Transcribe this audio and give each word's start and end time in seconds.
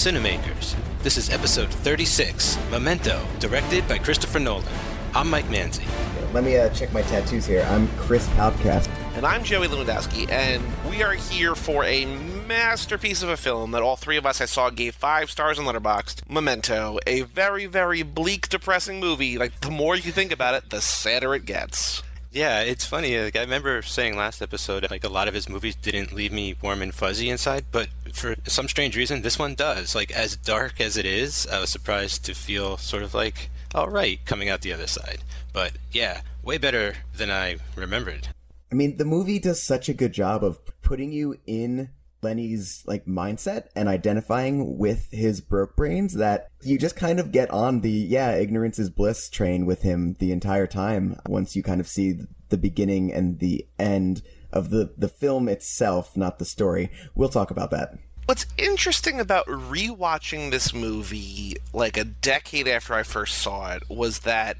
Cinemakers. 0.00 0.74
This 1.02 1.18
is 1.18 1.28
episode 1.28 1.68
36, 1.68 2.56
Memento, 2.70 3.22
directed 3.38 3.86
by 3.86 3.98
Christopher 3.98 4.38
Nolan. 4.38 4.64
I'm 5.14 5.28
Mike 5.28 5.44
Manzi. 5.48 5.84
Let 6.32 6.42
me 6.42 6.56
uh, 6.56 6.70
check 6.70 6.90
my 6.94 7.02
tattoos 7.02 7.44
here. 7.44 7.66
I'm 7.68 7.86
Chris 7.98 8.26
Outcast. 8.38 8.88
And 9.14 9.26
I'm 9.26 9.44
Joey 9.44 9.68
Lewandowski, 9.68 10.30
and 10.30 10.64
we 10.88 11.02
are 11.02 11.12
here 11.12 11.54
for 11.54 11.84
a 11.84 12.06
masterpiece 12.46 13.22
of 13.22 13.28
a 13.28 13.36
film 13.36 13.72
that 13.72 13.82
all 13.82 13.96
three 13.96 14.16
of 14.16 14.24
us 14.24 14.40
I 14.40 14.46
saw 14.46 14.70
gave 14.70 14.94
five 14.94 15.30
stars 15.30 15.58
on 15.58 15.66
Letterboxd. 15.66 16.30
Memento, 16.30 16.98
a 17.06 17.20
very, 17.20 17.66
very 17.66 18.02
bleak, 18.02 18.48
depressing 18.48 19.00
movie. 19.00 19.36
Like 19.36 19.60
the 19.60 19.70
more 19.70 19.96
you 19.96 20.12
think 20.12 20.32
about 20.32 20.54
it, 20.54 20.70
the 20.70 20.80
sadder 20.80 21.34
it 21.34 21.44
gets. 21.44 22.02
Yeah, 22.32 22.60
it's 22.60 22.84
funny. 22.84 23.18
Like, 23.18 23.34
I 23.34 23.40
remember 23.40 23.82
saying 23.82 24.16
last 24.16 24.40
episode, 24.40 24.88
like 24.88 25.02
a 25.02 25.08
lot 25.08 25.26
of 25.26 25.34
his 25.34 25.48
movies 25.48 25.74
didn't 25.74 26.12
leave 26.12 26.32
me 26.32 26.54
warm 26.62 26.80
and 26.80 26.94
fuzzy 26.94 27.28
inside, 27.28 27.64
but 27.72 27.88
for 28.12 28.34
some 28.46 28.68
strange 28.68 28.96
reason, 28.96 29.22
this 29.22 29.38
one 29.38 29.54
does. 29.54 29.94
Like 29.94 30.10
as 30.12 30.36
dark 30.36 30.80
as 30.80 30.96
it 30.96 31.06
is, 31.06 31.46
I 31.46 31.60
was 31.60 31.70
surprised 31.70 32.24
to 32.26 32.34
feel 32.34 32.76
sort 32.76 33.02
of 33.02 33.14
like 33.14 33.50
all 33.74 33.88
right 33.88 34.18
coming 34.24 34.48
out 34.48 34.62
the 34.62 34.72
other 34.72 34.86
side. 34.86 35.20
But 35.52 35.72
yeah, 35.92 36.22
way 36.42 36.58
better 36.58 36.94
than 37.16 37.30
I 37.30 37.56
remembered. 37.76 38.28
I 38.70 38.74
mean, 38.74 38.96
the 38.96 39.04
movie 39.04 39.38
does 39.38 39.62
such 39.62 39.88
a 39.88 39.94
good 39.94 40.12
job 40.12 40.44
of 40.44 40.58
putting 40.82 41.12
you 41.12 41.38
in 41.46 41.90
Lenny's 42.22 42.82
like 42.86 43.06
mindset 43.06 43.68
and 43.74 43.88
identifying 43.88 44.78
with 44.78 45.08
his 45.10 45.40
broke 45.40 45.76
brains 45.76 46.14
that 46.14 46.48
you 46.62 46.78
just 46.78 46.96
kind 46.96 47.18
of 47.18 47.32
get 47.32 47.50
on 47.50 47.80
the 47.80 47.90
yeah 47.90 48.32
ignorance 48.32 48.78
is 48.78 48.90
bliss 48.90 49.30
train 49.30 49.64
with 49.64 49.82
him 49.82 50.16
the 50.18 50.32
entire 50.32 50.66
time 50.66 51.18
once 51.26 51.56
you 51.56 51.62
kind 51.62 51.80
of 51.80 51.88
see 51.88 52.18
the 52.50 52.58
beginning 52.58 53.12
and 53.12 53.38
the 53.38 53.66
end 53.78 54.22
of 54.52 54.70
the 54.70 54.92
the 54.96 55.08
film 55.08 55.48
itself 55.48 56.16
not 56.16 56.38
the 56.38 56.44
story 56.44 56.90
we'll 57.14 57.28
talk 57.28 57.50
about 57.50 57.70
that 57.70 57.98
What's 58.26 58.46
interesting 58.56 59.18
about 59.18 59.46
rewatching 59.46 60.52
this 60.52 60.72
movie 60.72 61.56
like 61.72 61.96
a 61.96 62.04
decade 62.04 62.68
after 62.68 62.94
I 62.94 63.02
first 63.02 63.38
saw 63.38 63.72
it 63.72 63.82
was 63.88 64.20
that 64.20 64.56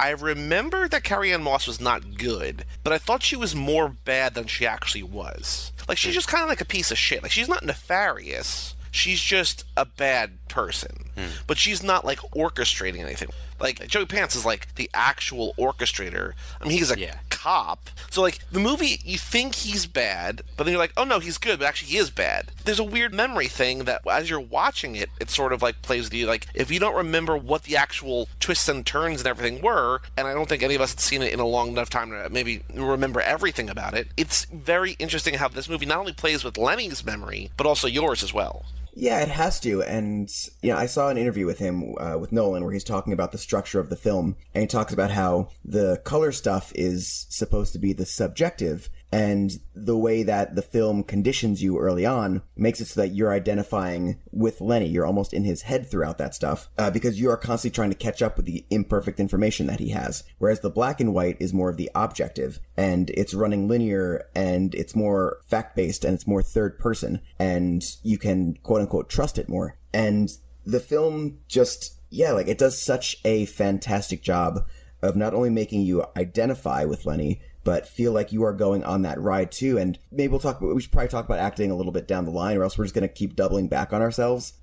I 0.00 0.10
remember 0.12 0.88
that 0.88 1.04
Carrie 1.04 1.30
Ann 1.30 1.42
Moss 1.42 1.66
was 1.66 1.78
not 1.78 2.16
good, 2.16 2.64
but 2.82 2.94
I 2.94 2.96
thought 2.96 3.22
she 3.22 3.36
was 3.36 3.54
more 3.54 3.90
bad 3.90 4.32
than 4.32 4.46
she 4.46 4.66
actually 4.66 5.02
was. 5.02 5.72
Like 5.86 5.98
she's 5.98 6.14
just 6.14 6.28
kind 6.28 6.42
of 6.42 6.48
like 6.48 6.62
a 6.62 6.64
piece 6.64 6.90
of 6.90 6.96
shit. 6.96 7.22
Like 7.22 7.32
she's 7.32 7.50
not 7.50 7.62
nefarious. 7.62 8.74
She's 8.90 9.20
just 9.20 9.64
a 9.76 9.84
bad 9.84 10.38
person. 10.48 11.10
Hmm. 11.14 11.26
But 11.46 11.58
she's 11.58 11.82
not 11.82 12.06
like 12.06 12.20
orchestrating 12.34 13.00
anything. 13.00 13.28
Like 13.60 13.86
Joey 13.88 14.06
Pants 14.06 14.34
is 14.34 14.46
like 14.46 14.74
the 14.76 14.88
actual 14.94 15.52
orchestrator. 15.58 16.32
I 16.58 16.64
mean, 16.64 16.78
he's 16.78 16.90
a 16.90 16.98
yeah. 16.98 17.18
Cop. 17.40 17.88
So 18.10 18.20
like 18.20 18.40
the 18.50 18.60
movie, 18.60 19.00
you 19.04 19.16
think 19.16 19.54
he's 19.54 19.86
bad, 19.86 20.42
but 20.56 20.64
then 20.64 20.72
you're 20.72 20.80
like, 20.80 20.92
oh 20.96 21.04
no, 21.04 21.20
he's 21.20 21.38
good, 21.38 21.58
but 21.58 21.66
actually 21.66 21.92
he 21.92 21.96
is 21.96 22.10
bad. 22.10 22.50
There's 22.64 22.78
a 22.78 22.84
weird 22.84 23.14
memory 23.14 23.46
thing 23.46 23.84
that 23.84 24.02
as 24.06 24.28
you're 24.28 24.40
watching 24.40 24.94
it, 24.96 25.08
it 25.20 25.30
sort 25.30 25.52
of 25.52 25.62
like 25.62 25.80
plays 25.80 26.04
with 26.04 26.14
you. 26.14 26.26
Like 26.26 26.48
if 26.54 26.70
you 26.70 26.78
don't 26.78 26.96
remember 26.96 27.36
what 27.36 27.64
the 27.64 27.76
actual 27.76 28.28
twists 28.40 28.68
and 28.68 28.84
turns 28.84 29.20
and 29.20 29.28
everything 29.28 29.62
were, 29.62 30.02
and 30.16 30.26
I 30.26 30.34
don't 30.34 30.48
think 30.48 30.62
any 30.62 30.74
of 30.74 30.82
us 30.82 30.92
had 30.92 31.00
seen 31.00 31.22
it 31.22 31.32
in 31.32 31.40
a 31.40 31.46
long 31.46 31.68
enough 31.68 31.88
time 31.88 32.10
to 32.10 32.28
maybe 32.30 32.62
remember 32.74 33.20
everything 33.20 33.70
about 33.70 33.94
it. 33.94 34.08
It's 34.16 34.44
very 34.46 34.92
interesting 34.98 35.34
how 35.34 35.48
this 35.48 35.68
movie 35.68 35.86
not 35.86 35.98
only 35.98 36.12
plays 36.12 36.44
with 36.44 36.58
Lenny's 36.58 37.04
memory, 37.04 37.50
but 37.56 37.66
also 37.66 37.86
yours 37.86 38.22
as 38.22 38.34
well. 38.34 38.66
Yeah, 38.94 39.20
it 39.20 39.28
has 39.28 39.60
to. 39.60 39.82
And, 39.82 40.28
you 40.62 40.72
know, 40.72 40.76
I 40.76 40.86
saw 40.86 41.08
an 41.08 41.16
interview 41.16 41.46
with 41.46 41.58
him, 41.58 41.94
uh, 41.98 42.18
with 42.18 42.32
Nolan, 42.32 42.64
where 42.64 42.72
he's 42.72 42.84
talking 42.84 43.12
about 43.12 43.32
the 43.32 43.38
structure 43.38 43.80
of 43.80 43.88
the 43.88 43.96
film. 43.96 44.36
And 44.54 44.62
he 44.62 44.66
talks 44.66 44.92
about 44.92 45.10
how 45.10 45.48
the 45.64 46.00
color 46.04 46.32
stuff 46.32 46.72
is 46.74 47.26
supposed 47.28 47.72
to 47.72 47.78
be 47.78 47.92
the 47.92 48.06
subjective 48.06 48.88
and 49.12 49.58
the 49.74 49.96
way 49.96 50.22
that 50.22 50.54
the 50.54 50.62
film 50.62 51.02
conditions 51.02 51.62
you 51.62 51.78
early 51.78 52.06
on 52.06 52.42
makes 52.56 52.80
it 52.80 52.86
so 52.86 53.00
that 53.00 53.08
you're 53.08 53.32
identifying 53.32 54.20
with 54.30 54.60
Lenny. 54.60 54.86
You're 54.86 55.06
almost 55.06 55.32
in 55.32 55.44
his 55.44 55.62
head 55.62 55.90
throughout 55.90 56.18
that 56.18 56.34
stuff 56.34 56.68
uh, 56.78 56.90
because 56.90 57.20
you 57.20 57.28
are 57.30 57.36
constantly 57.36 57.74
trying 57.74 57.90
to 57.90 57.96
catch 57.96 58.22
up 58.22 58.36
with 58.36 58.46
the 58.46 58.64
imperfect 58.70 59.18
information 59.18 59.66
that 59.66 59.80
he 59.80 59.90
has. 59.90 60.22
Whereas 60.38 60.60
the 60.60 60.70
black 60.70 61.00
and 61.00 61.12
white 61.12 61.36
is 61.40 61.52
more 61.52 61.70
of 61.70 61.76
the 61.76 61.90
objective 61.94 62.60
and 62.76 63.10
it's 63.10 63.34
running 63.34 63.66
linear 63.66 64.28
and 64.34 64.74
it's 64.74 64.94
more 64.94 65.38
fact 65.44 65.74
based 65.74 66.04
and 66.04 66.14
it's 66.14 66.26
more 66.26 66.42
third 66.42 66.78
person 66.78 67.20
and 67.38 67.84
you 68.02 68.18
can 68.18 68.54
quote 68.62 68.80
unquote 68.80 69.08
trust 69.08 69.38
it 69.38 69.48
more. 69.48 69.76
And 69.92 70.30
the 70.64 70.80
film 70.80 71.38
just, 71.48 71.98
yeah, 72.10 72.30
like 72.30 72.46
it 72.46 72.58
does 72.58 72.80
such 72.80 73.16
a 73.24 73.46
fantastic 73.46 74.22
job 74.22 74.66
of 75.02 75.16
not 75.16 75.34
only 75.34 75.50
making 75.50 75.82
you 75.82 76.04
identify 76.16 76.84
with 76.84 77.06
Lenny, 77.06 77.40
but 77.64 77.86
feel 77.86 78.12
like 78.12 78.32
you 78.32 78.42
are 78.42 78.52
going 78.52 78.84
on 78.84 79.02
that 79.02 79.20
ride 79.20 79.52
too. 79.52 79.78
And 79.78 79.98
maybe 80.10 80.28
we'll 80.28 80.40
talk. 80.40 80.60
We 80.60 80.80
should 80.80 80.92
probably 80.92 81.08
talk 81.08 81.24
about 81.24 81.38
acting 81.38 81.70
a 81.70 81.76
little 81.76 81.92
bit 81.92 82.08
down 82.08 82.24
the 82.24 82.30
line, 82.30 82.56
or 82.56 82.64
else 82.64 82.78
we're 82.78 82.84
just 82.84 82.94
going 82.94 83.06
to 83.06 83.14
keep 83.14 83.36
doubling 83.36 83.68
back 83.68 83.92
on 83.92 84.02
ourselves. 84.02 84.54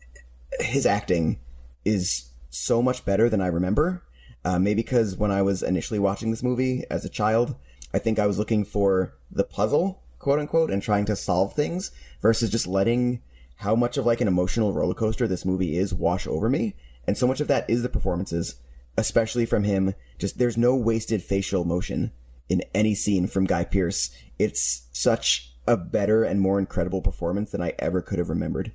His 0.60 0.86
acting 0.86 1.40
is 1.86 2.32
so 2.50 2.82
much 2.82 3.06
better 3.06 3.30
than 3.30 3.42
I 3.42 3.48
remember. 3.48 4.04
Uh, 4.44 4.60
maybe 4.60 4.82
because 4.82 5.18
when 5.18 5.32
I 5.32 5.42
was 5.42 5.62
initially 5.62 6.00
watching 6.00 6.32
this 6.32 6.44
movie 6.44 6.84
as 6.90 7.04
a 7.04 7.10
child, 7.10 7.56
I 7.94 8.00
think 8.00 8.18
I 8.18 8.28
was 8.28 8.40
looking 8.40 8.64
for 8.64 9.14
the 9.30 9.44
puzzle, 9.44 10.02
quote 10.20 10.40
unquote, 10.40 10.72
and 10.72 10.82
trying 10.82 11.06
to 11.06 11.16
solve 11.16 11.54
things 11.54 11.92
versus 12.22 12.50
just 12.50 12.68
letting 12.68 13.22
how 13.58 13.76
much 13.76 13.98
of 13.98 14.06
like 14.06 14.22
an 14.22 14.28
emotional 14.28 14.74
roller 14.74 14.94
coaster 14.94 15.28
this 15.28 15.46
movie 15.46 15.78
is 15.78 15.94
wash 15.94 16.28
over 16.28 16.50
me. 16.50 16.76
And 17.06 17.18
so 17.18 17.28
much 17.28 17.42
of 17.42 17.48
that 17.48 17.70
is 17.70 17.84
the 17.84 17.90
performances, 17.90 18.56
especially 18.98 19.46
from 19.46 19.64
him. 19.64 19.94
Just 20.18 20.38
there's 20.38 20.58
no 20.58 20.76
wasted 20.76 21.22
facial 21.24 21.66
motion 21.66 22.12
in 22.50 22.64
any 22.74 22.96
scene 22.96 23.28
from 23.28 23.46
Guy 23.46 23.64
Pearce. 23.64 24.10
It's 24.40 24.88
such 24.92 25.54
a 25.68 25.76
better 25.76 26.24
and 26.24 26.40
more 26.40 26.60
incredible 26.60 27.02
performance 27.02 27.52
than 27.52 27.62
I 27.62 27.74
ever 27.80 28.02
could 28.02 28.20
have 28.20 28.30
remembered. 28.30 28.72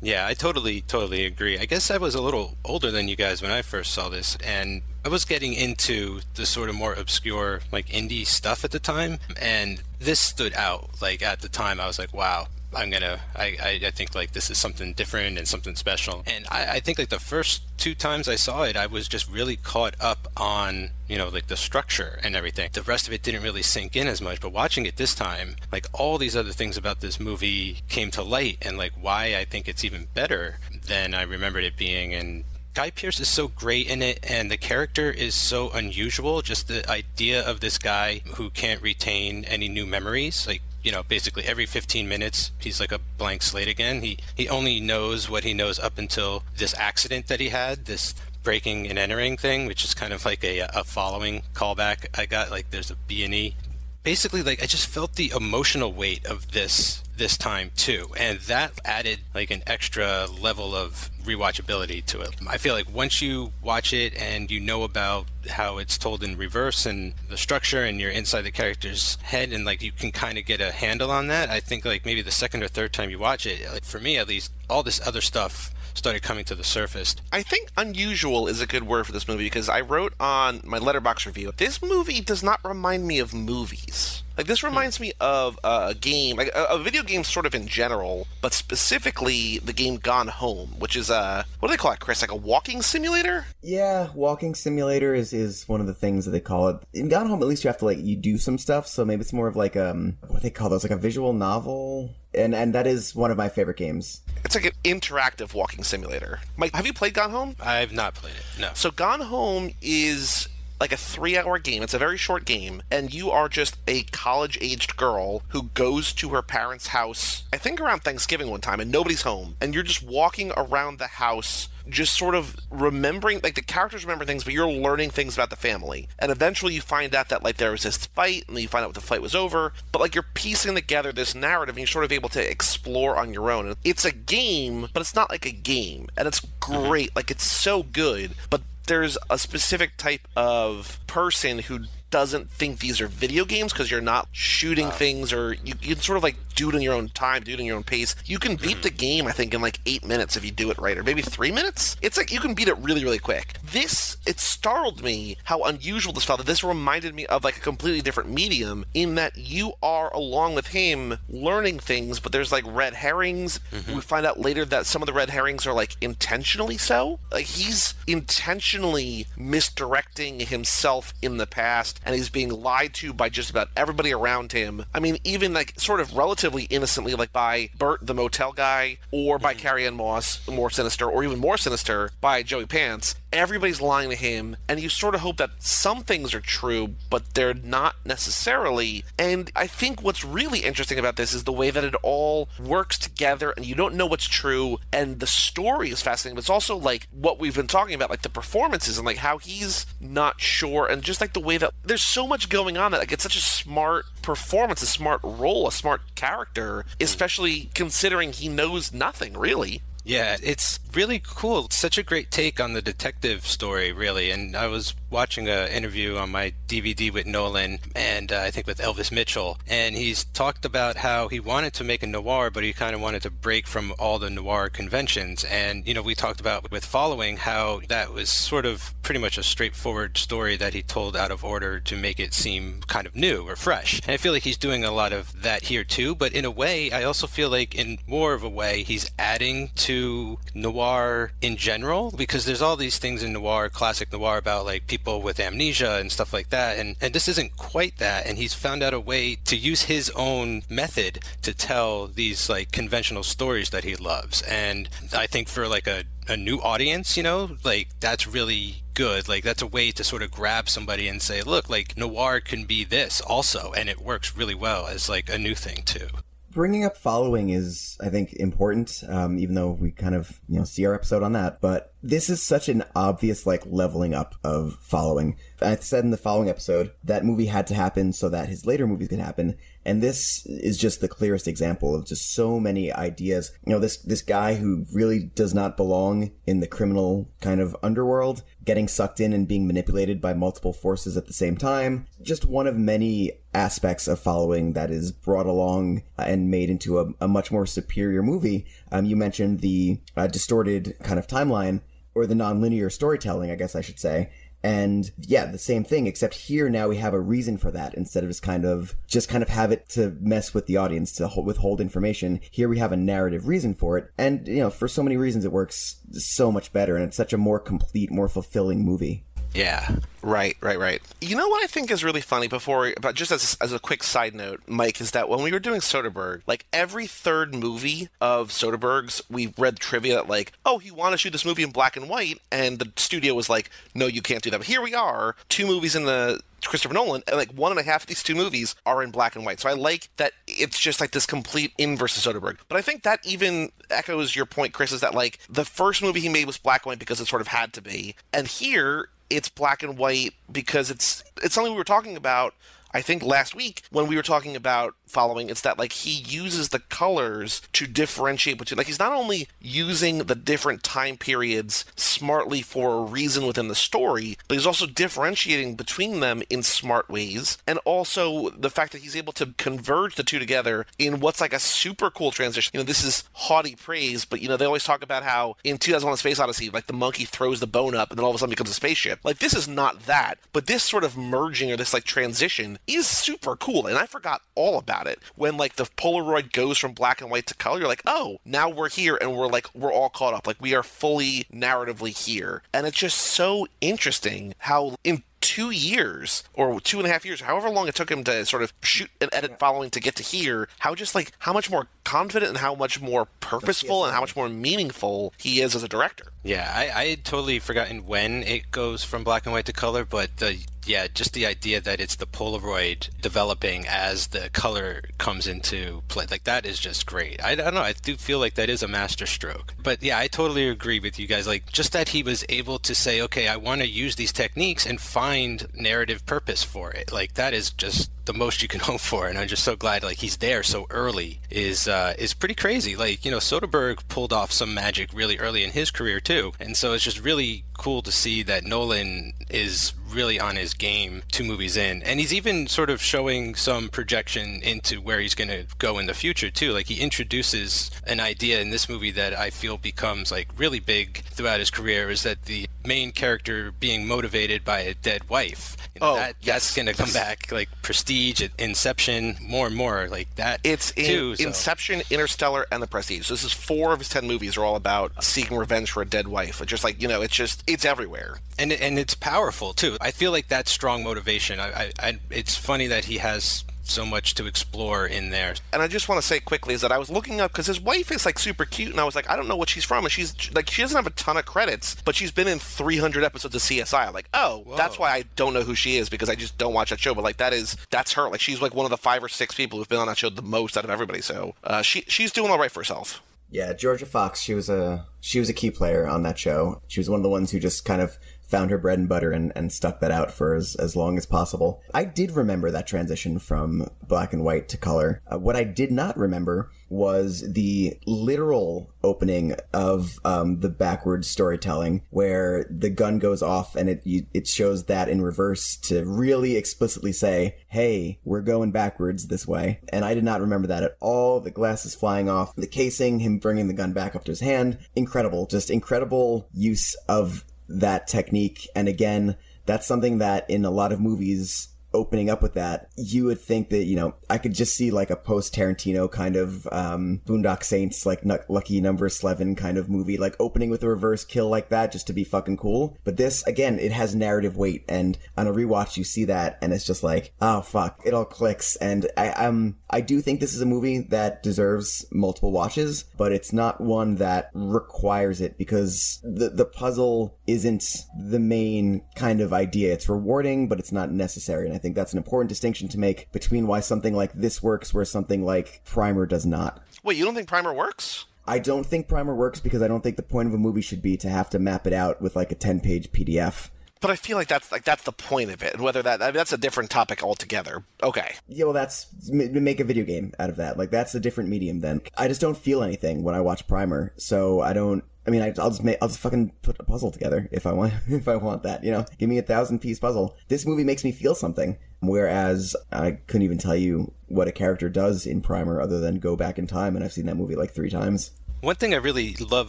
Yeah, 0.00 0.26
I 0.26 0.34
totally, 0.34 0.82
totally 0.82 1.24
agree. 1.24 1.58
I 1.58 1.64
guess 1.64 1.90
I 1.90 1.96
was 1.96 2.14
a 2.14 2.20
little 2.20 2.58
older 2.64 2.90
than 2.90 3.08
you 3.08 3.16
guys 3.16 3.40
when 3.40 3.50
I 3.50 3.62
first 3.62 3.94
saw 3.94 4.10
this, 4.10 4.36
and 4.44 4.82
I 5.02 5.08
was 5.08 5.24
getting 5.24 5.54
into 5.54 6.20
the 6.34 6.44
sort 6.44 6.68
of 6.68 6.74
more 6.74 6.92
obscure, 6.92 7.60
like 7.72 7.86
indie 7.86 8.26
stuff 8.26 8.64
at 8.64 8.70
the 8.70 8.78
time, 8.78 9.18
and 9.40 9.82
this 10.00 10.20
stood 10.20 10.52
out. 10.54 11.00
Like 11.00 11.22
at 11.22 11.40
the 11.40 11.48
time, 11.48 11.80
I 11.80 11.86
was 11.86 11.98
like, 11.98 12.12
wow, 12.12 12.48
I'm 12.76 12.90
gonna 12.90 13.20
I, 13.34 13.56
I, 13.62 13.80
I, 13.86 13.90
think 13.90 14.14
like 14.14 14.32
this 14.32 14.50
is 14.50 14.58
something 14.58 14.92
different 14.92 15.38
and 15.38 15.46
something 15.46 15.76
special. 15.76 16.22
And 16.26 16.46
I, 16.50 16.76
I 16.76 16.80
think 16.80 16.98
like 16.98 17.08
the 17.08 17.18
first 17.18 17.62
two 17.78 17.94
times 17.94 18.28
I 18.28 18.36
saw 18.36 18.62
it 18.62 18.76
I 18.76 18.86
was 18.86 19.08
just 19.08 19.30
really 19.30 19.56
caught 19.56 19.94
up 20.00 20.28
on, 20.36 20.90
you 21.08 21.18
know, 21.18 21.28
like 21.28 21.46
the 21.46 21.56
structure 21.56 22.18
and 22.22 22.34
everything. 22.36 22.70
The 22.72 22.82
rest 22.82 23.06
of 23.06 23.12
it 23.12 23.22
didn't 23.22 23.42
really 23.42 23.62
sink 23.62 23.96
in 23.96 24.08
as 24.08 24.20
much, 24.20 24.40
but 24.40 24.52
watching 24.52 24.86
it 24.86 24.96
this 24.96 25.14
time, 25.14 25.56
like 25.72 25.86
all 25.92 26.18
these 26.18 26.36
other 26.36 26.52
things 26.52 26.76
about 26.76 27.00
this 27.00 27.20
movie 27.20 27.82
came 27.88 28.10
to 28.12 28.22
light 28.22 28.58
and 28.62 28.76
like 28.76 28.92
why 29.00 29.36
I 29.36 29.44
think 29.44 29.68
it's 29.68 29.84
even 29.84 30.08
better 30.14 30.58
than 30.86 31.14
I 31.14 31.22
remembered 31.22 31.64
it 31.64 31.76
being 31.76 32.12
and 32.14 32.44
Guy 32.74 32.90
Pearce 32.90 33.20
is 33.20 33.28
so 33.28 33.46
great 33.46 33.86
in 33.88 34.02
it, 34.02 34.18
and 34.28 34.50
the 34.50 34.56
character 34.56 35.08
is 35.08 35.36
so 35.36 35.70
unusual. 35.70 36.42
Just 36.42 36.66
the 36.66 36.90
idea 36.90 37.40
of 37.40 37.60
this 37.60 37.78
guy 37.78 38.20
who 38.34 38.50
can't 38.50 38.82
retain 38.82 39.44
any 39.44 39.68
new 39.68 39.86
memories, 39.86 40.44
like 40.48 40.60
you 40.84 40.92
know, 40.92 41.02
basically 41.02 41.44
every 41.44 41.66
15 41.66 42.06
minutes, 42.06 42.52
he's 42.58 42.78
like 42.78 42.92
a 42.92 43.00
blank 43.18 43.42
slate 43.42 43.66
again. 43.68 44.02
He 44.02 44.18
he 44.36 44.48
only 44.48 44.78
knows 44.80 45.28
what 45.28 45.42
he 45.42 45.54
knows 45.54 45.78
up 45.78 45.98
until 45.98 46.44
this 46.56 46.74
accident 46.78 47.26
that 47.28 47.40
he 47.40 47.48
had, 47.48 47.86
this 47.86 48.14
breaking 48.42 48.86
and 48.86 48.98
entering 48.98 49.38
thing, 49.38 49.66
which 49.66 49.82
is 49.82 49.94
kind 49.94 50.12
of 50.12 50.24
like 50.24 50.44
a, 50.44 50.60
a 50.74 50.84
following 50.84 51.42
callback 51.54 52.06
I 52.16 52.26
got. 52.26 52.50
Like 52.50 52.70
there's 52.70 52.90
a 52.90 52.96
B 52.96 53.24
and 53.24 53.34
E. 53.34 53.56
Basically, 54.04 54.42
like 54.42 54.62
I 54.62 54.66
just 54.66 54.86
felt 54.86 55.14
the 55.14 55.32
emotional 55.34 55.90
weight 55.90 56.26
of 56.26 56.52
this 56.52 57.02
this 57.16 57.38
time 57.38 57.70
too, 57.74 58.08
and 58.18 58.38
that 58.40 58.72
added 58.84 59.20
like 59.34 59.50
an 59.50 59.62
extra 59.66 60.26
level 60.26 60.74
of 60.74 61.10
rewatchability 61.24 62.04
to 62.04 62.20
it. 62.20 62.34
I 62.46 62.58
feel 62.58 62.74
like 62.74 62.92
once 62.92 63.22
you 63.22 63.52
watch 63.62 63.94
it 63.94 64.14
and 64.20 64.50
you 64.50 64.60
know 64.60 64.82
about 64.82 65.26
how 65.48 65.78
it's 65.78 65.96
told 65.96 66.22
in 66.22 66.36
reverse 66.36 66.84
and 66.84 67.14
the 67.30 67.38
structure 67.38 67.82
and 67.82 67.98
you're 67.98 68.10
inside 68.10 68.42
the 68.42 68.50
character's 68.50 69.16
head 69.22 69.52
and 69.52 69.64
like 69.64 69.80
you 69.80 69.92
can 69.92 70.12
kind 70.12 70.36
of 70.36 70.44
get 70.44 70.60
a 70.60 70.70
handle 70.70 71.10
on 71.10 71.28
that, 71.28 71.48
I 71.48 71.60
think 71.60 71.86
like 71.86 72.04
maybe 72.04 72.20
the 72.20 72.30
second 72.30 72.62
or 72.62 72.68
third 72.68 72.92
time 72.92 73.08
you 73.08 73.18
watch 73.18 73.46
it, 73.46 73.66
like 73.72 73.84
for 73.84 74.00
me 74.00 74.18
at 74.18 74.28
least, 74.28 74.52
all 74.68 74.82
this 74.82 75.00
other 75.06 75.22
stuff 75.22 75.72
started 75.94 76.22
coming 76.22 76.44
to 76.44 76.54
the 76.54 76.64
surface. 76.64 77.14
I 77.32 77.42
think 77.42 77.70
unusual 77.76 78.46
is 78.48 78.60
a 78.60 78.66
good 78.66 78.82
word 78.82 79.06
for 79.06 79.12
this 79.12 79.28
movie 79.28 79.44
because 79.44 79.68
I 79.68 79.80
wrote 79.80 80.12
on 80.18 80.60
my 80.64 80.78
Letterboxd 80.78 81.26
review, 81.26 81.52
this 81.56 81.80
movie 81.80 82.20
does 82.20 82.42
not 82.42 82.60
remind 82.64 83.06
me 83.06 83.20
of 83.20 83.32
movies. 83.32 84.23
Like 84.36 84.46
this 84.46 84.62
reminds 84.62 84.98
me 84.98 85.12
of 85.20 85.58
a 85.62 85.94
game, 85.94 86.36
like 86.36 86.50
a, 86.54 86.78
video 86.78 87.02
game, 87.02 87.24
sort 87.24 87.46
of 87.46 87.54
in 87.54 87.66
general, 87.68 88.26
but 88.40 88.52
specifically 88.52 89.58
the 89.58 89.72
game 89.72 89.96
Gone 89.96 90.28
Home, 90.28 90.70
which 90.78 90.96
is 90.96 91.08
a 91.08 91.44
what 91.60 91.68
do 91.68 91.72
they 91.72 91.78
call 91.78 91.92
it, 91.92 92.00
Chris? 92.00 92.20
Like 92.20 92.32
a 92.32 92.36
walking 92.36 92.82
simulator? 92.82 93.46
Yeah, 93.62 94.08
walking 94.14 94.54
simulator 94.54 95.14
is 95.14 95.32
is 95.32 95.68
one 95.68 95.80
of 95.80 95.86
the 95.86 95.94
things 95.94 96.24
that 96.24 96.32
they 96.32 96.40
call 96.40 96.68
it. 96.68 96.78
In 96.92 97.08
Gone 97.08 97.28
Home, 97.28 97.42
at 97.42 97.48
least 97.48 97.64
you 97.64 97.68
have 97.68 97.78
to 97.78 97.84
like 97.84 97.98
you 97.98 98.16
do 98.16 98.36
some 98.38 98.58
stuff, 98.58 98.86
so 98.86 99.04
maybe 99.04 99.20
it's 99.20 99.32
more 99.32 99.48
of 99.48 99.56
like 99.56 99.76
um 99.76 100.18
what 100.26 100.36
do 100.36 100.42
they 100.42 100.50
call 100.50 100.68
those, 100.68 100.82
like 100.84 100.92
a 100.92 100.96
visual 100.96 101.32
novel, 101.32 102.10
and 102.34 102.54
and 102.54 102.74
that 102.74 102.86
is 102.86 103.14
one 103.14 103.30
of 103.30 103.36
my 103.36 103.48
favorite 103.48 103.76
games. 103.76 104.20
It's 104.44 104.54
like 104.54 104.66
an 104.66 104.72
interactive 104.82 105.54
walking 105.54 105.84
simulator. 105.84 106.40
Mike, 106.56 106.74
have 106.74 106.86
you 106.86 106.92
played 106.92 107.14
Gone 107.14 107.30
Home? 107.30 107.56
I've 107.60 107.92
not 107.92 108.14
played 108.14 108.34
it. 108.34 108.60
No. 108.60 108.70
So 108.74 108.90
Gone 108.90 109.20
Home 109.20 109.70
is 109.80 110.48
like 110.80 110.92
a 110.92 110.96
three 110.96 111.36
hour 111.36 111.58
game. 111.58 111.82
It's 111.82 111.94
a 111.94 111.98
very 111.98 112.16
short 112.16 112.44
game, 112.44 112.82
and 112.90 113.12
you 113.12 113.30
are 113.30 113.48
just 113.48 113.76
a 113.86 114.02
college 114.04 114.58
aged 114.60 114.96
girl 114.96 115.42
who 115.48 115.64
goes 115.74 116.12
to 116.14 116.30
her 116.30 116.42
parents' 116.42 116.88
house, 116.88 117.44
I 117.52 117.58
think 117.58 117.80
around 117.80 118.00
Thanksgiving 118.00 118.50
one 118.50 118.60
time, 118.60 118.80
and 118.80 118.90
nobody's 118.90 119.22
home. 119.22 119.56
And 119.60 119.74
you're 119.74 119.82
just 119.82 120.02
walking 120.02 120.52
around 120.56 120.98
the 120.98 121.06
house 121.06 121.68
just 121.88 122.16
sort 122.16 122.34
of 122.34 122.56
remembering 122.70 123.40
like 123.42 123.54
the 123.54 123.62
characters 123.62 124.04
remember 124.04 124.24
things 124.24 124.44
but 124.44 124.52
you're 124.52 124.70
learning 124.70 125.10
things 125.10 125.34
about 125.34 125.50
the 125.50 125.56
family 125.56 126.08
and 126.18 126.32
eventually 126.32 126.72
you 126.72 126.80
find 126.80 127.14
out 127.14 127.28
that 127.28 127.42
like 127.42 127.58
there 127.58 127.72
was 127.72 127.82
this 127.82 128.06
fight 128.06 128.44
and 128.46 128.56
then 128.56 128.62
you 128.62 128.68
find 128.68 128.82
out 128.82 128.88
what 128.88 128.94
the 128.94 129.00
fight 129.00 129.20
was 129.20 129.34
over 129.34 129.72
but 129.92 130.00
like 130.00 130.14
you're 130.14 130.24
piecing 130.34 130.74
together 130.74 131.12
this 131.12 131.34
narrative 131.34 131.74
and 131.74 131.80
you're 131.80 131.86
sort 131.86 132.04
of 132.04 132.12
able 132.12 132.28
to 132.28 132.50
explore 132.50 133.16
on 133.16 133.34
your 133.34 133.50
own 133.50 133.74
it's 133.84 134.04
a 134.04 134.12
game 134.12 134.88
but 134.94 135.00
it's 135.00 135.14
not 135.14 135.30
like 135.30 135.44
a 135.44 135.52
game 135.52 136.08
and 136.16 136.26
it's 136.26 136.40
great 136.58 137.14
like 137.14 137.30
it's 137.30 137.44
so 137.44 137.82
good 137.82 138.34
but 138.48 138.62
there's 138.86 139.16
a 139.30 139.38
specific 139.38 139.96
type 139.96 140.26
of 140.36 141.00
person 141.06 141.58
who 141.58 141.80
doesn't 142.10 142.50
think 142.50 142.78
these 142.78 143.00
are 143.00 143.08
video 143.08 143.44
games 143.44 143.72
because 143.72 143.90
you're 143.90 144.00
not 144.00 144.28
shooting 144.30 144.90
things 144.90 145.32
or 145.32 145.54
you, 145.54 145.74
you 145.82 145.94
can 145.94 146.00
sort 146.02 146.16
of 146.16 146.22
like 146.22 146.36
do 146.54 146.68
it 146.68 146.74
in 146.74 146.82
your 146.82 146.94
own 146.94 147.08
time, 147.08 147.42
do 147.42 147.52
it 147.52 147.60
in 147.60 147.66
your 147.66 147.76
own 147.76 147.82
pace. 147.82 148.14
You 148.24 148.38
can 148.38 148.56
beat 148.56 148.82
the 148.82 148.90
game, 148.90 149.26
I 149.26 149.32
think, 149.32 149.54
in 149.54 149.60
like 149.60 149.80
eight 149.86 150.04
minutes 150.04 150.36
if 150.36 150.44
you 150.44 150.50
do 150.50 150.70
it 150.70 150.78
right, 150.78 150.96
or 150.96 151.02
maybe 151.02 151.22
three 151.22 151.50
minutes. 151.50 151.96
It's 152.02 152.16
like 152.16 152.32
you 152.32 152.40
can 152.40 152.54
beat 152.54 152.68
it 152.68 152.78
really, 152.78 153.04
really 153.04 153.18
quick. 153.18 153.54
This 153.62 154.16
it 154.26 154.40
startled 154.40 155.02
me 155.02 155.36
how 155.44 155.62
unusual 155.64 156.12
this 156.12 156.24
felt. 156.24 156.38
That 156.38 156.46
this 156.46 156.64
reminded 156.64 157.14
me 157.14 157.26
of 157.26 157.44
like 157.44 157.56
a 157.56 157.60
completely 157.60 158.00
different 158.00 158.30
medium 158.30 158.84
in 158.94 159.14
that 159.16 159.36
you 159.36 159.74
are 159.82 160.12
along 160.14 160.54
with 160.54 160.68
him 160.68 161.18
learning 161.28 161.80
things, 161.80 162.20
but 162.20 162.32
there's 162.32 162.52
like 162.52 162.64
red 162.66 162.94
herrings. 162.94 163.60
Mm-hmm. 163.70 163.94
We 163.94 164.00
find 164.00 164.26
out 164.26 164.40
later 164.40 164.64
that 164.66 164.86
some 164.86 165.02
of 165.02 165.06
the 165.06 165.12
red 165.12 165.30
herrings 165.30 165.66
are 165.66 165.74
like 165.74 165.96
intentionally 166.00 166.78
so. 166.78 167.18
Like 167.30 167.46
he's 167.46 167.94
intentionally 168.06 169.26
misdirecting 169.36 170.40
himself 170.40 171.12
in 171.22 171.36
the 171.36 171.46
past 171.46 172.00
and 172.04 172.14
he's 172.14 172.30
being 172.30 172.50
lied 172.50 172.94
to 172.94 173.12
by 173.12 173.28
just 173.28 173.50
about 173.50 173.68
everybody 173.76 174.12
around 174.12 174.52
him. 174.52 174.84
I 174.94 175.00
mean, 175.00 175.18
even 175.24 175.52
like 175.52 175.74
sort 175.78 176.00
of 176.00 176.14
relatively 176.44 176.64
innocently, 176.64 177.14
like 177.14 177.32
by 177.32 177.70
Bert, 177.78 178.00
the 178.02 178.12
motel 178.12 178.52
guy, 178.52 178.98
or 179.10 179.38
by 179.38 179.54
mm-hmm. 179.54 179.62
Carrie 179.62 179.86
Ann 179.86 179.94
Moss, 179.94 180.46
more 180.46 180.68
sinister, 180.68 181.08
or 181.08 181.24
even 181.24 181.38
more 181.38 181.56
sinister 181.56 182.10
by 182.20 182.42
Joey 182.42 182.66
Pants. 182.66 183.14
Everybody's 183.34 183.80
lying 183.80 184.10
to 184.10 184.16
him, 184.16 184.56
and 184.68 184.78
you 184.78 184.88
sort 184.88 185.16
of 185.16 185.20
hope 185.22 185.38
that 185.38 185.50
some 185.58 186.04
things 186.04 186.32
are 186.34 186.40
true, 186.40 186.94
but 187.10 187.34
they're 187.34 187.52
not 187.52 187.96
necessarily. 188.04 189.04
And 189.18 189.50
I 189.56 189.66
think 189.66 190.00
what's 190.00 190.24
really 190.24 190.60
interesting 190.60 191.00
about 191.00 191.16
this 191.16 191.34
is 191.34 191.42
the 191.42 191.52
way 191.52 191.70
that 191.70 191.82
it 191.82 191.96
all 192.04 192.48
works 192.62 192.96
together, 192.96 193.50
and 193.50 193.66
you 193.66 193.74
don't 193.74 193.96
know 193.96 194.06
what's 194.06 194.28
true, 194.28 194.78
and 194.92 195.18
the 195.18 195.26
story 195.26 195.90
is 195.90 196.00
fascinating, 196.00 196.36
but 196.36 196.42
it's 196.42 196.48
also 196.48 196.76
like 196.76 197.08
what 197.10 197.40
we've 197.40 197.56
been 197.56 197.66
talking 197.66 197.96
about, 197.96 198.08
like 198.08 198.22
the 198.22 198.28
performances 198.28 198.98
and 198.98 199.04
like 199.04 199.16
how 199.16 199.38
he's 199.38 199.84
not 200.00 200.40
sure, 200.40 200.86
and 200.86 201.02
just 201.02 201.20
like 201.20 201.32
the 201.32 201.40
way 201.40 201.58
that 201.58 201.72
there's 201.84 202.02
so 202.02 202.28
much 202.28 202.48
going 202.48 202.76
on 202.76 202.92
that 202.92 203.00
like 203.00 203.10
it's 203.10 203.24
such 203.24 203.36
a 203.36 203.40
smart 203.40 204.06
performance, 204.22 204.80
a 204.80 204.86
smart 204.86 205.20
role, 205.24 205.66
a 205.66 205.72
smart 205.72 206.14
character, 206.14 206.84
especially 207.00 207.68
considering 207.74 208.32
he 208.32 208.48
knows 208.48 208.92
nothing 208.92 209.36
really. 209.36 209.82
Yeah, 210.04 210.36
it's 210.42 210.78
really 210.92 211.20
cool. 211.24 211.68
Such 211.70 211.96
a 211.96 212.02
great 212.02 212.30
take 212.30 212.60
on 212.60 212.74
the 212.74 212.82
detective 212.82 213.46
story, 213.46 213.90
really. 213.90 214.30
And 214.30 214.54
I 214.54 214.66
was 214.66 214.94
watching 215.14 215.48
an 215.48 215.68
interview 215.68 216.16
on 216.16 216.28
my 216.28 216.52
DVD 216.66 217.12
with 217.12 217.24
Nolan 217.24 217.78
and 217.94 218.32
uh, 218.32 218.40
I 218.40 218.50
think 218.50 218.66
with 218.66 218.78
Elvis 218.78 219.12
Mitchell, 219.12 219.58
and 219.64 219.94
he's 219.94 220.24
talked 220.24 220.64
about 220.64 220.96
how 220.96 221.28
he 221.28 221.38
wanted 221.38 221.72
to 221.74 221.84
make 221.84 222.02
a 222.02 222.06
noir, 222.08 222.50
but 222.50 222.64
he 222.64 222.72
kind 222.72 222.96
of 222.96 223.00
wanted 223.00 223.22
to 223.22 223.30
break 223.30 223.68
from 223.68 223.94
all 223.96 224.18
the 224.18 224.28
noir 224.28 224.68
conventions. 224.68 225.44
And 225.44 225.86
you 225.86 225.94
know, 225.94 226.02
we 226.02 226.16
talked 226.16 226.40
about 226.40 226.68
with 226.72 226.84
Following 226.84 227.36
how 227.36 227.80
that 227.88 228.12
was 228.12 228.28
sort 228.28 228.66
of 228.66 228.92
pretty 229.02 229.20
much 229.20 229.38
a 229.38 229.44
straightforward 229.44 230.18
story 230.18 230.56
that 230.56 230.74
he 230.74 230.82
told 230.82 231.16
out 231.16 231.30
of 231.30 231.44
order 231.44 231.78
to 231.78 231.96
make 231.96 232.18
it 232.18 232.34
seem 232.34 232.80
kind 232.88 233.06
of 233.06 233.14
new 233.14 233.48
or 233.48 233.54
fresh. 233.54 234.00
And 234.00 234.10
I 234.10 234.16
feel 234.16 234.32
like 234.32 234.42
he's 234.42 234.56
doing 234.56 234.84
a 234.84 234.90
lot 234.90 235.12
of 235.12 235.42
that 235.42 235.64
here 235.64 235.84
too. 235.84 236.16
But 236.16 236.32
in 236.32 236.44
a 236.44 236.50
way, 236.50 236.90
I 236.90 237.04
also 237.04 237.28
feel 237.28 237.50
like 237.50 237.74
in 237.74 237.98
more 238.06 238.34
of 238.34 238.42
a 238.42 238.48
way, 238.48 238.82
he's 238.82 239.12
adding 239.16 239.70
to 239.76 240.38
noir 240.54 241.30
in 241.40 241.56
general 241.56 242.10
because 242.16 242.46
there's 242.46 242.62
all 242.62 242.76
these 242.76 242.98
things 242.98 243.22
in 243.22 243.32
noir, 243.32 243.68
classic 243.68 244.12
noir 244.12 244.38
about 244.38 244.64
like 244.64 244.88
people 244.88 245.03
with 245.04 245.40
amnesia 245.40 245.96
and 245.96 246.10
stuff 246.10 246.32
like 246.32 246.50
that. 246.50 246.78
And 246.78 246.96
and 247.00 247.14
this 247.14 247.28
isn't 247.28 247.56
quite 247.56 247.98
that. 247.98 248.26
And 248.26 248.38
he's 248.38 248.54
found 248.54 248.82
out 248.82 248.94
a 248.94 249.00
way 249.00 249.36
to 249.44 249.56
use 249.56 249.82
his 249.82 250.10
own 250.10 250.62
method 250.68 251.20
to 251.42 251.54
tell 251.54 252.06
these 252.06 252.48
like 252.48 252.72
conventional 252.72 253.22
stories 253.22 253.70
that 253.70 253.84
he 253.84 253.96
loves. 253.96 254.42
And 254.42 254.88
I 255.12 255.26
think 255.26 255.48
for 255.48 255.68
like 255.68 255.86
a 255.86 256.04
a 256.28 256.36
new 256.36 256.58
audience, 256.58 257.16
you 257.16 257.22
know, 257.22 257.56
like 257.64 257.88
that's 258.00 258.26
really 258.26 258.82
good. 258.94 259.28
Like 259.28 259.44
that's 259.44 259.62
a 259.62 259.66
way 259.66 259.90
to 259.92 260.04
sort 260.04 260.22
of 260.22 260.30
grab 260.30 260.68
somebody 260.68 261.08
and 261.08 261.20
say, 261.20 261.42
look, 261.42 261.68
like 261.68 261.96
noir 261.96 262.40
can 262.40 262.64
be 262.64 262.84
this 262.84 263.20
also, 263.20 263.72
and 263.72 263.88
it 263.88 264.00
works 264.00 264.36
really 264.36 264.54
well 264.54 264.86
as 264.86 265.08
like 265.08 265.28
a 265.28 265.38
new 265.38 265.54
thing 265.54 265.82
too. 265.84 266.08
Bringing 266.50 266.84
up 266.84 266.96
following 266.96 267.50
is, 267.50 267.98
I 268.00 268.10
think, 268.10 268.32
important, 268.34 269.02
um, 269.08 269.38
even 269.38 269.56
though 269.56 269.72
we 269.72 269.90
kind 269.90 270.14
of, 270.14 270.40
you 270.48 270.60
know, 270.60 270.64
see 270.64 270.86
our 270.86 270.94
episode 270.94 271.24
on 271.24 271.32
that. 271.32 271.60
But 271.60 271.93
this 272.04 272.28
is 272.28 272.42
such 272.42 272.68
an 272.68 272.84
obvious, 272.94 273.46
like, 273.46 273.62
leveling 273.64 274.12
up 274.12 274.34
of 274.44 274.76
following. 274.82 275.38
I 275.62 275.76
said 275.76 276.04
in 276.04 276.10
the 276.10 276.18
following 276.18 276.50
episode 276.50 276.92
that 277.02 277.24
movie 277.24 277.46
had 277.46 277.66
to 277.68 277.74
happen 277.74 278.12
so 278.12 278.28
that 278.28 278.50
his 278.50 278.66
later 278.66 278.86
movies 278.86 279.08
could 279.08 279.20
happen. 279.20 279.56
And 279.86 280.02
this 280.02 280.44
is 280.44 280.76
just 280.76 281.00
the 281.00 281.08
clearest 281.08 281.48
example 281.48 281.94
of 281.94 282.06
just 282.06 282.34
so 282.34 282.60
many 282.60 282.92
ideas. 282.92 283.52
You 283.66 283.72
know, 283.72 283.78
this, 283.78 283.96
this 283.96 284.20
guy 284.20 284.56
who 284.56 284.84
really 284.92 285.30
does 285.34 285.54
not 285.54 285.78
belong 285.78 286.32
in 286.46 286.60
the 286.60 286.66
criminal 286.66 287.30
kind 287.40 287.58
of 287.58 287.74
underworld, 287.82 288.42
getting 288.62 288.86
sucked 288.86 289.18
in 289.18 289.32
and 289.32 289.48
being 289.48 289.66
manipulated 289.66 290.20
by 290.20 290.34
multiple 290.34 290.74
forces 290.74 291.16
at 291.16 291.26
the 291.26 291.32
same 291.32 291.56
time. 291.56 292.06
Just 292.20 292.44
one 292.44 292.66
of 292.66 292.76
many 292.76 293.32
aspects 293.54 294.06
of 294.08 294.20
following 294.20 294.74
that 294.74 294.90
is 294.90 295.10
brought 295.10 295.46
along 295.46 296.02
and 296.18 296.50
made 296.50 296.68
into 296.68 296.98
a, 296.98 297.06
a 297.22 297.28
much 297.28 297.50
more 297.50 297.64
superior 297.64 298.22
movie. 298.22 298.66
Um, 298.92 299.06
you 299.06 299.16
mentioned 299.16 299.60
the 299.60 300.00
uh, 300.18 300.26
distorted 300.26 300.96
kind 301.02 301.18
of 301.18 301.26
timeline 301.26 301.80
or 302.14 302.26
the 302.26 302.34
nonlinear 302.34 302.90
storytelling, 302.90 303.50
I 303.50 303.56
guess 303.56 303.74
I 303.74 303.80
should 303.80 303.98
say. 303.98 304.30
And 304.62 305.10
yeah, 305.18 305.44
the 305.44 305.58
same 305.58 305.84
thing, 305.84 306.06
except 306.06 306.34
here 306.34 306.70
now 306.70 306.88
we 306.88 306.96
have 306.96 307.12
a 307.12 307.20
reason 307.20 307.58
for 307.58 307.70
that 307.72 307.92
instead 307.94 308.24
of 308.24 308.30
just 308.30 308.42
kind 308.42 308.64
of, 308.64 308.94
just 309.06 309.28
kind 309.28 309.42
of 309.42 309.50
have 309.50 309.70
it 309.72 309.90
to 309.90 310.16
mess 310.20 310.54
with 310.54 310.64
the 310.66 310.78
audience, 310.78 311.12
to 311.16 311.28
hold, 311.28 311.46
withhold 311.46 311.82
information. 311.82 312.40
Here 312.50 312.66
we 312.66 312.78
have 312.78 312.90
a 312.90 312.96
narrative 312.96 313.46
reason 313.46 313.74
for 313.74 313.98
it. 313.98 314.10
And, 314.16 314.48
you 314.48 314.60
know, 314.60 314.70
for 314.70 314.88
so 314.88 315.02
many 315.02 315.18
reasons 315.18 315.44
it 315.44 315.52
works 315.52 315.96
so 316.12 316.50
much 316.50 316.72
better 316.72 316.96
and 316.96 317.04
it's 317.04 317.16
such 317.16 317.34
a 317.34 317.38
more 317.38 317.60
complete, 317.60 318.10
more 318.10 318.26
fulfilling 318.26 318.82
movie. 318.82 319.26
Yeah. 319.54 319.96
Right, 320.24 320.56
right, 320.62 320.78
right. 320.78 321.02
You 321.20 321.36
know 321.36 321.48
what 321.48 321.62
I 321.62 321.66
think 321.66 321.90
is 321.90 322.02
really 322.02 322.22
funny 322.22 322.48
before, 322.48 322.94
but 323.00 323.14
just 323.14 323.30
as, 323.30 323.58
as 323.60 323.74
a 323.74 323.78
quick 323.78 324.02
side 324.02 324.34
note, 324.34 324.62
Mike, 324.66 325.00
is 325.00 325.10
that 325.10 325.28
when 325.28 325.42
we 325.42 325.52
were 325.52 325.58
doing 325.58 325.80
Soderbergh, 325.80 326.40
like 326.46 326.64
every 326.72 327.06
third 327.06 327.54
movie 327.54 328.08
of 328.22 328.48
Soderbergh's, 328.48 329.22
we 329.30 329.52
read 329.58 329.78
trivia 329.78 330.14
that 330.14 330.28
like, 330.28 330.52
oh, 330.64 330.78
he 330.78 330.90
wanted 330.90 331.12
to 331.12 331.18
shoot 331.18 331.30
this 331.30 331.44
movie 331.44 331.62
in 331.62 331.70
black 331.70 331.96
and 331.96 332.08
white, 332.08 332.40
and 332.50 332.78
the 332.78 332.90
studio 332.96 333.34
was 333.34 333.50
like, 333.50 333.68
no, 333.94 334.06
you 334.06 334.22
can't 334.22 334.42
do 334.42 334.50
that. 334.50 334.58
But 334.58 334.66
here 334.66 334.80
we 334.80 334.94
are, 334.94 335.36
two 335.50 335.66
movies 335.66 335.94
in 335.94 336.04
the 336.04 336.40
Christopher 336.64 336.94
Nolan, 336.94 337.22
and 337.26 337.36
like 337.36 337.52
one 337.52 337.70
and 337.70 337.80
a 337.80 337.82
half 337.82 338.04
of 338.04 338.06
these 338.06 338.22
two 338.22 338.34
movies 338.34 338.74
are 338.86 339.02
in 339.02 339.10
black 339.10 339.36
and 339.36 339.44
white. 339.44 339.60
So 339.60 339.68
I 339.68 339.74
like 339.74 340.08
that 340.16 340.32
it's 340.46 340.78
just 340.78 341.02
like 341.02 341.10
this 341.10 341.26
complete 341.26 341.72
inverse 341.76 342.16
of 342.16 342.34
Soderbergh. 342.34 342.56
But 342.68 342.78
I 342.78 342.82
think 342.82 343.02
that 343.02 343.20
even 343.26 343.70
echoes 343.90 344.34
your 344.34 344.46
point, 344.46 344.72
Chris, 344.72 344.90
is 344.90 345.02
that 345.02 345.14
like 345.14 345.38
the 345.50 345.66
first 345.66 346.00
movie 346.00 346.20
he 346.20 346.30
made 346.30 346.46
was 346.46 346.56
black 346.56 346.84
and 346.86 346.92
white 346.92 346.98
because 346.98 347.20
it 347.20 347.26
sort 347.26 347.42
of 347.42 347.48
had 347.48 347.74
to 347.74 347.82
be. 347.82 348.14
And 348.32 348.48
here 348.48 349.08
it's 349.30 349.48
black 349.48 349.82
and 349.82 349.98
white 349.98 350.34
because 350.50 350.90
it's 350.90 351.24
it's 351.42 351.54
something 351.54 351.72
we 351.72 351.78
were 351.78 351.84
talking 351.84 352.16
about 352.16 352.54
I 352.92 353.02
think 353.02 353.22
last 353.22 353.54
week 353.54 353.82
when 353.90 354.06
we 354.06 354.16
were 354.16 354.22
talking 354.22 354.54
about 354.54 354.94
following, 355.14 355.48
it's 355.48 355.62
that 355.62 355.78
like 355.78 355.92
he 355.92 356.10
uses 356.10 356.68
the 356.68 356.80
colors 356.80 357.62
to 357.72 357.86
differentiate 357.86 358.58
between 358.58 358.76
like 358.76 358.86
he's 358.86 358.98
not 358.98 359.12
only 359.12 359.48
using 359.60 360.18
the 360.18 360.34
different 360.34 360.82
time 360.82 361.16
periods 361.16 361.84
smartly 361.96 362.60
for 362.60 362.98
a 362.98 363.02
reason 363.02 363.46
within 363.46 363.68
the 363.68 363.74
story, 363.74 364.36
but 364.48 364.56
he's 364.56 364.66
also 364.66 364.86
differentiating 364.86 365.76
between 365.76 366.20
them 366.20 366.42
in 366.50 366.62
smart 366.62 367.08
ways. 367.08 367.56
And 367.66 367.78
also 367.84 368.50
the 368.50 368.70
fact 368.70 368.92
that 368.92 369.02
he's 369.02 369.16
able 369.16 369.32
to 369.34 369.54
converge 369.56 370.16
the 370.16 370.22
two 370.22 370.38
together 370.38 370.86
in 370.98 371.20
what's 371.20 371.40
like 371.40 371.52
a 371.52 371.58
super 371.58 372.10
cool 372.10 372.30
transition. 372.30 372.72
You 372.74 372.80
know, 372.80 372.84
this 372.84 373.04
is 373.04 373.24
haughty 373.32 373.76
praise, 373.76 374.24
but 374.24 374.42
you 374.42 374.48
know, 374.48 374.56
they 374.56 374.66
always 374.66 374.84
talk 374.84 375.02
about 375.02 375.22
how 375.22 375.56
in 375.64 375.78
2001 375.78 376.18
Space 376.18 376.40
Odyssey, 376.40 376.70
like 376.70 376.86
the 376.86 376.92
monkey 376.92 377.24
throws 377.24 377.60
the 377.60 377.66
bone 377.66 377.94
up 377.94 378.10
and 378.10 378.18
then 378.18 378.24
all 378.24 378.30
of 378.30 378.36
a 378.36 378.38
sudden 378.38 378.50
becomes 378.50 378.70
a 378.70 378.74
spaceship. 378.74 379.20
Like 379.22 379.38
this 379.38 379.54
is 379.54 379.68
not 379.68 380.06
that, 380.06 380.38
but 380.52 380.66
this 380.66 380.82
sort 380.82 381.04
of 381.04 381.16
merging 381.16 381.70
or 381.70 381.76
this 381.76 381.94
like 381.94 382.04
transition 382.04 382.78
is 382.86 383.06
super 383.06 383.56
cool 383.56 383.86
and 383.86 383.96
i 383.98 384.06
forgot 384.06 384.42
all 384.54 384.78
about 384.78 385.03
it. 385.06 385.20
When 385.34 385.56
like 385.56 385.76
the 385.76 385.84
polaroid 385.84 386.52
goes 386.52 386.78
from 386.78 386.92
black 386.92 387.20
and 387.20 387.30
white 387.30 387.46
to 387.46 387.54
color 387.54 387.78
you're 387.78 387.88
like 387.88 388.02
oh 388.06 388.38
now 388.44 388.68
we're 388.68 388.88
here 388.88 389.18
and 389.20 389.36
we're 389.36 389.46
like 389.46 389.66
we're 389.74 389.92
all 389.92 390.10
caught 390.10 390.34
up. 390.34 390.46
Like 390.46 390.60
we 390.60 390.74
are 390.74 390.82
fully 390.82 391.44
narratively 391.52 392.16
here. 392.16 392.62
And 392.72 392.86
it's 392.86 392.98
just 392.98 393.18
so 393.18 393.66
interesting 393.80 394.54
how 394.58 394.96
in 395.04 395.22
two 395.44 395.70
years 395.70 396.42
or 396.54 396.80
two 396.80 396.98
and 396.98 397.06
a 397.06 397.10
half 397.10 397.24
years, 397.24 397.42
however 397.42 397.68
long 397.68 397.86
it 397.86 397.94
took 397.94 398.10
him 398.10 398.24
to 398.24 398.46
sort 398.46 398.62
of 398.62 398.72
shoot 398.82 399.10
and 399.20 399.28
edit 399.32 399.58
following 399.58 399.90
to 399.90 400.00
get 400.00 400.16
to 400.16 400.22
here, 400.22 400.68
how 400.78 400.94
just 400.94 401.14
like 401.14 401.32
how 401.40 401.52
much 401.52 401.70
more 401.70 401.86
confident 402.02 402.48
and 402.48 402.58
how 402.58 402.74
much 402.74 403.00
more 403.00 403.26
purposeful 403.40 404.04
and 404.06 404.14
how 404.14 404.20
much 404.20 404.34
more 404.34 404.48
meaningful 404.48 405.34
he 405.36 405.60
is 405.60 405.74
as 405.74 405.82
a 405.82 405.88
director. 405.88 406.28
Yeah, 406.44 406.70
I, 406.72 406.90
I 406.90 407.06
had 407.08 407.24
totally 407.24 407.58
forgotten 407.58 408.06
when 408.06 408.42
it 408.42 408.70
goes 408.70 409.02
from 409.02 409.24
black 409.24 409.46
and 409.46 409.52
white 409.52 409.64
to 409.66 409.72
color, 409.72 410.04
but 410.04 410.36
the 410.36 410.58
yeah, 410.86 411.06
just 411.12 411.32
the 411.32 411.46
idea 411.46 411.80
that 411.80 412.00
it's 412.00 412.16
the 412.16 412.26
Polaroid 412.26 413.08
developing 413.20 413.86
as 413.88 414.28
the 414.28 414.50
color 414.50 415.02
comes 415.18 415.46
into 415.46 416.02
play, 416.08 416.26
like 416.30 416.44
that 416.44 416.66
is 416.66 416.78
just 416.78 417.06
great. 417.06 417.42
I, 417.42 417.52
I 417.52 417.54
don't 417.54 417.74
know, 417.74 417.80
I 417.80 417.92
do 417.92 418.16
feel 418.16 418.38
like 418.38 418.54
that 418.54 418.68
is 418.68 418.82
a 418.82 418.88
master 418.88 419.26
stroke. 419.26 419.74
But 419.82 420.02
yeah, 420.02 420.18
I 420.18 420.28
totally 420.28 420.68
agree 420.68 421.00
with 421.00 421.18
you 421.18 421.26
guys. 421.26 421.46
Like 421.46 421.72
just 421.72 421.92
that 421.92 422.10
he 422.10 422.22
was 422.22 422.44
able 422.48 422.78
to 422.80 422.94
say, 422.94 423.20
okay, 423.22 423.48
I 423.48 423.56
want 423.56 423.80
to 423.80 423.86
use 423.86 424.16
these 424.16 424.32
techniques 424.32 424.86
and 424.86 425.00
find 425.00 425.66
narrative 425.74 426.26
purpose 426.26 426.62
for 426.62 426.90
it. 426.90 427.12
Like 427.12 427.34
that 427.34 427.54
is 427.54 427.70
just 427.70 428.10
the 428.24 428.34
most 428.34 428.62
you 428.62 428.68
can 428.68 428.80
hope 428.90 429.00
for, 429.00 429.26
and 429.26 429.38
I'm 429.38 429.48
just 429.48 429.64
so 429.64 429.76
glad 429.76 430.02
like 430.02 430.18
he's 430.18 430.38
there 430.38 430.62
so 430.62 430.86
early 430.90 431.40
is 431.50 431.88
uh, 431.88 432.14
is 432.18 432.34
pretty 432.34 432.54
crazy. 432.54 432.96
Like 432.96 433.24
you 433.24 433.30
know, 433.30 433.38
Soderbergh 433.38 434.06
pulled 434.08 434.32
off 434.32 434.52
some 434.52 434.74
magic 434.74 435.10
really 435.12 435.38
early 435.38 435.62
in 435.62 435.70
his 435.70 435.90
career 435.90 436.20
too, 436.20 436.33
and 436.60 436.76
so 436.76 436.92
it's 436.92 437.04
just 437.04 437.20
really 437.20 437.64
cool 437.76 438.02
to 438.02 438.12
see 438.12 438.42
that 438.44 438.64
Nolan 438.64 439.32
is 439.50 439.92
really 440.10 440.38
on 440.38 440.54
his 440.56 440.74
game 440.74 441.22
two 441.32 441.42
movies 441.42 441.76
in 441.76 442.00
and 442.04 442.20
he's 442.20 442.32
even 442.32 442.68
sort 442.68 442.88
of 442.88 443.02
showing 443.02 443.54
some 443.56 443.88
projection 443.88 444.60
into 444.62 445.00
where 445.00 445.18
he's 445.18 445.34
going 445.34 445.48
to 445.48 445.66
go 445.78 445.98
in 445.98 446.06
the 446.06 446.14
future 446.14 446.50
too 446.50 446.70
like 446.70 446.86
he 446.86 447.00
introduces 447.00 447.90
an 448.06 448.20
idea 448.20 448.60
in 448.60 448.70
this 448.70 448.88
movie 448.88 449.10
that 449.10 449.36
i 449.36 449.50
feel 449.50 449.76
becomes 449.76 450.30
like 450.30 450.48
really 450.56 450.78
big 450.78 451.18
throughout 451.24 451.58
his 451.58 451.68
career 451.68 452.10
is 452.10 452.22
that 452.22 452.42
the 452.44 452.64
main 452.86 453.10
character 453.10 453.72
being 453.72 454.06
motivated 454.06 454.64
by 454.64 454.80
a 454.80 454.94
dead 454.94 455.28
wife 455.28 455.76
you 455.96 456.00
know, 456.00 456.12
Oh, 456.12 456.14
that, 456.16 456.36
yes. 456.40 456.64
that's 456.64 456.74
going 456.76 456.86
to 456.86 456.94
come 456.94 457.12
back 457.12 457.50
like 457.50 457.68
prestige 457.82 458.40
inception 458.58 459.36
more 459.40 459.66
and 459.66 459.74
more 459.74 460.06
like 460.08 460.32
that 460.36 460.60
It's 460.62 460.90
in 460.92 461.04
too 461.06 461.36
so- 461.36 461.44
Inception, 461.46 462.02
Interstellar, 462.10 462.66
and 462.70 462.82
The 462.82 462.86
Prestige. 462.86 463.28
This 463.28 463.42
is 463.44 463.52
four 463.52 463.92
of 463.92 463.98
his 464.00 464.08
ten 464.08 464.26
movies 464.26 464.56
are 464.56 464.64
all 464.64 464.76
about 464.76 465.22
seeking 465.24 465.56
revenge 465.56 465.90
for 465.90 466.02
a 466.02 466.06
dead 466.06 466.26
wife. 466.28 466.60
Just 466.66 466.82
like 466.84 467.00
you 467.00 467.06
know, 467.08 467.22
it's 467.22 467.34
just 467.34 467.62
it's 467.66 467.84
everywhere. 467.84 468.38
and 468.58 468.72
and 468.72 468.98
it's 468.98 469.14
powerful 469.14 469.72
too. 469.72 469.96
I 470.00 470.10
feel 470.10 470.30
like 470.32 470.48
that's 470.48 470.70
strong 470.70 471.02
motivation. 471.02 471.60
I, 471.60 471.68
I, 471.68 471.92
I 471.98 472.18
it's 472.30 472.56
funny 472.56 472.86
that 472.88 473.06
he 473.06 473.18
has 473.18 473.64
so 473.86 474.04
much 474.06 474.34
to 474.34 474.46
explore 474.46 475.06
in 475.06 475.30
there. 475.30 475.54
And 475.72 475.82
I 475.82 475.88
just 475.88 476.08
want 476.08 476.20
to 476.20 476.26
say 476.26 476.40
quickly 476.40 476.74
is 476.74 476.80
that 476.80 476.92
I 476.92 476.98
was 476.98 477.10
looking 477.10 477.40
up 477.40 477.52
because 477.52 477.66
his 477.66 477.80
wife 477.80 478.10
is 478.10 478.24
like 478.24 478.38
super 478.38 478.64
cute, 478.64 478.90
and 478.90 479.00
I 479.00 479.04
was 479.04 479.14
like, 479.14 479.28
I 479.28 479.36
don't 479.36 479.48
know 479.48 479.56
what 479.56 479.68
she's 479.68 479.84
from, 479.84 480.04
and 480.04 480.12
she's 480.12 480.34
like, 480.54 480.70
she 480.70 480.82
doesn't 480.82 480.96
have 480.96 481.06
a 481.06 481.10
ton 481.10 481.36
of 481.36 481.44
credits, 481.44 481.96
but 482.04 482.14
she's 482.14 482.30
been 482.30 482.48
in 482.48 482.58
300 482.58 483.22
episodes 483.24 483.54
of 483.54 483.60
CSI. 483.60 484.06
I'm 484.06 484.14
like, 484.14 484.28
oh, 484.34 484.64
that's 484.76 484.98
why 484.98 485.10
I 485.10 485.24
don't 485.36 485.52
know 485.52 485.62
who 485.62 485.74
she 485.74 485.96
is 485.96 486.08
because 486.08 486.28
I 486.28 486.34
just 486.34 486.56
don't 486.58 486.74
watch 486.74 486.90
that 486.90 487.00
show. 487.00 487.14
But 487.14 487.24
like, 487.24 487.36
that 487.38 487.52
is 487.52 487.76
that's 487.90 488.12
her. 488.14 488.28
Like, 488.28 488.40
she's 488.40 488.62
like 488.62 488.74
one 488.74 488.86
of 488.86 488.90
the 488.90 488.96
five 488.96 489.22
or 489.22 489.28
six 489.28 489.54
people 489.54 489.78
who've 489.78 489.88
been 489.88 489.98
on 489.98 490.06
that 490.08 490.18
show 490.18 490.30
the 490.30 490.42
most 490.42 490.76
out 490.76 490.84
of 490.84 490.90
everybody. 490.90 491.20
So 491.20 491.54
uh, 491.62 491.82
she 491.82 492.04
she's 492.08 492.32
doing 492.32 492.50
all 492.50 492.58
right 492.58 492.72
for 492.72 492.80
herself. 492.80 493.22
Yeah, 493.54 493.72
Jorja 493.72 494.04
Fox. 494.04 494.40
She 494.40 494.52
was 494.52 494.68
a 494.68 495.06
she 495.20 495.38
was 495.38 495.48
a 495.48 495.52
key 495.52 495.70
player 495.70 496.08
on 496.08 496.24
that 496.24 496.36
show. 496.36 496.82
She 496.88 496.98
was 496.98 497.08
one 497.08 497.20
of 497.20 497.22
the 497.22 497.28
ones 497.28 497.52
who 497.52 497.60
just 497.60 497.84
kind 497.84 498.02
of 498.02 498.18
found 498.54 498.70
her 498.70 498.78
bread 498.78 499.00
and 499.00 499.08
butter 499.08 499.32
and, 499.32 499.52
and 499.56 499.72
stuck 499.72 499.98
that 499.98 500.12
out 500.12 500.30
for 500.30 500.54
as, 500.54 500.76
as 500.76 500.94
long 500.94 501.18
as 501.18 501.26
possible. 501.26 501.82
I 501.92 502.04
did 502.04 502.30
remember 502.30 502.70
that 502.70 502.86
transition 502.86 503.40
from 503.40 503.90
black 504.06 504.32
and 504.32 504.44
white 504.44 504.68
to 504.68 504.76
color. 504.76 505.22
Uh, 505.26 505.40
what 505.40 505.56
I 505.56 505.64
did 505.64 505.90
not 505.90 506.16
remember 506.16 506.70
was 506.88 507.52
the 507.52 507.98
literal 508.06 508.90
opening 509.02 509.56
of 509.72 510.18
um, 510.24 510.60
the 510.60 510.68
backwards 510.68 511.28
storytelling, 511.28 512.02
where 512.10 512.64
the 512.70 512.90
gun 512.90 513.18
goes 513.18 513.42
off 513.42 513.74
and 513.74 513.88
it 513.88 514.02
you, 514.04 514.26
it 514.32 514.46
shows 514.46 514.84
that 514.84 515.08
in 515.08 515.20
reverse 515.20 515.76
to 515.76 516.04
really 516.04 516.56
explicitly 516.56 517.12
say, 517.12 517.56
"Hey, 517.68 518.20
we're 518.24 518.42
going 518.42 518.70
backwards 518.70 519.26
this 519.26 519.48
way." 519.48 519.80
And 519.88 520.04
I 520.04 520.14
did 520.14 520.24
not 520.24 520.40
remember 520.40 520.68
that 520.68 520.84
at 520.84 520.96
all. 521.00 521.40
The 521.40 521.50
glass 521.50 521.84
is 521.84 521.94
flying 521.94 522.28
off, 522.28 522.54
the 522.54 522.66
casing, 522.68 523.18
him 523.18 523.38
bringing 523.38 523.66
the 523.66 523.74
gun 523.74 523.92
back 523.92 524.14
up 524.14 524.24
to 524.24 524.32
his 524.32 524.40
hand, 524.40 524.78
incredible, 524.94 525.46
just 525.46 525.70
incredible 525.70 526.48
use 526.52 526.94
of 527.08 527.44
that 527.68 528.06
technique. 528.06 528.68
And 528.74 528.88
again, 528.88 529.36
that's 529.66 529.86
something 529.86 530.18
that 530.18 530.48
in 530.48 530.64
a 530.64 530.70
lot 530.70 530.92
of 530.92 531.00
movies 531.00 531.68
opening 531.94 532.28
up 532.28 532.42
with 532.42 532.54
that, 532.54 532.90
you 532.96 533.24
would 533.24 533.40
think 533.40 533.70
that, 533.70 533.84
you 533.84 533.96
know, 533.96 534.14
I 534.28 534.38
could 534.38 534.54
just 534.54 534.74
see 534.74 534.90
like 534.90 535.10
a 535.10 535.16
post 535.16 535.54
Tarantino 535.54 536.10
kind 536.10 536.36
of, 536.36 536.66
um, 536.72 537.22
Boondock 537.26 537.62
Saints, 537.62 538.04
like 538.04 538.24
Nu- 538.24 538.38
Lucky 538.48 538.80
Number 538.80 539.08
11 539.22 539.54
kind 539.56 539.78
of 539.78 539.88
movie, 539.88 540.16
like 540.16 540.36
opening 540.38 540.70
with 540.70 540.82
a 540.82 540.88
reverse 540.88 541.24
kill 541.24 541.48
like 541.48 541.68
that 541.68 541.92
just 541.92 542.06
to 542.08 542.12
be 542.12 542.24
fucking 542.24 542.56
cool. 542.56 542.96
But 543.04 543.16
this, 543.16 543.42
again, 543.46 543.78
it 543.78 543.92
has 543.92 544.14
narrative 544.14 544.56
weight. 544.56 544.84
And 544.88 545.18
on 545.36 545.46
a 545.46 545.52
rewatch, 545.52 545.96
you 545.96 546.04
see 546.04 546.24
that 546.26 546.58
and 546.60 546.72
it's 546.72 546.86
just 546.86 547.02
like, 547.02 547.32
oh 547.40 547.60
fuck, 547.60 548.00
it 548.04 548.14
all 548.14 548.24
clicks. 548.24 548.76
And 548.76 549.08
I, 549.16 549.30
um, 549.30 549.76
I 549.90 550.00
do 550.00 550.20
think 550.20 550.40
this 550.40 550.54
is 550.54 550.60
a 550.60 550.66
movie 550.66 550.98
that 551.10 551.42
deserves 551.42 552.04
multiple 552.10 552.50
watches, 552.50 553.04
but 553.16 553.32
it's 553.32 553.52
not 553.52 553.80
one 553.80 554.16
that 554.16 554.50
requires 554.54 555.40
it 555.40 555.56
because 555.56 556.20
the, 556.24 556.50
the 556.50 556.64
puzzle 556.64 557.38
isn't 557.46 557.84
the 558.18 558.38
main 558.38 559.02
kind 559.14 559.40
of 559.40 559.52
idea. 559.52 559.92
It's 559.92 560.08
rewarding, 560.08 560.68
but 560.68 560.78
it's 560.78 560.92
not 560.92 561.10
necessary. 561.10 561.66
And 561.66 561.74
I 561.74 561.78
think 561.84 561.94
that's 561.94 562.12
an 562.12 562.18
important 562.18 562.48
distinction 562.48 562.88
to 562.88 562.98
make 562.98 563.30
between 563.30 563.68
why 563.68 563.80
something 563.80 564.14
like 564.14 564.32
this 564.32 564.62
works 564.62 564.92
where 564.92 565.04
something 565.04 565.44
like 565.44 565.82
Primer 565.84 566.26
does 566.26 566.44
not. 566.44 566.82
Wait, 567.04 567.16
you 567.16 567.24
don't 567.24 567.34
think 567.34 567.48
Primer 567.48 567.72
works? 567.72 568.26
I 568.46 568.58
don't 568.58 568.84
think 568.84 569.06
Primer 569.08 569.34
works 569.34 569.60
because 569.60 569.82
I 569.82 569.88
don't 569.88 570.02
think 570.02 570.16
the 570.16 570.22
point 570.22 570.48
of 570.48 570.54
a 570.54 570.58
movie 570.58 570.82
should 570.82 571.00
be 571.02 571.16
to 571.18 571.28
have 571.28 571.48
to 571.50 571.58
map 571.58 571.86
it 571.86 571.92
out 571.92 572.20
with 572.20 572.34
like 572.34 572.50
a 572.50 572.54
10 572.56 572.80
page 572.80 573.12
PDF. 573.12 573.70
But 574.00 574.10
I 574.10 574.16
feel 574.16 574.36
like 574.36 574.48
that's 574.48 574.70
like 574.70 574.84
that's 574.84 575.04
the 575.04 575.12
point 575.12 575.50
of 575.50 575.62
it. 575.62 575.74
And 575.74 575.82
whether 575.82 576.02
that 576.02 576.20
I 576.20 576.26
mean, 576.26 576.34
that's 576.34 576.52
a 576.52 576.58
different 576.58 576.90
topic 576.90 577.22
altogether. 577.22 577.84
Okay. 578.02 578.34
Yeah, 578.48 578.64
well, 578.64 578.74
that's 578.74 579.06
m- 579.32 579.64
make 579.64 579.80
a 579.80 579.84
video 579.84 580.04
game 580.04 580.34
out 580.38 580.50
of 580.50 580.56
that. 580.56 580.76
Like 580.76 580.90
that's 580.90 581.14
a 581.14 581.20
different 581.20 581.48
medium. 581.48 581.80
Then 581.80 582.02
I 582.18 582.28
just 582.28 582.40
don't 582.40 582.56
feel 582.56 582.82
anything 582.82 583.22
when 583.22 583.34
I 583.34 583.40
watch 583.40 583.66
Primer, 583.66 584.12
so 584.18 584.60
I 584.60 584.74
don't. 584.74 585.04
I 585.26 585.30
mean, 585.30 585.42
I, 585.42 585.52
I'll 585.58 585.70
just 585.70 585.82
make, 585.82 585.98
I'll 586.02 586.08
just 586.08 586.20
fucking 586.20 586.52
put 586.62 586.76
a 586.78 586.84
puzzle 586.84 587.10
together 587.10 587.48
if 587.50 587.66
I 587.66 587.72
want, 587.72 587.94
if 588.08 588.28
I 588.28 588.36
want 588.36 588.62
that. 588.64 588.84
You 588.84 588.92
know, 588.92 589.06
give 589.18 589.28
me 589.28 589.38
a 589.38 589.42
thousand 589.42 589.80
piece 589.80 589.98
puzzle. 589.98 590.36
This 590.48 590.66
movie 590.66 590.84
makes 590.84 591.04
me 591.04 591.12
feel 591.12 591.34
something. 591.34 591.78
Whereas 592.00 592.76
I 592.92 593.12
couldn't 593.12 593.42
even 593.42 593.58
tell 593.58 593.76
you 593.76 594.12
what 594.26 594.48
a 594.48 594.52
character 594.52 594.90
does 594.90 595.26
in 595.26 595.40
Primer 595.40 595.80
other 595.80 596.00
than 596.00 596.18
go 596.18 596.36
back 596.36 596.58
in 596.58 596.66
time, 596.66 596.96
and 596.96 597.04
I've 597.04 597.12
seen 597.12 597.26
that 597.26 597.36
movie 597.36 597.56
like 597.56 597.72
three 597.72 597.90
times. 597.90 598.32
One 598.64 598.76
thing 598.76 598.94
I 598.94 598.96
really 598.96 599.34
love 599.34 599.68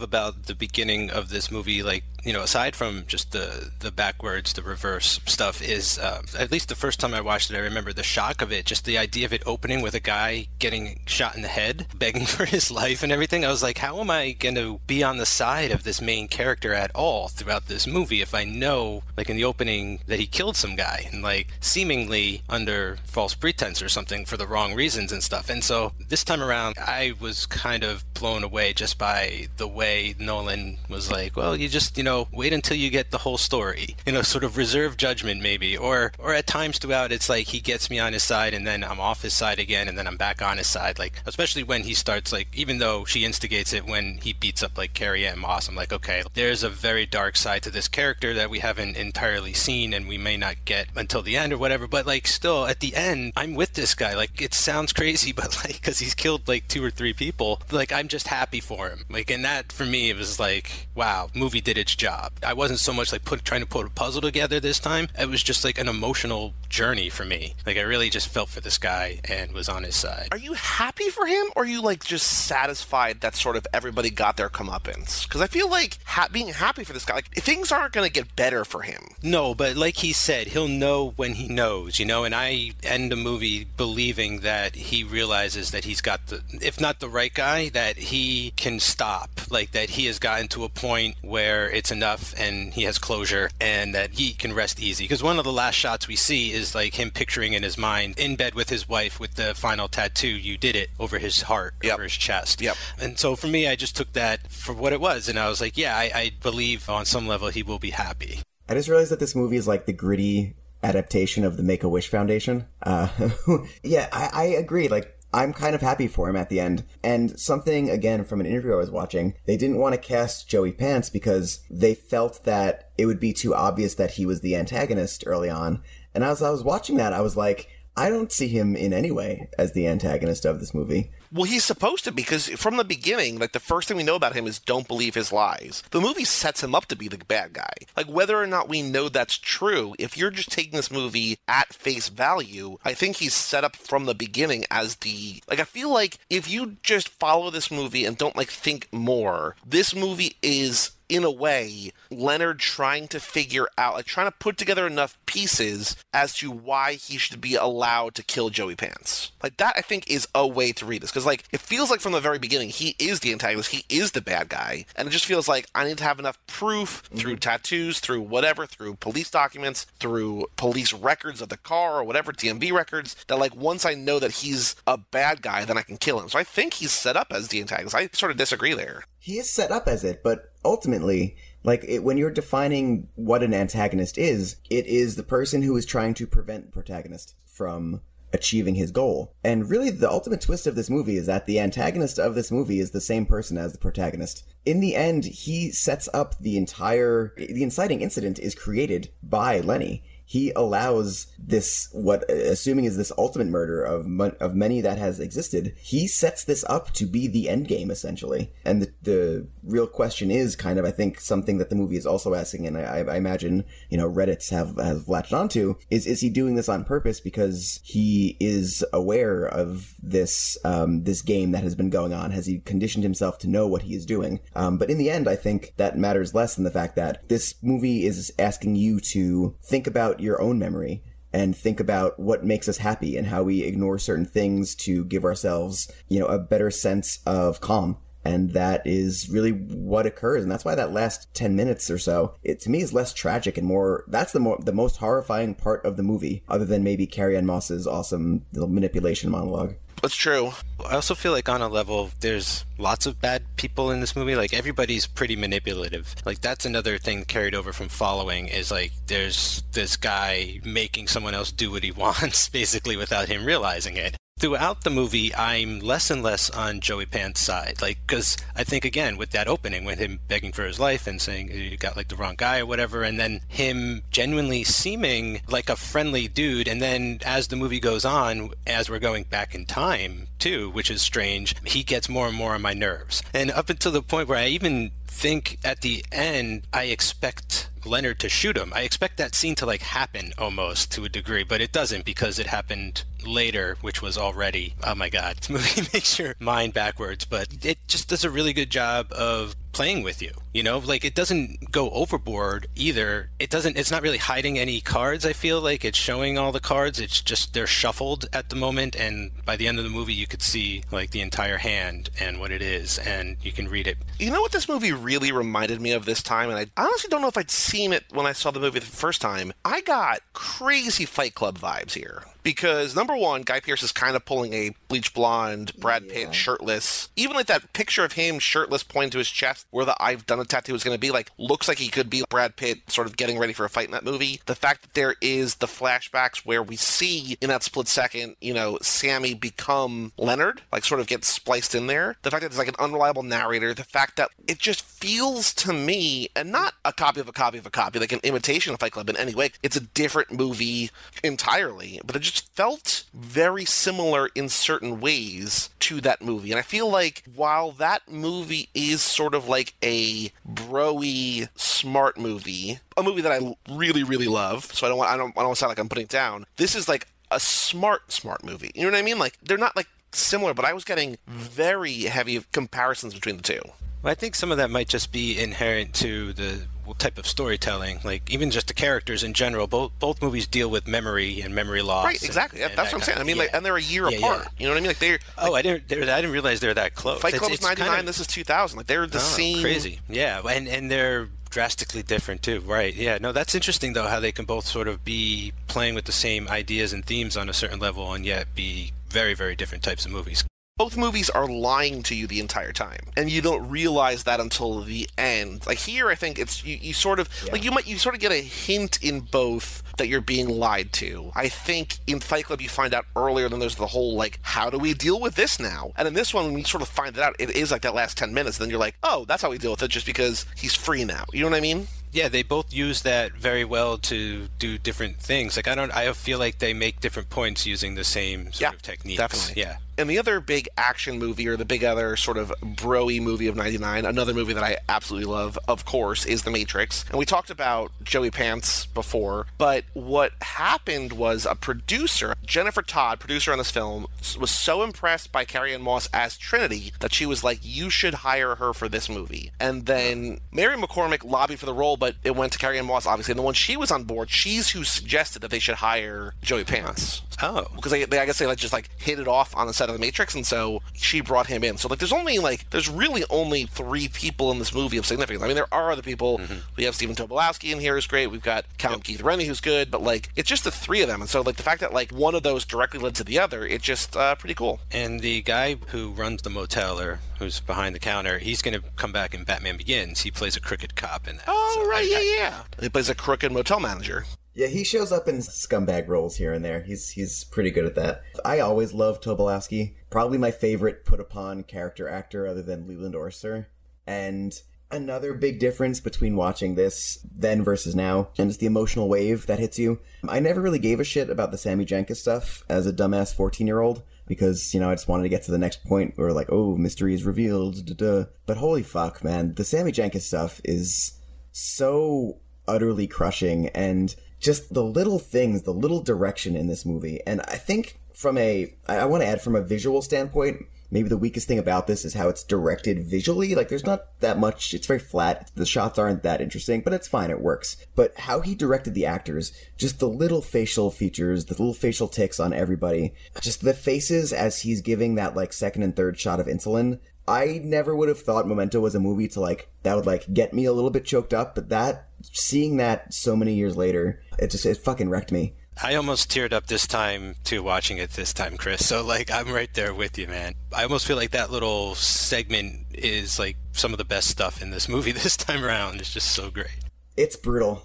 about 0.00 0.44
the 0.44 0.54
beginning 0.54 1.10
of 1.10 1.28
this 1.28 1.50
movie, 1.50 1.82
like 1.82 2.04
you 2.24 2.32
know, 2.32 2.42
aside 2.42 2.74
from 2.74 3.04
just 3.06 3.30
the 3.30 3.70
the 3.80 3.92
backwards, 3.92 4.54
the 4.54 4.62
reverse 4.62 5.20
stuff, 5.26 5.62
is 5.62 5.98
uh, 5.98 6.22
at 6.36 6.50
least 6.50 6.70
the 6.70 6.74
first 6.74 6.98
time 6.98 7.12
I 7.12 7.20
watched 7.20 7.50
it, 7.50 7.56
I 7.56 7.60
remember 7.60 7.92
the 7.92 8.02
shock 8.02 8.40
of 8.40 8.50
it. 8.50 8.64
Just 8.64 8.86
the 8.86 8.96
idea 8.96 9.26
of 9.26 9.34
it 9.34 9.42
opening 9.44 9.82
with 9.82 9.94
a 9.94 10.00
guy 10.00 10.48
getting 10.58 11.00
shot 11.04 11.36
in 11.36 11.42
the 11.42 11.48
head, 11.48 11.86
begging 11.94 12.24
for 12.24 12.46
his 12.46 12.70
life 12.70 13.02
and 13.02 13.12
everything. 13.12 13.44
I 13.44 13.50
was 13.50 13.62
like, 13.62 13.78
how 13.78 14.00
am 14.00 14.10
I 14.10 14.32
going 14.32 14.54
to 14.54 14.80
be 14.86 15.04
on 15.04 15.18
the 15.18 15.26
side 15.26 15.70
of 15.70 15.84
this 15.84 16.00
main 16.00 16.26
character 16.26 16.72
at 16.72 16.90
all 16.94 17.28
throughout 17.28 17.66
this 17.66 17.86
movie 17.86 18.22
if 18.22 18.34
I 18.34 18.44
know, 18.44 19.02
like 19.16 19.28
in 19.28 19.36
the 19.36 19.44
opening, 19.44 20.00
that 20.06 20.18
he 20.18 20.26
killed 20.26 20.56
some 20.56 20.74
guy 20.74 21.08
and 21.12 21.22
like 21.22 21.48
seemingly 21.60 22.42
under 22.48 22.96
false 23.04 23.34
pretense 23.34 23.82
or 23.82 23.90
something 23.90 24.24
for 24.24 24.38
the 24.38 24.46
wrong 24.46 24.74
reasons 24.74 25.12
and 25.12 25.22
stuff. 25.22 25.50
And 25.50 25.62
so 25.62 25.92
this 26.08 26.24
time 26.24 26.42
around, 26.42 26.76
I 26.78 27.12
was 27.20 27.44
kind 27.44 27.84
of 27.84 28.04
blown 28.14 28.42
away 28.42 28.72
just 28.72 28.85
by 28.94 29.48
the 29.56 29.68
way 29.68 30.14
Nolan 30.18 30.78
was 30.88 31.10
like, 31.10 31.36
well, 31.36 31.56
you 31.56 31.68
just, 31.68 31.96
you 31.96 32.04
know, 32.04 32.28
wait 32.32 32.52
until 32.52 32.76
you 32.76 32.90
get 32.90 33.10
the 33.10 33.18
whole 33.18 33.38
story. 33.38 33.96
You 34.06 34.12
know, 34.12 34.22
sort 34.22 34.44
of 34.44 34.56
reserve 34.56 34.96
judgment 34.96 35.42
maybe. 35.42 35.76
Or 35.76 36.12
or 36.18 36.34
at 36.34 36.46
times 36.46 36.78
throughout 36.78 37.12
it's 37.12 37.28
like 37.28 37.48
he 37.48 37.60
gets 37.60 37.90
me 37.90 37.98
on 37.98 38.12
his 38.12 38.22
side 38.22 38.54
and 38.54 38.66
then 38.66 38.84
I'm 38.84 39.00
off 39.00 39.22
his 39.22 39.34
side 39.34 39.58
again 39.58 39.88
and 39.88 39.96
then 39.96 40.06
I'm 40.06 40.16
back 40.16 40.42
on 40.42 40.58
his 40.58 40.66
side. 40.66 40.98
Like 40.98 41.20
especially 41.26 41.62
when 41.62 41.82
he 41.82 41.94
starts 41.94 42.32
like 42.32 42.48
even 42.54 42.78
though 42.78 43.04
she 43.04 43.24
instigates 43.24 43.72
it 43.72 43.86
when 43.86 44.18
he 44.18 44.32
beats 44.32 44.62
up 44.62 44.76
like 44.76 44.94
Carrie 44.94 45.26
Ann 45.26 45.38
Moss, 45.38 45.68
I'm 45.68 45.74
like, 45.74 45.92
okay, 45.92 46.22
there's 46.34 46.62
a 46.62 46.68
very 46.68 47.06
dark 47.06 47.36
side 47.36 47.62
to 47.62 47.70
this 47.70 47.88
character 47.88 48.34
that 48.34 48.50
we 48.50 48.58
haven't 48.60 48.96
entirely 48.96 49.52
seen 49.52 49.92
and 49.92 50.06
we 50.08 50.18
may 50.18 50.36
not 50.36 50.56
get 50.64 50.88
until 50.94 51.22
the 51.22 51.36
end 51.36 51.52
or 51.52 51.58
whatever. 51.58 51.86
But 51.86 52.06
like 52.06 52.26
still 52.26 52.66
at 52.66 52.80
the 52.80 52.94
end, 52.94 53.32
I'm 53.36 53.54
with 53.54 53.74
this 53.74 53.94
guy. 53.94 54.14
Like 54.14 54.40
it 54.40 54.54
sounds 54.54 54.92
crazy, 54.92 55.32
but 55.40 55.56
like 55.64 55.74
because 55.74 55.98
he's 55.98 56.14
killed 56.14 56.46
like 56.48 56.68
two 56.68 56.84
or 56.84 56.90
three 56.90 57.12
people, 57.12 57.60
like 57.70 57.92
I'm 57.92 58.08
just 58.08 58.28
happy 58.28 58.60
for 58.60 58.75
him. 58.76 59.04
Like 59.08 59.30
and 59.30 59.44
that 59.44 59.72
for 59.72 59.84
me 59.84 60.10
it 60.10 60.16
was 60.16 60.38
like, 60.38 60.88
wow, 60.94 61.28
movie 61.34 61.60
did 61.60 61.78
its 61.78 61.94
job. 61.94 62.32
I 62.42 62.52
wasn't 62.52 62.80
so 62.80 62.92
much 62.92 63.12
like 63.12 63.24
put 63.24 63.44
trying 63.44 63.62
to 63.62 63.66
put 63.66 63.86
a 63.86 63.90
puzzle 63.90 64.20
together 64.20 64.60
this 64.60 64.78
time. 64.78 65.08
It 65.18 65.28
was 65.28 65.42
just 65.42 65.64
like 65.64 65.78
an 65.78 65.88
emotional 65.88 66.54
journey 66.68 67.08
for 67.08 67.24
me. 67.24 67.54
Like 67.64 67.76
I 67.76 67.82
really 67.82 68.10
just 68.10 68.28
felt 68.28 68.48
for 68.48 68.60
this 68.60 68.78
guy 68.78 69.20
and 69.24 69.52
was 69.52 69.68
on 69.68 69.82
his 69.82 69.96
side. 69.96 70.28
Are 70.32 70.38
you 70.38 70.54
happy 70.54 71.08
for 71.10 71.26
him, 71.26 71.46
or 71.56 71.62
are 71.62 71.66
you 71.66 71.82
like 71.82 72.04
just 72.04 72.26
satisfied 72.26 73.20
that 73.20 73.34
sort 73.34 73.56
of 73.56 73.66
everybody 73.72 74.10
got 74.10 74.36
their 74.36 74.48
comeuppance? 74.48 75.24
Because 75.24 75.40
I 75.40 75.46
feel 75.46 75.70
like 75.70 75.98
ha- 76.04 76.28
being 76.30 76.48
happy 76.48 76.84
for 76.84 76.92
this 76.92 77.04
guy, 77.04 77.14
like 77.16 77.34
things 77.34 77.72
aren't 77.72 77.92
going 77.92 78.06
to 78.06 78.12
get 78.12 78.34
better 78.36 78.64
for 78.64 78.82
him. 78.82 79.02
No, 79.22 79.54
but 79.54 79.76
like 79.76 79.96
he 79.96 80.12
said, 80.12 80.48
he'll 80.48 80.68
know 80.68 81.12
when 81.16 81.34
he 81.34 81.48
knows, 81.48 81.98
you 81.98 82.06
know, 82.06 82.24
and 82.24 82.34
I 82.34 82.72
end 82.82 83.10
the 83.12 83.16
movie 83.16 83.64
believing 83.64 84.40
that 84.40 84.74
he 84.74 85.04
realizes 85.04 85.70
that 85.70 85.84
he's 85.84 86.00
got 86.00 86.26
the, 86.26 86.42
if 86.60 86.80
not 86.80 87.00
the 87.00 87.08
right 87.08 87.32
guy, 87.32 87.68
that 87.70 87.96
he 87.96 88.52
can 88.66 88.80
stop, 88.80 89.30
like 89.48 89.70
that 89.70 89.90
he 89.90 90.06
has 90.06 90.18
gotten 90.18 90.48
to 90.48 90.64
a 90.64 90.68
point 90.68 91.14
where 91.22 91.70
it's 91.70 91.92
enough 91.92 92.34
and 92.36 92.74
he 92.74 92.82
has 92.82 92.98
closure 92.98 93.48
and 93.60 93.94
that 93.94 94.10
he 94.14 94.32
can 94.32 94.52
rest 94.52 94.80
easy. 94.80 95.04
Because 95.04 95.22
one 95.22 95.38
of 95.38 95.44
the 95.44 95.52
last 95.52 95.76
shots 95.76 96.08
we 96.08 96.16
see 96.16 96.52
is 96.52 96.74
like 96.74 96.94
him 96.94 97.12
picturing 97.12 97.52
in 97.52 97.62
his 97.62 97.78
mind 97.78 98.18
in 98.18 98.34
bed 98.34 98.54
with 98.56 98.68
his 98.68 98.88
wife 98.88 99.20
with 99.20 99.36
the 99.36 99.54
final 99.54 99.86
tattoo, 99.86 100.26
you 100.26 100.58
did 100.58 100.74
it 100.74 100.90
over 100.98 101.20
his 101.20 101.42
heart, 101.42 101.74
Yep. 101.80 101.94
over 101.94 102.02
his 102.02 102.14
chest. 102.14 102.60
Yep. 102.60 102.76
And 103.00 103.16
so 103.16 103.36
for 103.36 103.46
me, 103.46 103.68
I 103.68 103.76
just 103.76 103.94
took 103.94 104.12
that 104.14 104.50
for 104.50 104.72
what 104.72 104.92
it 104.92 105.00
was. 105.00 105.28
And 105.28 105.38
I 105.38 105.48
was 105.48 105.60
like, 105.60 105.76
yeah, 105.76 105.96
I, 105.96 106.10
I 106.12 106.32
believe 106.42 106.90
on 106.90 107.04
some 107.04 107.28
level 107.28 107.46
he 107.50 107.62
will 107.62 107.78
be 107.78 107.90
happy. 107.90 108.40
I 108.68 108.74
just 108.74 108.88
realized 108.88 109.12
that 109.12 109.20
this 109.20 109.36
movie 109.36 109.58
is 109.58 109.68
like 109.68 109.86
the 109.86 109.92
gritty 109.92 110.56
adaptation 110.82 111.44
of 111.44 111.56
the 111.56 111.62
Make 111.62 111.84
a 111.84 111.88
Wish 111.88 112.08
Foundation. 112.08 112.66
Uh, 112.82 113.08
yeah, 113.84 114.08
I, 114.12 114.30
I 114.32 114.44
agree. 114.58 114.88
Like, 114.88 115.15
I'm 115.36 115.52
kind 115.52 115.74
of 115.74 115.82
happy 115.82 116.08
for 116.08 116.30
him 116.30 116.36
at 116.36 116.48
the 116.48 116.60
end. 116.60 116.82
And 117.04 117.38
something, 117.38 117.90
again, 117.90 118.24
from 118.24 118.40
an 118.40 118.46
interview 118.46 118.72
I 118.72 118.76
was 118.76 118.90
watching, 118.90 119.34
they 119.44 119.58
didn't 119.58 119.76
want 119.76 119.94
to 119.94 120.00
cast 120.00 120.48
Joey 120.48 120.72
Pants 120.72 121.10
because 121.10 121.60
they 121.68 121.94
felt 121.94 122.44
that 122.44 122.88
it 122.96 123.04
would 123.04 123.20
be 123.20 123.34
too 123.34 123.54
obvious 123.54 123.94
that 123.96 124.12
he 124.12 124.24
was 124.24 124.40
the 124.40 124.56
antagonist 124.56 125.24
early 125.26 125.50
on. 125.50 125.82
And 126.14 126.24
as 126.24 126.42
I 126.42 126.48
was 126.48 126.64
watching 126.64 126.96
that, 126.96 127.12
I 127.12 127.20
was 127.20 127.36
like, 127.36 127.68
I 127.98 128.08
don't 128.08 128.32
see 128.32 128.48
him 128.48 128.76
in 128.76 128.94
any 128.94 129.10
way 129.10 129.50
as 129.58 129.72
the 129.72 129.86
antagonist 129.86 130.46
of 130.46 130.58
this 130.58 130.72
movie. 130.72 131.10
Well, 131.36 131.44
he's 131.44 131.64
supposed 131.64 132.04
to 132.04 132.12
because 132.12 132.48
from 132.48 132.78
the 132.78 132.84
beginning, 132.84 133.38
like 133.38 133.52
the 133.52 133.60
first 133.60 133.88
thing 133.88 133.98
we 133.98 134.02
know 134.02 134.14
about 134.14 134.34
him 134.34 134.46
is 134.46 134.58
don't 134.58 134.88
believe 134.88 135.14
his 135.14 135.32
lies. 135.32 135.82
The 135.90 136.00
movie 136.00 136.24
sets 136.24 136.62
him 136.62 136.74
up 136.74 136.86
to 136.86 136.96
be 136.96 137.08
the 137.08 137.18
bad 137.18 137.52
guy. 137.52 137.74
Like 137.94 138.06
whether 138.06 138.40
or 138.40 138.46
not 138.46 138.70
we 138.70 138.80
know 138.80 139.10
that's 139.10 139.36
true, 139.36 139.94
if 139.98 140.16
you're 140.16 140.30
just 140.30 140.50
taking 140.50 140.72
this 140.72 140.90
movie 140.90 141.38
at 141.46 141.74
face 141.74 142.08
value, 142.08 142.78
I 142.86 142.94
think 142.94 143.16
he's 143.16 143.34
set 143.34 143.64
up 143.64 143.76
from 143.76 144.06
the 144.06 144.14
beginning 144.14 144.64
as 144.70 144.96
the 144.96 145.42
like 145.46 145.60
I 145.60 145.64
feel 145.64 145.92
like 145.92 146.16
if 146.30 146.50
you 146.50 146.78
just 146.82 147.10
follow 147.10 147.50
this 147.50 147.70
movie 147.70 148.06
and 148.06 148.16
don't 148.16 148.36
like 148.36 148.48
think 148.48 148.88
more, 148.90 149.56
this 149.66 149.94
movie 149.94 150.36
is 150.40 150.92
in 151.08 151.24
a 151.24 151.30
way, 151.30 151.92
Leonard 152.10 152.58
trying 152.58 153.08
to 153.08 153.20
figure 153.20 153.68
out, 153.78 153.94
like 153.94 154.06
trying 154.06 154.26
to 154.26 154.36
put 154.38 154.58
together 154.58 154.86
enough 154.86 155.16
pieces 155.26 155.96
as 156.12 156.34
to 156.34 156.50
why 156.50 156.94
he 156.94 157.18
should 157.18 157.40
be 157.40 157.54
allowed 157.54 158.14
to 158.14 158.22
kill 158.22 158.50
Joey 158.50 158.74
Pants. 158.76 159.32
Like 159.42 159.56
that, 159.58 159.74
I 159.76 159.82
think, 159.82 160.10
is 160.10 160.28
a 160.34 160.46
way 160.46 160.72
to 160.72 160.86
read 160.86 161.02
this 161.02 161.10
because, 161.10 161.25
like, 161.26 161.44
it 161.52 161.60
feels 161.60 161.90
like 161.90 162.00
from 162.00 162.12
the 162.12 162.20
very 162.20 162.38
beginning 162.38 162.70
he 162.70 162.96
is 162.98 163.20
the 163.20 163.32
antagonist, 163.32 163.70
he 163.70 163.84
is 163.88 164.12
the 164.12 164.20
bad 164.20 164.48
guy, 164.48 164.86
and 164.94 165.08
it 165.08 165.10
just 165.10 165.26
feels 165.26 165.48
like 165.48 165.66
I 165.74 165.84
need 165.84 165.98
to 165.98 166.04
have 166.04 166.18
enough 166.18 166.38
proof 166.46 167.02
through 167.14 167.32
mm-hmm. 167.32 167.40
tattoos, 167.40 168.00
through 168.00 168.22
whatever, 168.22 168.66
through 168.66 168.94
police 168.94 169.30
documents, 169.30 169.86
through 169.98 170.46
police 170.56 170.92
records 170.92 171.40
of 171.40 171.48
the 171.48 171.56
car 171.56 171.98
or 171.98 172.04
whatever 172.04 172.32
DMV 172.32 172.72
records, 172.72 173.16
that 173.28 173.38
like 173.38 173.54
once 173.54 173.84
I 173.84 173.94
know 173.94 174.18
that 174.18 174.32
he's 174.32 174.76
a 174.86 174.96
bad 174.96 175.42
guy, 175.42 175.64
then 175.64 175.78
I 175.78 175.82
can 175.82 175.96
kill 175.96 176.20
him. 176.20 176.28
So 176.28 176.38
I 176.38 176.44
think 176.44 176.74
he's 176.74 176.92
set 176.92 177.16
up 177.16 177.28
as 177.32 177.48
the 177.48 177.60
antagonist. 177.60 177.94
I 177.94 178.08
sort 178.12 178.30
of 178.30 178.38
disagree 178.38 178.74
there. 178.74 179.04
he 179.18 179.38
is 179.38 179.50
set 179.50 179.72
up 179.72 179.88
as 179.88 180.04
it, 180.04 180.22
but 180.22 180.52
ultimately, 180.64 181.36
like 181.64 181.84
it, 181.84 182.04
when 182.04 182.16
you're 182.16 182.30
defining 182.30 183.08
what 183.16 183.42
an 183.42 183.52
antagonist 183.52 184.16
is, 184.16 184.56
it 184.70 184.86
is 184.86 185.16
the 185.16 185.22
person 185.22 185.62
who 185.62 185.76
is 185.76 185.84
trying 185.84 186.14
to 186.14 186.26
prevent 186.26 186.66
the 186.66 186.72
protagonist 186.72 187.34
from 187.44 188.02
achieving 188.36 188.76
his 188.76 188.90
goal. 188.90 189.34
And 189.42 189.68
really, 189.68 189.90
the 189.90 190.10
ultimate 190.10 190.42
twist 190.42 190.66
of 190.66 190.76
this 190.76 190.90
movie 190.90 191.16
is 191.16 191.26
that 191.26 191.46
the 191.46 191.58
antagonist 191.58 192.18
of 192.18 192.34
this 192.34 192.52
movie 192.52 192.78
is 192.78 192.90
the 192.90 193.00
same 193.00 193.26
person 193.26 193.56
as 193.56 193.72
the 193.72 193.78
protagonist. 193.78 194.44
In 194.64 194.80
the 194.80 194.94
end, 194.94 195.24
he 195.24 195.72
sets 195.72 196.08
up 196.14 196.38
the 196.38 196.56
entire, 196.56 197.32
the 197.36 197.62
inciting 197.62 198.02
incident 198.02 198.38
is 198.38 198.54
created 198.54 199.10
by 199.22 199.60
Lenny 199.60 200.04
he 200.26 200.50
allows 200.50 201.28
this 201.38 201.88
what 201.92 202.28
assuming 202.30 202.84
is 202.84 202.96
this 202.96 203.12
ultimate 203.16 203.46
murder 203.46 203.82
of 203.82 204.06
of 204.40 204.54
many 204.54 204.80
that 204.80 204.98
has 204.98 205.20
existed 205.20 205.72
he 205.80 206.06
sets 206.06 206.44
this 206.44 206.64
up 206.68 206.92
to 206.92 207.06
be 207.06 207.28
the 207.28 207.48
end 207.48 207.68
game 207.68 207.90
essentially. 207.90 208.52
And 208.64 208.82
the, 208.82 208.92
the 209.02 209.48
real 209.62 209.86
question 209.86 210.30
is 210.30 210.56
kind 210.56 210.78
of 210.78 210.84
i 210.84 210.90
think 210.90 211.20
something 211.20 211.58
that 211.58 211.70
the 211.70 211.76
movie 211.76 211.96
is 211.96 212.06
also 212.06 212.34
asking 212.34 212.66
and 212.66 212.78
i, 212.78 212.98
I 213.00 213.16
imagine 213.16 213.64
you 213.90 213.98
know 213.98 214.08
reddit's 214.08 214.50
have 214.50 214.76
have 214.76 215.08
latched 215.08 215.32
onto 215.32 215.76
is 215.90 216.06
is 216.06 216.20
he 216.20 216.30
doing 216.30 216.54
this 216.54 216.68
on 216.68 216.84
purpose 216.84 217.20
because 217.20 217.80
he 217.82 218.36
is 218.40 218.84
aware 218.92 219.44
of 219.44 219.94
this 220.02 220.58
um 220.64 221.04
this 221.04 221.22
game 221.22 221.52
that 221.52 221.62
has 221.62 221.74
been 221.74 221.90
going 221.90 222.12
on? 222.12 222.30
Has 222.30 222.46
he 222.46 222.58
conditioned 222.58 223.04
himself 223.04 223.38
to 223.38 223.48
know 223.48 223.66
what 223.66 223.82
he 223.82 223.94
is 223.94 224.06
doing? 224.06 224.40
Um 224.54 224.78
but 224.78 224.90
in 224.90 224.98
the 224.98 225.10
end 225.10 225.28
i 225.28 225.36
think 225.36 225.74
that 225.76 225.98
matters 225.98 226.34
less 226.34 226.54
than 226.54 226.64
the 226.64 226.70
fact 226.70 226.96
that 226.96 227.28
this 227.28 227.54
movie 227.62 228.04
is 228.04 228.32
asking 228.38 228.76
you 228.76 229.00
to 229.00 229.54
think 229.62 229.86
about 229.86 230.15
your 230.20 230.40
own 230.40 230.58
memory 230.58 231.02
and 231.32 231.56
think 231.56 231.80
about 231.80 232.18
what 232.18 232.44
makes 232.44 232.68
us 232.68 232.78
happy 232.78 233.16
and 233.16 233.26
how 233.26 233.42
we 233.42 233.62
ignore 233.62 233.98
certain 233.98 234.24
things 234.24 234.74
to 234.74 235.04
give 235.04 235.24
ourselves, 235.24 235.90
you 236.08 236.18
know, 236.18 236.26
a 236.26 236.38
better 236.38 236.70
sense 236.70 237.18
of 237.26 237.60
calm. 237.60 237.98
And 238.24 238.54
that 238.54 238.84
is 238.84 239.28
really 239.28 239.52
what 239.52 240.06
occurs. 240.06 240.42
And 240.42 240.50
that's 240.50 240.64
why 240.64 240.74
that 240.74 240.92
last 240.92 241.32
10 241.34 241.54
minutes 241.54 241.90
or 241.90 241.98
so, 241.98 242.34
it 242.42 242.58
to 242.60 242.70
me 242.70 242.80
is 242.80 242.92
less 242.92 243.12
tragic 243.12 243.56
and 243.56 243.66
more, 243.66 244.04
that's 244.08 244.32
the 244.32 244.40
more, 244.40 244.58
the 244.60 244.72
most 244.72 244.96
horrifying 244.96 245.54
part 245.54 245.84
of 245.84 245.96
the 245.96 246.02
movie, 246.02 246.42
other 246.48 246.64
than 246.64 246.82
maybe 246.82 247.06
Carrie 247.06 247.36
Ann 247.36 247.46
Moss's 247.46 247.86
awesome 247.86 248.44
little 248.52 248.68
manipulation 248.68 249.30
monologue. 249.30 249.74
That's 250.02 250.14
true. 250.14 250.52
I 250.88 250.94
also 250.94 251.14
feel 251.14 251.32
like 251.32 251.48
on 251.48 251.62
a 251.62 251.68
level, 251.68 252.10
there's 252.20 252.64
lots 252.78 253.06
of 253.06 253.20
bad 253.20 253.42
people 253.56 253.90
in 253.90 254.00
this 254.00 254.14
movie. 254.14 254.36
Like 254.36 254.52
everybody's 254.52 255.06
pretty 255.06 255.36
manipulative. 255.36 256.14
Like 256.24 256.40
that's 256.40 256.64
another 256.64 256.98
thing 256.98 257.24
carried 257.24 257.54
over 257.54 257.72
from 257.72 257.88
following 257.88 258.46
is 258.46 258.70
like 258.70 258.92
there's 259.06 259.64
this 259.72 259.96
guy 259.96 260.60
making 260.64 261.08
someone 261.08 261.34
else 261.34 261.50
do 261.50 261.70
what 261.70 261.82
he 261.82 261.90
wants, 262.04 262.48
basically 262.48 262.96
without 262.96 263.28
him 263.28 263.44
realizing 263.44 263.96
it. 263.96 264.16
Throughout 264.38 264.84
the 264.84 264.90
movie, 264.90 265.34
I'm 265.34 265.80
less 265.80 266.10
and 266.10 266.22
less 266.22 266.50
on 266.50 266.80
Joey 266.80 267.06
Pants' 267.06 267.40
side. 267.40 267.80
Like, 267.80 267.96
because 268.06 268.36
I 268.54 268.64
think, 268.64 268.84
again, 268.84 269.16
with 269.16 269.30
that 269.30 269.48
opening, 269.48 269.86
with 269.86 269.98
him 269.98 270.20
begging 270.28 270.52
for 270.52 270.64
his 270.64 270.78
life 270.78 271.06
and 271.06 271.18
saying 271.22 271.50
you 271.50 271.78
got 271.78 271.96
like 271.96 272.08
the 272.08 272.16
wrong 272.16 272.34
guy 272.36 272.58
or 272.58 272.66
whatever, 272.66 273.02
and 273.02 273.18
then 273.18 273.40
him 273.48 274.02
genuinely 274.10 274.62
seeming 274.62 275.40
like 275.48 275.70
a 275.70 275.74
friendly 275.74 276.28
dude. 276.28 276.68
And 276.68 276.82
then 276.82 277.20
as 277.24 277.48
the 277.48 277.56
movie 277.56 277.80
goes 277.80 278.04
on, 278.04 278.50
as 278.66 278.90
we're 278.90 278.98
going 278.98 279.24
back 279.24 279.54
in 279.54 279.64
time, 279.64 280.26
too, 280.38 280.68
which 280.68 280.90
is 280.90 281.00
strange, 281.00 281.56
he 281.64 281.82
gets 281.82 282.06
more 282.06 282.26
and 282.28 282.36
more 282.36 282.52
on 282.52 282.60
my 282.60 282.74
nerves. 282.74 283.22
And 283.32 283.50
up 283.50 283.70
until 283.70 283.92
the 283.92 284.02
point 284.02 284.28
where 284.28 284.36
I 284.36 284.48
even 284.48 284.90
think 285.06 285.56
at 285.64 285.80
the 285.80 286.04
end, 286.12 286.66
I 286.74 286.84
expect 286.84 287.70
Leonard 287.86 288.18
to 288.20 288.28
shoot 288.28 288.56
him. 288.56 288.72
I 288.74 288.82
expect 288.82 289.16
that 289.16 289.34
scene 289.34 289.54
to 289.56 289.66
like 289.66 289.82
happen 289.82 290.32
almost 290.38 290.92
to 290.92 291.04
a 291.04 291.08
degree, 291.08 291.44
but 291.44 291.60
it 291.60 291.72
doesn't 291.72 292.04
because 292.04 292.38
it 292.38 292.46
happened 292.46 293.04
later, 293.24 293.76
which 293.80 294.02
was 294.02 294.18
already, 294.18 294.74
oh 294.84 294.94
my 294.94 295.08
God, 295.08 295.36
this 295.36 295.50
movie 295.50 295.82
makes 295.94 296.18
your 296.18 296.34
mind 296.38 296.74
backwards, 296.74 297.24
but 297.24 297.64
it 297.64 297.78
just 297.86 298.08
does 298.08 298.24
a 298.24 298.30
really 298.30 298.52
good 298.52 298.70
job 298.70 299.12
of 299.12 299.54
playing 299.76 300.02
with 300.02 300.22
you. 300.22 300.32
You 300.54 300.62
know, 300.62 300.78
like 300.78 301.04
it 301.04 301.14
doesn't 301.14 301.70
go 301.70 301.90
overboard 301.90 302.66
either. 302.74 303.28
It 303.38 303.50
doesn't, 303.50 303.76
it's 303.76 303.90
not 303.90 304.00
really 304.00 304.16
hiding 304.16 304.58
any 304.58 304.80
cards, 304.80 305.26
I 305.26 305.34
feel 305.34 305.60
like. 305.60 305.84
It's 305.84 305.98
showing 305.98 306.38
all 306.38 306.50
the 306.50 306.60
cards. 306.60 306.98
It's 306.98 307.20
just 307.20 307.52
they're 307.52 307.66
shuffled 307.66 308.24
at 308.32 308.48
the 308.48 308.56
moment. 308.56 308.96
And 308.96 309.32
by 309.44 309.56
the 309.56 309.68
end 309.68 309.76
of 309.76 309.84
the 309.84 309.90
movie, 309.90 310.14
you 310.14 310.26
could 310.26 310.40
see 310.40 310.82
like 310.90 311.10
the 311.10 311.20
entire 311.20 311.58
hand 311.58 312.08
and 312.18 312.40
what 312.40 312.52
it 312.52 312.62
is, 312.62 312.98
and 313.00 313.36
you 313.42 313.52
can 313.52 313.68
read 313.68 313.86
it. 313.86 313.98
You 314.18 314.30
know 314.30 314.40
what 314.40 314.52
this 314.52 314.66
movie 314.66 314.92
really 314.92 315.30
reminded 315.30 315.78
me 315.78 315.92
of 315.92 316.06
this 316.06 316.22
time? 316.22 316.48
And 316.48 316.58
I 316.58 316.82
honestly 316.82 317.10
don't 317.10 317.20
know 317.20 317.28
if 317.28 317.36
I'd 317.36 317.50
seen 317.50 317.92
it 317.92 318.04
when 318.10 318.24
I 318.24 318.32
saw 318.32 318.50
the 318.50 318.60
movie 318.60 318.78
the 318.78 318.86
first 318.86 319.20
time. 319.20 319.52
I 319.62 319.82
got 319.82 320.20
crazy 320.32 321.04
Fight 321.04 321.34
Club 321.34 321.58
vibes 321.58 321.92
here. 321.92 322.22
Because 322.42 322.94
number 322.94 323.16
one, 323.16 323.42
Guy 323.42 323.58
Pearce 323.58 323.82
is 323.82 323.90
kind 323.90 324.14
of 324.14 324.24
pulling 324.24 324.52
a 324.52 324.70
bleach 324.86 325.12
blonde, 325.12 325.72
Brad 325.80 326.08
Pitt 326.08 326.32
shirtless. 326.32 327.08
Even 327.16 327.34
like 327.34 327.48
that 327.48 327.72
picture 327.72 328.04
of 328.04 328.12
him 328.12 328.38
shirtless 328.38 328.84
pointing 328.84 329.10
to 329.10 329.18
his 329.18 329.28
chest 329.28 329.65
where 329.70 329.84
the 329.84 329.96
I've 330.00 330.26
done 330.26 330.40
a 330.40 330.44
tattoo 330.44 330.74
is 330.74 330.84
going 330.84 330.94
to 330.94 331.00
be 331.00 331.10
like, 331.10 331.30
looks 331.38 331.68
like 331.68 331.78
he 331.78 331.88
could 331.88 332.10
be 332.10 332.24
Brad 332.28 332.56
Pitt 332.56 332.90
sort 332.90 333.06
of 333.06 333.16
getting 333.16 333.38
ready 333.38 333.52
for 333.52 333.64
a 333.64 333.70
fight 333.70 333.86
in 333.86 333.92
that 333.92 334.04
movie. 334.04 334.40
The 334.46 334.54
fact 334.54 334.82
that 334.82 334.94
there 334.94 335.16
is 335.20 335.56
the 335.56 335.66
flashbacks 335.66 336.46
where 336.46 336.62
we 336.62 336.76
see 336.76 337.36
in 337.40 337.48
that 337.48 337.62
split 337.62 337.88
second, 337.88 338.36
you 338.40 338.54
know, 338.54 338.78
Sammy 338.82 339.34
become 339.34 340.12
Leonard, 340.16 340.62
like 340.72 340.84
sort 340.84 341.00
of 341.00 341.06
gets 341.06 341.28
spliced 341.28 341.74
in 341.74 341.86
there. 341.86 342.16
The 342.22 342.30
fact 342.30 342.42
that 342.42 342.50
there's 342.50 342.58
like 342.58 342.68
an 342.68 342.74
unreliable 342.78 343.22
narrator, 343.22 343.74
the 343.74 343.84
fact 343.84 344.16
that 344.16 344.30
it 344.46 344.58
just 344.58 344.82
feels 344.82 345.52
to 345.54 345.72
me, 345.72 346.28
and 346.34 346.52
not 346.52 346.74
a 346.84 346.92
copy 346.92 347.20
of 347.20 347.28
a 347.28 347.32
copy 347.32 347.58
of 347.58 347.66
a 347.66 347.70
copy, 347.70 347.98
like 347.98 348.12
an 348.12 348.20
imitation 348.22 348.72
of 348.72 348.80
Fight 348.80 348.92
Club 348.92 349.10
in 349.10 349.16
any 349.16 349.34
way. 349.34 349.50
It's 349.62 349.76
a 349.76 349.80
different 349.80 350.32
movie 350.32 350.90
entirely, 351.22 352.00
but 352.04 352.16
it 352.16 352.20
just 352.22 352.54
felt 352.54 353.04
very 353.12 353.64
similar 353.64 354.28
in 354.34 354.48
certain 354.48 355.00
ways 355.00 355.70
to 355.80 356.00
that 356.02 356.22
movie. 356.22 356.50
And 356.50 356.58
I 356.58 356.62
feel 356.62 356.88
like 356.90 357.22
while 357.34 357.72
that 357.72 358.10
movie 358.10 358.68
is 358.74 359.02
sort 359.02 359.34
of 359.34 359.48
like 359.48 359.55
a 359.82 360.30
broy 360.50 361.48
smart 361.56 362.18
movie, 362.18 362.78
a 362.96 363.02
movie 363.02 363.22
that 363.22 363.32
I 363.32 363.56
really 363.70 364.02
really 364.02 364.28
love, 364.28 364.64
so 364.64 364.86
I 364.86 364.88
don't 364.88 364.98
want 364.98 365.10
I 365.10 365.16
don't, 365.16 365.36
I 365.36 365.42
don't 365.42 365.56
sound 365.56 365.70
like 365.70 365.78
I'm 365.78 365.88
putting 365.88 366.04
it 366.04 366.10
down. 366.10 366.46
This 366.56 366.74
is 366.74 366.88
like 366.88 367.06
a 367.30 367.40
smart 367.40 368.12
smart 368.12 368.44
movie. 368.44 368.70
You 368.74 368.82
know 368.82 368.92
what 368.92 368.98
I 368.98 369.02
mean? 369.02 369.18
Like 369.18 369.38
they're 369.42 369.58
not 369.58 369.76
like 369.76 369.88
similar, 370.12 370.54
but 370.54 370.64
I 370.64 370.72
was 370.72 370.84
getting 370.84 371.16
very 371.26 372.02
heavy 372.02 372.42
comparisons 372.52 373.14
between 373.14 373.36
the 373.36 373.42
two. 373.42 373.60
Well, 374.02 374.12
I 374.12 374.14
think 374.14 374.34
some 374.34 374.50
of 374.52 374.58
that 374.58 374.70
might 374.70 374.88
just 374.88 375.10
be 375.12 375.38
inherent 375.40 375.94
to 375.94 376.32
the 376.32 376.66
type 376.98 377.18
of 377.18 377.26
storytelling. 377.26 377.98
Like 378.04 378.30
even 378.30 378.50
just 378.52 378.68
the 378.68 378.74
characters 378.74 379.24
in 379.24 379.32
general. 379.34 379.66
Both 379.66 379.92
both 379.98 380.22
movies 380.22 380.46
deal 380.46 380.70
with 380.70 380.86
memory 380.86 381.40
and 381.40 381.52
memory 381.54 381.82
loss. 381.82 382.04
Right, 382.04 382.22
exactly. 382.22 382.62
And, 382.62 382.70
and 382.70 382.78
That's 382.78 382.90
that 382.92 382.96
what 382.96 383.02
I'm 383.02 383.06
saying. 383.06 383.18
I 383.18 383.24
mean, 383.24 383.32
of- 383.34 383.38
like, 383.38 383.50
and 383.54 383.66
they're 383.66 383.76
a 383.76 383.82
year 383.82 384.08
Yeah, 384.08 384.18
apart. 384.18 384.42
yeah. 384.42 384.48
You 384.58 384.66
know 384.66 384.72
what 384.72 384.76
I 384.78 384.80
mean? 384.80 384.88
Like 384.90 384.98
they're 385.00 385.18
Oh, 385.38 385.54
I 385.54 385.62
didn't. 385.62 385.90
I 385.90 386.20
didn't 386.20 386.30
realize 386.30 386.60
they're 386.60 386.74
that 386.74 386.94
close. 386.94 387.20
Fight 387.20 387.34
It's- 387.34 387.40
Club 387.40 387.50
was 387.50 387.60
kind 387.60 387.78
99. 387.80 388.00
of- 388.00 388.06
This 388.06 388.20
is 388.20 388.26
2000. 388.28 388.76
Like 388.76 388.86
they're 388.86 389.06
the 389.06 389.18
Oh, 389.18 389.20
same. 389.20 389.60
Crazy. 389.62 389.98
Yeah, 390.08 390.40
and 390.48 390.68
and 390.68 390.88
they're 390.90 391.28
drastically 391.50 392.02
different 392.02 392.42
too. 392.42 392.60
Right. 392.60 392.94
Yeah. 392.94 393.18
No, 393.20 393.32
that's 393.32 393.54
interesting 393.56 393.94
though 393.94 394.06
how 394.06 394.20
they 394.20 394.30
can 394.30 394.44
both 394.44 394.66
sort 394.66 394.86
of 394.86 395.04
be 395.04 395.52
playing 395.66 395.94
with 395.96 396.04
the 396.04 396.12
same 396.12 396.46
ideas 396.48 396.92
and 396.92 397.04
themes 397.04 397.36
on 397.36 397.48
a 397.48 397.52
certain 397.54 397.78
level 397.80 398.12
and 398.12 398.24
yet 398.24 398.54
be 398.54 398.92
very 399.08 399.34
very 399.34 399.56
different 399.56 399.82
types 399.82 400.04
of 400.04 400.12
movies. 400.12 400.44
Both 400.78 400.94
movies 400.94 401.30
are 401.30 401.46
lying 401.48 402.02
to 402.02 402.14
you 402.14 402.26
the 402.26 402.38
entire 402.38 402.70
time 402.70 403.00
and 403.16 403.30
you 403.30 403.40
don't 403.40 403.66
realize 403.70 404.24
that 404.24 404.40
until 404.40 404.82
the 404.82 405.08
end 405.16 405.66
like 405.66 405.78
here 405.78 406.10
i 406.10 406.14
think 406.14 406.38
it's 406.38 406.62
you, 406.66 406.76
you 406.76 406.92
sort 406.92 407.18
of 407.18 407.30
like 407.50 407.64
you 407.64 407.70
might 407.70 407.86
you 407.86 407.96
sort 407.96 408.14
of 408.14 408.20
get 408.20 408.30
a 408.30 408.42
hint 408.42 409.02
in 409.02 409.20
both 409.20 409.82
that 409.96 410.06
you're 410.06 410.20
being 410.20 410.46
lied 410.46 410.92
to 410.92 411.32
i 411.34 411.48
think 411.48 411.96
in 412.06 412.20
fight 412.20 412.44
club 412.44 412.60
you 412.60 412.68
find 412.68 412.92
out 412.92 413.06
earlier 413.16 413.48
than 413.48 413.58
there's 413.58 413.76
the 413.76 413.86
whole 413.86 414.14
like 414.16 414.38
how 414.42 414.68
do 414.68 414.76
we 414.76 414.92
deal 414.92 415.18
with 415.18 415.34
this 415.34 415.58
now 415.58 415.92
and 415.96 416.06
in 416.06 416.12
this 416.12 416.34
one 416.34 416.44
when 416.44 416.58
you 416.58 416.64
sort 416.64 416.82
of 416.82 416.88
find 416.88 417.16
it 417.16 417.22
out 417.22 417.34
it 417.38 417.48
is 417.52 417.70
like 417.72 417.80
that 417.80 417.94
last 417.94 418.18
10 418.18 418.34
minutes 418.34 418.58
then 418.58 418.68
you're 418.68 418.78
like 418.78 418.96
oh 419.02 419.24
that's 419.26 419.40
how 419.40 419.50
we 419.50 419.56
deal 419.56 419.70
with 419.70 419.82
it 419.82 419.88
just 419.88 420.04
because 420.04 420.44
he's 420.58 420.74
free 420.74 421.06
now 421.06 421.24
you 421.32 421.40
know 421.42 421.48
what 421.48 421.56
i 421.56 421.60
mean 421.60 421.88
Yeah, 422.12 422.28
they 422.28 422.42
both 422.42 422.72
use 422.74 423.00
that 423.02 423.32
very 423.32 423.64
well 423.64 423.98
to 424.08 424.48
do 424.58 424.78
different 424.78 425.18
things. 425.18 425.56
Like 425.56 425.68
I 425.68 425.74
don't, 425.74 425.92
I 425.94 426.10
feel 426.14 426.38
like 426.38 426.60
they 426.60 426.72
make 426.72 427.00
different 427.00 427.28
points 427.28 427.66
using 427.66 427.94
the 427.94 428.04
same 428.04 428.44
sort 428.52 428.60
Yeah, 428.60 428.72
of 428.72 428.80
techniques. 428.80 429.18
definitely. 429.18 429.60
Yeah. 429.62 429.76
And 429.98 430.10
the 430.10 430.18
other 430.18 430.40
big 430.40 430.68
action 430.76 431.18
movie, 431.18 431.48
or 431.48 431.56
the 431.56 431.64
big 431.64 431.84
other 431.84 432.16
sort 432.16 432.36
of 432.36 432.52
broy 432.62 433.20
movie 433.20 433.46
of 433.46 433.56
'99, 433.56 434.04
another 434.04 434.34
movie 434.34 434.52
that 434.52 434.62
I 434.62 434.78
absolutely 434.88 435.30
love, 435.30 435.58
of 435.66 435.84
course, 435.84 436.26
is 436.26 436.42
The 436.42 436.50
Matrix. 436.50 437.04
And 437.08 437.18
we 437.18 437.24
talked 437.24 437.50
about 437.50 437.92
Joey 438.02 438.30
Pants 438.30 438.86
before, 438.86 439.46
but 439.58 439.84
what 439.94 440.32
happened 440.42 441.12
was 441.12 441.46
a 441.46 441.54
producer, 441.54 442.34
Jennifer 442.44 442.82
Todd, 442.82 443.20
producer 443.20 443.52
on 443.52 443.58
this 443.58 443.70
film, 443.70 444.06
was 444.38 444.50
so 444.50 444.82
impressed 444.82 445.32
by 445.32 445.44
Carrie 445.44 445.74
Ann 445.74 445.82
Moss 445.82 446.08
as 446.12 446.36
Trinity 446.36 446.92
that 447.00 447.14
she 447.14 447.26
was 447.26 447.42
like, 447.42 447.60
"You 447.62 447.90
should 447.90 448.14
hire 448.14 448.56
her 448.56 448.74
for 448.74 448.88
this 448.88 449.08
movie." 449.08 449.50
And 449.58 449.86
then 449.86 450.40
Mary 450.52 450.76
McCormack 450.76 451.24
lobbied 451.24 451.58
for 451.58 451.66
the 451.66 451.74
role, 451.74 451.96
but 451.96 452.16
it 452.22 452.36
went 452.36 452.52
to 452.52 452.58
Carrie 452.58 452.78
Ann 452.78 452.86
Moss, 452.86 453.06
obviously. 453.06 453.32
And 453.32 453.38
the 453.38 453.44
one 453.44 453.54
she 453.54 453.76
was 453.76 453.90
on 453.90 454.04
board, 454.04 454.30
she's 454.30 454.70
who 454.70 454.84
suggested 454.84 455.40
that 455.42 455.50
they 455.50 455.58
should 455.58 455.76
hire 455.76 456.34
Joey 456.42 456.64
Pants 456.64 457.22
Oh. 457.42 457.66
because 457.74 457.92
they, 457.92 458.04
they 458.04 458.18
I 458.18 458.26
guess 458.26 458.38
they 458.38 458.46
like 458.46 458.58
just 458.58 458.72
like 458.72 458.88
hit 458.98 459.18
it 459.18 459.28
off 459.28 459.54
on 459.56 459.66
the 459.66 459.74
set 459.74 459.88
of 459.88 459.94
the 459.94 459.98
Matrix, 460.00 460.34
and 460.34 460.46
so 460.46 460.82
she 460.94 461.20
brought 461.20 461.46
him 461.46 461.62
in. 461.64 461.76
So 461.76 461.88
like, 461.88 461.98
there's 461.98 462.12
only 462.12 462.38
like 462.38 462.68
there's 462.70 462.88
really 462.88 463.24
only 463.30 463.64
three 463.66 464.08
people 464.08 464.50
in 464.52 464.58
this 464.58 464.74
movie 464.74 464.96
of 464.96 465.06
significance. 465.06 465.42
I 465.42 465.46
mean, 465.46 465.56
there 465.56 465.72
are 465.72 465.90
other 465.90 466.02
people. 466.02 466.40
We 466.76 466.84
have 466.84 466.94
Stephen 466.94 467.14
Tobolowsky 467.14 467.72
in 467.72 467.80
here 467.80 467.94
who's 467.94 468.06
great. 468.06 468.28
We've 468.28 468.42
got 468.42 468.64
Callum 468.78 469.00
Keith 469.00 469.20
Rennie 469.22 469.44
who's 469.44 469.60
good, 469.60 469.90
but 469.90 470.02
like 470.02 470.30
it's 470.36 470.48
just 470.48 470.64
the 470.64 470.70
three 470.70 471.02
of 471.02 471.08
them, 471.08 471.20
and 471.20 471.28
so 471.30 471.40
like 471.42 471.56
the 471.56 471.62
fact 471.62 471.80
that 471.80 471.92
like 471.92 472.10
one 472.12 472.34
of 472.34 472.42
those 472.42 472.64
directly 472.64 473.00
led 473.00 473.14
to 473.16 473.24
the 473.24 473.38
other, 473.38 473.66
it's 473.66 473.84
just 473.84 474.16
uh, 474.16 474.34
pretty 474.34 474.54
cool. 474.54 474.80
And 474.90 475.20
the 475.20 475.42
guy 475.42 475.76
who 475.88 476.10
runs 476.10 476.42
the 476.42 476.50
motel 476.50 476.98
or 477.00 477.20
who's 477.38 477.60
behind 477.60 477.94
the 477.94 477.98
counter, 478.00 478.38
he's 478.38 478.62
going 478.62 478.74
to 478.80 478.82
come 478.96 479.12
back 479.12 479.34
in 479.34 479.44
Batman 479.44 479.76
Begins. 479.76 480.22
He 480.22 480.30
plays 480.30 480.56
a 480.56 480.60
crooked 480.60 480.94
cop 480.96 481.28
in 481.28 481.36
that. 481.36 481.44
Oh 481.48 481.72
So 481.82 481.88
right, 481.88 482.04
I- 482.06 482.08
yeah, 482.08 482.16
I- 482.18 482.36
yeah. 482.38 482.62
He 482.80 482.88
plays 482.88 483.08
a 483.10 483.14
crooked 483.14 483.52
motel 483.52 483.78
manager. 483.80 484.24
Yeah, 484.56 484.68
he 484.68 484.84
shows 484.84 485.12
up 485.12 485.28
in 485.28 485.36
scumbag 485.38 486.08
roles 486.08 486.36
here 486.36 486.54
and 486.54 486.64
there. 486.64 486.80
He's 486.80 487.10
he's 487.10 487.44
pretty 487.44 487.70
good 487.70 487.84
at 487.84 487.94
that. 487.96 488.22
I 488.42 488.60
always 488.60 488.94
loved 488.94 489.22
Tobolowsky. 489.22 489.96
Probably 490.08 490.38
my 490.38 490.50
favorite 490.50 491.04
put 491.04 491.20
upon 491.20 491.62
character 491.64 492.08
actor 492.08 492.46
other 492.46 492.62
than 492.62 492.88
Leland 492.88 493.14
Orser. 493.14 493.66
And 494.06 494.58
another 494.90 495.34
big 495.34 495.58
difference 495.58 496.00
between 496.00 496.36
watching 496.36 496.74
this 496.74 497.18
then 497.30 497.62
versus 497.62 497.94
now, 497.94 498.28
and 498.38 498.48
it's 498.48 498.56
the 498.56 498.66
emotional 498.66 499.10
wave 499.10 499.46
that 499.46 499.58
hits 499.58 499.78
you. 499.78 500.00
I 500.26 500.40
never 500.40 500.62
really 500.62 500.78
gave 500.78 501.00
a 501.00 501.04
shit 501.04 501.28
about 501.28 501.50
the 501.50 501.58
Sammy 501.58 501.84
Jenkins 501.84 502.20
stuff 502.20 502.64
as 502.68 502.86
a 502.86 502.94
dumbass 502.94 503.34
14 503.34 503.66
year 503.66 503.80
old 503.80 504.02
because, 504.26 504.72
you 504.72 504.80
know, 504.80 504.90
I 504.90 504.94
just 504.94 505.08
wanted 505.08 505.24
to 505.24 505.28
get 505.28 505.42
to 505.44 505.50
the 505.50 505.58
next 505.58 505.84
point 505.84 506.16
where 506.16 506.32
like, 506.32 506.50
oh, 506.50 506.76
mystery 506.76 507.12
is 507.12 507.24
revealed. 507.24 507.84
da, 507.84 507.94
da. 507.94 508.24
But 508.46 508.56
holy 508.56 508.82
fuck, 508.82 509.22
man, 509.22 509.54
the 509.54 509.64
Sammy 509.64 509.92
Jenkins 509.92 510.24
stuff 510.24 510.62
is 510.64 511.20
so 511.52 512.38
utterly 512.68 513.06
crushing 513.06 513.68
and 513.68 514.14
just 514.38 514.72
the 514.72 514.84
little 514.84 515.18
things, 515.18 515.62
the 515.62 515.72
little 515.72 516.02
direction 516.02 516.56
in 516.56 516.66
this 516.66 516.84
movie. 516.84 517.20
And 517.26 517.40
I 517.42 517.56
think 517.56 517.98
from 518.14 518.38
a, 518.38 518.74
I, 518.88 518.98
I 518.98 519.04
want 519.04 519.22
to 519.22 519.28
add 519.28 519.42
from 519.42 519.56
a 519.56 519.62
visual 519.62 520.02
standpoint, 520.02 520.66
maybe 520.90 521.08
the 521.08 521.16
weakest 521.16 521.48
thing 521.48 521.58
about 521.58 521.86
this 521.86 522.04
is 522.04 522.14
how 522.14 522.28
it's 522.28 522.44
directed 522.44 523.04
visually. 523.04 523.54
Like 523.54 523.68
there's 523.68 523.86
not 523.86 524.20
that 524.20 524.38
much, 524.38 524.72
it's 524.72 524.86
very 524.86 524.98
flat. 524.98 525.50
The 525.54 525.66
shots 525.66 525.98
aren't 525.98 526.22
that 526.22 526.40
interesting, 526.40 526.80
but 526.80 526.92
it's 526.92 527.08
fine. 527.08 527.30
It 527.30 527.40
works. 527.40 527.76
But 527.94 528.16
how 528.18 528.40
he 528.40 528.54
directed 528.54 528.94
the 528.94 529.06
actors, 529.06 529.52
just 529.76 529.98
the 529.98 530.08
little 530.08 530.42
facial 530.42 530.90
features, 530.90 531.46
the 531.46 531.54
little 531.54 531.74
facial 531.74 532.08
ticks 532.08 532.38
on 532.38 532.52
everybody, 532.52 533.14
just 533.40 533.62
the 533.62 533.74
faces 533.74 534.32
as 534.32 534.62
he's 534.62 534.80
giving 534.80 535.16
that 535.16 535.34
like 535.34 535.52
second 535.52 535.82
and 535.82 535.96
third 535.96 536.18
shot 536.18 536.40
of 536.40 536.46
insulin. 536.46 537.00
I 537.28 537.60
never 537.64 537.94
would 537.94 538.08
have 538.08 538.20
thought 538.20 538.46
Memento 538.46 538.80
was 538.80 538.94
a 538.94 539.00
movie 539.00 539.28
to 539.28 539.40
like 539.40 539.68
that 539.82 539.96
would 539.96 540.06
like 540.06 540.32
get 540.32 540.52
me 540.52 540.64
a 540.64 540.72
little 540.72 540.90
bit 540.90 541.04
choked 541.04 541.34
up, 541.34 541.54
but 541.54 541.68
that 541.70 542.08
seeing 542.22 542.76
that 542.76 543.12
so 543.12 543.34
many 543.36 543.54
years 543.54 543.76
later, 543.76 544.22
it 544.38 544.50
just 544.50 544.66
it 544.66 544.76
fucking 544.76 545.08
wrecked 545.08 545.32
me. 545.32 545.54
I 545.82 545.94
almost 545.94 546.30
teared 546.30 546.52
up 546.52 546.66
this 546.66 546.86
time 546.86 547.34
too 547.44 547.62
watching 547.62 547.98
it 547.98 548.10
this 548.12 548.32
time, 548.32 548.56
Chris. 548.56 548.86
So 548.86 549.04
like 549.04 549.30
I'm 549.30 549.52
right 549.52 549.72
there 549.74 549.92
with 549.92 550.16
you, 550.16 550.26
man. 550.26 550.54
I 550.74 550.84
almost 550.84 551.06
feel 551.06 551.16
like 551.16 551.32
that 551.32 551.50
little 551.50 551.94
segment 551.94 552.86
is 552.94 553.38
like 553.38 553.56
some 553.72 553.92
of 553.92 553.98
the 553.98 554.04
best 554.04 554.28
stuff 554.28 554.62
in 554.62 554.70
this 554.70 554.88
movie 554.88 555.12
this 555.12 555.36
time 555.36 555.64
around. 555.64 556.00
It's 556.00 556.12
just 556.12 556.30
so 556.30 556.50
great. 556.50 556.78
It's 557.16 557.36
brutal. 557.36 557.82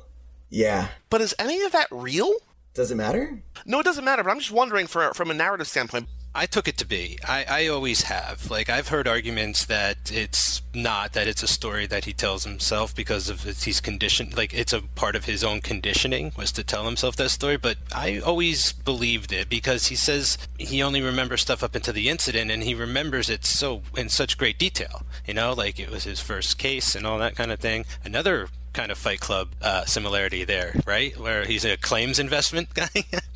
Yeah. 0.49 0.89
But 1.09 1.21
is 1.21 1.33
any 1.39 1.61
of 1.63 1.71
that 1.71 1.87
real? 1.89 2.31
Does 2.73 2.91
it 2.91 2.95
matter? 2.95 3.41
No, 3.65 3.79
it 3.79 3.83
doesn't 3.83 4.05
matter. 4.05 4.23
But 4.23 4.31
I'm 4.31 4.39
just 4.39 4.51
wondering, 4.51 4.87
for 4.87 5.13
from 5.13 5.31
a 5.31 5.33
narrative 5.33 5.67
standpoint, 5.67 6.07
I 6.33 6.45
took 6.45 6.67
it 6.67 6.77
to 6.77 6.85
be. 6.85 7.19
I, 7.27 7.45
I 7.49 7.67
always 7.67 8.03
have. 8.03 8.49
Like 8.49 8.69
I've 8.69 8.87
heard 8.87 9.07
arguments 9.07 9.65
that 9.65 10.11
it's 10.11 10.61
not 10.73 11.11
that 11.11 11.27
it's 11.27 11.43
a 11.43 11.47
story 11.47 11.85
that 11.87 12.05
he 12.05 12.13
tells 12.13 12.45
himself 12.45 12.95
because 12.95 13.29
of 13.29 13.43
his, 13.43 13.63
he's 13.63 13.81
conditioned. 13.81 14.37
Like 14.37 14.53
it's 14.53 14.71
a 14.71 14.81
part 14.81 15.17
of 15.17 15.25
his 15.25 15.43
own 15.43 15.59
conditioning 15.59 16.31
was 16.37 16.53
to 16.53 16.63
tell 16.63 16.85
himself 16.85 17.17
that 17.17 17.31
story. 17.31 17.57
But 17.57 17.77
I 17.93 18.19
always 18.19 18.71
believed 18.71 19.33
it 19.33 19.49
because 19.49 19.87
he 19.87 19.95
says 19.95 20.37
he 20.57 20.81
only 20.81 21.01
remembers 21.01 21.41
stuff 21.41 21.63
up 21.63 21.75
into 21.75 21.91
the 21.91 22.07
incident 22.07 22.49
and 22.49 22.63
he 22.63 22.73
remembers 22.73 23.29
it 23.29 23.45
so 23.45 23.81
in 23.97 24.07
such 24.07 24.37
great 24.37 24.57
detail. 24.57 25.03
You 25.27 25.33
know, 25.33 25.51
like 25.51 25.79
it 25.79 25.91
was 25.91 26.05
his 26.05 26.21
first 26.21 26.57
case 26.57 26.95
and 26.95 27.05
all 27.05 27.19
that 27.19 27.35
kind 27.35 27.51
of 27.51 27.59
thing. 27.59 27.85
Another 28.05 28.47
kind 28.73 28.91
of 28.91 28.97
Fight 28.97 29.19
Club 29.19 29.49
uh, 29.61 29.85
similarity 29.85 30.43
there, 30.43 30.75
right? 30.85 31.17
Where 31.17 31.45
he's 31.45 31.65
a 31.65 31.77
claims 31.77 32.19
investment 32.19 32.73
guy. 32.73 32.87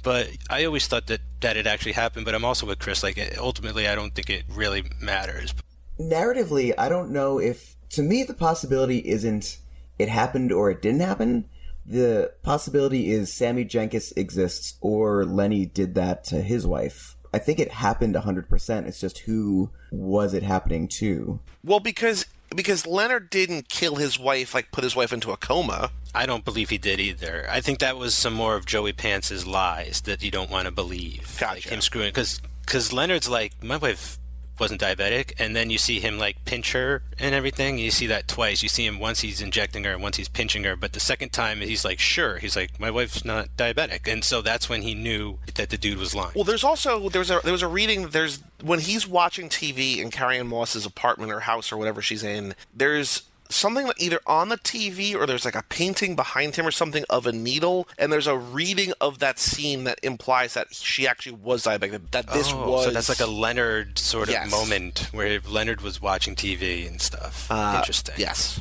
but 0.03 0.29
I 0.49 0.65
always 0.65 0.87
thought 0.87 1.07
that 1.07 1.21
that 1.41 1.57
it 1.57 1.67
actually 1.67 1.93
happened. 1.93 2.25
But 2.25 2.35
I'm 2.35 2.45
also 2.45 2.65
with 2.65 2.79
Chris. 2.79 3.03
Like 3.03 3.19
ultimately, 3.37 3.87
I 3.87 3.95
don't 3.95 4.13
think 4.13 4.29
it 4.29 4.43
really 4.49 4.83
matters. 4.99 5.53
Narratively, 5.99 6.73
I 6.77 6.89
don't 6.89 7.11
know 7.11 7.39
if 7.39 7.75
to 7.91 8.01
me 8.01 8.23
the 8.23 8.33
possibility 8.33 8.99
isn't 8.99 9.59
it 9.97 10.09
happened 10.09 10.51
or 10.51 10.69
it 10.69 10.81
didn't 10.81 11.01
happen. 11.01 11.45
The 11.85 12.33
possibility 12.41 13.11
is 13.11 13.31
Sammy 13.31 13.63
Jenkins 13.63 14.11
exists 14.17 14.77
or 14.81 15.23
Lenny 15.23 15.65
did 15.65 15.95
that 15.95 16.23
to 16.25 16.41
his 16.41 16.65
wife. 16.65 17.15
I 17.33 17.37
think 17.37 17.59
it 17.59 17.71
happened 17.71 18.15
100%. 18.15 18.87
It's 18.87 18.99
just 18.99 19.19
who 19.19 19.69
was 19.91 20.33
it 20.33 20.41
happening 20.43 20.87
to? 20.99 21.39
well, 21.63 21.79
because 21.79 22.25
because 22.53 22.85
Leonard 22.85 23.29
didn't 23.29 23.69
kill 23.69 23.95
his 23.95 24.19
wife, 24.19 24.53
like 24.53 24.71
put 24.71 24.83
his 24.83 24.95
wife 24.95 25.13
into 25.13 25.31
a 25.31 25.37
coma. 25.37 25.91
I 26.13 26.25
don't 26.25 26.45
believe 26.45 26.69
he 26.69 26.77
did 26.77 26.99
either. 26.99 27.45
I 27.49 27.59
think 27.61 27.79
that 27.79 27.97
was 27.97 28.15
some 28.15 28.33
more 28.33 28.55
of 28.55 28.65
Joey 28.65 28.93
Pants's 28.93 29.45
lies 29.45 30.01
that 30.01 30.23
you 30.23 30.31
don't 30.31 30.49
want 30.49 30.65
to 30.65 30.71
believe. 30.71 31.37
Like 31.41 31.55
Gotcha. 31.63 31.69
him 31.69 31.81
screwing 31.81 32.09
because 32.09 32.41
because 32.61 32.93
Leonard's 32.93 33.29
like 33.29 33.61
my 33.63 33.77
wife 33.77 34.17
wasn't 34.59 34.81
diabetic, 34.81 35.33
and 35.39 35.55
then 35.55 35.69
you 35.69 35.77
see 35.77 35.99
him 35.99 36.17
like 36.17 36.43
pinch 36.45 36.73
her 36.73 37.03
and 37.19 37.35
everything. 37.35 37.77
You 37.77 37.91
see 37.91 38.07
that 38.07 38.27
twice. 38.27 38.63
You 38.63 38.69
see 38.69 38.85
him 38.85 38.99
once 38.99 39.21
he's 39.21 39.41
injecting 39.41 39.83
her, 39.83 39.93
and 39.93 40.01
once 40.01 40.17
he's 40.17 40.29
pinching 40.29 40.63
her. 40.63 40.75
But 40.75 40.93
the 40.93 40.99
second 40.99 41.31
time 41.33 41.61
he's 41.61 41.85
like, 41.85 41.99
sure. 41.99 42.37
He's 42.37 42.55
like, 42.55 42.79
my 42.79 42.91
wife's 42.91 43.25
not 43.25 43.49
diabetic, 43.57 44.11
and 44.11 44.23
so 44.23 44.41
that's 44.41 44.69
when 44.69 44.81
he 44.81 44.93
knew 44.93 45.39
that 45.55 45.69
the 45.69 45.77
dude 45.77 45.97
was 45.97 46.15
lying. 46.15 46.31
Well, 46.35 46.43
there's 46.43 46.63
also 46.63 47.09
there 47.09 47.19
was 47.19 47.31
a 47.31 47.39
there 47.43 47.53
was 47.53 47.61
a 47.61 47.67
reading. 47.67 48.09
There's 48.09 48.41
when 48.63 48.79
he's 48.79 49.07
watching 49.07 49.49
TV 49.49 49.97
in 49.97 50.11
Carrie 50.11 50.39
Ann 50.39 50.47
Moss's 50.47 50.85
apartment 50.85 51.31
or 51.31 51.41
house 51.41 51.71
or 51.71 51.77
whatever 51.77 52.01
she's 52.01 52.23
in. 52.23 52.55
There's 52.73 53.23
something 53.49 53.87
that 53.87 53.99
either 53.99 54.19
on 54.27 54.49
the 54.49 54.57
TV 54.57 55.15
or 55.15 55.25
there's 55.25 55.45
like 55.45 55.55
a 55.55 55.63
painting 55.69 56.15
behind 56.15 56.55
him 56.55 56.65
or 56.65 56.71
something 56.71 57.03
of 57.09 57.25
a 57.27 57.31
needle, 57.31 57.87
and 57.97 58.11
there's 58.11 58.27
a 58.27 58.37
reading 58.37 58.93
of 59.01 59.19
that 59.19 59.39
scene 59.39 59.83
that 59.85 59.99
implies 60.03 60.53
that 60.55 60.73
she 60.73 61.07
actually 61.07 61.33
was 61.33 61.63
diabetic. 61.63 62.11
That 62.11 62.27
this 62.31 62.51
Oh, 62.51 62.69
was 62.71 62.85
so 62.85 62.91
that's 62.91 63.09
like 63.09 63.19
a 63.19 63.25
Leonard 63.27 63.97
sort 63.99 64.29
of 64.29 64.33
Yes. 64.33 64.49
moment 64.51 65.09
where 65.11 65.39
Leonard 65.47 65.81
was 65.81 66.01
watching 66.01 66.35
TV 66.35 66.87
and 66.87 67.01
stuff. 67.01 67.47
uh, 67.51 67.75
Interesting. 67.77 68.15
Yes. 68.17 68.59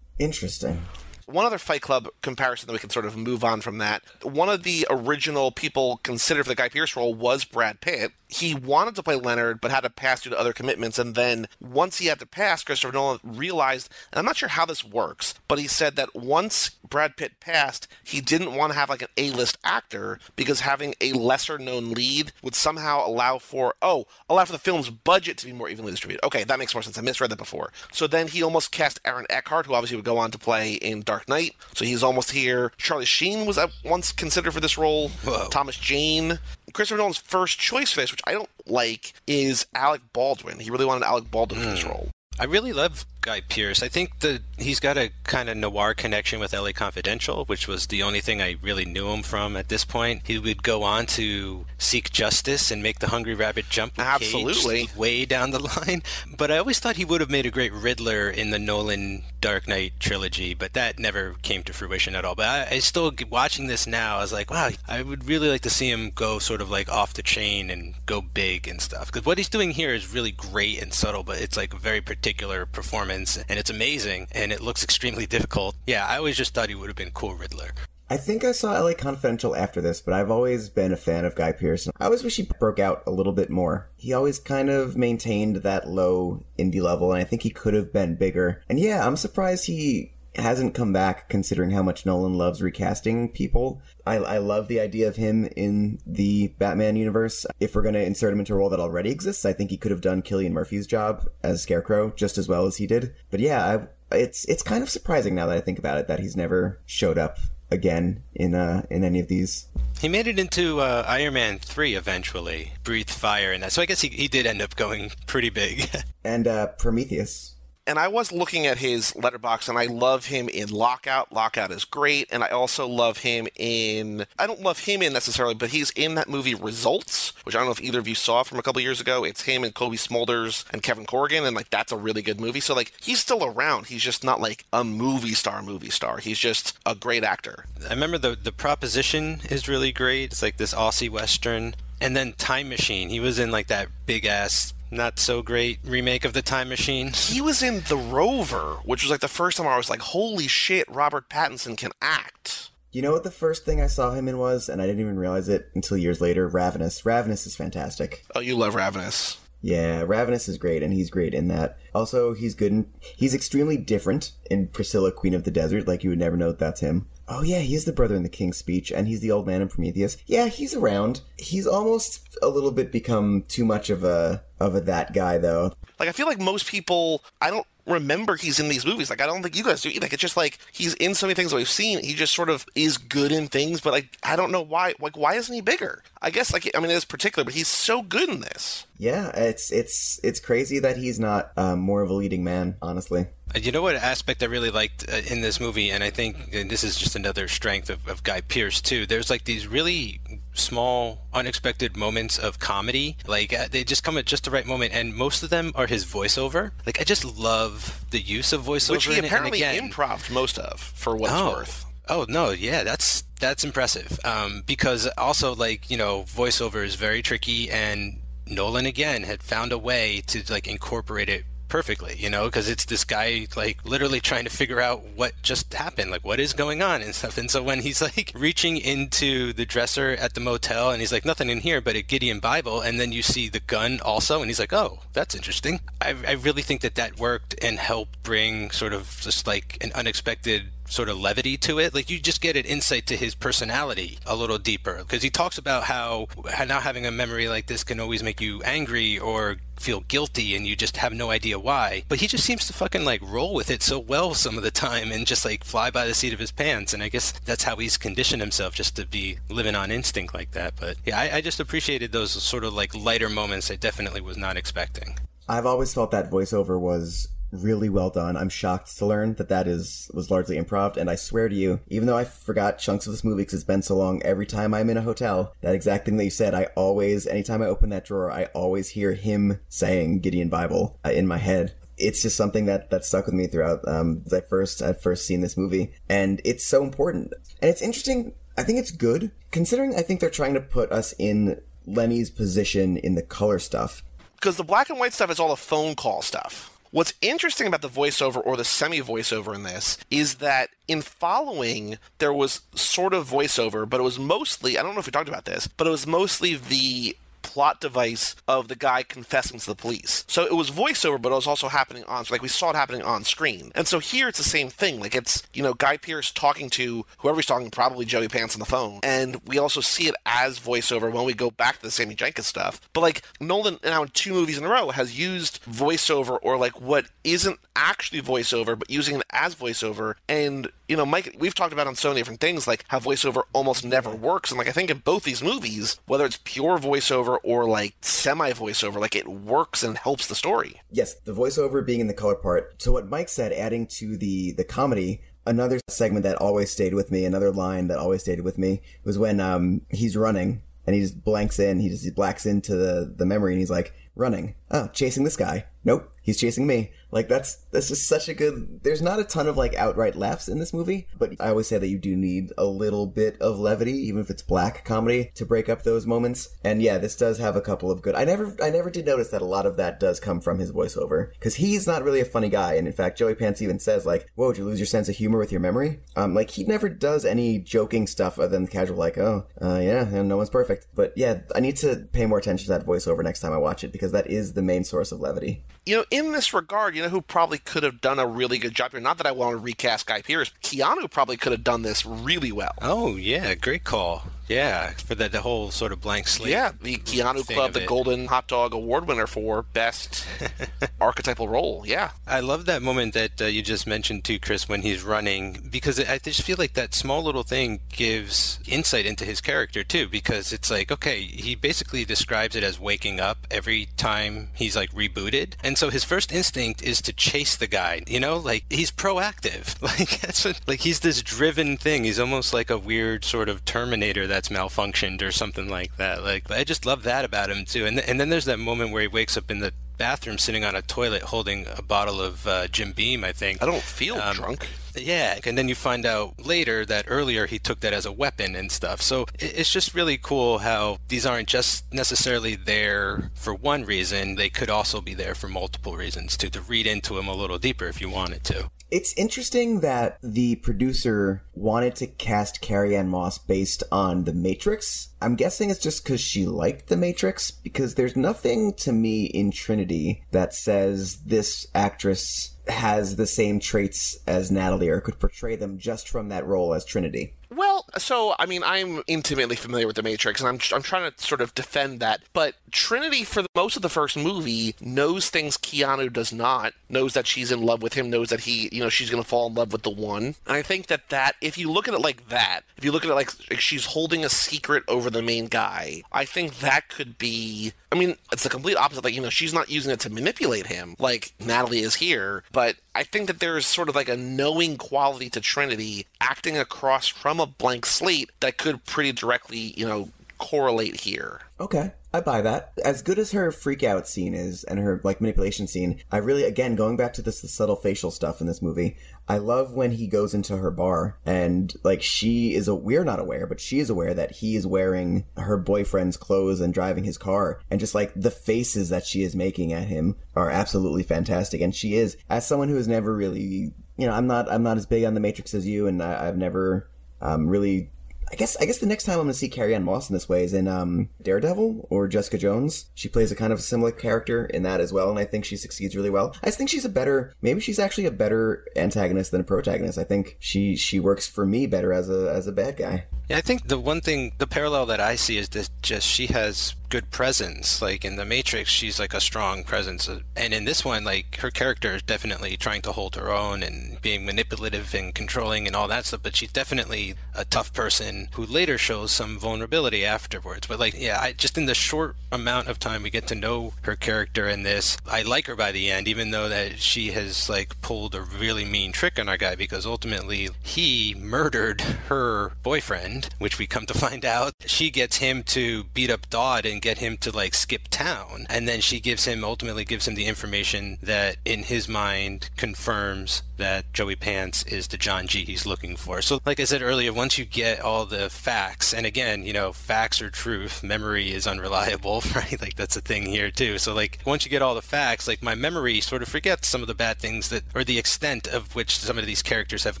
Interesting. 0.18 0.84
One 1.26 1.46
other 1.46 1.58
Fight 1.58 1.80
Club 1.82 2.08
comparison 2.20 2.66
that 2.66 2.72
we 2.72 2.78
can 2.78 2.90
sort 2.90 3.06
of 3.06 3.16
move 3.16 3.42
on 3.44 3.60
from 3.60 3.78
that. 3.78 4.02
One 4.22 4.48
of 4.48 4.64
the 4.64 4.86
original 4.90 5.50
people 5.50 5.98
considered 6.02 6.42
for 6.44 6.48
the 6.50 6.54
Guy 6.54 6.68
Pearce 6.68 6.94
role 6.96 7.14
was 7.14 7.44
Brad 7.44 7.80
Pitt. 7.80 8.12
He 8.32 8.54
wanted 8.54 8.94
to 8.94 9.02
play 9.02 9.14
Leonard, 9.16 9.60
but 9.60 9.70
had 9.70 9.82
to 9.82 9.90
pass 9.90 10.22
due 10.22 10.30
to 10.30 10.38
other 10.38 10.54
commitments. 10.54 10.98
And 10.98 11.14
then 11.14 11.48
once 11.60 11.98
he 11.98 12.06
had 12.06 12.18
to 12.20 12.26
pass, 12.26 12.64
Christopher 12.64 12.94
Nolan 12.94 13.20
realized, 13.22 13.90
and 14.10 14.18
I'm 14.18 14.24
not 14.24 14.38
sure 14.38 14.48
how 14.48 14.64
this 14.64 14.82
works, 14.82 15.34
but 15.48 15.58
he 15.58 15.68
said 15.68 15.96
that 15.96 16.14
once 16.14 16.70
Brad 16.88 17.18
Pitt 17.18 17.40
passed, 17.40 17.88
he 18.02 18.22
didn't 18.22 18.54
want 18.54 18.72
to 18.72 18.78
have 18.78 18.88
like 18.88 19.02
an 19.02 19.08
A-list 19.18 19.58
actor 19.64 20.18
because 20.34 20.60
having 20.60 20.94
a 21.00 21.12
lesser 21.12 21.58
known 21.58 21.90
lead 21.90 22.32
would 22.42 22.54
somehow 22.54 23.06
allow 23.06 23.36
for, 23.36 23.74
oh, 23.82 24.06
allow 24.30 24.46
for 24.46 24.52
the 24.52 24.58
film's 24.58 24.88
budget 24.88 25.36
to 25.38 25.46
be 25.46 25.52
more 25.52 25.68
evenly 25.68 25.90
distributed. 25.90 26.24
Okay, 26.24 26.44
that 26.44 26.58
makes 26.58 26.74
more 26.74 26.82
sense. 26.82 26.96
I 26.96 27.02
misread 27.02 27.30
that 27.30 27.36
before. 27.36 27.70
So 27.92 28.06
then 28.06 28.28
he 28.28 28.42
almost 28.42 28.72
cast 28.72 28.98
Aaron 29.04 29.26
Eckhart, 29.28 29.66
who 29.66 29.74
obviously 29.74 29.96
would 29.96 30.06
go 30.06 30.16
on 30.16 30.30
to 30.30 30.38
play 30.38 30.72
in 30.72 31.02
Dark 31.02 31.28
Knight. 31.28 31.54
So 31.74 31.84
he's 31.84 32.02
almost 32.02 32.30
here. 32.30 32.72
Charlie 32.78 33.04
Sheen 33.04 33.44
was 33.44 33.58
at 33.58 33.70
once 33.84 34.10
considered 34.10 34.52
for 34.52 34.60
this 34.60 34.78
role. 34.78 35.10
Whoa. 35.10 35.48
Thomas 35.50 35.76
Jane. 35.76 36.38
Christopher 36.72 36.98
Nolan's 36.98 37.18
first 37.18 37.58
choice 37.58 37.92
for 37.92 38.00
this, 38.00 38.10
which 38.10 38.22
I 38.26 38.32
don't 38.32 38.48
like, 38.66 39.14
is 39.26 39.66
Alec 39.74 40.02
Baldwin. 40.12 40.58
He 40.60 40.70
really 40.70 40.84
wanted 40.84 41.04
Alec 41.04 41.30
Baldwin 41.30 41.60
for 41.60 41.70
this 41.70 41.82
hmm. 41.82 41.88
role. 41.88 42.10
I 42.40 42.44
really 42.44 42.72
love 42.72 43.06
Guy 43.22 43.40
Pearce. 43.40 43.82
I 43.82 43.88
think 43.88 44.20
that 44.20 44.42
he's 44.58 44.80
got 44.80 44.98
a 44.98 45.10
kind 45.24 45.48
of 45.48 45.56
noir 45.56 45.94
connection 45.94 46.40
with 46.40 46.52
LA 46.52 46.72
Confidential, 46.72 47.44
which 47.46 47.66
was 47.66 47.86
the 47.86 48.02
only 48.02 48.20
thing 48.20 48.42
I 48.42 48.56
really 48.60 48.84
knew 48.84 49.08
him 49.08 49.22
from 49.22 49.56
at 49.56 49.68
this 49.68 49.84
point. 49.84 50.22
He 50.24 50.38
would 50.38 50.62
go 50.62 50.82
on 50.82 51.06
to 51.06 51.64
seek 51.78 52.10
justice 52.10 52.70
and 52.70 52.82
make 52.82 52.98
the 52.98 53.08
Hungry 53.08 53.34
Rabbit 53.34 53.66
jump 53.70 53.94
Absolutely. 53.98 54.88
way 54.96 55.24
down 55.24 55.50
the 55.50 55.58
line. 55.86 56.02
But 56.36 56.50
I 56.50 56.58
always 56.58 56.78
thought 56.78 56.96
he 56.96 57.04
would 57.04 57.20
have 57.20 57.30
made 57.30 57.46
a 57.46 57.50
great 57.50 57.72
Riddler 57.72 58.28
in 58.28 58.50
the 58.50 58.58
Nolan 58.58 59.22
Dark 59.40 59.68
Knight 59.68 59.92
trilogy, 59.98 60.54
but 60.54 60.72
that 60.72 60.98
never 60.98 61.34
came 61.42 61.62
to 61.64 61.72
fruition 61.72 62.14
at 62.14 62.24
all. 62.24 62.34
But 62.34 62.46
I, 62.46 62.76
I 62.76 62.78
still 62.78 63.12
watching 63.28 63.66
this 63.66 63.86
now. 63.86 64.18
I 64.18 64.22
was 64.22 64.32
like, 64.32 64.50
wow, 64.50 64.70
I 64.88 65.02
would 65.02 65.26
really 65.28 65.48
like 65.48 65.62
to 65.62 65.70
see 65.70 65.90
him 65.90 66.10
go 66.14 66.38
sort 66.38 66.60
of 66.60 66.70
like 66.70 66.90
off 66.90 67.14
the 67.14 67.22
chain 67.22 67.70
and 67.70 67.94
go 68.06 68.20
big 68.20 68.68
and 68.68 68.80
stuff. 68.80 69.06
Because 69.06 69.26
what 69.26 69.38
he's 69.38 69.48
doing 69.48 69.72
here 69.72 69.94
is 69.94 70.12
really 70.12 70.32
great 70.32 70.80
and 70.82 70.92
subtle, 70.92 71.22
but 71.22 71.40
it's 71.40 71.56
like 71.56 71.74
a 71.74 71.78
very 71.78 72.00
particular 72.00 72.66
performance, 72.66 73.11
and 73.12 73.58
it's 73.58 73.70
amazing, 73.70 74.26
and 74.32 74.52
it 74.52 74.60
looks 74.60 74.82
extremely 74.82 75.26
difficult. 75.26 75.76
Yeah, 75.86 76.06
I 76.06 76.16
always 76.16 76.36
just 76.36 76.54
thought 76.54 76.68
he 76.68 76.74
would 76.74 76.88
have 76.88 76.96
been 76.96 77.10
cool 77.10 77.34
Riddler. 77.34 77.70
I 78.10 78.16
think 78.18 78.44
I 78.44 78.52
saw 78.52 78.78
LA 78.78 78.92
Confidential 78.92 79.56
after 79.56 79.80
this, 79.80 80.02
but 80.02 80.12
I've 80.12 80.30
always 80.30 80.68
been 80.68 80.92
a 80.92 80.98
fan 80.98 81.24
of 81.24 81.34
Guy 81.34 81.52
Pearce. 81.52 81.88
I 81.98 82.04
always 82.04 82.22
wish 82.22 82.36
he 82.36 82.42
broke 82.58 82.78
out 82.78 83.02
a 83.06 83.10
little 83.10 83.32
bit 83.32 83.48
more. 83.48 83.88
He 83.96 84.12
always 84.12 84.38
kind 84.38 84.68
of 84.68 84.96
maintained 84.96 85.56
that 85.56 85.88
low 85.88 86.44
indie 86.58 86.82
level, 86.82 87.12
and 87.12 87.20
I 87.20 87.24
think 87.24 87.42
he 87.42 87.50
could 87.50 87.72
have 87.72 87.90
been 87.90 88.16
bigger. 88.16 88.62
And 88.68 88.78
yeah, 88.78 89.06
I'm 89.06 89.16
surprised 89.16 89.64
he 89.64 90.12
hasn't 90.36 90.74
come 90.74 90.92
back 90.92 91.28
considering 91.28 91.70
how 91.70 91.82
much 91.82 92.06
Nolan 92.06 92.34
loves 92.34 92.62
recasting 92.62 93.28
people. 93.28 93.82
I, 94.06 94.16
I 94.16 94.38
love 94.38 94.68
the 94.68 94.80
idea 94.80 95.08
of 95.08 95.16
him 95.16 95.46
in 95.56 95.98
the 96.06 96.48
Batman 96.58 96.96
universe. 96.96 97.44
If 97.60 97.74
we're 97.74 97.82
going 97.82 97.94
to 97.94 98.04
insert 98.04 98.32
him 98.32 98.40
into 98.40 98.54
a 98.54 98.56
role 98.56 98.70
that 98.70 98.80
already 98.80 99.10
exists, 99.10 99.44
I 99.44 99.52
think 99.52 99.70
he 99.70 99.76
could 99.76 99.90
have 99.90 100.00
done 100.00 100.22
Cillian 100.22 100.52
Murphy's 100.52 100.86
job 100.86 101.28
as 101.42 101.62
Scarecrow 101.62 102.10
just 102.16 102.38
as 102.38 102.48
well 102.48 102.66
as 102.66 102.76
he 102.76 102.86
did. 102.86 103.14
But 103.30 103.40
yeah, 103.40 103.86
I, 104.10 104.16
it's 104.16 104.44
it's 104.46 104.62
kind 104.62 104.82
of 104.82 104.90
surprising 104.90 105.34
now 105.34 105.46
that 105.46 105.56
I 105.56 105.60
think 105.60 105.78
about 105.78 105.98
it 105.98 106.08
that 106.08 106.20
he's 106.20 106.36
never 106.36 106.80
showed 106.86 107.18
up 107.18 107.38
again 107.70 108.22
in 108.34 108.54
uh 108.54 108.84
in 108.90 109.04
any 109.04 109.20
of 109.20 109.28
these. 109.28 109.68
He 110.00 110.08
made 110.08 110.26
it 110.26 110.38
into 110.38 110.80
uh, 110.80 111.04
Iron 111.06 111.34
Man 111.34 111.58
3 111.58 111.94
eventually, 111.94 112.72
breathed 112.82 113.10
fire 113.10 113.52
and 113.52 113.62
that. 113.62 113.72
So 113.72 113.82
I 113.82 113.86
guess 113.86 114.00
he, 114.00 114.08
he 114.08 114.26
did 114.26 114.46
end 114.46 114.60
up 114.60 114.76
going 114.76 115.12
pretty 115.26 115.50
big. 115.50 115.88
And 116.24 116.46
uh 116.46 116.68
Prometheus. 116.78 117.51
And 117.84 117.98
I 117.98 118.06
was 118.06 118.30
looking 118.30 118.66
at 118.66 118.78
his 118.78 119.12
Letterboxd, 119.12 119.68
and 119.68 119.76
I 119.76 119.86
love 119.86 120.26
him 120.26 120.48
in 120.48 120.70
Lockout. 120.70 121.32
Lockout 121.32 121.72
is 121.72 121.84
great, 121.84 122.28
and 122.30 122.44
I 122.44 122.48
also 122.48 122.86
love 122.86 123.18
him 123.18 123.48
in. 123.56 124.24
I 124.38 124.46
don't 124.46 124.60
love 124.60 124.78
him 124.78 125.02
in 125.02 125.12
necessarily, 125.12 125.54
but 125.54 125.70
he's 125.70 125.90
in 125.90 126.14
that 126.14 126.28
movie 126.28 126.54
Results, 126.54 127.32
which 127.44 127.56
I 127.56 127.58
don't 127.58 127.66
know 127.66 127.72
if 127.72 127.80
either 127.82 127.98
of 127.98 128.06
you 128.06 128.14
saw 128.14 128.44
from 128.44 128.60
a 128.60 128.62
couple 128.62 128.80
years 128.80 129.00
ago. 129.00 129.24
It's 129.24 129.42
him 129.42 129.64
and 129.64 129.74
Cobie 129.74 129.96
Smulders 129.96 130.64
and 130.72 130.82
Kevin 130.82 131.06
Corrigan, 131.06 131.44
and 131.44 131.56
like 131.56 131.70
that's 131.70 131.90
a 131.90 131.96
really 131.96 132.22
good 132.22 132.40
movie. 132.40 132.60
So 132.60 132.72
like 132.74 132.92
he's 133.00 133.18
still 133.18 133.44
around. 133.44 133.86
He's 133.86 134.02
just 134.02 134.22
not 134.22 134.40
like 134.40 134.64
a 134.72 134.84
movie 134.84 135.34
star, 135.34 135.60
movie 135.60 135.90
star. 135.90 136.18
He's 136.18 136.38
just 136.38 136.78
a 136.86 136.94
great 136.94 137.24
actor. 137.24 137.64
I 137.84 137.90
remember 137.94 138.18
the 138.18 138.36
the 138.40 138.52
proposition 138.52 139.40
is 139.50 139.68
really 139.68 139.90
great. 139.90 140.32
It's 140.32 140.42
like 140.42 140.56
this 140.56 140.72
Aussie 140.72 141.10
western, 141.10 141.74
and 142.00 142.16
then 142.16 142.34
Time 142.34 142.68
Machine. 142.68 143.08
He 143.08 143.18
was 143.18 143.40
in 143.40 143.50
like 143.50 143.66
that 143.66 143.88
big 144.06 144.24
ass, 144.24 144.72
not 144.92 145.18
so 145.18 145.42
great 145.42 145.78
remake 145.84 146.24
of 146.24 146.32
the 146.32 146.42
Time 146.42 146.68
Machine. 146.68 147.12
He 147.32 147.40
was 147.40 147.62
in 147.62 147.80
The 147.88 147.96
Rover, 147.96 148.78
which 148.84 149.02
was 149.02 149.10
like 149.10 149.20
the 149.20 149.28
first 149.28 149.56
time 149.56 149.66
I 149.66 149.76
was 149.76 149.88
like, 149.88 150.00
holy 150.00 150.46
shit, 150.46 150.86
Robert 150.88 151.30
Pattinson 151.30 151.78
can 151.78 151.92
act. 152.02 152.70
You 152.92 153.00
know 153.00 153.12
what 153.12 153.24
the 153.24 153.30
first 153.30 153.64
thing 153.64 153.80
I 153.80 153.86
saw 153.86 154.12
him 154.12 154.28
in 154.28 154.36
was, 154.36 154.68
and 154.68 154.82
I 154.82 154.86
didn't 154.86 155.00
even 155.00 155.18
realize 155.18 155.48
it 155.48 155.70
until 155.74 155.96
years 155.96 156.20
later. 156.20 156.46
Ravenous. 156.46 157.06
Ravenous 157.06 157.46
is 157.46 157.56
fantastic. 157.56 158.24
Oh, 158.34 158.40
you 158.40 158.54
love 158.54 158.74
Ravenous. 158.74 159.38
Yeah, 159.62 160.02
Ravenous 160.02 160.48
is 160.48 160.58
great, 160.58 160.82
and 160.82 160.92
he's 160.92 161.08
great 161.08 161.32
in 161.32 161.48
that. 161.48 161.78
Also, 161.94 162.34
he's 162.34 162.54
good. 162.54 162.72
In, 162.72 162.92
he's 163.00 163.32
extremely 163.34 163.78
different 163.78 164.32
in 164.50 164.66
Priscilla, 164.66 165.10
Queen 165.10 165.32
of 165.32 165.44
the 165.44 165.50
Desert. 165.50 165.86
Like 165.88 166.04
you 166.04 166.10
would 166.10 166.18
never 166.18 166.36
know 166.36 166.48
that 166.48 166.58
that's 166.58 166.80
him. 166.80 167.06
Oh 167.28 167.42
yeah, 167.42 167.60
he 167.60 167.74
is 167.74 167.84
the 167.84 167.92
brother 167.92 168.16
in 168.16 168.24
the 168.24 168.28
King's 168.28 168.56
Speech, 168.58 168.90
and 168.90 169.06
he's 169.06 169.20
the 169.20 169.30
old 169.30 169.46
man 169.46 169.62
in 169.62 169.68
Prometheus. 169.68 170.16
Yeah, 170.26 170.48
he's 170.48 170.74
around. 170.74 171.22
He's 171.38 171.66
almost 171.66 172.36
a 172.42 172.48
little 172.48 172.72
bit 172.72 172.92
become 172.92 173.44
too 173.48 173.64
much 173.64 173.88
of 173.88 174.04
a 174.04 174.42
of 174.62 174.74
a 174.74 174.80
that 174.82 175.12
guy 175.12 175.38
though. 175.38 175.72
Like 175.98 176.08
I 176.08 176.12
feel 176.12 176.26
like 176.26 176.40
most 176.40 176.66
people, 176.66 177.22
I 177.40 177.50
don't 177.50 177.66
remember 177.86 178.36
he's 178.36 178.60
in 178.60 178.68
these 178.68 178.86
movies. 178.86 179.10
Like 179.10 179.20
I 179.20 179.26
don't 179.26 179.42
think 179.42 179.56
you 179.56 179.64
guys 179.64 179.82
do. 179.82 179.90
Like 180.00 180.12
it's 180.12 180.20
just 180.22 180.36
like 180.36 180.58
he's 180.72 180.94
in 180.94 181.14
so 181.14 181.26
many 181.26 181.34
things 181.34 181.50
that 181.50 181.56
we've 181.56 181.68
seen. 181.68 182.02
He 182.02 182.14
just 182.14 182.34
sort 182.34 182.48
of 182.50 182.64
is 182.74 182.96
good 182.98 183.30
in 183.32 183.48
things, 183.48 183.80
but 183.80 183.92
like 183.92 184.16
I 184.22 184.36
don't 184.36 184.50
know 184.52 184.62
why. 184.62 184.94
Like 185.00 185.16
why 185.16 185.34
isn't 185.34 185.54
he 185.54 185.60
bigger? 185.60 186.02
I 186.20 186.30
guess 186.30 186.52
like 186.52 186.70
I 186.74 186.80
mean 186.80 186.90
it 186.90 186.94
is 186.94 187.04
particular, 187.04 187.44
but 187.44 187.54
he's 187.54 187.68
so 187.68 188.02
good 188.02 188.28
in 188.28 188.40
this. 188.40 188.86
Yeah, 188.98 189.28
it's 189.34 189.70
it's 189.72 190.20
it's 190.22 190.40
crazy 190.40 190.78
that 190.80 190.96
he's 190.96 191.18
not 191.20 191.52
um, 191.56 191.80
more 191.80 192.02
of 192.02 192.10
a 192.10 192.14
leading 192.14 192.44
man. 192.44 192.76
Honestly, 192.82 193.26
Uh, 193.54 193.58
You 193.60 193.72
know 193.72 193.82
what 193.82 193.96
aspect 193.96 194.42
I 194.42 194.46
really 194.46 194.70
liked 194.70 195.08
uh, 195.12 195.20
in 195.28 195.40
this 195.40 195.60
movie, 195.60 195.90
and 195.90 196.02
I 196.02 196.10
think 196.10 196.54
and 196.54 196.70
this 196.70 196.84
is 196.84 196.96
just 196.96 197.16
another 197.16 197.48
strength 197.48 197.90
of, 197.90 198.06
of 198.08 198.22
Guy 198.22 198.40
Pearce 198.40 198.80
too. 198.80 199.06
There's 199.06 199.30
like 199.30 199.44
these 199.44 199.66
really 199.66 200.20
small, 200.54 201.22
unexpected 201.32 201.96
moments 201.96 202.38
of 202.38 202.58
comedy. 202.58 203.16
Like 203.26 203.52
uh, 203.52 203.66
they 203.70 203.84
just 203.84 204.04
come 204.04 204.18
at 204.18 204.26
just 204.26 204.44
the 204.44 204.50
right 204.50 204.66
moment, 204.66 204.92
and 204.92 205.14
most 205.14 205.42
of 205.42 205.50
them 205.50 205.72
are 205.74 205.86
his 205.86 206.04
voiceover. 206.04 206.72
Like 206.86 207.00
I 207.00 207.04
just 207.04 207.24
love 207.24 208.04
the 208.10 208.20
use 208.20 208.52
of 208.52 208.62
voiceover. 208.62 208.92
Which 208.92 209.06
he 209.06 209.18
in 209.18 209.24
apparently 209.24 209.62
and 209.62 209.76
again, 209.76 209.84
improved 209.86 210.30
most 210.30 210.58
of, 210.58 210.80
for 210.80 211.16
what 211.16 211.30
it's 211.30 211.40
oh. 211.40 211.50
worth. 211.50 211.84
Oh 212.08 212.26
no, 212.28 212.50
yeah, 212.50 212.82
that's 212.84 213.22
that's 213.40 213.64
impressive. 213.64 214.18
Um, 214.24 214.62
because 214.66 215.08
also 215.18 215.54
like 215.54 215.90
you 215.90 215.96
know, 215.96 216.22
voiceover 216.22 216.84
is 216.84 216.94
very 216.96 217.22
tricky, 217.22 217.70
and 217.70 218.20
Nolan 218.46 218.86
again 218.86 219.22
had 219.22 219.42
found 219.42 219.72
a 219.72 219.78
way 219.78 220.22
to 220.26 220.42
like 220.50 220.66
incorporate 220.66 221.28
it 221.28 221.44
perfectly. 221.72 222.14
You 222.18 222.28
know, 222.28 222.44
because 222.44 222.68
it's 222.68 222.84
this 222.84 223.02
guy 223.02 223.46
like 223.56 223.82
literally 223.86 224.20
trying 224.20 224.44
to 224.44 224.50
figure 224.50 224.78
out 224.78 225.02
what 225.16 225.32
just 225.42 225.72
happened, 225.72 226.10
like 226.10 226.22
what 226.22 226.38
is 226.38 226.52
going 226.52 226.82
on 226.82 227.00
and 227.00 227.14
stuff. 227.14 227.38
And 227.38 227.50
so 227.50 227.62
when 227.62 227.80
he's 227.80 228.02
like 228.16 228.30
reaching 228.34 228.76
into 228.76 229.54
the 229.54 229.64
dresser 229.64 230.10
at 230.10 230.34
the 230.34 230.40
motel, 230.40 230.90
and 230.90 231.00
he's 231.00 231.12
like 231.12 231.24
nothing 231.24 231.48
in 231.48 231.60
here 231.60 231.80
but 231.80 231.96
a 231.96 232.02
Gideon 232.02 232.40
Bible, 232.40 232.82
and 232.82 233.00
then 233.00 233.10
you 233.10 233.22
see 233.22 233.48
the 233.48 233.60
gun 233.60 234.00
also, 234.02 234.42
and 234.42 234.50
he's 234.50 234.60
like, 234.60 234.74
oh, 234.74 234.98
that's 235.14 235.34
interesting. 235.34 235.80
I, 236.02 236.14
I 236.28 236.32
really 236.32 236.60
think 236.60 236.82
that 236.82 236.96
that 236.96 237.18
worked 237.18 237.54
and 237.62 237.78
helped 237.78 238.22
bring 238.22 238.70
sort 238.70 238.92
of 238.92 239.18
just 239.22 239.46
like 239.46 239.78
an 239.80 239.92
unexpected 239.94 240.64
sort 240.92 241.08
of 241.08 241.18
levity 241.18 241.56
to 241.56 241.78
it. 241.78 241.94
Like 241.94 242.10
you 242.10 242.20
just 242.20 242.40
get 242.40 242.56
an 242.56 242.64
insight 242.64 243.06
to 243.06 243.16
his 243.16 243.34
personality 243.34 244.18
a 244.26 244.36
little 244.36 244.58
deeper 244.58 244.98
because 244.98 245.22
he 245.22 245.30
talks 245.30 245.58
about 245.58 245.84
how, 245.84 246.28
how 246.50 246.64
not 246.64 246.82
having 246.82 247.06
a 247.06 247.10
memory 247.10 247.48
like 247.48 247.66
this 247.66 247.82
can 247.82 247.98
always 247.98 248.22
make 248.22 248.40
you 248.40 248.62
angry 248.62 249.18
or 249.18 249.56
feel 249.78 250.00
guilty 250.00 250.54
and 250.54 250.66
you 250.66 250.76
just 250.76 250.98
have 250.98 251.12
no 251.12 251.30
idea 251.30 251.58
why. 251.58 252.04
But 252.08 252.20
he 252.20 252.26
just 252.26 252.44
seems 252.44 252.66
to 252.66 252.72
fucking 252.72 253.04
like 253.04 253.22
roll 253.22 253.54
with 253.54 253.70
it 253.70 253.82
so 253.82 253.98
well 253.98 254.34
some 254.34 254.56
of 254.56 254.62
the 254.62 254.70
time 254.70 255.10
and 255.10 255.26
just 255.26 255.44
like 255.44 255.64
fly 255.64 255.90
by 255.90 256.06
the 256.06 256.14
seat 256.14 256.34
of 256.34 256.38
his 256.38 256.52
pants. 256.52 256.92
And 256.92 257.02
I 257.02 257.08
guess 257.08 257.32
that's 257.44 257.64
how 257.64 257.76
he's 257.76 257.96
conditioned 257.96 258.42
himself 258.42 258.74
just 258.74 258.94
to 258.96 259.06
be 259.06 259.38
living 259.48 259.74
on 259.74 259.90
instinct 259.90 260.34
like 260.34 260.52
that. 260.52 260.74
But 260.78 260.98
yeah, 261.06 261.18
I, 261.18 261.36
I 261.36 261.40
just 261.40 261.58
appreciated 261.58 262.12
those 262.12 262.30
sort 262.30 262.64
of 262.64 262.74
like 262.74 262.94
lighter 262.94 263.30
moments 263.30 263.70
I 263.70 263.76
definitely 263.76 264.20
was 264.20 264.36
not 264.36 264.56
expecting. 264.56 265.16
I've 265.48 265.66
always 265.66 265.92
felt 265.92 266.10
that 266.12 266.30
voiceover 266.30 266.78
was 266.78 267.28
really 267.52 267.88
well 267.88 268.10
done. 268.10 268.36
I'm 268.36 268.48
shocked 268.48 268.96
to 268.98 269.06
learn 269.06 269.34
that 269.34 269.50
that 269.50 269.68
is 269.68 270.10
was 270.12 270.30
largely 270.30 270.58
improv, 270.58 270.96
and 270.96 271.08
I 271.08 271.14
swear 271.14 271.48
to 271.48 271.54
you, 271.54 271.80
even 271.88 272.06
though 272.06 272.16
I 272.16 272.24
forgot 272.24 272.78
chunks 272.78 273.06
of 273.06 273.12
this 273.12 273.22
movie 273.22 273.42
because 273.42 273.54
it's 273.54 273.64
been 273.64 273.82
so 273.82 273.96
long, 273.96 274.22
every 274.22 274.46
time 274.46 274.74
I'm 274.74 274.90
in 274.90 274.96
a 274.96 275.02
hotel, 275.02 275.54
that 275.60 275.74
exact 275.74 276.06
thing 276.06 276.16
that 276.16 276.24
you 276.24 276.30
said, 276.30 276.54
I 276.54 276.64
always, 276.74 277.26
anytime 277.26 277.62
I 277.62 277.66
open 277.66 277.90
that 277.90 278.06
drawer, 278.06 278.30
I 278.30 278.46
always 278.46 278.90
hear 278.90 279.12
him 279.12 279.60
saying 279.68 280.20
Gideon 280.20 280.48
Bible 280.48 280.98
uh, 281.04 281.10
in 281.10 281.26
my 281.26 281.38
head. 281.38 281.74
It's 281.98 282.22
just 282.22 282.36
something 282.36 282.66
that 282.66 282.90
that 282.90 283.04
stuck 283.04 283.26
with 283.26 283.34
me 283.34 283.46
throughout. 283.46 283.86
Um, 283.86 284.24
I 284.32 284.40
first 284.40 284.82
I 284.82 284.94
first 284.94 285.26
seen 285.26 285.42
this 285.42 285.56
movie, 285.56 285.92
and 286.08 286.40
it's 286.44 286.64
so 286.64 286.82
important, 286.82 287.32
and 287.60 287.70
it's 287.70 287.82
interesting. 287.82 288.32
I 288.56 288.62
think 288.62 288.78
it's 288.78 288.90
good 288.90 289.30
considering. 289.50 289.94
I 289.94 290.02
think 290.02 290.20
they're 290.20 290.30
trying 290.30 290.54
to 290.54 290.60
put 290.60 290.90
us 290.90 291.14
in 291.18 291.60
Lenny's 291.86 292.30
position 292.30 292.96
in 292.96 293.14
the 293.14 293.22
color 293.22 293.58
stuff 293.58 294.02
Because 294.36 294.56
the 294.56 294.64
black 294.64 294.88
and 294.90 294.98
white 294.98 295.12
stuff 295.12 295.30
is 295.30 295.40
all 295.40 295.48
the 295.48 295.56
phone 295.56 295.94
call 295.94 296.22
stuff. 296.22 296.71
What's 296.92 297.14
interesting 297.22 297.66
about 297.66 297.80
the 297.80 297.88
voiceover 297.88 298.42
or 298.44 298.58
the 298.58 298.64
semi 298.66 299.00
voiceover 299.00 299.54
in 299.54 299.62
this 299.62 299.96
is 300.10 300.36
that 300.36 300.68
in 300.86 301.00
following, 301.00 301.96
there 302.18 302.34
was 302.34 302.60
sort 302.74 303.14
of 303.14 303.30
voiceover, 303.30 303.88
but 303.88 303.98
it 303.98 304.02
was 304.02 304.18
mostly, 304.18 304.78
I 304.78 304.82
don't 304.82 304.92
know 304.92 305.00
if 305.00 305.06
we 305.06 305.12
talked 305.12 305.30
about 305.30 305.46
this, 305.46 305.66
but 305.66 305.86
it 305.86 305.90
was 305.90 306.06
mostly 306.06 306.54
the 306.54 307.16
plot 307.52 307.82
device 307.82 308.34
of 308.48 308.68
the 308.68 308.74
guy 308.74 309.02
confessing 309.02 309.60
to 309.60 309.66
the 309.66 309.74
police. 309.74 310.24
So 310.26 310.46
it 310.46 310.54
was 310.54 310.70
voiceover, 310.70 311.20
but 311.20 311.32
it 311.32 311.34
was 311.34 311.46
also 311.46 311.68
happening 311.68 312.02
on, 312.04 312.24
like 312.30 312.40
we 312.40 312.48
saw 312.48 312.70
it 312.70 312.76
happening 312.76 313.02
on 313.02 313.24
screen. 313.24 313.72
And 313.74 313.86
so 313.86 313.98
here 313.98 314.28
it's 314.28 314.38
the 314.38 314.44
same 314.44 314.70
thing. 314.70 315.00
Like 315.00 315.14
it's, 315.14 315.42
you 315.52 315.62
know, 315.62 315.74
Guy 315.74 315.98
Pearce 315.98 316.30
talking 316.30 316.70
to 316.70 317.04
whoever 317.18 317.36
he's 317.36 317.46
talking, 317.46 317.70
probably 317.70 318.06
Joey 318.06 318.28
Pants 318.28 318.54
on 318.54 318.60
the 318.60 318.64
phone. 318.64 319.00
And 319.02 319.38
we 319.46 319.58
also 319.58 319.82
see 319.82 320.08
it 320.08 320.14
as 320.24 320.58
voiceover 320.58 321.12
when 321.12 321.26
we 321.26 321.34
go 321.34 321.50
back 321.50 321.76
to 321.76 321.82
the 321.82 321.90
Sammy 321.90 322.14
Jenkins 322.14 322.46
stuff. 322.46 322.80
But 322.94 323.02
like 323.02 323.22
Nolan 323.38 323.78
now 323.84 324.04
in 324.04 324.08
two 324.08 324.32
movies 324.32 324.56
in 324.56 324.64
a 324.64 324.68
row 324.68 324.88
has 324.88 325.18
used 325.18 325.62
voiceover 325.64 326.38
or 326.40 326.56
like 326.56 326.80
what 326.80 327.04
isn't 327.22 327.58
actually 327.76 328.22
voiceover, 328.22 328.78
but 328.78 328.90
using 328.90 329.16
it 329.16 329.26
as 329.30 329.54
voiceover. 329.54 330.14
And, 330.26 330.68
you 330.88 330.96
know, 330.96 331.04
Mike, 331.04 331.36
we've 331.38 331.54
talked 331.54 331.72
about 331.74 331.86
on 331.86 331.96
so 331.96 332.08
many 332.08 332.20
different 332.20 332.40
things, 332.40 332.66
like 332.66 332.84
how 332.88 332.98
voiceover 332.98 333.42
almost 333.52 333.84
never 333.84 334.10
works. 334.10 334.50
And 334.50 334.58
like 334.58 334.68
I 334.68 334.72
think 334.72 334.90
in 334.90 334.98
both 334.98 335.24
these 335.24 335.42
movies, 335.42 335.98
whether 336.06 336.24
it's 336.24 336.40
pure 336.44 336.78
voiceover 336.78 337.38
or 337.44 337.66
like 337.68 337.94
semi 338.00 338.52
voiceover, 338.52 339.00
like 339.00 339.16
it 339.16 339.28
works 339.28 339.82
and 339.82 339.96
helps 339.98 340.26
the 340.26 340.34
story. 340.34 340.80
Yes, 340.90 341.14
the 341.14 341.32
voiceover 341.32 341.84
being 341.84 342.00
in 342.00 342.06
the 342.06 342.14
color 342.14 342.34
part. 342.34 342.80
So 342.82 342.92
what 342.92 343.08
Mike 343.08 343.28
said, 343.28 343.52
adding 343.52 343.86
to 343.98 344.16
the 344.16 344.52
the 344.52 344.64
comedy, 344.64 345.22
another 345.46 345.80
segment 345.88 346.24
that 346.24 346.36
always 346.36 346.70
stayed 346.70 346.94
with 346.94 347.10
me, 347.10 347.24
another 347.24 347.50
line 347.50 347.88
that 347.88 347.98
always 347.98 348.22
stayed 348.22 348.40
with 348.40 348.58
me 348.58 348.82
was 349.04 349.18
when 349.18 349.40
um 349.40 349.82
he's 349.90 350.16
running 350.16 350.62
and 350.86 350.94
he 350.94 351.02
just 351.02 351.22
blanks 351.24 351.58
in, 351.58 351.80
he 351.80 351.88
just 351.88 352.14
blacks 352.14 352.46
into 352.46 352.76
the 352.76 353.12
the 353.16 353.26
memory 353.26 353.52
and 353.52 353.60
he's 353.60 353.70
like 353.70 353.94
running. 354.14 354.54
Oh, 354.72 354.88
chasing 354.88 355.24
this 355.24 355.36
guy. 355.36 355.66
Nope, 355.84 356.12
he's 356.22 356.40
chasing 356.40 356.66
me. 356.66 356.92
Like 357.10 357.28
that's 357.28 357.56
that's 357.72 357.88
just 357.88 358.08
such 358.08 358.28
a 358.28 358.34
good. 358.34 358.80
There's 358.82 359.02
not 359.02 359.20
a 359.20 359.24
ton 359.24 359.46
of 359.46 359.56
like 359.56 359.74
outright 359.74 360.14
laughs 360.14 360.48
in 360.48 360.58
this 360.58 360.72
movie, 360.72 361.08
but 361.18 361.34
I 361.40 361.48
always 361.48 361.66
say 361.66 361.76
that 361.76 361.88
you 361.88 361.98
do 361.98 362.16
need 362.16 362.52
a 362.56 362.64
little 362.64 363.06
bit 363.06 363.36
of 363.38 363.58
levity, 363.58 363.92
even 363.92 364.22
if 364.22 364.30
it's 364.30 364.42
black 364.42 364.84
comedy, 364.84 365.30
to 365.34 365.44
break 365.44 365.68
up 365.68 365.82
those 365.82 366.06
moments. 366.06 366.48
And 366.64 366.80
yeah, 366.80 366.96
this 366.96 367.16
does 367.16 367.38
have 367.38 367.54
a 367.54 367.60
couple 367.60 367.90
of 367.90 368.00
good. 368.00 368.14
I 368.14 368.24
never 368.24 368.56
I 368.62 368.70
never 368.70 368.90
did 368.90 369.04
notice 369.04 369.28
that 369.28 369.42
a 369.42 369.46
lot 369.46 369.66
of 369.66 369.76
that 369.76 370.00
does 370.00 370.20
come 370.20 370.40
from 370.40 370.58
his 370.58 370.72
voiceover 370.72 371.32
because 371.32 371.56
he's 371.56 371.86
not 371.86 372.02
really 372.02 372.20
a 372.20 372.24
funny 372.24 372.48
guy, 372.48 372.74
and 372.74 372.86
in 372.86 372.94
fact, 372.94 373.18
Joey 373.18 373.34
Pants 373.34 373.60
even 373.60 373.78
says 373.78 374.06
like, 374.06 374.30
"Whoa, 374.36 374.52
did 374.52 374.60
you 374.60 374.64
lose 374.64 374.78
your 374.78 374.86
sense 374.86 375.10
of 375.10 375.16
humor 375.16 375.38
with 375.38 375.52
your 375.52 375.60
memory?" 375.60 376.00
Um, 376.16 376.34
like 376.34 376.50
he 376.50 376.64
never 376.64 376.88
does 376.88 377.26
any 377.26 377.58
joking 377.58 378.06
stuff 378.06 378.38
other 378.38 378.48
than 378.48 378.66
casual 378.68 378.96
like, 378.96 379.18
"Oh, 379.18 379.46
uh, 379.60 379.80
yeah, 379.82 380.04
no 380.22 380.38
one's 380.38 380.48
perfect." 380.48 380.86
But 380.94 381.12
yeah, 381.16 381.40
I 381.54 381.60
need 381.60 381.76
to 381.78 382.08
pay 382.12 382.24
more 382.24 382.38
attention 382.38 382.66
to 382.66 382.78
that 382.78 382.86
voiceover 382.86 383.22
next 383.22 383.40
time 383.40 383.52
I 383.52 383.58
watch 383.58 383.84
it 383.84 383.92
because 383.92 384.12
that 384.12 384.30
is 384.30 384.54
the 384.54 384.61
main 384.62 384.84
source 384.84 385.12
of 385.12 385.20
levity. 385.20 385.62
You 385.84 385.96
know, 385.96 386.04
in 386.12 386.30
this 386.30 386.54
regard, 386.54 386.94
you 386.94 387.02
know 387.02 387.08
who 387.08 387.20
probably 387.20 387.58
could 387.58 387.82
have 387.82 388.00
done 388.00 388.20
a 388.20 388.26
really 388.26 388.58
good 388.58 388.74
job 388.74 388.92
here? 388.92 389.00
Not 389.00 389.18
that 389.18 389.26
I 389.26 389.32
want 389.32 389.52
to 389.52 389.58
recast 389.58 390.06
Guy 390.06 390.22
Pearce. 390.22 390.52
Keanu 390.62 391.10
probably 391.10 391.36
could 391.36 391.50
have 391.50 391.64
done 391.64 391.82
this 391.82 392.06
really 392.06 392.52
well. 392.52 392.72
Oh, 392.80 393.16
yeah, 393.16 393.54
great 393.54 393.82
call. 393.82 394.24
Yeah, 394.52 394.90
for 394.90 395.14
the, 395.14 395.28
the 395.28 395.40
whole 395.40 395.70
sort 395.70 395.92
of 395.92 396.00
blank 396.00 396.28
slate. 396.28 396.50
Yeah, 396.50 396.72
the 396.80 396.96
Keanu 396.96 397.46
Club, 397.46 397.72
the. 397.72 397.86
Golden 397.86 398.26
Hot 398.26 398.48
Dog 398.48 398.74
Award 398.74 399.06
winner 399.06 399.26
for 399.26 399.62
best 399.62 400.26
archetypal 401.00 401.48
role. 401.48 401.84
Yeah. 401.86 402.12
I 402.26 402.40
love 402.40 402.66
that 402.66 402.80
moment 402.80 403.14
that 403.14 403.40
uh, 403.40 403.44
you 403.46 403.62
just 403.62 403.86
mentioned 403.86 404.24
too, 404.24 404.38
Chris, 404.38 404.68
when 404.68 404.82
he's 404.82 405.02
running, 405.02 405.68
because 405.70 406.00
I 406.00 406.18
just 406.18 406.42
feel 406.42 406.56
like 406.58 406.74
that 406.74 406.94
small 406.94 407.22
little 407.22 407.42
thing 407.42 407.80
gives 407.90 408.60
insight 408.66 409.04
into 409.06 409.24
his 409.24 409.40
character 409.40 409.84
too, 409.84 410.08
because 410.08 410.52
it's 410.52 410.70
like, 410.70 410.90
okay, 410.90 411.20
he 411.20 411.54
basically 411.54 412.04
describes 412.04 412.56
it 412.56 412.62
as 412.62 412.80
waking 412.80 413.20
up 413.20 413.46
every 413.50 413.88
time 413.96 414.48
he's 414.54 414.76
like 414.76 414.90
rebooted. 414.92 415.54
And 415.62 415.76
so 415.76 415.90
his 415.90 416.04
first 416.04 416.32
instinct 416.32 416.82
is 416.82 417.02
to 417.02 417.12
chase 417.12 417.56
the 417.56 417.66
guy, 417.66 418.02
you 418.06 418.20
know, 418.20 418.36
like 418.36 418.64
he's 418.70 418.90
proactive. 418.90 419.76
Like 419.92 420.20
that's 420.20 420.44
what, 420.44 420.60
like 420.66 420.80
he's 420.80 421.00
this 421.00 421.22
driven 421.22 421.76
thing. 421.76 422.04
He's 422.04 422.18
almost 422.18 422.54
like 422.54 422.70
a 422.70 422.78
weird 422.78 423.24
sort 423.24 423.50
of 423.50 423.64
Terminator 423.64 424.26
that's 424.42 424.48
malfunctioned 424.48 425.22
or 425.22 425.30
something 425.30 425.68
like 425.68 425.96
that. 425.96 426.22
Like 426.22 426.50
I 426.50 426.64
just 426.64 426.84
love 426.86 427.02
that 427.04 427.24
about 427.24 427.50
him 427.50 427.64
too. 427.64 427.86
And 427.86 428.00
and 428.00 428.18
then 428.20 428.28
there's 428.28 428.46
that 428.46 428.58
moment 428.58 428.92
where 428.92 429.02
he 429.02 429.08
wakes 429.08 429.36
up 429.36 429.50
in 429.50 429.60
the 429.60 429.72
bathroom 429.98 430.38
sitting 430.38 430.64
on 430.64 430.74
a 430.74 430.82
toilet 430.82 431.22
holding 431.22 431.66
a 431.76 431.82
bottle 431.82 432.20
of 432.20 432.46
uh, 432.46 432.66
Jim 432.66 432.92
Beam, 432.92 433.22
I 433.22 433.30
think. 433.32 433.62
I 433.62 433.66
don't 433.66 433.82
feel 433.82 434.16
Um, 434.16 434.34
drunk. 434.34 434.68
Yeah, 434.96 435.38
and 435.44 435.56
then 435.56 435.68
you 435.68 435.74
find 435.74 436.04
out 436.04 436.44
later 436.44 436.84
that 436.86 437.04
earlier 437.08 437.46
he 437.46 437.58
took 437.58 437.80
that 437.80 437.92
as 437.92 438.04
a 438.04 438.10
weapon 438.12 438.56
and 438.56 438.70
stuff. 438.72 439.00
So 439.00 439.26
it's 439.38 439.70
just 439.70 439.94
really 439.94 440.18
cool 440.18 440.58
how 440.58 440.98
these 441.08 441.24
aren't 441.24 441.48
just 441.48 441.92
necessarily 441.92 442.56
there 442.56 443.30
for 443.34 443.54
one 443.54 443.84
reason, 443.84 444.34
they 444.34 444.50
could 444.50 444.68
also 444.70 445.00
be 445.00 445.14
there 445.14 445.34
for 445.34 445.48
multiple 445.48 445.96
reasons 445.96 446.36
too, 446.36 446.50
to 446.50 446.60
read 446.60 446.86
into 446.86 447.14
them 447.14 447.28
a 447.28 447.34
little 447.34 447.58
deeper 447.58 447.86
if 447.86 448.00
you 448.00 448.10
wanted 448.10 448.42
to. 448.44 448.70
It's 448.92 449.14
interesting 449.14 449.80
that 449.80 450.18
the 450.22 450.56
producer 450.56 451.44
wanted 451.54 451.96
to 451.96 452.06
cast 452.06 452.60
Carrie 452.60 452.94
Ann 452.94 453.08
Moss 453.08 453.38
based 453.38 453.82
on 453.90 454.24
The 454.24 454.34
Matrix. 454.34 455.08
I'm 455.18 455.34
guessing 455.34 455.70
it's 455.70 455.80
just 455.80 456.04
because 456.04 456.20
she 456.20 456.44
liked 456.44 456.88
The 456.88 456.98
Matrix, 456.98 457.50
because 457.50 457.94
there's 457.94 458.16
nothing 458.16 458.74
to 458.74 458.92
me 458.92 459.24
in 459.24 459.50
Trinity 459.50 460.24
that 460.32 460.52
says 460.52 461.22
this 461.24 461.66
actress 461.74 462.54
has 462.68 463.16
the 463.16 463.26
same 463.26 463.60
traits 463.60 464.18
as 464.26 464.50
Natalie 464.50 464.90
or 464.90 465.00
could 465.00 465.18
portray 465.18 465.56
them 465.56 465.78
just 465.78 466.06
from 466.06 466.28
that 466.28 466.46
role 466.46 466.74
as 466.74 466.84
Trinity. 466.84 467.34
Well, 467.54 467.86
so 467.98 468.34
I 468.38 468.46
mean, 468.46 468.62
I'm 468.64 469.02
intimately 469.06 469.56
familiar 469.56 469.86
with 469.86 469.96
the 469.96 470.02
Matrix, 470.02 470.40
and 470.40 470.48
I'm 470.48 470.58
I'm 470.74 470.82
trying 470.82 471.10
to 471.10 471.22
sort 471.22 471.40
of 471.40 471.54
defend 471.54 472.00
that. 472.00 472.20
But 472.32 472.54
Trinity, 472.70 473.24
for 473.24 473.42
the, 473.42 473.48
most 473.54 473.76
of 473.76 473.82
the 473.82 473.88
first 473.88 474.16
movie, 474.16 474.74
knows 474.80 475.28
things 475.28 475.56
Keanu 475.58 476.12
does 476.12 476.32
not. 476.32 476.72
Knows 476.88 477.12
that 477.14 477.26
she's 477.26 477.52
in 477.52 477.62
love 477.62 477.82
with 477.82 477.94
him. 477.94 478.10
Knows 478.10 478.30
that 478.30 478.40
he, 478.40 478.68
you 478.72 478.80
know, 478.80 478.88
she's 478.88 479.10
going 479.10 479.22
to 479.22 479.28
fall 479.28 479.46
in 479.48 479.54
love 479.54 479.72
with 479.72 479.82
the 479.82 479.90
one. 479.90 480.34
And 480.46 480.56
I 480.56 480.62
think 480.62 480.86
that 480.86 481.10
that, 481.10 481.36
if 481.40 481.58
you 481.58 481.70
look 481.70 481.88
at 481.88 481.94
it 481.94 482.00
like 482.00 482.28
that, 482.28 482.62
if 482.76 482.84
you 482.84 482.92
look 482.92 483.04
at 483.04 483.10
it 483.10 483.14
like, 483.14 483.32
like 483.50 483.60
she's 483.60 483.86
holding 483.86 484.24
a 484.24 484.28
secret 484.28 484.84
over 484.88 485.10
the 485.10 485.22
main 485.22 485.46
guy, 485.46 486.02
I 486.12 486.24
think 486.24 486.58
that 486.60 486.88
could 486.88 487.18
be. 487.18 487.72
I 487.90 487.94
mean, 487.94 488.16
it's 488.32 488.42
the 488.42 488.48
complete 488.48 488.76
opposite. 488.76 489.04
Like, 489.04 489.14
you 489.14 489.20
know, 489.20 489.30
she's 489.30 489.52
not 489.52 489.70
using 489.70 489.92
it 489.92 490.00
to 490.00 490.10
manipulate 490.10 490.66
him, 490.66 490.96
like 490.98 491.34
Natalie 491.38 491.80
is 491.80 491.96
here. 491.96 492.42
But 492.50 492.76
I 492.94 493.04
think 493.04 493.26
that 493.26 493.40
there's 493.40 493.66
sort 493.66 493.88
of 493.88 493.94
like 493.94 494.08
a 494.08 494.16
knowing 494.16 494.76
quality 494.76 495.30
to 495.30 495.40
Trinity 495.40 496.06
acting 496.20 496.58
across 496.58 497.08
from 497.08 497.40
a 497.40 497.46
blank 497.46 497.86
slate 497.86 498.30
that 498.40 498.58
could 498.58 498.84
pretty 498.84 499.12
directly, 499.12 499.72
you 499.76 499.86
know, 499.86 500.10
correlate 500.38 501.00
here. 501.00 501.40
Okay, 501.60 501.92
I 502.12 502.20
buy 502.20 502.42
that. 502.42 502.72
As 502.84 503.00
good 503.00 503.18
as 503.18 503.30
her 503.32 503.52
freak 503.52 503.82
out 503.82 504.08
scene 504.08 504.34
is 504.34 504.64
and 504.64 504.78
her 504.80 505.00
like 505.04 505.20
manipulation 505.20 505.66
scene, 505.66 506.00
I 506.10 506.18
really 506.18 506.42
again 506.42 506.74
going 506.74 506.96
back 506.96 507.12
to 507.14 507.22
this 507.22 507.40
the 507.40 507.48
subtle 507.48 507.76
facial 507.76 508.10
stuff 508.10 508.40
in 508.40 508.46
this 508.46 508.60
movie. 508.60 508.96
I 509.28 509.38
love 509.38 509.74
when 509.74 509.92
he 509.92 510.06
goes 510.06 510.34
into 510.34 510.56
her 510.56 510.70
bar 510.70 511.18
and 511.24 511.72
like 511.84 512.02
she 512.02 512.54
is 512.54 512.68
a 512.68 512.74
we're 512.74 513.04
not 513.04 513.20
aware, 513.20 513.46
but 513.46 513.60
she 513.60 513.78
is 513.78 513.88
aware 513.88 514.14
that 514.14 514.32
he 514.32 514.56
is 514.56 514.66
wearing 514.66 515.24
her 515.36 515.56
boyfriend's 515.56 516.16
clothes 516.16 516.60
and 516.60 516.74
driving 516.74 517.04
his 517.04 517.18
car. 517.18 517.60
And 517.70 517.80
just 517.80 517.94
like 517.94 518.12
the 518.14 518.30
faces 518.30 518.88
that 518.88 519.06
she 519.06 519.22
is 519.22 519.36
making 519.36 519.72
at 519.72 519.88
him 519.88 520.16
are 520.34 520.50
absolutely 520.50 521.02
fantastic. 521.02 521.60
And 521.60 521.74
she 521.74 521.94
is 521.94 522.16
as 522.28 522.46
someone 522.46 522.68
who 522.68 522.76
has 522.76 522.88
never 522.88 523.14
really 523.14 523.72
you 523.96 524.06
know, 524.06 524.12
I'm 524.12 524.26
not 524.26 524.50
I'm 524.50 524.62
not 524.62 524.76
as 524.76 524.86
big 524.86 525.04
on 525.04 525.14
the 525.14 525.20
Matrix 525.20 525.54
as 525.54 525.66
you 525.66 525.86
and 525.86 526.02
I, 526.02 526.28
I've 526.28 526.36
never 526.36 526.90
um, 527.20 527.46
really 527.46 527.90
I 528.32 528.34
guess 528.34 528.56
I 528.56 528.64
guess 528.64 528.78
the 528.78 528.86
next 528.86 529.04
time 529.04 529.18
I'm 529.18 529.26
gonna 529.26 529.34
see 529.34 529.50
Carrie 529.50 529.74
Ann 529.74 529.84
Moss 529.84 530.08
in 530.08 530.14
this 530.14 530.28
way 530.28 530.42
is 530.42 530.54
in 530.54 530.66
um, 530.66 531.10
Daredevil 531.20 531.86
or 531.90 532.08
Jessica 532.08 532.38
Jones. 532.38 532.86
She 532.94 533.10
plays 533.10 533.30
a 533.30 533.36
kind 533.36 533.52
of 533.52 533.58
a 533.58 533.62
similar 533.62 533.92
character 533.92 534.46
in 534.46 534.62
that 534.62 534.80
as 534.80 534.90
well, 534.90 535.10
and 535.10 535.18
I 535.18 535.26
think 535.26 535.44
she 535.44 535.56
succeeds 535.56 535.94
really 535.94 536.08
well. 536.08 536.34
I 536.42 536.50
think 536.50 536.70
she's 536.70 536.86
a 536.86 536.88
better, 536.88 537.34
maybe 537.42 537.60
she's 537.60 537.78
actually 537.78 538.06
a 538.06 538.10
better 538.10 538.64
antagonist 538.74 539.32
than 539.32 539.42
a 539.42 539.44
protagonist. 539.44 539.98
I 539.98 540.04
think 540.04 540.38
she 540.40 540.76
she 540.76 540.98
works 540.98 541.28
for 541.28 541.44
me 541.44 541.66
better 541.66 541.92
as 541.92 542.08
a 542.08 542.32
as 542.32 542.46
a 542.46 542.52
bad 542.52 542.78
guy. 542.78 543.04
Yeah, 543.28 543.36
I 543.36 543.42
think 543.42 543.68
the 543.68 543.78
one 543.78 544.00
thing, 544.00 544.32
the 544.38 544.46
parallel 544.46 544.86
that 544.86 545.00
I 545.00 545.14
see 545.16 545.36
is 545.36 545.50
that 545.50 545.68
just 545.82 546.06
she 546.06 546.26
has 546.28 546.74
good 546.92 547.10
presence. 547.10 547.80
Like 547.80 548.04
in 548.04 548.16
the 548.16 548.26
Matrix, 548.26 548.68
she's 548.68 549.00
like 549.00 549.14
a 549.14 549.20
strong 549.20 549.64
presence, 549.64 550.10
and 550.36 550.52
in 550.52 550.66
this 550.66 550.84
one, 550.84 551.04
like 551.04 551.38
her 551.38 551.50
character 551.50 551.94
is 551.94 552.02
definitely 552.02 552.54
trying 552.58 552.82
to 552.82 552.92
hold 552.92 553.16
her 553.16 553.32
own 553.32 553.62
and 553.62 553.98
being 554.02 554.26
manipulative 554.26 554.94
and 554.94 555.14
controlling 555.14 555.66
and 555.66 555.74
all 555.74 555.88
that 555.88 556.04
stuff. 556.04 556.20
But 556.22 556.36
she's 556.36 556.52
definitely 556.52 557.14
a 557.34 557.46
tough 557.46 557.72
person 557.72 558.28
who 558.32 558.44
later 558.44 558.76
shows 558.76 559.10
some 559.10 559.38
vulnerability 559.38 560.04
afterwards. 560.04 560.66
But 560.66 560.78
like, 560.78 560.92
yeah, 560.94 561.18
I 561.18 561.32
just 561.32 561.56
in 561.56 561.64
the 561.64 561.74
short 561.74 562.14
amount 562.30 562.68
of 562.68 562.78
time 562.78 563.02
we 563.02 563.10
get 563.10 563.26
to 563.28 563.34
know 563.34 563.72
her 563.82 563.96
character 563.96 564.46
in 564.46 564.62
this, 564.62 564.98
I 565.10 565.22
like 565.22 565.46
her 565.46 565.56
by 565.56 565.72
the 565.72 565.90
end, 565.90 566.06
even 566.08 566.30
though 566.30 566.50
that 566.50 566.78
she 566.78 567.12
has 567.12 567.48
like 567.48 567.80
pulled 567.80 568.14
a 568.14 568.20
really 568.20 568.66
mean 568.66 568.92
trick 568.92 569.18
on 569.18 569.30
our 569.30 569.38
guy 569.38 569.54
because 569.54 569.86
ultimately 569.86 570.50
he 570.62 571.14
murdered 571.18 571.80
her 571.80 572.52
boyfriend, 572.62 573.30
which 573.38 573.58
we 573.58 573.66
come 573.66 573.86
to 573.86 573.94
find 573.98 574.26
out. 574.26 574.52
She 574.66 574.90
gets 574.90 575.16
him 575.16 575.42
to 575.44 575.84
beat 575.84 576.10
up 576.10 576.28
Dodd 576.28 576.66
and 576.66 576.81
get 576.82 576.98
him 576.98 577.16
to 577.18 577.30
like 577.30 577.54
skip 577.54 577.88
town. 577.88 578.46
And 578.50 578.68
then 578.68 578.80
she 578.80 579.00
gives 579.00 579.24
him, 579.24 579.44
ultimately 579.44 579.84
gives 579.84 580.06
him 580.06 580.14
the 580.14 580.26
information 580.26 580.98
that 581.02 581.36
in 581.44 581.62
his 581.62 581.88
mind 581.88 582.50
confirms 582.56 583.42
that 583.56 583.92
Joey 583.92 584.16
Pants 584.16 584.64
is 584.64 584.88
the 584.88 584.96
John 584.96 585.28
G 585.28 585.44
he's 585.44 585.64
looking 585.64 585.96
for. 585.96 586.20
So, 586.20 586.40
like 586.44 586.58
I 586.58 586.64
said 586.64 586.82
earlier, 586.82 587.12
once 587.12 587.38
you 587.38 587.44
get 587.44 587.80
all 587.80 588.06
the 588.06 588.28
facts, 588.28 588.92
and 588.92 589.06
again, 589.06 589.44
you 589.44 589.52
know, 589.52 589.72
facts 589.72 590.20
are 590.20 590.30
truth, 590.30 590.82
memory 590.82 591.32
is 591.32 591.46
unreliable, 591.46 592.22
right? 592.34 592.60
Like 592.60 592.74
that's 592.74 592.96
a 592.96 593.00
thing 593.00 593.24
here 593.24 593.52
too. 593.52 593.78
So, 593.78 593.94
like, 593.94 594.18
once 594.26 594.44
you 594.44 594.50
get 594.50 594.62
all 594.62 594.74
the 594.74 594.82
facts, 594.82 595.28
like 595.28 595.42
my 595.42 595.54
memory 595.54 596.00
sort 596.00 596.22
of 596.22 596.28
forgets 596.28 596.66
some 596.66 596.82
of 596.82 596.88
the 596.88 596.94
bad 596.94 597.18
things 597.18 597.50
that, 597.50 597.62
or 597.72 597.84
the 597.84 597.98
extent 597.98 598.48
of 598.48 598.74
which 598.74 598.98
some 598.98 599.16
of 599.16 599.26
these 599.26 599.42
characters 599.42 599.84
have 599.84 600.00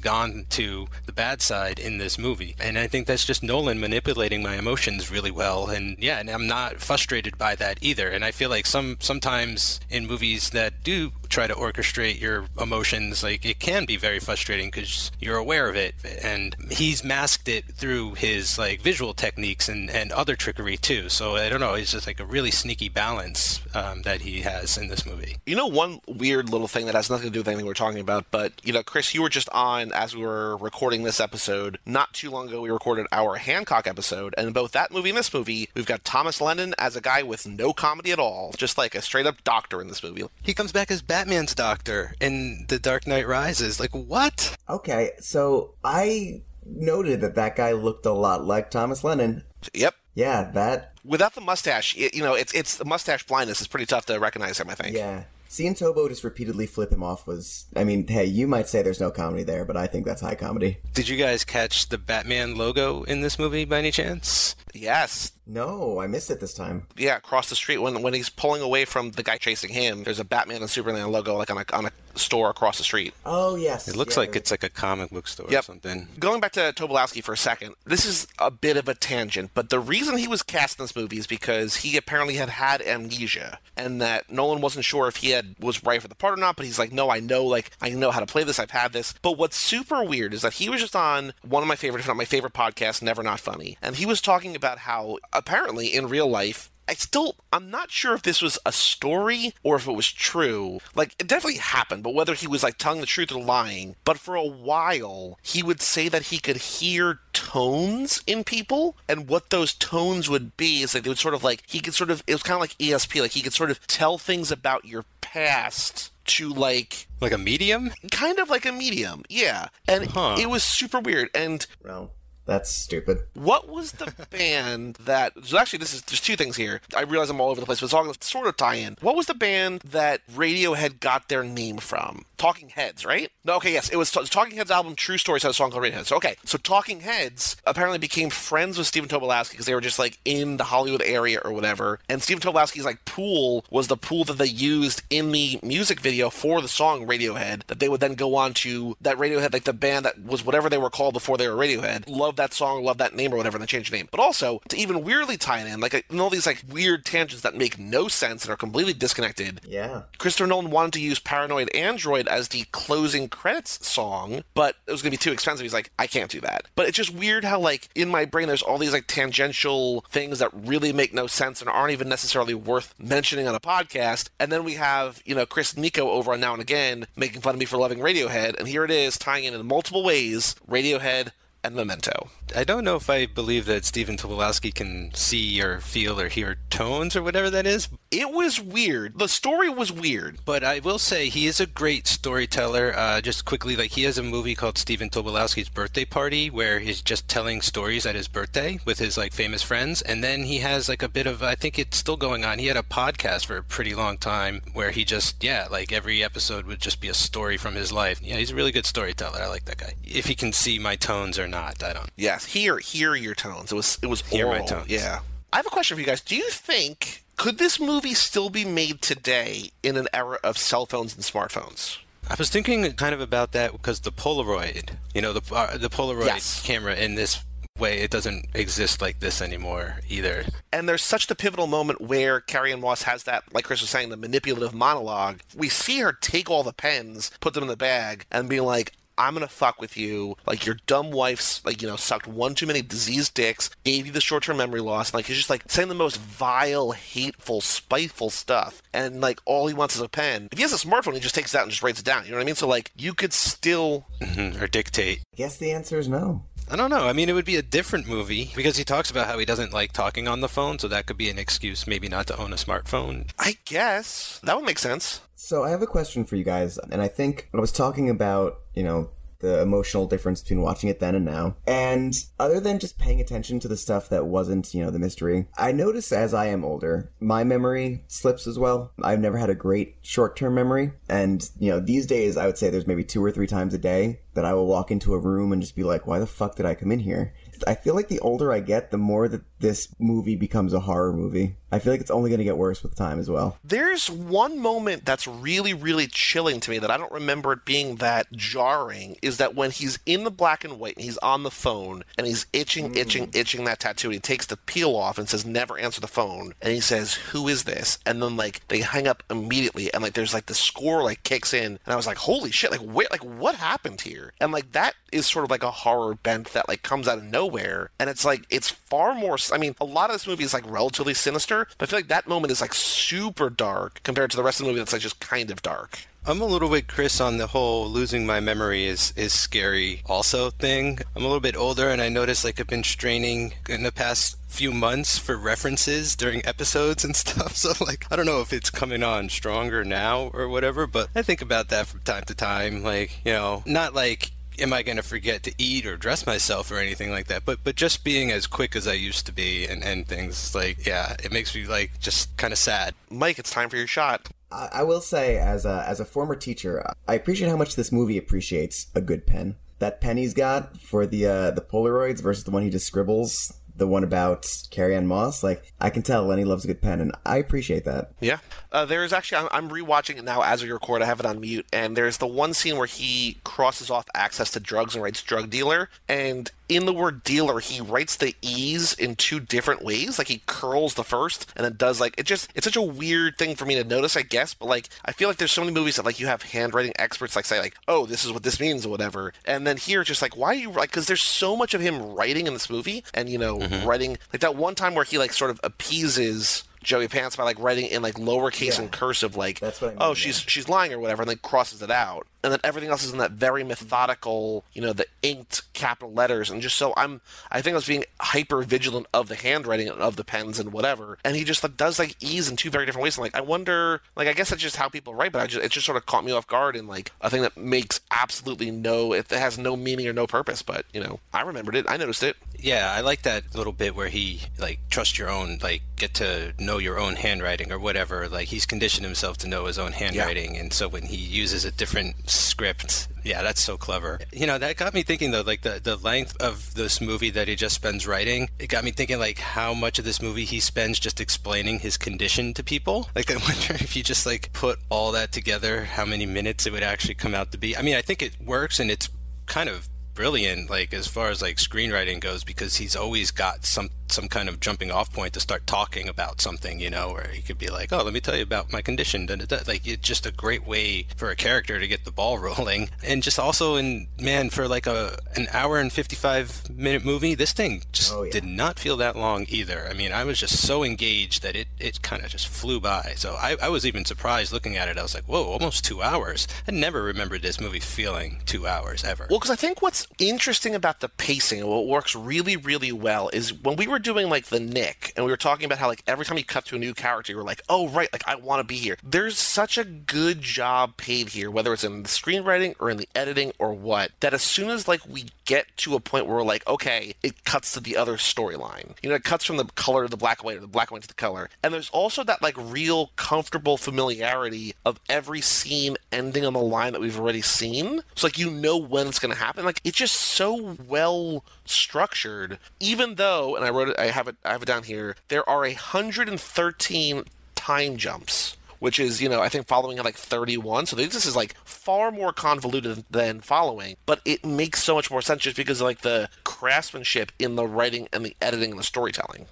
gone 0.00 0.46
to 0.50 0.88
the 1.06 1.12
bad 1.12 1.40
side 1.40 1.78
in 1.78 1.98
this 1.98 2.18
movie. 2.18 2.56
And 2.58 2.76
I 2.76 2.88
think 2.88 3.06
that's 3.06 3.24
just 3.24 3.44
Nolan 3.44 3.78
manipulating 3.78 4.42
my 4.42 4.56
emotions 4.56 5.10
really 5.10 5.30
well. 5.30 5.68
And 5.68 5.96
yeah, 6.00 6.18
and 6.18 6.28
I'm 6.28 6.48
not 6.48 6.71
frustrated 6.80 7.38
by 7.38 7.54
that 7.56 7.78
either. 7.80 8.08
And 8.08 8.24
I 8.24 8.30
feel 8.30 8.50
like 8.50 8.66
some 8.66 8.96
sometimes 9.00 9.80
in 9.90 10.06
movies 10.06 10.50
that 10.50 10.82
do 10.82 11.12
try 11.28 11.46
to 11.46 11.54
orchestrate 11.54 12.20
your 12.20 12.46
emotions, 12.60 13.22
like 13.22 13.44
it 13.44 13.58
can 13.58 13.84
be 13.86 13.96
very 13.96 14.18
frustrating 14.18 14.70
because 14.70 15.10
you're 15.18 15.36
aware 15.36 15.68
of 15.68 15.76
it. 15.76 15.94
And 16.22 16.54
he's 16.70 17.02
masked 17.02 17.48
it 17.48 17.64
through 17.72 18.14
his 18.14 18.58
like 18.58 18.80
visual 18.82 19.14
techniques 19.14 19.68
and, 19.68 19.90
and 19.90 20.12
other 20.12 20.36
trickery 20.36 20.76
too. 20.76 21.08
So 21.08 21.36
I 21.36 21.48
don't 21.48 21.60
know, 21.60 21.74
it's 21.74 21.92
just 21.92 22.06
like 22.06 22.20
a 22.20 22.26
really 22.26 22.50
sneaky 22.50 22.88
balance 22.88 23.60
um, 23.74 24.02
that 24.02 24.20
he 24.20 24.40
has 24.42 24.76
in 24.76 24.88
this 24.88 25.06
movie. 25.06 25.36
You 25.46 25.56
know, 25.56 25.66
one 25.66 26.00
weird 26.06 26.50
little 26.50 26.68
thing 26.68 26.86
that 26.86 26.94
has 26.94 27.08
nothing 27.08 27.28
to 27.28 27.32
do 27.32 27.40
with 27.40 27.48
anything 27.48 27.66
we're 27.66 27.74
talking 27.74 28.00
about, 28.00 28.26
but 28.30 28.52
you 28.62 28.72
know, 28.72 28.82
Chris, 28.82 29.14
you 29.14 29.22
were 29.22 29.30
just 29.30 29.48
on 29.50 29.90
as 29.92 30.14
we 30.14 30.22
were 30.22 30.56
recording 30.58 31.02
this 31.02 31.20
episode. 31.20 31.78
Not 31.86 32.12
too 32.12 32.30
long 32.30 32.48
ago, 32.48 32.60
we 32.60 32.70
recorded 32.70 33.06
our 33.10 33.36
Hancock 33.36 33.86
episode, 33.86 34.34
and 34.36 34.52
both 34.52 34.72
that 34.72 34.92
movie 34.92 35.08
and 35.08 35.18
this 35.18 35.32
movie, 35.32 35.68
we've 35.74 35.86
got 35.86 36.04
Thomas 36.04 36.40
Lennon 36.40 36.61
as 36.78 36.96
a 36.96 37.00
guy 37.00 37.22
with 37.22 37.46
no 37.46 37.72
comedy 37.72 38.12
at 38.12 38.18
all, 38.18 38.52
just 38.56 38.78
like 38.78 38.94
a 38.94 39.02
straight 39.02 39.26
up 39.26 39.42
doctor 39.44 39.80
in 39.80 39.88
this 39.88 40.02
movie. 40.02 40.24
He 40.42 40.54
comes 40.54 40.72
back 40.72 40.90
as 40.90 41.02
Batman's 41.02 41.54
doctor 41.54 42.14
in 42.20 42.66
The 42.68 42.78
Dark 42.78 43.06
Knight 43.06 43.26
Rises. 43.26 43.80
Like, 43.80 43.90
what? 43.92 44.56
Okay, 44.68 45.10
so 45.20 45.74
I 45.84 46.42
noted 46.64 47.20
that 47.20 47.34
that 47.34 47.56
guy 47.56 47.72
looked 47.72 48.06
a 48.06 48.12
lot 48.12 48.44
like 48.44 48.70
Thomas 48.70 49.04
Lennon. 49.04 49.44
Yep. 49.74 49.94
Yeah, 50.14 50.50
that. 50.52 50.92
Without 51.04 51.34
the 51.34 51.40
mustache, 51.40 51.96
it, 51.96 52.14
you 52.14 52.22
know, 52.22 52.34
it's 52.34 52.52
it's 52.52 52.76
the 52.76 52.84
mustache 52.84 53.26
blindness 53.26 53.60
is 53.60 53.66
pretty 53.66 53.86
tough 53.86 54.06
to 54.06 54.18
recognize 54.18 54.60
him. 54.60 54.68
I 54.68 54.74
think. 54.74 54.96
Yeah. 54.96 55.24
Seeing 55.48 55.74
Tobo 55.74 56.08
just 56.08 56.24
repeatedly 56.24 56.66
flip 56.66 56.90
him 56.90 57.02
off 57.02 57.26
was, 57.26 57.66
I 57.76 57.84
mean, 57.84 58.06
hey, 58.06 58.24
you 58.24 58.48
might 58.48 58.68
say 58.68 58.80
there's 58.80 59.00
no 59.02 59.10
comedy 59.10 59.42
there, 59.42 59.66
but 59.66 59.76
I 59.76 59.86
think 59.86 60.06
that's 60.06 60.22
high 60.22 60.34
comedy. 60.34 60.78
Did 60.94 61.10
you 61.10 61.18
guys 61.18 61.44
catch 61.44 61.90
the 61.90 61.98
Batman 61.98 62.54
logo 62.54 63.02
in 63.02 63.20
this 63.20 63.38
movie 63.38 63.66
by 63.66 63.80
any 63.80 63.90
chance? 63.90 64.56
Yes. 64.72 65.32
No, 65.46 65.98
I 66.00 66.06
missed 66.06 66.30
it 66.30 66.40
this 66.40 66.54
time. 66.54 66.86
Yeah, 66.96 67.16
across 67.16 67.48
the 67.48 67.56
street 67.56 67.78
when 67.78 68.00
when 68.02 68.14
he's 68.14 68.28
pulling 68.28 68.62
away 68.62 68.84
from 68.84 69.10
the 69.12 69.22
guy 69.22 69.38
chasing 69.38 69.70
him, 69.70 70.04
there's 70.04 70.20
a 70.20 70.24
Batman 70.24 70.60
and 70.60 70.70
Superman 70.70 71.10
logo 71.10 71.36
like 71.36 71.50
on 71.50 71.58
a 71.58 71.64
on 71.72 71.86
a 71.86 71.92
store 72.14 72.50
across 72.50 72.78
the 72.78 72.84
street. 72.84 73.14
Oh 73.24 73.56
yes, 73.56 73.88
It 73.88 73.96
looks 73.96 74.16
yeah, 74.16 74.20
like 74.20 74.36
it's 74.36 74.50
like 74.50 74.62
a 74.62 74.68
comic 74.68 75.10
book 75.10 75.26
store 75.26 75.46
or 75.46 75.62
something. 75.62 76.08
Going 76.18 76.40
back 76.40 76.52
to 76.52 76.72
Tobolowsky 76.74 77.22
for 77.24 77.32
a 77.32 77.36
second, 77.36 77.74
this 77.84 78.04
is 78.04 78.26
a 78.38 78.50
bit 78.50 78.76
of 78.76 78.88
a 78.88 78.94
tangent, 78.94 79.50
but 79.54 79.70
the 79.70 79.80
reason 79.80 80.16
he 80.18 80.28
was 80.28 80.42
cast 80.42 80.78
in 80.78 80.84
this 80.84 80.94
movie 80.94 81.18
is 81.18 81.26
because 81.26 81.76
he 81.76 81.96
apparently 81.96 82.34
had 82.34 82.50
had 82.50 82.82
amnesia, 82.82 83.58
and 83.76 84.00
that 84.00 84.30
Nolan 84.30 84.60
wasn't 84.60 84.84
sure 84.84 85.08
if 85.08 85.16
he 85.16 85.30
had 85.30 85.54
was 85.58 85.82
right 85.84 86.00
for 86.02 86.08
the 86.08 86.14
part 86.14 86.34
or 86.34 86.40
not. 86.40 86.56
But 86.56 86.66
he's 86.66 86.78
like, 86.78 86.92
no, 86.92 87.10
I 87.10 87.20
know, 87.20 87.44
like 87.44 87.70
I 87.80 87.90
know 87.90 88.10
how 88.10 88.20
to 88.20 88.26
play 88.26 88.44
this. 88.44 88.58
I've 88.58 88.70
had 88.70 88.92
this. 88.92 89.14
But 89.22 89.38
what's 89.38 89.56
super 89.56 90.04
weird 90.04 90.34
is 90.34 90.42
that 90.42 90.54
he 90.54 90.68
was 90.68 90.80
just 90.80 90.94
on 90.94 91.32
one 91.42 91.62
of 91.62 91.68
my 91.68 91.76
favorite, 91.76 92.00
if 92.00 92.06
not 92.08 92.16
my 92.16 92.24
favorite 92.24 92.52
podcast, 92.52 93.02
Never 93.02 93.22
Not 93.22 93.40
Funny, 93.40 93.78
and 93.82 93.96
he 93.96 94.06
was 94.06 94.20
talking 94.20 94.54
about 94.54 94.78
how 94.78 95.18
apparently 95.32 95.86
in 95.94 96.08
real 96.08 96.28
life 96.28 96.68
I 96.88 96.94
still, 96.94 97.36
I'm 97.52 97.70
not 97.70 97.92
sure 97.92 98.12
if 98.12 98.22
this 98.22 98.42
was 98.42 98.58
a 98.66 98.72
story 98.72 99.54
or 99.62 99.76
if 99.76 99.86
it 99.86 99.92
was 99.92 100.10
true. 100.10 100.80
Like, 100.96 101.14
it 101.20 101.28
definitely 101.28 101.60
happened, 101.60 102.02
but 102.02 102.12
whether 102.12 102.34
he 102.34 102.48
was 102.48 102.64
like 102.64 102.76
telling 102.76 102.98
the 103.00 103.06
truth 103.06 103.30
or 103.30 103.40
lying. 103.40 103.94
But 104.04 104.18
for 104.18 104.34
a 104.34 104.42
while, 104.44 105.38
he 105.42 105.62
would 105.62 105.80
say 105.80 106.08
that 106.08 106.24
he 106.24 106.38
could 106.38 106.56
hear 106.56 107.20
tones 107.32 108.20
in 108.26 108.42
people, 108.42 108.96
and 109.08 109.28
what 109.28 109.50
those 109.50 109.74
tones 109.74 110.28
would 110.28 110.56
be 110.56 110.82
is 110.82 110.92
like 110.92 111.04
they 111.04 111.08
would 111.08 111.18
sort 111.20 111.34
of 111.34 111.44
like, 111.44 111.62
he 111.68 111.78
could 111.78 111.94
sort 111.94 112.10
of, 112.10 112.24
it 112.26 112.32
was 112.32 112.42
kind 112.42 112.56
of 112.56 112.60
like 112.60 112.76
ESP, 112.78 113.20
like 113.20 113.30
he 113.30 113.42
could 113.42 113.52
sort 113.54 113.70
of 113.70 113.86
tell 113.86 114.18
things 114.18 114.50
about 114.50 114.84
your 114.84 115.04
past 115.20 116.10
to 116.24 116.48
like 116.52 117.06
Like 117.20 117.32
a 117.32 117.38
medium? 117.38 117.92
kind 118.10 118.38
of 118.40 118.50
like 118.50 118.66
a 118.66 118.72
medium 118.72 119.22
yeah 119.28 119.68
and 119.88 120.06
Huh. 120.10 120.36
it 120.38 120.48
was 120.50 120.62
super 120.62 121.00
weird 121.00 121.28
and 121.34 121.66
Well, 121.84 122.10
that's 122.44 122.70
stupid. 122.70 123.18
what 123.34 123.68
was 123.68 123.92
the 123.92 124.12
band 124.30 124.96
that? 125.00 125.32
Actually, 125.56 125.78
this 125.78 125.94
is 125.94 126.02
there's 126.02 126.20
two 126.20 126.36
things 126.36 126.56
here. 126.56 126.80
I 126.96 127.02
realize 127.02 127.30
I'm 127.30 127.40
all 127.40 127.50
over 127.50 127.60
the 127.60 127.66
place, 127.66 127.80
but 127.80 127.86
it's 127.86 127.94
all 127.94 128.12
sort 128.20 128.46
of 128.46 128.56
tie 128.56 128.76
in. 128.76 128.96
What 129.00 129.16
was 129.16 129.26
the 129.26 129.34
band 129.34 129.80
that 129.84 130.20
Radiohead 130.28 131.00
got 131.00 131.28
their 131.28 131.44
name 131.44 131.78
from? 131.78 132.24
Talking 132.36 132.70
Heads, 132.70 133.04
right? 133.04 133.30
No, 133.44 133.54
okay, 133.56 133.72
yes, 133.72 133.88
it 133.88 133.96
was 133.96 134.10
Talking 134.10 134.56
Heads 134.56 134.70
album 134.70 134.96
True 134.96 135.18
Stories 135.18 135.42
had 135.44 135.50
a 135.50 135.54
song 135.54 135.70
called 135.70 135.84
Radiohead. 135.84 136.06
So 136.06 136.16
okay, 136.16 136.36
so 136.44 136.58
Talking 136.58 137.00
Heads 137.00 137.56
apparently 137.64 137.98
became 137.98 138.30
friends 138.30 138.78
with 138.78 138.86
Stephen 138.86 139.08
Tobolowsky 139.08 139.52
because 139.52 139.66
they 139.66 139.74
were 139.74 139.80
just 139.80 139.98
like 139.98 140.18
in 140.24 140.56
the 140.56 140.64
Hollywood 140.64 141.02
area 141.02 141.40
or 141.44 141.52
whatever. 141.52 142.00
And 142.08 142.22
Stephen 142.22 142.42
Tobolowsky's 142.42 142.84
like 142.84 143.04
pool 143.04 143.64
was 143.70 143.86
the 143.86 143.96
pool 143.96 144.24
that 144.24 144.38
they 144.38 144.46
used 144.46 145.02
in 145.10 145.30
the 145.30 145.60
music 145.62 146.00
video 146.00 146.30
for 146.30 146.60
the 146.60 146.68
song 146.68 147.06
Radiohead. 147.06 147.64
That 147.68 147.78
they 147.78 147.88
would 147.88 148.00
then 148.00 148.14
go 148.14 148.34
on 148.34 148.54
to 148.54 148.96
that 149.00 149.18
Radiohead, 149.18 149.52
like 149.52 149.64
the 149.64 149.72
band 149.72 150.04
that 150.04 150.24
was 150.24 150.44
whatever 150.44 150.68
they 150.68 150.78
were 150.78 150.90
called 150.90 151.14
before 151.14 151.36
they 151.38 151.48
were 151.48 151.54
Radiohead. 151.56 152.08
Love 152.08 152.31
that 152.36 152.52
song, 152.54 152.84
love 152.84 152.98
that 152.98 153.14
name 153.14 153.32
or 153.32 153.36
whatever, 153.36 153.56
and 153.56 153.62
they 153.62 153.66
changed 153.66 153.92
the 153.92 153.96
name. 153.96 154.08
But 154.10 154.20
also 154.20 154.60
to 154.68 154.76
even 154.76 155.04
weirdly 155.04 155.36
tie 155.36 155.60
it 155.60 155.66
in, 155.66 155.80
like 155.80 156.04
in 156.10 156.20
all 156.20 156.30
these 156.30 156.46
like 156.46 156.62
weird 156.70 157.04
tangents 157.04 157.42
that 157.42 157.54
make 157.54 157.78
no 157.78 158.08
sense 158.08 158.44
and 158.44 158.52
are 158.52 158.56
completely 158.56 158.92
disconnected. 158.92 159.60
Yeah. 159.66 160.02
Christopher 160.18 160.46
Nolan 160.46 160.70
wanted 160.70 160.94
to 160.94 161.00
use 161.00 161.18
Paranoid 161.18 161.68
Android 161.74 162.28
as 162.28 162.48
the 162.48 162.64
closing 162.72 163.28
credits 163.28 163.86
song, 163.86 164.42
but 164.54 164.76
it 164.86 164.92
was 164.92 165.02
going 165.02 165.12
to 165.12 165.18
be 165.18 165.22
too 165.22 165.32
expensive. 165.32 165.62
He's 165.64 165.72
like, 165.72 165.90
I 165.98 166.06
can't 166.06 166.30
do 166.30 166.40
that. 166.40 166.66
But 166.74 166.88
it's 166.88 166.96
just 166.96 167.14
weird 167.14 167.44
how, 167.44 167.58
like, 167.60 167.88
in 167.94 168.08
my 168.08 168.24
brain, 168.24 168.48
there's 168.48 168.62
all 168.62 168.78
these, 168.78 168.92
like, 168.92 169.06
tangential 169.06 170.02
things 170.08 170.38
that 170.38 170.50
really 170.52 170.92
make 170.92 171.12
no 171.12 171.26
sense 171.26 171.60
and 171.60 171.70
aren't 171.70 171.92
even 171.92 172.08
necessarily 172.08 172.54
worth 172.54 172.94
mentioning 172.98 173.46
on 173.46 173.54
a 173.54 173.60
podcast. 173.60 174.28
And 174.38 174.50
then 174.50 174.64
we 174.64 174.74
have, 174.74 175.22
you 175.24 175.34
know, 175.34 175.46
Chris 175.46 175.76
Nico 175.76 176.10
over 176.10 176.32
on 176.32 176.40
Now 176.40 176.52
and 176.52 176.62
Again 176.62 177.06
making 177.16 177.40
fun 177.40 177.54
of 177.54 177.58
me 177.58 177.66
for 177.66 177.76
loving 177.76 177.98
Radiohead. 177.98 178.58
And 178.58 178.68
here 178.68 178.84
it 178.84 178.90
is 178.90 179.18
tying 179.18 179.44
in 179.44 179.54
in 179.54 179.66
multiple 179.66 180.04
ways 180.04 180.54
Radiohead 180.68 181.32
and 181.64 181.74
Memento. 181.74 182.28
I 182.56 182.64
don't 182.64 182.84
know 182.84 182.96
if 182.96 183.08
I 183.08 183.24
believe 183.26 183.64
that 183.66 183.84
Stephen 183.84 184.16
Tobolowsky 184.16 184.74
can 184.74 185.10
see 185.14 185.62
or 185.62 185.80
feel 185.80 186.20
or 186.20 186.28
hear 186.28 186.56
tones 186.70 187.14
or 187.16 187.22
whatever 187.22 187.48
that 187.50 187.66
is, 187.66 187.88
It 188.10 188.30
was 188.30 188.60
weird. 188.60 189.18
The 189.18 189.28
story 189.28 189.68
was 189.70 189.90
weird. 189.92 190.38
but 190.44 190.62
I 190.64 190.80
will 190.80 190.98
say 190.98 191.28
he 191.28 191.46
is 191.46 191.60
a 191.60 191.66
great 191.66 192.06
storyteller. 192.06 192.92
Uh, 192.94 193.20
just 193.20 193.44
quickly, 193.44 193.76
like 193.76 193.92
he 193.92 194.02
has 194.02 194.18
a 194.18 194.22
movie 194.22 194.54
called 194.54 194.76
Stephen 194.76 195.08
Tobolowsky's 195.08 195.68
Birthday 195.68 196.04
Party, 196.04 196.50
where 196.50 196.80
he's 196.80 197.00
just 197.00 197.28
telling 197.28 197.62
stories 197.62 198.04
at 198.04 198.14
his 198.16 198.28
birthday 198.28 198.80
with 198.84 198.98
his 198.98 199.16
like 199.16 199.32
famous 199.32 199.62
friends, 199.62 200.02
and 200.02 200.22
then 200.22 200.42
he 200.44 200.58
has 200.58 200.88
like 200.88 201.02
a 201.02 201.08
bit 201.08 201.26
of 201.26 201.42
I 201.42 201.54
think 201.54 201.78
it's 201.78 201.96
still 201.96 202.16
going 202.16 202.44
on. 202.44 202.58
He 202.58 202.66
had 202.66 202.76
a 202.76 202.82
podcast 202.82 203.46
for 203.46 203.56
a 203.56 203.62
pretty 203.62 203.94
long 203.94 204.18
time 204.18 204.62
where 204.72 204.90
he 204.90 205.04
just 205.04 205.42
yeah, 205.42 205.68
like 205.70 205.92
every 205.92 206.22
episode 206.22 206.66
would 206.66 206.80
just 206.80 207.00
be 207.00 207.08
a 207.08 207.14
story 207.14 207.56
from 207.56 207.74
his 207.76 207.92
life. 207.92 208.20
Yeah, 208.22 208.36
he's 208.36 208.50
a 208.50 208.54
really 208.56 208.72
good 208.72 208.86
storyteller. 208.86 209.40
I 209.40 209.46
like 209.46 209.64
that 209.66 209.78
guy. 209.78 209.94
If 210.04 210.26
he 210.26 210.34
can 210.34 210.52
see 210.52 210.78
my 210.78 210.96
tones 210.96 211.38
or 211.38 211.48
not, 211.52 211.82
I 211.84 211.92
don't. 211.92 212.10
Yes, 212.16 212.44
hear 212.46 212.78
hear 212.78 213.14
your 213.14 213.34
tones. 213.36 213.70
It 213.70 213.76
was 213.76 213.98
it 214.02 214.06
was 214.08 214.22
Hear 214.22 214.48
my 214.48 214.60
tones. 214.62 214.88
Yeah. 214.88 215.20
I 215.52 215.56
have 215.58 215.66
a 215.66 215.70
question 215.70 215.94
for 215.96 216.00
you 216.00 216.06
guys. 216.06 216.20
Do 216.20 216.34
you 216.34 216.48
think 216.50 217.22
could 217.36 217.58
this 217.58 217.78
movie 217.78 218.14
still 218.14 218.50
be 218.50 218.64
made 218.64 219.02
today 219.02 219.70
in 219.82 219.96
an 219.96 220.08
era 220.12 220.38
of 220.42 220.58
cell 220.58 220.86
phones 220.86 221.14
and 221.14 221.22
smartphones? 221.24 221.98
I 222.30 222.34
was 222.38 222.50
thinking 222.50 222.90
kind 222.94 223.14
of 223.14 223.20
about 223.20 223.52
that 223.52 223.72
because 223.72 224.00
the 224.00 224.12
Polaroid, 224.12 224.90
you 225.14 225.20
know, 225.20 225.32
the 225.32 225.54
uh, 225.54 225.76
the 225.76 225.90
Polaroid 225.90 226.26
Yes. 226.26 226.62
camera 226.64 226.94
in 226.94 227.14
this 227.16 227.44
way, 227.78 227.98
it 228.00 228.10
doesn't 228.10 228.46
exist 228.54 229.00
like 229.02 229.18
this 229.20 229.42
anymore 229.42 229.96
either. 230.08 230.44
And 230.72 230.88
there's 230.88 231.02
such 231.02 231.26
the 231.26 231.34
pivotal 231.34 231.66
moment 231.66 232.00
where 232.00 232.40
Carrie 232.40 232.72
Ann 232.72 232.80
Moss 232.80 233.02
has 233.04 233.24
that, 233.24 233.42
like 233.52 233.64
Chris 233.64 233.80
was 233.80 233.90
saying, 233.90 234.10
the 234.10 234.16
manipulative 234.16 234.72
monologue. 234.74 235.40
We 235.56 235.68
see 235.68 235.98
her 236.00 236.12
take 236.12 236.48
all 236.50 236.62
the 236.62 236.72
pens, 236.72 237.30
put 237.40 237.54
them 237.54 237.64
in 237.64 237.68
the 237.68 237.76
bag, 237.76 238.26
and 238.30 238.48
be 238.48 238.60
like, 238.60 238.92
I'm 239.18 239.34
gonna 239.34 239.48
fuck 239.48 239.80
with 239.80 239.96
you. 239.96 240.36
Like 240.46 240.66
your 240.66 240.76
dumb 240.86 241.10
wife's 241.10 241.64
like, 241.64 241.82
you 241.82 241.88
know, 241.88 241.96
sucked 241.96 242.26
one 242.26 242.54
too 242.54 242.66
many 242.66 242.82
diseased 242.82 243.34
dicks, 243.34 243.70
gave 243.84 244.06
you 244.06 244.12
the 244.12 244.20
short 244.20 244.42
term 244.44 244.56
memory 244.56 244.80
loss. 244.80 245.10
And, 245.10 245.14
Like 245.14 245.26
he's 245.26 245.36
just 245.36 245.50
like 245.50 245.64
saying 245.68 245.88
the 245.88 245.94
most 245.94 246.18
vile, 246.18 246.92
hateful, 246.92 247.60
spiteful 247.60 248.30
stuff. 248.30 248.82
And 248.92 249.20
like 249.20 249.40
all 249.44 249.66
he 249.66 249.74
wants 249.74 249.94
is 249.96 250.00
a 250.02 250.08
pen. 250.08 250.48
If 250.52 250.58
he 250.58 250.62
has 250.62 250.72
a 250.72 250.76
smartphone, 250.86 251.14
he 251.14 251.20
just 251.20 251.34
takes 251.34 251.54
it 251.54 251.58
out 251.58 251.62
and 251.64 251.70
just 251.70 251.82
writes 251.82 252.00
it 252.00 252.06
down. 252.06 252.24
You 252.24 252.30
know 252.30 252.36
what 252.38 252.42
I 252.42 252.46
mean? 252.46 252.54
So 252.54 252.66
like 252.68 252.90
you 252.96 253.14
could 253.14 253.32
still 253.32 254.06
Mhm, 254.20 254.60
or 254.60 254.66
dictate. 254.66 255.20
I 255.34 255.36
guess 255.36 255.56
the 255.56 255.72
answer 255.72 255.98
is 255.98 256.08
no. 256.08 256.44
I 256.70 256.76
don't 256.76 256.90
know. 256.90 257.08
I 257.08 257.12
mean, 257.12 257.28
it 257.28 257.32
would 257.32 257.44
be 257.44 257.56
a 257.56 257.62
different 257.62 258.06
movie 258.06 258.50
because 258.54 258.76
he 258.76 258.84
talks 258.84 259.10
about 259.10 259.26
how 259.26 259.36
he 259.38 259.44
doesn't 259.44 259.72
like 259.74 259.92
talking 259.92 260.28
on 260.28 260.40
the 260.40 260.48
phone, 260.48 260.78
so 260.78 260.86
that 260.88 261.06
could 261.06 261.18
be 261.18 261.28
an 261.28 261.38
excuse 261.38 261.86
maybe 261.88 262.08
not 262.08 262.28
to 262.28 262.38
own 262.38 262.52
a 262.52 262.56
smartphone. 262.56 263.28
I 263.38 263.58
guess 263.64 264.38
that 264.44 264.56
would 264.56 264.64
make 264.64 264.78
sense. 264.78 265.20
So 265.34 265.64
I 265.64 265.70
have 265.70 265.82
a 265.82 265.86
question 265.88 266.24
for 266.24 266.36
you 266.36 266.44
guys, 266.44 266.78
and 266.78 267.02
I 267.02 267.08
think 267.08 267.48
I 267.52 267.58
was 267.58 267.72
talking 267.72 268.08
about, 268.08 268.60
you 268.74 268.82
know, 268.82 269.10
the 269.42 269.60
emotional 269.60 270.06
difference 270.06 270.40
between 270.40 270.62
watching 270.62 270.88
it 270.88 271.00
then 271.00 271.14
and 271.14 271.24
now. 271.24 271.56
And 271.66 272.14
other 272.40 272.60
than 272.60 272.78
just 272.78 272.98
paying 272.98 273.20
attention 273.20 273.60
to 273.60 273.68
the 273.68 273.76
stuff 273.76 274.08
that 274.08 274.26
wasn't, 274.26 274.72
you 274.72 274.82
know, 274.82 274.90
the 274.90 274.98
mystery, 274.98 275.48
I 275.58 275.72
notice 275.72 276.12
as 276.12 276.32
I 276.32 276.46
am 276.46 276.64
older, 276.64 277.12
my 277.20 277.44
memory 277.44 278.04
slips 278.06 278.46
as 278.46 278.58
well. 278.58 278.92
I've 279.02 279.20
never 279.20 279.36
had 279.36 279.50
a 279.50 279.54
great 279.54 279.96
short 280.00 280.36
term 280.36 280.54
memory. 280.54 280.92
And, 281.08 281.48
you 281.58 281.70
know, 281.70 281.80
these 281.80 282.06
days 282.06 282.36
I 282.36 282.46
would 282.46 282.56
say 282.56 282.70
there's 282.70 282.86
maybe 282.86 283.04
two 283.04 283.22
or 283.22 283.30
three 283.30 283.48
times 283.48 283.74
a 283.74 283.78
day 283.78 284.20
that 284.34 284.44
I 284.44 284.54
will 284.54 284.66
walk 284.66 284.90
into 284.90 285.14
a 285.14 285.18
room 285.18 285.52
and 285.52 285.60
just 285.60 285.76
be 285.76 285.84
like, 285.84 286.06
why 286.06 286.18
the 286.18 286.26
fuck 286.26 286.56
did 286.56 286.66
I 286.66 286.74
come 286.74 286.92
in 286.92 287.00
here? 287.00 287.34
I 287.66 287.74
feel 287.74 287.94
like 287.94 288.08
the 288.08 288.20
older 288.20 288.52
I 288.52 288.60
get, 288.60 288.90
the 288.90 288.98
more 288.98 289.28
that 289.28 289.42
this 289.60 289.94
movie 289.98 290.34
becomes 290.34 290.72
a 290.72 290.80
horror 290.80 291.12
movie. 291.12 291.56
I 291.70 291.78
feel 291.78 291.92
like 291.92 292.00
it's 292.00 292.10
only 292.10 292.28
going 292.28 292.38
to 292.38 292.44
get 292.44 292.56
worse 292.56 292.82
with 292.82 292.96
time 292.96 293.20
as 293.20 293.30
well. 293.30 293.56
There's 293.62 294.10
one 294.10 294.58
moment 294.58 295.04
that's 295.04 295.28
really, 295.28 295.72
really 295.72 296.08
chilling 296.08 296.60
to 296.60 296.70
me 296.70 296.78
that 296.78 296.90
I 296.90 296.96
don't 296.96 297.12
remember 297.12 297.52
it 297.52 297.64
being 297.64 297.96
that 297.96 298.32
jarring 298.32 299.16
is 299.22 299.38
that 299.38 299.54
when 299.54 299.70
he's 299.70 299.98
in 300.04 300.24
the 300.24 300.30
black 300.30 300.64
and 300.64 300.80
white 300.80 300.96
and 300.96 301.04
he's 301.04 301.18
on 301.18 301.44
the 301.44 301.50
phone 301.50 302.04
and 302.18 302.26
he's 302.26 302.46
itching, 302.52 302.92
mm. 302.92 302.96
itching, 302.96 303.30
itching 303.32 303.64
that 303.64 303.80
tattoo, 303.80 304.08
and 304.08 304.14
he 304.14 304.20
takes 304.20 304.46
the 304.46 304.56
peel 304.56 304.96
off 304.96 305.16
and 305.16 305.28
says, 305.28 305.46
never 305.46 305.78
answer 305.78 306.00
the 306.00 306.08
phone. 306.08 306.54
And 306.60 306.72
he 306.74 306.80
says, 306.80 307.14
who 307.14 307.46
is 307.48 307.64
this? 307.64 307.98
And 308.04 308.20
then, 308.20 308.36
like, 308.36 308.66
they 308.68 308.80
hang 308.80 309.06
up 309.06 309.22
immediately 309.30 309.92
and, 309.94 310.02
like, 310.02 310.14
there's, 310.14 310.34
like, 310.34 310.46
the 310.46 310.54
score, 310.54 311.02
like, 311.02 311.22
kicks 311.22 311.54
in. 311.54 311.78
And 311.84 311.92
I 311.92 311.96
was 311.96 312.06
like, 312.06 312.18
holy 312.18 312.50
shit, 312.50 312.72
like, 312.72 312.80
wait, 312.82 313.10
like, 313.10 313.24
what 313.24 313.54
happened 313.54 314.00
here? 314.00 314.21
And, 314.40 314.52
like, 314.52 314.72
that 314.72 314.94
is 315.10 315.26
sort 315.26 315.44
of 315.44 315.50
like 315.50 315.62
a 315.62 315.70
horror 315.70 316.14
bent 316.14 316.52
that, 316.52 316.68
like, 316.68 316.82
comes 316.82 317.08
out 317.08 317.18
of 317.18 317.24
nowhere. 317.24 317.90
And 317.98 318.08
it's, 318.08 318.24
like, 318.24 318.44
it's 318.50 318.70
far 318.70 319.14
more, 319.14 319.36
I 319.52 319.58
mean, 319.58 319.74
a 319.80 319.84
lot 319.84 320.10
of 320.10 320.14
this 320.14 320.26
movie 320.26 320.44
is, 320.44 320.54
like, 320.54 320.70
relatively 320.70 321.14
sinister, 321.14 321.66
but 321.78 321.88
I 321.88 321.90
feel 321.90 321.98
like 321.98 322.08
that 322.08 322.28
moment 322.28 322.52
is, 322.52 322.60
like, 322.60 322.74
super 322.74 323.50
dark 323.50 324.00
compared 324.02 324.30
to 324.30 324.36
the 324.36 324.42
rest 324.42 324.60
of 324.60 324.66
the 324.66 324.70
movie 324.70 324.80
that's, 324.80 324.92
like, 324.92 325.02
just 325.02 325.20
kind 325.20 325.50
of 325.50 325.62
dark. 325.62 326.00
I'm 326.24 326.40
a 326.40 326.46
little 326.46 326.68
bit 326.68 326.86
Chris 326.86 327.20
on 327.20 327.38
the 327.38 327.48
whole 327.48 327.88
losing 327.88 328.24
my 328.24 328.38
memory 328.38 328.86
is 328.86 329.12
is 329.16 329.32
scary 329.32 330.02
also 330.06 330.50
thing. 330.50 331.00
I'm 331.16 331.22
a 331.22 331.26
little 331.26 331.40
bit 331.40 331.56
older 331.56 331.88
and 331.88 332.00
I 332.00 332.08
notice 332.08 332.44
like 332.44 332.60
I've 332.60 332.68
been 332.68 332.84
straining 332.84 333.54
in 333.68 333.82
the 333.82 333.90
past 333.90 334.36
few 334.46 334.70
months 334.70 335.18
for 335.18 335.36
references 335.36 336.14
during 336.14 336.46
episodes 336.46 337.04
and 337.04 337.16
stuff. 337.24 337.56
So 337.56 337.72
like 337.84 338.06
I 338.08 338.14
don't 338.14 338.26
know 338.26 338.40
if 338.40 338.52
it's 338.52 338.70
coming 338.70 339.02
on 339.02 339.30
stronger 339.30 339.82
now 339.84 340.30
or 340.32 340.48
whatever, 340.48 340.86
but 340.86 341.08
I 341.12 341.22
think 341.22 341.42
about 341.42 341.70
that 341.70 341.88
from 341.88 342.00
time 342.02 342.22
to 342.26 342.36
time 342.36 342.84
like, 342.84 343.18
you 343.24 343.32
know, 343.32 343.64
not 343.66 343.92
like 343.92 344.30
am 344.60 344.72
I 344.72 344.82
going 344.82 344.98
to 344.98 345.02
forget 345.02 345.42
to 345.42 345.54
eat 345.58 345.86
or 345.86 345.96
dress 345.96 346.24
myself 346.24 346.70
or 346.70 346.76
anything 346.76 347.10
like 347.10 347.26
that? 347.26 347.44
But 347.44 347.64
but 347.64 347.74
just 347.74 348.04
being 348.04 348.30
as 348.30 348.46
quick 348.46 348.76
as 348.76 348.86
I 348.86 348.92
used 348.92 349.26
to 349.26 349.32
be 349.32 349.66
and 349.66 349.82
and 349.82 350.06
things 350.06 350.54
like 350.54 350.86
yeah, 350.86 351.16
it 351.20 351.32
makes 351.32 351.52
me 351.52 351.66
like 351.66 351.98
just 351.98 352.36
kind 352.36 352.52
of 352.52 352.60
sad. 352.60 352.94
Mike, 353.10 353.40
it's 353.40 353.50
time 353.50 353.68
for 353.68 353.76
your 353.76 353.88
shot. 353.88 354.28
I 354.72 354.82
will 354.82 355.00
say, 355.00 355.38
as 355.38 355.64
a 355.64 355.84
as 355.86 356.00
a 356.00 356.04
former 356.04 356.34
teacher, 356.34 356.84
I 357.08 357.14
appreciate 357.14 357.48
how 357.48 357.56
much 357.56 357.76
this 357.76 357.92
movie 357.92 358.18
appreciates 358.18 358.86
a 358.94 359.00
good 359.00 359.26
pen. 359.26 359.56
That 359.78 360.00
pen 360.00 360.16
he's 360.16 360.34
got 360.34 360.76
for 360.78 361.06
the 361.06 361.26
uh, 361.26 361.50
the 361.52 361.60
Polaroids 361.62 362.20
versus 362.20 362.44
the 362.44 362.50
one 362.50 362.62
he 362.62 362.70
just 362.70 362.86
scribbles 362.86 363.52
the 363.76 363.86
one 363.86 364.04
about 364.04 364.46
Carrie-Anne 364.70 365.06
Moss. 365.06 365.42
Like 365.42 365.72
I 365.80 365.90
can 365.90 366.02
tell 366.02 366.24
Lenny 366.24 366.44
loves 366.44 366.64
a 366.64 366.68
good 366.68 366.82
pen, 366.82 367.00
and 367.00 367.12
I 367.24 367.36
appreciate 367.38 367.84
that. 367.84 368.12
Yeah, 368.20 368.38
uh, 368.70 368.84
there's 368.84 369.12
actually 369.12 369.38
I'm, 369.38 369.48
I'm 369.50 369.70
rewatching 369.70 370.18
it 370.18 370.24
now 370.24 370.42
as 370.42 370.62
we 370.62 370.70
record. 370.70 371.02
I 371.02 371.06
have 371.06 371.20
it 371.20 371.26
on 371.26 371.40
mute, 371.40 371.66
and 371.72 371.96
there's 371.96 372.18
the 372.18 372.26
one 372.26 372.54
scene 372.54 372.76
where 372.76 372.86
he 372.86 373.38
crosses 373.44 373.90
off 373.90 374.06
access 374.14 374.50
to 374.52 374.60
drugs 374.60 374.94
and 374.94 375.02
writes 375.02 375.22
drug 375.22 375.50
dealer, 375.50 375.88
and 376.08 376.50
in 376.76 376.86
the 376.86 376.92
word 376.92 377.24
dealer, 377.24 377.60
he 377.60 377.80
writes 377.80 378.16
the 378.16 378.34
E's 378.42 378.94
in 378.94 379.16
two 379.16 379.40
different 379.40 379.82
ways. 379.82 380.18
Like 380.18 380.28
he 380.28 380.42
curls 380.46 380.94
the 380.94 381.04
first 381.04 381.52
and 381.56 381.64
then 381.64 381.76
does 381.76 382.00
like 382.00 382.14
it 382.18 382.24
just 382.24 382.50
it's 382.54 382.64
such 382.64 382.76
a 382.76 382.82
weird 382.82 383.38
thing 383.38 383.54
for 383.56 383.64
me 383.64 383.74
to 383.74 383.84
notice, 383.84 384.16
I 384.16 384.22
guess. 384.22 384.54
But 384.54 384.66
like 384.66 384.88
I 385.04 385.12
feel 385.12 385.28
like 385.28 385.38
there's 385.38 385.52
so 385.52 385.62
many 385.62 385.72
movies 385.72 385.96
that 385.96 386.04
like 386.04 386.20
you 386.20 386.26
have 386.26 386.42
handwriting 386.42 386.92
experts 386.96 387.36
like 387.36 387.44
say 387.44 387.60
like, 387.60 387.76
oh, 387.88 388.06
this 388.06 388.24
is 388.24 388.32
what 388.32 388.42
this 388.42 388.60
means 388.60 388.86
or 388.86 388.90
whatever. 388.90 389.32
And 389.44 389.66
then 389.66 389.76
here 389.76 390.04
just 390.04 390.22
like 390.22 390.36
why 390.36 390.48
are 390.48 390.54
you 390.54 390.70
like 390.70 390.90
because 390.90 391.06
there's 391.06 391.22
so 391.22 391.56
much 391.56 391.74
of 391.74 391.80
him 391.80 392.14
writing 392.14 392.46
in 392.46 392.52
this 392.52 392.70
movie 392.70 393.04
and 393.14 393.28
you 393.28 393.38
know, 393.38 393.58
mm-hmm. 393.58 393.86
writing 393.86 394.18
like 394.32 394.40
that 394.40 394.56
one 394.56 394.74
time 394.74 394.94
where 394.94 395.04
he 395.04 395.18
like 395.18 395.32
sort 395.32 395.50
of 395.50 395.60
appeases 395.62 396.64
Joey 396.82 397.08
Pants 397.08 397.36
by 397.36 397.44
like 397.44 397.58
writing 397.60 397.86
in 397.86 398.02
like 398.02 398.14
lowercase 398.14 398.76
yeah. 398.76 398.82
and 398.82 398.92
cursive, 398.92 399.36
like, 399.36 399.62
I 399.62 399.72
mean, 399.80 399.96
oh, 399.98 400.14
she's 400.14 400.38
she's 400.38 400.68
lying 400.68 400.92
or 400.92 400.98
whatever, 400.98 401.22
and 401.22 401.30
then 401.30 401.38
crosses 401.38 401.80
it 401.80 401.90
out 401.90 402.26
and 402.44 402.52
then 402.52 402.60
everything 402.64 402.90
else 402.90 403.04
is 403.04 403.12
in 403.12 403.18
that 403.18 403.32
very 403.32 403.62
methodical, 403.62 404.64
you 404.72 404.82
know, 404.82 404.92
the 404.92 405.06
inked 405.22 405.72
capital 405.72 406.12
letters, 406.12 406.50
and 406.50 406.60
just 406.60 406.76
so 406.76 406.92
I'm, 406.96 407.20
I 407.50 407.62
think 407.62 407.74
I 407.74 407.76
was 407.76 407.86
being 407.86 408.04
hyper 408.20 408.62
vigilant 408.62 409.06
of 409.14 409.28
the 409.28 409.36
handwriting 409.36 409.88
and 409.88 410.00
of 410.00 410.16
the 410.16 410.24
pens 410.24 410.58
and 410.58 410.72
whatever, 410.72 411.18
and 411.24 411.36
he 411.36 411.44
just 411.44 411.62
like 411.62 411.76
does 411.76 411.98
like 411.98 412.16
ease 412.20 412.48
in 412.48 412.56
two 412.56 412.70
very 412.70 412.86
different 412.86 413.04
ways. 413.04 413.16
And 413.16 413.22
like 413.22 413.36
I 413.36 413.40
wonder, 413.40 414.02
like 414.16 414.28
I 414.28 414.32
guess 414.32 414.50
that's 414.50 414.62
just 414.62 414.76
how 414.76 414.88
people 414.88 415.14
write, 415.14 415.32
but 415.32 415.40
I 415.40 415.46
just 415.46 415.64
it 415.64 415.70
just 415.70 415.86
sort 415.86 415.96
of 415.96 416.06
caught 416.06 416.24
me 416.24 416.32
off 416.32 416.46
guard 416.46 416.76
in 416.76 416.86
like 416.86 417.12
a 417.20 417.30
thing 417.30 417.42
that 417.42 417.56
makes 417.56 418.00
absolutely 418.10 418.70
no, 418.70 419.12
it 419.12 419.30
has 419.30 419.58
no 419.58 419.76
meaning 419.76 420.08
or 420.08 420.12
no 420.12 420.26
purpose, 420.26 420.62
but 420.62 420.84
you 420.92 421.00
know, 421.00 421.20
I 421.32 421.42
remembered 421.42 421.76
it, 421.76 421.86
I 421.88 421.96
noticed 421.96 422.22
it. 422.22 422.36
Yeah, 422.58 422.92
I 422.96 423.00
like 423.00 423.22
that 423.22 423.54
little 423.54 423.72
bit 423.72 423.94
where 423.94 424.08
he 424.08 424.42
like 424.58 424.78
trust 424.90 425.18
your 425.18 425.30
own, 425.30 425.58
like 425.62 425.82
get 425.96 426.14
to 426.14 426.54
know 426.58 426.78
your 426.78 426.98
own 426.98 427.16
handwriting 427.16 427.70
or 427.70 427.78
whatever. 427.78 428.28
Like 428.28 428.48
he's 428.48 428.66
conditioned 428.66 429.04
himself 429.04 429.36
to 429.38 429.48
know 429.48 429.66
his 429.66 429.78
own 429.78 429.92
handwriting, 429.92 430.54
yeah. 430.54 430.62
and 430.62 430.72
so 430.72 430.88
when 430.88 431.04
he 431.04 431.16
uses 431.16 431.64
a 431.64 431.70
different 431.70 432.30
script. 432.32 433.08
Yeah, 433.24 433.42
that's 433.42 433.60
so 433.60 433.76
clever. 433.76 434.20
You 434.32 434.46
know, 434.46 434.58
that 434.58 434.76
got 434.76 434.94
me 434.94 435.02
thinking 435.02 435.30
though, 435.30 435.42
like 435.42 435.62
the, 435.62 435.80
the 435.82 435.96
length 435.96 436.36
of 436.40 436.74
this 436.74 437.00
movie 437.00 437.30
that 437.30 437.48
he 437.48 437.54
just 437.54 437.74
spends 437.74 438.06
writing, 438.06 438.48
it 438.58 438.68
got 438.68 438.84
me 438.84 438.90
thinking 438.90 439.18
like 439.18 439.38
how 439.38 439.74
much 439.74 439.98
of 439.98 440.04
this 440.04 440.20
movie 440.20 440.44
he 440.44 440.60
spends 440.60 440.98
just 440.98 441.20
explaining 441.20 441.78
his 441.78 441.96
condition 441.96 442.54
to 442.54 442.64
people. 442.64 443.08
Like 443.14 443.30
I 443.30 443.36
wonder 443.48 443.74
if 443.74 443.96
you 443.96 444.02
just 444.02 444.26
like 444.26 444.52
put 444.52 444.78
all 444.88 445.12
that 445.12 445.32
together, 445.32 445.84
how 445.84 446.04
many 446.04 446.26
minutes 446.26 446.66
it 446.66 446.72
would 446.72 446.82
actually 446.82 447.14
come 447.14 447.34
out 447.34 447.52
to 447.52 447.58
be. 447.58 447.76
I 447.76 447.82
mean, 447.82 447.94
I 447.94 448.02
think 448.02 448.22
it 448.22 448.36
works 448.40 448.80
and 448.80 448.90
it's 448.90 449.08
kind 449.46 449.68
of 449.68 449.88
brilliant 450.14 450.68
like 450.68 450.92
as 450.92 451.06
far 451.06 451.30
as 451.30 451.40
like 451.40 451.56
screenwriting 451.56 452.20
goes 452.20 452.44
because 452.44 452.76
he's 452.76 452.94
always 452.94 453.30
got 453.30 453.64
some 453.64 453.88
some 454.12 454.28
kind 454.28 454.48
of 454.48 454.60
jumping 454.60 454.90
off 454.90 455.12
point 455.12 455.32
to 455.34 455.40
start 455.40 455.66
talking 455.66 456.08
about 456.08 456.40
something, 456.40 456.80
you 456.80 456.90
know, 456.90 457.12
where 457.12 457.28
he 457.28 457.42
could 457.42 457.58
be 457.58 457.68
like, 457.68 457.92
"Oh, 457.92 458.02
let 458.02 458.12
me 458.12 458.20
tell 458.20 458.36
you 458.36 458.42
about 458.42 458.72
my 458.72 458.82
condition." 458.82 459.26
Like 459.26 459.86
it's 459.86 460.06
just 460.06 460.26
a 460.26 460.32
great 460.32 460.66
way 460.66 461.06
for 461.16 461.30
a 461.30 461.36
character 461.36 461.78
to 461.78 461.88
get 461.88 462.04
the 462.04 462.10
ball 462.10 462.38
rolling, 462.46 462.90
and 463.02 463.22
just 463.22 463.38
also 463.38 463.76
in 463.76 464.08
man 464.20 464.50
for 464.50 464.68
like 464.68 464.86
a 464.86 465.18
an 465.36 465.48
hour 465.52 465.78
and 465.78 465.92
fifty 465.92 466.16
five 466.16 466.68
minute 466.70 467.04
movie, 467.04 467.34
this 467.34 467.52
thing 467.52 467.82
just 467.92 468.12
oh, 468.12 468.22
yeah. 468.22 468.32
did 468.32 468.44
not 468.44 468.78
feel 468.78 468.96
that 468.96 469.16
long 469.16 469.46
either. 469.48 469.86
I 469.88 469.94
mean, 469.94 470.12
I 470.12 470.24
was 470.24 470.38
just 470.38 470.58
so 470.58 470.84
engaged 470.84 471.42
that 471.42 471.56
it 471.56 471.68
it 471.78 472.02
kind 472.02 472.24
of 472.24 472.30
just 472.30 472.48
flew 472.48 472.80
by. 472.80 473.14
So 473.16 473.34
I, 473.34 473.56
I 473.62 473.68
was 473.68 473.86
even 473.86 474.04
surprised 474.04 474.52
looking 474.52 474.76
at 474.76 474.88
it. 474.88 474.98
I 474.98 475.02
was 475.02 475.14
like, 475.14 475.24
"Whoa, 475.24 475.44
almost 475.44 475.84
two 475.84 476.02
hours!" 476.02 476.46
I 476.68 476.72
never 476.72 477.02
remembered 477.02 477.42
this 477.42 477.60
movie 477.60 477.80
feeling 477.80 478.40
two 478.46 478.66
hours 478.66 479.04
ever. 479.04 479.26
Well, 479.30 479.38
because 479.38 479.50
I 479.50 479.56
think 479.56 479.82
what's 479.82 480.06
interesting 480.18 480.74
about 480.74 481.00
the 481.00 481.08
pacing 481.08 481.60
and 481.60 481.68
what 481.68 481.86
works 481.86 482.14
really 482.14 482.56
really 482.56 482.92
well 482.92 483.30
is 483.32 483.52
when 483.52 483.76
we 483.76 483.86
were 483.86 483.98
doing 484.02 484.28
like 484.28 484.46
the 484.46 484.60
Nick, 484.60 485.12
and 485.16 485.24
we 485.24 485.32
were 485.32 485.36
talking 485.36 485.64
about 485.64 485.78
how 485.78 485.88
like 485.88 486.02
every 486.06 486.24
time 486.24 486.36
you 486.36 486.44
cut 486.44 486.66
to 486.66 486.76
a 486.76 486.78
new 486.78 486.94
character, 486.94 487.32
you're 487.32 487.42
like, 487.42 487.62
oh 487.68 487.88
right, 487.88 488.12
like 488.12 488.24
I 488.26 488.34
want 488.34 488.60
to 488.60 488.64
be 488.64 488.76
here. 488.76 488.96
There's 489.02 489.38
such 489.38 489.78
a 489.78 489.84
good 489.84 490.42
job 490.42 490.96
paid 490.96 491.30
here, 491.30 491.50
whether 491.50 491.72
it's 491.72 491.84
in 491.84 492.02
the 492.02 492.08
screenwriting 492.08 492.74
or 492.78 492.90
in 492.90 492.98
the 492.98 493.08
editing 493.14 493.52
or 493.58 493.72
what, 493.72 494.12
that 494.20 494.34
as 494.34 494.42
soon 494.42 494.70
as 494.70 494.86
like 494.86 495.00
we 495.08 495.26
get 495.52 495.66
to 495.76 495.94
a 495.94 496.00
point 496.00 496.24
where 496.24 496.36
we're 496.36 496.42
like, 496.42 496.66
okay, 496.66 497.14
it 497.22 497.44
cuts 497.44 497.72
to 497.72 497.80
the 497.80 497.94
other 497.94 498.16
storyline. 498.16 498.94
You 499.02 499.10
know, 499.10 499.16
it 499.16 499.22
cuts 499.22 499.44
from 499.44 499.58
the 499.58 499.66
color 499.66 500.04
to 500.04 500.08
the 500.08 500.16
black 500.16 500.38
and 500.38 500.46
white 500.46 500.56
or 500.56 500.60
the 500.60 500.66
black 500.66 500.90
and 500.90 500.96
white 500.96 501.02
to 501.02 501.08
the 501.08 501.12
color. 501.12 501.50
And 501.62 501.74
there's 501.74 501.90
also 501.90 502.24
that 502.24 502.40
like 502.40 502.54
real 502.56 503.10
comfortable 503.16 503.76
familiarity 503.76 504.74
of 504.86 504.98
every 505.10 505.42
scene 505.42 505.98
ending 506.10 506.46
on 506.46 506.54
the 506.54 506.58
line 506.58 506.94
that 506.94 507.02
we've 507.02 507.20
already 507.20 507.42
seen. 507.42 508.00
So 508.14 508.28
like 508.28 508.38
you 508.38 508.50
know 508.50 508.78
when 508.78 509.06
it's 509.08 509.18
gonna 509.18 509.34
happen. 509.34 509.66
Like 509.66 509.82
it's 509.84 509.98
just 509.98 510.16
so 510.16 510.78
well 510.88 511.44
structured, 511.66 512.58
even 512.80 513.16
though, 513.16 513.54
and 513.54 513.62
I 513.62 513.68
wrote 513.68 513.90
it, 513.90 513.98
I 513.98 514.06
have 514.06 514.28
it, 514.28 514.36
I 514.46 514.52
have 514.52 514.62
it 514.62 514.66
down 514.66 514.84
here. 514.84 515.16
There 515.28 515.46
are 515.46 515.60
113 515.60 517.24
time 517.54 517.98
jumps 517.98 518.56
which 518.82 518.98
is, 518.98 519.22
you 519.22 519.28
know, 519.28 519.40
I 519.40 519.48
think 519.48 519.68
following 519.68 520.00
at 520.00 520.04
like 520.04 520.16
31. 520.16 520.86
So 520.86 520.96
this 520.96 521.24
is 521.24 521.36
like 521.36 521.54
far 521.64 522.10
more 522.10 522.32
convoluted 522.32 523.04
than 523.08 523.40
following, 523.40 523.96
but 524.06 524.20
it 524.24 524.44
makes 524.44 524.82
so 524.82 524.96
much 524.96 525.08
more 525.08 525.22
sense 525.22 525.42
just 525.42 525.56
because 525.56 525.80
of 525.80 525.84
like 525.84 526.00
the 526.00 526.28
craftsmanship 526.42 527.30
in 527.38 527.54
the 527.54 527.64
writing 527.64 528.08
and 528.12 528.26
the 528.26 528.34
editing 528.42 528.70
and 528.70 528.80
the 528.80 528.84
storytelling. 528.84 529.46